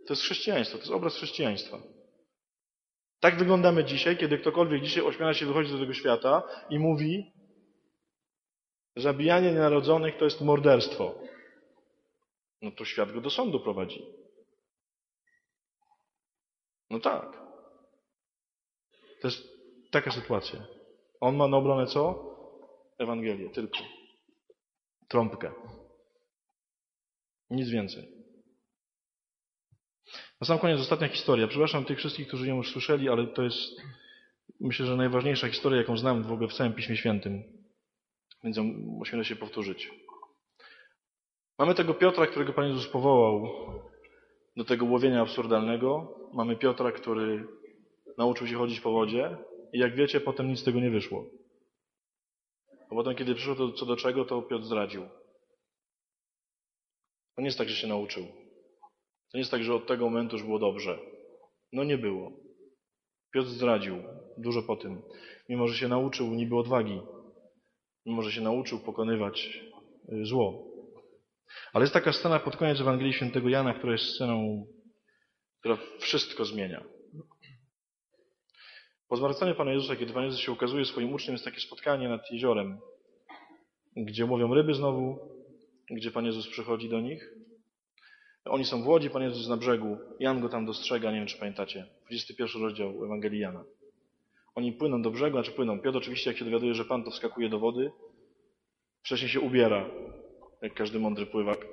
To 0.07 0.13
jest 0.13 0.23
chrześcijaństwo, 0.23 0.79
to 0.79 0.83
jest 0.83 0.93
obraz 0.93 1.17
chrześcijaństwa. 1.17 1.79
Tak 3.21 3.39
wyglądamy 3.39 3.85
dzisiaj, 3.85 4.17
kiedy 4.17 4.39
ktokolwiek 4.39 4.83
dzisiaj 4.83 5.05
ośmiela 5.05 5.35
się 5.35 5.47
wychodzić 5.47 5.73
do 5.73 5.79
tego 5.79 5.95
świata 5.95 6.43
i 6.71 6.79
mówi, 6.79 7.33
zabijanie 9.01 9.51
nienarodzonych 9.51 10.17
to 10.17 10.25
jest 10.25 10.41
morderstwo. 10.41 11.15
No 12.63 12.71
to 12.71 12.85
świat 12.85 13.13
go 13.13 13.21
do 13.21 13.31
sądu 13.31 13.61
prowadzi. 13.61 14.03
No 16.91 17.01
tak. 17.01 17.33
To 19.21 19.29
jest 19.29 19.49
taka 19.91 20.11
sytuacja. 20.11 20.67
On 21.21 21.37
ma 21.37 21.49
na 21.49 21.57
obronę 21.57 21.87
co? 21.87 22.29
Ewangelię, 22.99 23.51
tylko. 23.51 23.79
Trąbkę. 25.09 25.53
Nic 27.51 27.69
więcej. 27.69 28.09
Na 30.41 30.47
sam 30.47 30.59
koniec 30.59 30.81
ostatnia 30.81 31.09
historia. 31.09 31.49
Przepraszam 31.49 31.85
tych 31.85 31.99
wszystkich, 31.99 32.29
którzy 32.29 32.49
ją 32.49 32.57
już 32.57 32.73
słyszeli, 32.73 33.09
ale 33.09 33.27
to 33.27 33.43
jest 33.43 33.81
myślę, 34.61 34.87
że 34.87 34.97
najważniejsza 34.97 35.49
historia, 35.49 35.79
jaką 35.79 35.97
znam 35.97 36.23
w 36.23 36.33
ogóle 36.33 36.49
w 36.49 36.55
całym 36.55 36.73
Piśmie 36.73 36.97
Świętym. 36.97 37.58
Więc 38.45 38.59
musimy 38.87 39.25
się 39.25 39.37
powtórzyć. 39.37 39.91
Mamy 41.59 41.75
tego 41.75 41.95
Piotra, 41.95 42.27
którego 42.27 42.53
Pan 42.53 42.69
Jezus 42.69 42.89
powołał 42.89 43.49
do 44.57 44.65
tego 44.65 44.85
łowienia 44.85 45.23
absurdalnego. 45.23 46.15
Mamy 46.35 46.57
Piotra, 46.57 46.93
który 46.93 47.47
nauczył 48.19 48.47
się 48.47 48.57
chodzić 48.57 48.81
po 48.81 48.93
wodzie 48.93 49.37
i 49.73 49.79
jak 49.79 49.95
wiecie, 49.95 50.21
potem 50.21 50.49
nic 50.49 50.61
z 50.61 50.65
tego 50.65 50.81
nie 50.81 50.91
wyszło. 50.91 51.25
A 52.91 52.95
potem, 52.95 53.15
kiedy 53.15 53.35
przyszło 53.35 53.55
to 53.55 53.73
co 53.73 53.87
do 53.87 53.97
czego, 53.97 54.25
to 54.25 54.43
Piotr 54.43 54.65
zdradził. 54.65 55.09
To 57.35 57.43
nie 57.43 57.47
jest 57.49 57.59
tak, 57.59 57.69
że 57.69 57.77
się 57.77 57.87
nauczył. 57.87 58.23
To 59.31 59.39
nie 59.39 59.41
jest 59.41 59.51
tak, 59.51 59.63
że 59.63 59.75
od 59.75 59.87
tego 59.87 60.05
momentu 60.05 60.37
już 60.37 60.45
było 60.45 60.59
dobrze. 60.59 60.99
No 61.73 61.85
nie 61.85 61.99
było. 61.99 62.33
Piotr 63.33 63.49
zdradził 63.49 63.97
dużo 64.39 64.63
po 64.63 64.77
tym. 64.77 65.03
Mimo, 65.49 65.69
że 65.69 65.79
się 65.79 65.89
nauczył 65.89 66.27
niby 66.27 66.57
odwagi. 66.57 67.01
Mimo, 68.07 68.23
że 68.23 68.33
się 68.33 68.41
nauczył 68.41 68.81
pokonywać 68.81 69.61
y, 70.13 70.25
zło. 70.25 70.65
Ale 71.73 71.83
jest 71.83 71.95
taka 71.95 72.13
scena 72.13 72.39
pod 72.39 72.57
koniec 72.57 72.81
Ewangelii 72.81 73.13
Świętego 73.13 73.49
Jana, 73.49 73.75
która 73.75 73.93
jest 73.93 74.05
sceną, 74.05 74.67
która 75.61 75.79
wszystko 75.99 76.45
zmienia. 76.45 76.85
Po 79.09 79.17
zmartwychwstaniu 79.17 79.55
Pana 79.55 79.73
Jezusa, 79.73 79.97
kiedy 79.97 80.13
Pan 80.13 80.25
Jezus 80.25 80.41
się 80.41 80.53
ukazuje 80.53 80.85
swoim 80.85 81.13
uczniom, 81.13 81.35
jest 81.35 81.45
takie 81.45 81.61
spotkanie 81.61 82.09
nad 82.09 82.31
jeziorem, 82.31 82.79
gdzie 83.97 84.25
łowią 84.25 84.55
ryby 84.55 84.75
znowu, 84.75 85.19
gdzie 85.91 86.11
Pan 86.11 86.25
Jezus 86.25 86.49
przychodzi 86.49 86.89
do 86.89 87.01
nich. 87.01 87.35
Oni 88.45 88.65
są 88.65 88.83
w 88.83 88.89
łodzi, 88.89 89.11
Pan 89.11 89.23
Jezus 89.23 89.49
na 89.49 89.57
brzegu. 89.57 89.99
Jan 90.21 90.41
go 90.41 90.49
tam 90.49 90.67
dostrzega, 90.67 91.11
nie 91.11 91.17
wiem 91.17 91.27
czy 91.27 91.39
pamiętacie. 91.39 91.87
21 92.07 92.63
rozdział 92.63 93.05
Ewangelii 93.05 93.41
Jana. 93.41 93.65
Oni 94.59 94.73
płyną 94.73 95.03
do 95.03 95.11
brzegu, 95.11 95.37
znaczy 95.37 95.53
płyną. 95.53 95.81
Piotr 95.81 95.99
oczywiście, 95.99 96.31
jak 96.31 96.39
się 96.39 96.45
dowiaduje, 96.45 96.75
że 96.75 96.85
Pan 96.85 97.05
to 97.05 97.11
wskakuje 97.11 97.49
do 97.49 97.59
wody, 97.59 97.91
wcześniej 99.03 99.31
się 99.31 99.41
ubiera, 99.41 99.91
jak 100.63 100.75
każdy 100.75 100.99
mądry 100.99 101.27
pływak. 101.27 101.67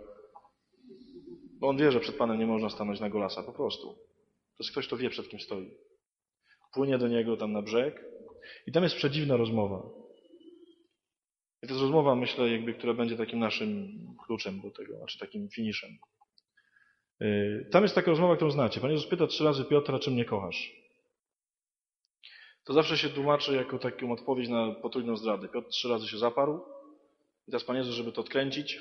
Bo 1.60 1.68
on 1.68 1.78
wie, 1.78 1.92
że 1.92 2.00
przed 2.00 2.16
Panem 2.16 2.40
nie 2.40 2.46
można 2.46 2.70
stanąć 2.70 3.00
na 3.00 3.10
golasa, 3.10 3.44
po 3.44 3.54
prostu. 3.54 3.88
To 3.88 4.64
jest 4.64 4.72
ktoś, 4.72 4.88
kto 4.88 4.98
wie, 4.98 5.10
przed 5.10 5.30
kim 5.30 5.40
stoi. 5.40 5.72
Płynie 6.74 6.98
do 6.98 7.08
niego 7.08 7.38
tam 7.38 7.52
na 7.52 7.62
brzeg 7.62 8.06
i 8.68 8.72
tam 8.72 8.84
jest 8.84 8.96
przedziwna 8.96 9.38
rozmowa. 9.38 9.84
I 11.64 11.68
to 11.68 11.74
jest 11.74 11.82
rozmowa, 11.82 12.16
myślę, 12.16 12.50
jakby, 12.50 12.74
która 12.74 12.94
będzie 12.94 13.18
takim 13.18 13.40
naszym 13.40 13.88
kluczem 14.26 14.62
do 14.62 14.72
tego, 14.72 14.98
znaczy 14.98 15.20
takim 15.20 15.50
finiszem. 15.50 15.90
Yy, 17.20 17.70
tam 17.72 17.84
jest 17.84 17.96
taka 17.96 18.12
rozmowa, 18.12 18.36
którą 18.36 18.52
znacie. 18.52 18.82
Pan 18.82 18.92
Jezus 18.92 19.08
pyta 19.08 19.28
trzy 19.28 19.44
razy 19.44 19.66
Piotra, 19.66 20.00
czy 20.00 20.12
mnie 20.12 20.26
kochasz? 20.26 20.85
To 22.66 22.74
zawsze 22.74 22.98
się 22.98 23.10
tłumaczy 23.10 23.56
jako 23.56 23.80
taką 23.80 24.12
odpowiedź 24.12 24.50
na 24.50 24.72
potrójną 24.72 25.18
zdradę. 25.18 25.48
Piotr 25.50 25.70
trzy 25.70 25.90
razy 25.90 26.08
się 26.08 26.18
zaparł 26.18 26.62
i 27.48 27.52
teraz 27.52 27.64
Pan 27.64 27.76
Jezus, 27.76 27.96
żeby 27.96 28.12
to 28.12 28.22
odkręcić, 28.22 28.80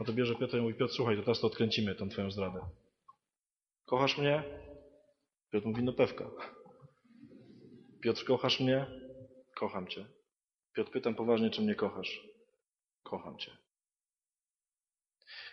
no 0.00 0.06
to 0.06 0.12
bierze 0.12 0.34
Piotr 0.34 0.56
i 0.56 0.60
mówi, 0.60 0.74
Piotr, 0.74 0.94
słuchaj, 0.94 1.16
to 1.16 1.22
teraz 1.22 1.40
to 1.40 1.46
odkręcimy, 1.46 1.94
tą 1.94 2.08
twoją 2.08 2.30
zdradę. 2.30 2.60
Kochasz 3.86 4.18
mnie? 4.18 4.42
Piotr 5.52 5.66
mówi, 5.66 5.82
no 5.82 5.92
pewka. 5.92 6.30
Piotr, 8.02 8.24
kochasz 8.24 8.60
mnie? 8.60 8.86
Kocham 9.54 9.86
cię. 9.86 10.06
Piotr, 10.74 10.90
pytam 10.90 11.14
poważnie, 11.14 11.50
czy 11.50 11.62
mnie 11.62 11.74
kochasz? 11.74 12.22
Kocham 13.02 13.38
cię. 13.38 13.56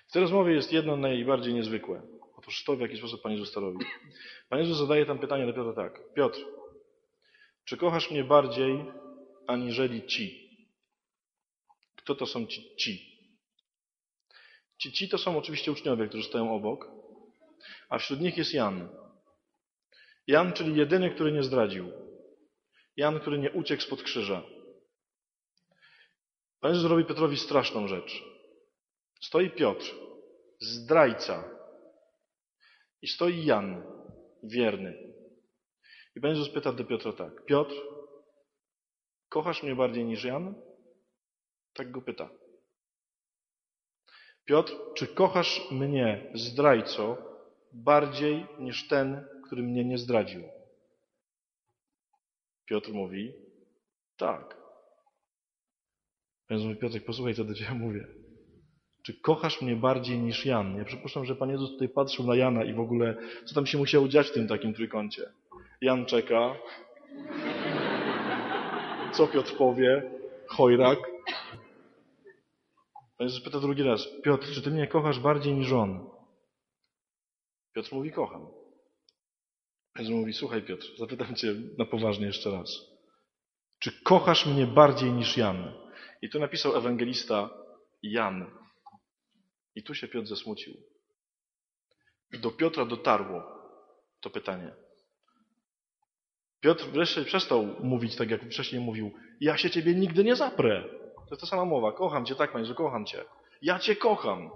W 0.07 0.11
tej 0.11 0.21
rozmowie 0.21 0.53
jest 0.53 0.73
jedno 0.73 0.97
najbardziej 0.97 1.53
niezwykłe. 1.53 2.01
Otóż 2.37 2.63
to, 2.63 2.75
w 2.75 2.79
jaki 2.79 2.97
sposób 2.97 3.21
Pan 3.21 3.31
Jezus 3.31 3.51
to 3.51 3.59
robi. 3.59 3.85
Pan 4.49 4.59
Jezus 4.59 4.77
zadaje 4.77 5.05
tam 5.05 5.19
pytanie 5.19 5.45
do 5.45 5.53
Piotra 5.53 5.73
tak. 5.73 6.13
Piotr, 6.13 6.39
czy 7.67 7.77
kochasz 7.77 8.11
mnie 8.11 8.23
bardziej 8.23 8.85
aniżeli 9.47 10.07
ci? 10.07 10.47
Kto 11.95 12.15
to 12.15 12.25
są 12.25 12.47
ci? 12.47 12.75
Ci, 12.75 13.17
ci, 14.77 14.91
ci 14.91 15.09
to 15.09 15.17
są 15.17 15.37
oczywiście 15.37 15.71
uczniowie, 15.71 16.07
którzy 16.07 16.23
stoją 16.23 16.55
obok, 16.55 16.87
a 17.89 17.97
wśród 17.97 18.21
nich 18.21 18.37
jest 18.37 18.53
Jan. 18.53 18.89
Jan, 20.27 20.53
czyli 20.53 20.77
jedyny, 20.77 21.09
który 21.09 21.31
nie 21.31 21.43
zdradził. 21.43 21.91
Jan, 22.97 23.19
który 23.19 23.39
nie 23.39 23.51
uciekł 23.51 23.83
spod 23.83 24.03
krzyża. 24.03 24.43
Pan 26.59 26.71
Jezus 26.71 26.89
robi 26.89 27.05
Piotrowi 27.05 27.37
straszną 27.37 27.87
rzecz. 27.87 28.23
Stoi 29.21 29.49
Piotr, 29.49 29.95
zdrajca. 30.59 31.49
I 33.01 33.07
stoi 33.07 33.45
Jan, 33.45 33.83
wierny. 34.43 35.16
I 36.17 36.21
Pan 36.21 36.29
Jezus 36.29 36.49
pyta 36.49 36.73
do 36.73 36.83
Piotra 36.85 37.13
tak. 37.13 37.45
Piotr, 37.45 37.75
kochasz 39.29 39.63
mnie 39.63 39.75
bardziej 39.75 40.05
niż 40.05 40.23
Jan? 40.23 40.55
Tak 41.73 41.91
go 41.91 42.01
pyta. 42.01 42.29
Piotr, 44.45 44.73
czy 44.95 45.07
kochasz 45.07 45.71
mnie, 45.71 46.31
zdrajco, 46.35 47.17
bardziej 47.73 48.45
niż 48.59 48.87
ten, 48.87 49.27
który 49.45 49.63
mnie 49.63 49.85
nie 49.85 49.97
zdradził? 49.97 50.43
Piotr 52.65 52.93
mówi, 52.93 53.33
tak. 54.17 54.57
Jezus 56.49 56.67
mówi, 56.67 56.79
Piotr, 56.79 57.05
posłuchaj, 57.05 57.35
co 57.35 57.43
do 57.43 57.53
Ciebie 57.53 57.73
mówię. 57.73 58.07
Czy 59.05 59.21
kochasz 59.21 59.61
mnie 59.61 59.75
bardziej 59.75 60.19
niż 60.19 60.45
Jan? 60.45 60.77
Ja 60.77 60.85
przypuszczam, 60.85 61.25
że 61.25 61.35
Pan 61.35 61.49
Jezus 61.49 61.71
tutaj 61.71 61.89
patrzył 61.89 62.25
na 62.25 62.35
Jana 62.35 62.63
i 62.63 62.73
w 62.73 62.79
ogóle, 62.79 63.17
co 63.45 63.55
tam 63.55 63.65
się 63.65 63.77
musiało 63.77 64.07
dziać 64.07 64.27
w 64.27 64.33
tym 64.33 64.47
takim 64.47 64.73
trójkącie. 64.73 65.31
Jan 65.81 66.05
czeka. 66.05 66.55
Co 69.13 69.27
Piotr 69.27 69.57
powie? 69.57 70.11
Chojrak. 70.47 70.99
Pan 73.17 73.27
Jezus 73.27 73.43
pyta 73.43 73.59
drugi 73.59 73.83
raz. 73.83 74.07
Piotr, 74.23 74.47
czy 74.53 74.61
Ty 74.61 74.71
mnie 74.71 74.87
kochasz 74.87 75.19
bardziej 75.19 75.53
niż 75.53 75.71
on? 75.71 76.09
Piotr 77.75 77.93
mówi, 77.93 78.11
kocham. 78.11 78.47
Jezus 79.99 80.13
mówi, 80.13 80.33
słuchaj 80.33 80.63
Piotr, 80.63 80.85
zapytam 80.97 81.35
cię 81.35 81.55
na 81.77 81.85
poważnie 81.85 82.25
jeszcze 82.25 82.51
raz. 82.51 82.69
Czy 83.79 84.01
kochasz 84.03 84.45
mnie 84.45 84.67
bardziej 84.67 85.11
niż 85.11 85.37
Jan? 85.37 85.73
I 86.21 86.29
tu 86.29 86.39
napisał 86.39 86.75
ewangelista 86.75 87.49
Jan. 88.03 88.51
I 89.75 89.83
tu 89.83 89.95
się 89.95 90.07
Piotr 90.07 90.27
zasmucił. 90.27 90.73
Do 92.41 92.51
Piotra 92.51 92.85
dotarło 92.85 93.43
to 94.21 94.29
pytanie. 94.29 94.86
Piotr 96.59 96.85
wreszcie 96.85 97.21
przestał 97.21 97.67
mówić 97.79 98.15
tak, 98.15 98.29
jak 98.29 98.45
wcześniej 98.45 98.81
mówił. 98.81 99.11
Ja 99.41 99.57
się 99.57 99.69
ciebie 99.69 99.95
nigdy 99.95 100.23
nie 100.23 100.35
zaprę. 100.35 100.83
To 101.15 101.31
jest 101.31 101.41
ta 101.41 101.47
sama 101.47 101.65
mowa. 101.65 101.91
Kocham 101.91 102.25
cię, 102.25 102.35
tak, 102.35 102.51
panie, 102.51 102.65
że 102.65 102.73
kocham 102.73 103.05
cię. 103.05 103.25
Ja 103.61 103.79
cię 103.79 103.95
kocham. 103.95 104.49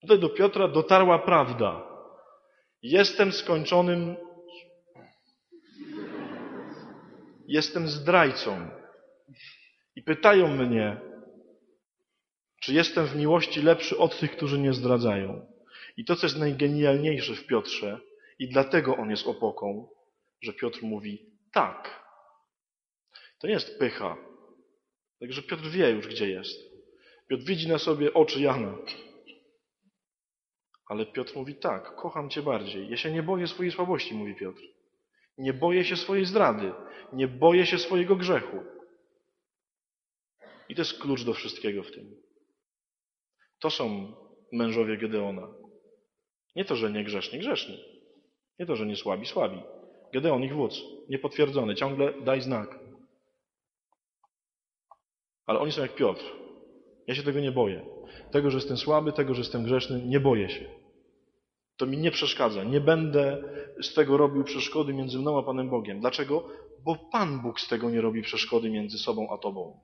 Tutaj 0.00 0.18
do 0.18 0.28
Piotra 0.28 0.68
dotarła 0.68 1.18
prawda. 1.18 1.82
Jestem 2.82 3.32
skończonym. 3.32 4.16
Jestem 7.46 7.88
zdrajcą. 7.88 8.68
I 9.96 10.02
pytają 10.02 10.48
mnie, 10.48 11.00
czy 12.60 12.74
jestem 12.74 13.06
w 13.06 13.16
miłości 13.16 13.62
lepszy 13.62 13.98
od 13.98 14.18
tych, 14.18 14.36
którzy 14.36 14.58
nie 14.58 14.72
zdradzają. 14.72 15.46
I 15.96 16.04
to, 16.04 16.16
co 16.16 16.26
jest 16.26 16.38
najgenialniejsze 16.38 17.34
w 17.34 17.46
Piotrze, 17.46 18.00
i 18.38 18.48
dlatego 18.48 18.96
on 18.96 19.10
jest 19.10 19.26
opoką, 19.26 19.88
że 20.42 20.52
Piotr 20.52 20.82
mówi 20.82 21.32
tak. 21.52 22.04
To 23.40 23.46
nie 23.46 23.52
jest 23.52 23.78
pycha. 23.78 24.16
Także 25.20 25.42
Piotr 25.42 25.68
wie 25.68 25.90
już, 25.90 26.08
gdzie 26.08 26.30
jest. 26.30 26.60
Piotr 27.28 27.44
widzi 27.44 27.68
na 27.68 27.78
sobie 27.78 28.14
oczy 28.14 28.40
Jana. 28.40 28.78
Ale 30.86 31.06
Piotr 31.06 31.36
mówi 31.36 31.54
tak, 31.54 31.96
kocham 31.96 32.30
Cię 32.30 32.42
bardziej. 32.42 32.88
Ja 32.90 32.96
się 32.96 33.12
nie 33.12 33.22
boję 33.22 33.46
swojej 33.46 33.72
słabości, 33.72 34.14
mówi 34.14 34.34
Piotr. 34.34 34.60
Nie 35.38 35.52
boję 35.52 35.84
się 35.84 35.96
swojej 35.96 36.24
zdrady. 36.24 36.72
Nie 37.12 37.28
boję 37.28 37.66
się 37.66 37.78
swojego 37.78 38.16
grzechu. 38.16 38.62
I 40.68 40.74
to 40.74 40.80
jest 40.80 40.98
klucz 40.98 41.24
do 41.24 41.34
wszystkiego 41.34 41.82
w 41.82 41.90
tym. 41.90 42.16
To 43.58 43.70
są 43.70 44.14
mężowie 44.52 44.96
Gedeona. 44.96 45.48
Nie 46.56 46.64
to, 46.64 46.76
że 46.76 46.92
nie 46.92 47.04
grzeszni, 47.04 47.38
grzeszni. 47.38 47.84
Nie 48.58 48.66
to, 48.66 48.76
że 48.76 48.86
nie 48.86 48.96
słabi, 48.96 49.26
słabi. 49.26 49.62
Gedeon, 50.14 50.42
ich 50.44 50.54
wódz, 50.54 50.74
niepotwierdzony, 51.08 51.74
ciągle 51.74 52.12
daj 52.22 52.40
znak. 52.40 52.78
Ale 55.46 55.58
oni 55.58 55.72
są 55.72 55.82
jak 55.82 55.94
Piotr. 55.94 56.24
Ja 57.06 57.14
się 57.14 57.22
tego 57.22 57.40
nie 57.40 57.52
boję. 57.52 57.86
Tego, 58.30 58.50
że 58.50 58.56
jestem 58.56 58.76
słaby, 58.76 59.12
tego, 59.12 59.34
że 59.34 59.40
jestem 59.40 59.64
grzeszny, 59.64 60.02
nie 60.06 60.20
boję 60.20 60.48
się. 60.48 60.64
To 61.76 61.86
mi 61.86 61.98
nie 61.98 62.10
przeszkadza. 62.10 62.64
Nie 62.64 62.80
będę 62.80 63.42
z 63.82 63.94
tego 63.94 64.16
robił 64.16 64.44
przeszkody 64.44 64.94
między 64.94 65.18
mną 65.18 65.38
a 65.38 65.42
Panem 65.42 65.70
Bogiem. 65.70 66.00
Dlaczego? 66.00 66.48
Bo 66.84 66.96
Pan 67.12 67.40
Bóg 67.42 67.60
z 67.60 67.68
tego 67.68 67.90
nie 67.90 68.00
robi 68.00 68.22
przeszkody 68.22 68.70
między 68.70 68.98
sobą 68.98 69.30
a 69.30 69.38
Tobą. 69.38 69.80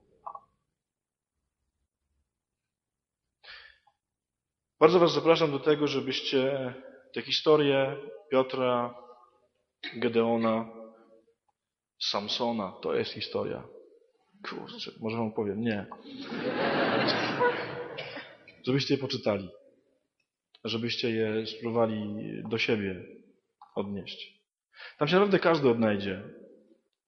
Bardzo 4.79 4.99
Was 4.99 5.13
zapraszam 5.13 5.51
do 5.51 5.59
tego, 5.59 5.87
żebyście 5.87 6.73
tę 7.13 7.21
historię 7.21 7.97
Piotra, 8.29 8.95
Gedeona, 9.95 10.69
Samsona, 11.99 12.73
to 12.81 12.95
jest 12.95 13.11
historia. 13.11 13.63
Kurczę, 14.49 14.91
może 14.99 15.17
Wam 15.17 15.33
powiem, 15.33 15.61
nie. 15.61 15.85
Żebyście 18.63 18.93
je 18.93 18.99
poczytali. 18.99 19.49
Żebyście 20.63 21.11
je 21.11 21.47
spróbowali 21.47 22.15
do 22.49 22.57
siebie 22.57 23.03
odnieść. 23.75 24.41
Tam 24.97 25.07
się 25.07 25.15
naprawdę 25.15 25.39
każdy 25.39 25.69
odnajdzie. 25.69 26.23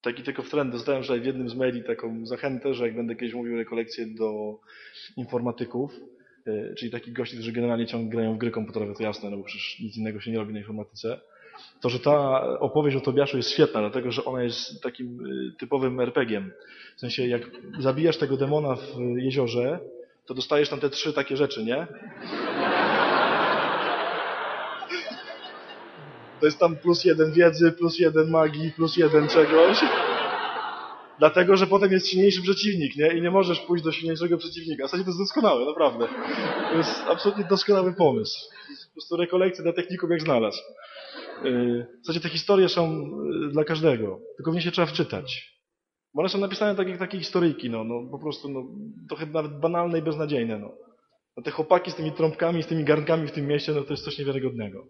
Taki 0.01 0.23
tylko 0.23 0.43
w 0.43 0.49
trend 0.49 0.71
dostałem 0.71 1.03
wczoraj 1.03 1.21
w 1.21 1.25
jednym 1.25 1.49
z 1.49 1.55
maili 1.55 1.83
taką 1.83 2.25
zachętę, 2.25 2.73
że 2.73 2.87
jak 2.87 2.95
będę 2.95 3.15
kiedyś 3.15 3.33
mówił 3.33 3.57
rekolekcje 3.57 4.05
do 4.05 4.59
informatyków, 5.17 5.91
czyli 6.77 6.91
takich 6.91 7.13
gości, 7.13 7.35
którzy 7.35 7.51
generalnie 7.51 7.85
ciągle 7.85 8.09
grają 8.09 8.35
w 8.35 8.37
gry 8.37 8.51
komputerowe, 8.51 8.93
to 8.93 9.03
jasne, 9.03 9.29
no 9.29 9.37
bo 9.37 9.43
przecież 9.43 9.79
nic 9.79 9.97
innego 9.97 10.21
się 10.21 10.31
nie 10.31 10.37
robi 10.37 10.53
na 10.53 10.59
informatyce, 10.59 11.21
to, 11.81 11.89
że 11.89 11.99
ta 11.99 12.41
opowieść 12.59 12.97
o 12.97 13.01
Tobiaszu 13.01 13.37
jest 13.37 13.51
świetna, 13.51 13.79
dlatego 13.79 14.11
że 14.11 14.25
ona 14.25 14.43
jest 14.43 14.83
takim 14.83 15.19
typowym 15.59 15.99
RPG-iem. 15.99 16.51
W 16.95 16.99
sensie, 16.99 17.27
jak 17.27 17.41
zabijasz 17.79 18.17
tego 18.17 18.37
demona 18.37 18.75
w 18.75 19.17
jeziorze, 19.17 19.79
to 20.25 20.33
dostajesz 20.33 20.69
tam 20.69 20.79
te 20.79 20.89
trzy 20.89 21.13
takie 21.13 21.37
rzeczy, 21.37 21.63
nie? 21.63 21.87
To 26.39 26.45
jest 26.45 26.59
tam 26.59 26.75
plus 26.75 27.05
jeden 27.05 27.31
wiedzy, 27.31 27.71
plus 27.71 27.99
jeden 27.99 28.29
magii, 28.29 28.71
plus 28.71 28.97
jeden 28.97 29.27
czegoś. 29.27 29.79
Dlatego, 31.19 31.57
że 31.57 31.67
potem 31.67 31.91
jest 31.91 32.07
silniejszy 32.07 32.41
przeciwnik, 32.41 32.95
nie? 32.95 33.17
I 33.17 33.21
nie 33.21 33.31
możesz 33.31 33.59
pójść 33.59 33.83
do 33.83 33.91
silniejszego 33.91 34.37
przeciwnika. 34.37 34.83
W 34.83 34.87
zasadzie 34.87 35.03
to 35.03 35.09
jest 35.09 35.19
doskonałe, 35.19 35.65
naprawdę. 35.65 36.07
To 36.71 36.77
jest 36.77 37.03
absolutnie 37.07 37.43
doskonały 37.43 37.93
pomysł. 37.93 38.49
Po 38.87 38.93
prostu 38.93 39.17
rekolekcje 39.17 39.63
dla 39.63 39.73
techników 39.73 40.09
jak 40.09 40.21
znalazł. 40.21 40.61
W 41.41 42.05
zasadzie 42.05 42.19
te 42.19 42.29
historie 42.29 42.69
są 42.69 43.11
dla 43.51 43.63
każdego, 43.63 44.19
tylko 44.37 44.51
w 44.51 44.55
nie 44.55 44.61
się 44.61 44.71
trzeba 44.71 44.87
wczytać. 44.87 45.53
Bo 46.13 46.21
one 46.21 46.29
są 46.29 46.39
napisane 46.39 46.75
tak 46.75 46.89
jak 46.89 46.99
takie 46.99 47.19
historyjki, 47.19 47.69
no, 47.69 47.83
no 47.83 48.07
po 48.11 48.19
prostu 48.19 48.49
no, 48.49 48.63
trochę 49.09 49.25
nawet 49.25 49.59
banalne 49.59 49.99
i 49.99 50.01
beznadziejne. 50.01 50.59
No. 50.59 50.77
no 51.37 51.43
te 51.43 51.51
chłopaki 51.51 51.91
z 51.91 51.95
tymi 51.95 52.11
trąbkami, 52.11 52.63
z 52.63 52.67
tymi 52.67 52.83
garnkami 52.83 53.27
w 53.27 53.31
tym 53.31 53.47
mieście, 53.47 53.71
no 53.71 53.81
to 53.81 53.93
jest 53.93 54.03
coś 54.03 54.17
niewiarygodnego. 54.17 54.87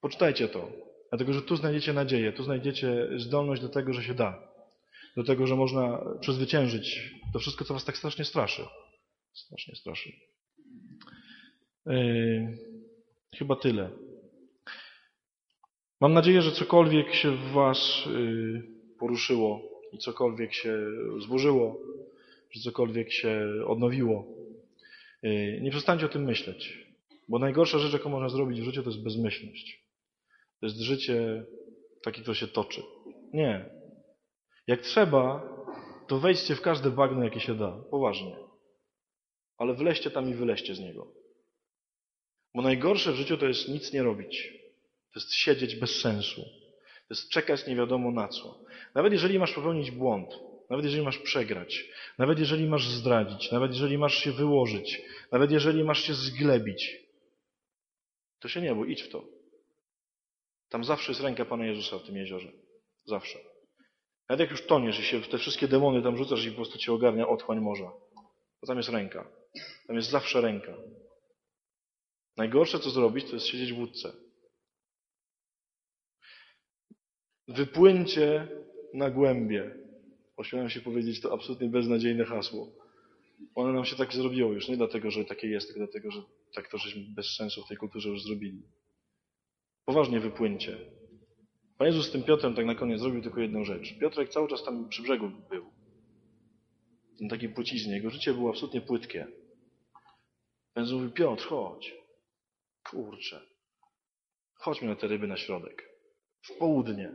Poczytajcie 0.00 0.48
to, 0.48 0.68
dlatego 1.10 1.32
że 1.32 1.42
tu 1.42 1.56
znajdziecie 1.56 1.92
nadzieję, 1.92 2.32
tu 2.32 2.42
znajdziecie 2.42 3.08
zdolność 3.16 3.62
do 3.62 3.68
tego, 3.68 3.92
że 3.92 4.02
się 4.02 4.14
da. 4.14 4.52
Do 5.16 5.24
tego, 5.24 5.46
że 5.46 5.56
można 5.56 6.04
przezwyciężyć 6.20 7.14
to 7.32 7.38
wszystko, 7.38 7.64
co 7.64 7.74
was 7.74 7.84
tak 7.84 7.96
strasznie 7.96 8.24
straszy. 8.24 8.62
Strasznie 9.32 9.76
straszy. 9.76 10.12
Yy, 11.86 12.58
chyba 13.38 13.56
tyle. 13.56 13.90
Mam 16.02 16.12
nadzieję, 16.12 16.42
że 16.42 16.52
cokolwiek 16.52 17.14
się 17.14 17.30
w 17.30 17.52
was 17.52 18.06
yy, 18.06 18.62
poruszyło 18.98 19.60
i 19.92 19.98
cokolwiek 19.98 20.54
się 20.54 20.78
zburzyło, 21.24 21.80
że 22.50 22.60
cokolwiek 22.60 23.12
się 23.12 23.46
odnowiło. 23.66 24.24
Yy, 25.22 25.60
nie 25.60 25.70
przestańcie 25.70 26.06
o 26.06 26.08
tym 26.08 26.24
myśleć. 26.24 26.86
Bo 27.28 27.38
najgorsza 27.38 27.78
rzecz, 27.78 27.92
jaką 27.92 28.10
można 28.10 28.28
zrobić 28.28 28.60
w 28.60 28.64
życiu, 28.64 28.82
to 28.82 28.90
jest 28.90 29.02
bezmyślność. 29.02 29.84
To 30.60 30.66
jest 30.66 30.78
życie 30.78 31.44
takie, 32.04 32.22
które 32.22 32.34
się 32.34 32.46
toczy. 32.46 32.82
Nie. 33.32 33.70
Jak 34.66 34.80
trzeba, 34.80 35.42
to 36.08 36.18
wejdźcie 36.18 36.54
w 36.54 36.60
każde 36.60 36.90
bagno, 36.90 37.24
jakie 37.24 37.40
się 37.40 37.54
da. 37.54 37.84
Poważnie. 37.90 38.36
Ale 39.58 39.74
wleźcie 39.74 40.10
tam 40.10 40.30
i 40.30 40.34
wyleźcie 40.34 40.74
z 40.74 40.80
niego. 40.80 41.14
Bo 42.54 42.62
najgorsze 42.62 43.12
w 43.12 43.16
życiu 43.16 43.36
to 43.36 43.46
jest 43.46 43.68
nic 43.68 43.92
nie 43.92 44.02
robić. 44.02 44.61
To 45.12 45.20
jest 45.20 45.34
siedzieć 45.34 45.76
bez 45.76 46.00
sensu. 46.00 46.42
To 47.08 47.14
jest 47.14 47.28
czekać 47.28 47.66
nie 47.66 47.76
wiadomo 47.76 48.10
na 48.10 48.28
co. 48.28 48.64
Nawet 48.94 49.12
jeżeli 49.12 49.38
masz 49.38 49.52
popełnić 49.52 49.90
błąd, 49.90 50.30
nawet 50.70 50.84
jeżeli 50.84 51.02
masz 51.04 51.18
przegrać, 51.18 51.84
nawet 52.18 52.38
jeżeli 52.38 52.66
masz 52.66 52.88
zdradzić, 52.88 53.52
nawet 53.52 53.72
jeżeli 53.72 53.98
masz 53.98 54.14
się 54.14 54.32
wyłożyć, 54.32 55.02
nawet 55.32 55.50
jeżeli 55.50 55.84
masz 55.84 56.02
się 56.04 56.14
zglebić, 56.14 56.96
to 58.40 58.48
się 58.48 58.60
nie 58.60 58.74
bój, 58.74 58.92
idź 58.92 59.02
w 59.02 59.08
to. 59.08 59.24
Tam 60.68 60.84
zawsze 60.84 61.12
jest 61.12 61.20
ręka 61.20 61.44
Pana 61.44 61.66
Jezusa 61.66 61.98
w 61.98 62.02
tym 62.02 62.16
jeziorze. 62.16 62.52
Zawsze. 63.04 63.38
Nawet 64.28 64.40
jak 64.40 64.50
już 64.50 64.66
toniesz 64.66 65.00
i 65.00 65.02
się 65.02 65.22
te 65.22 65.38
wszystkie 65.38 65.68
demony 65.68 66.02
tam 66.02 66.16
rzucasz 66.16 66.46
i 66.46 66.50
po 66.50 66.56
prostu 66.56 66.78
cię 66.78 66.92
ogarnia 66.92 67.28
otchłań 67.28 67.60
morza, 67.60 67.92
to 68.60 68.66
tam 68.66 68.76
jest 68.76 68.88
ręka. 68.88 69.28
Tam 69.86 69.96
jest 69.96 70.10
zawsze 70.10 70.40
ręka. 70.40 70.76
Najgorsze, 72.36 72.78
co 72.78 72.90
zrobić, 72.90 73.26
to 73.26 73.34
jest 73.34 73.46
siedzieć 73.46 73.72
w 73.72 73.78
łódce. 73.78 74.12
Wypłyńcie 77.48 78.48
na 78.94 79.10
głębie. 79.10 79.74
Ośmielam 80.36 80.70
się 80.70 80.80
powiedzieć 80.80 81.20
to 81.20 81.32
absolutnie 81.32 81.68
beznadziejne 81.68 82.24
hasło. 82.24 82.72
One 83.54 83.72
nam 83.72 83.84
się 83.84 83.96
tak 83.96 84.12
zrobiło 84.12 84.52
już, 84.52 84.68
nie 84.68 84.76
dlatego, 84.76 85.10
że 85.10 85.24
takie 85.24 85.48
jest, 85.48 85.66
tylko 85.66 85.78
dlatego, 85.78 86.10
że 86.10 86.22
tak 86.54 86.68
to 86.68 86.78
żeśmy 86.78 87.02
bez 87.14 87.36
sensu 87.36 87.64
w 87.64 87.68
tej 87.68 87.76
kulturze 87.76 88.08
już 88.08 88.22
zrobili. 88.22 88.62
Poważnie 89.84 90.20
wypłyńcie. 90.20 90.78
Pan 91.78 91.86
Jezus 91.86 92.06
z 92.06 92.10
tym 92.10 92.22
Piotrem 92.22 92.54
tak 92.54 92.66
na 92.66 92.74
koniec 92.74 93.00
zrobił 93.00 93.22
tylko 93.22 93.40
jedną 93.40 93.64
rzecz. 93.64 93.98
Piotrek 93.98 94.28
cały 94.28 94.48
czas 94.48 94.64
tam 94.64 94.88
przy 94.88 95.02
brzegu 95.02 95.30
był. 95.50 95.70
Na 97.20 97.28
takiej 97.28 97.48
płciźnie. 97.48 97.94
Jego 97.94 98.10
życie 98.10 98.34
było 98.34 98.50
absolutnie 98.50 98.80
płytkie. 98.80 99.26
Pan 100.74 100.84
Jezus 100.84 100.94
mówił, 100.94 101.10
Piotr, 101.10 101.44
chodź. 101.44 101.94
Kurczę. 102.90 103.40
Chodźmy 104.54 104.88
na 104.88 104.96
te 104.96 105.06
ryby 105.06 105.26
na 105.26 105.36
środek. 105.36 105.88
W 106.42 106.58
południe. 106.58 107.14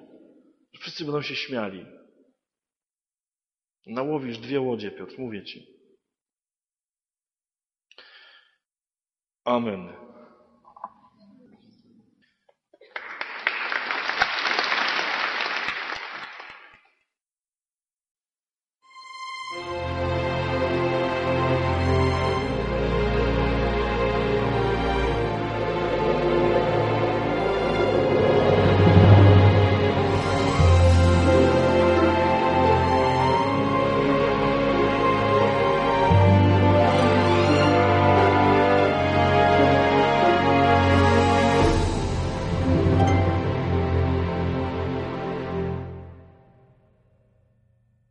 Wszyscy 0.80 1.06
będą 1.06 1.22
się 1.22 1.36
śmiali. 1.36 1.86
Nałowisz 3.86 4.38
dwie 4.38 4.62
łodzie, 4.62 4.92
Piotr, 4.92 5.16
mówię 5.20 5.44
ci. 5.44 5.78
Amen. 9.46 10.07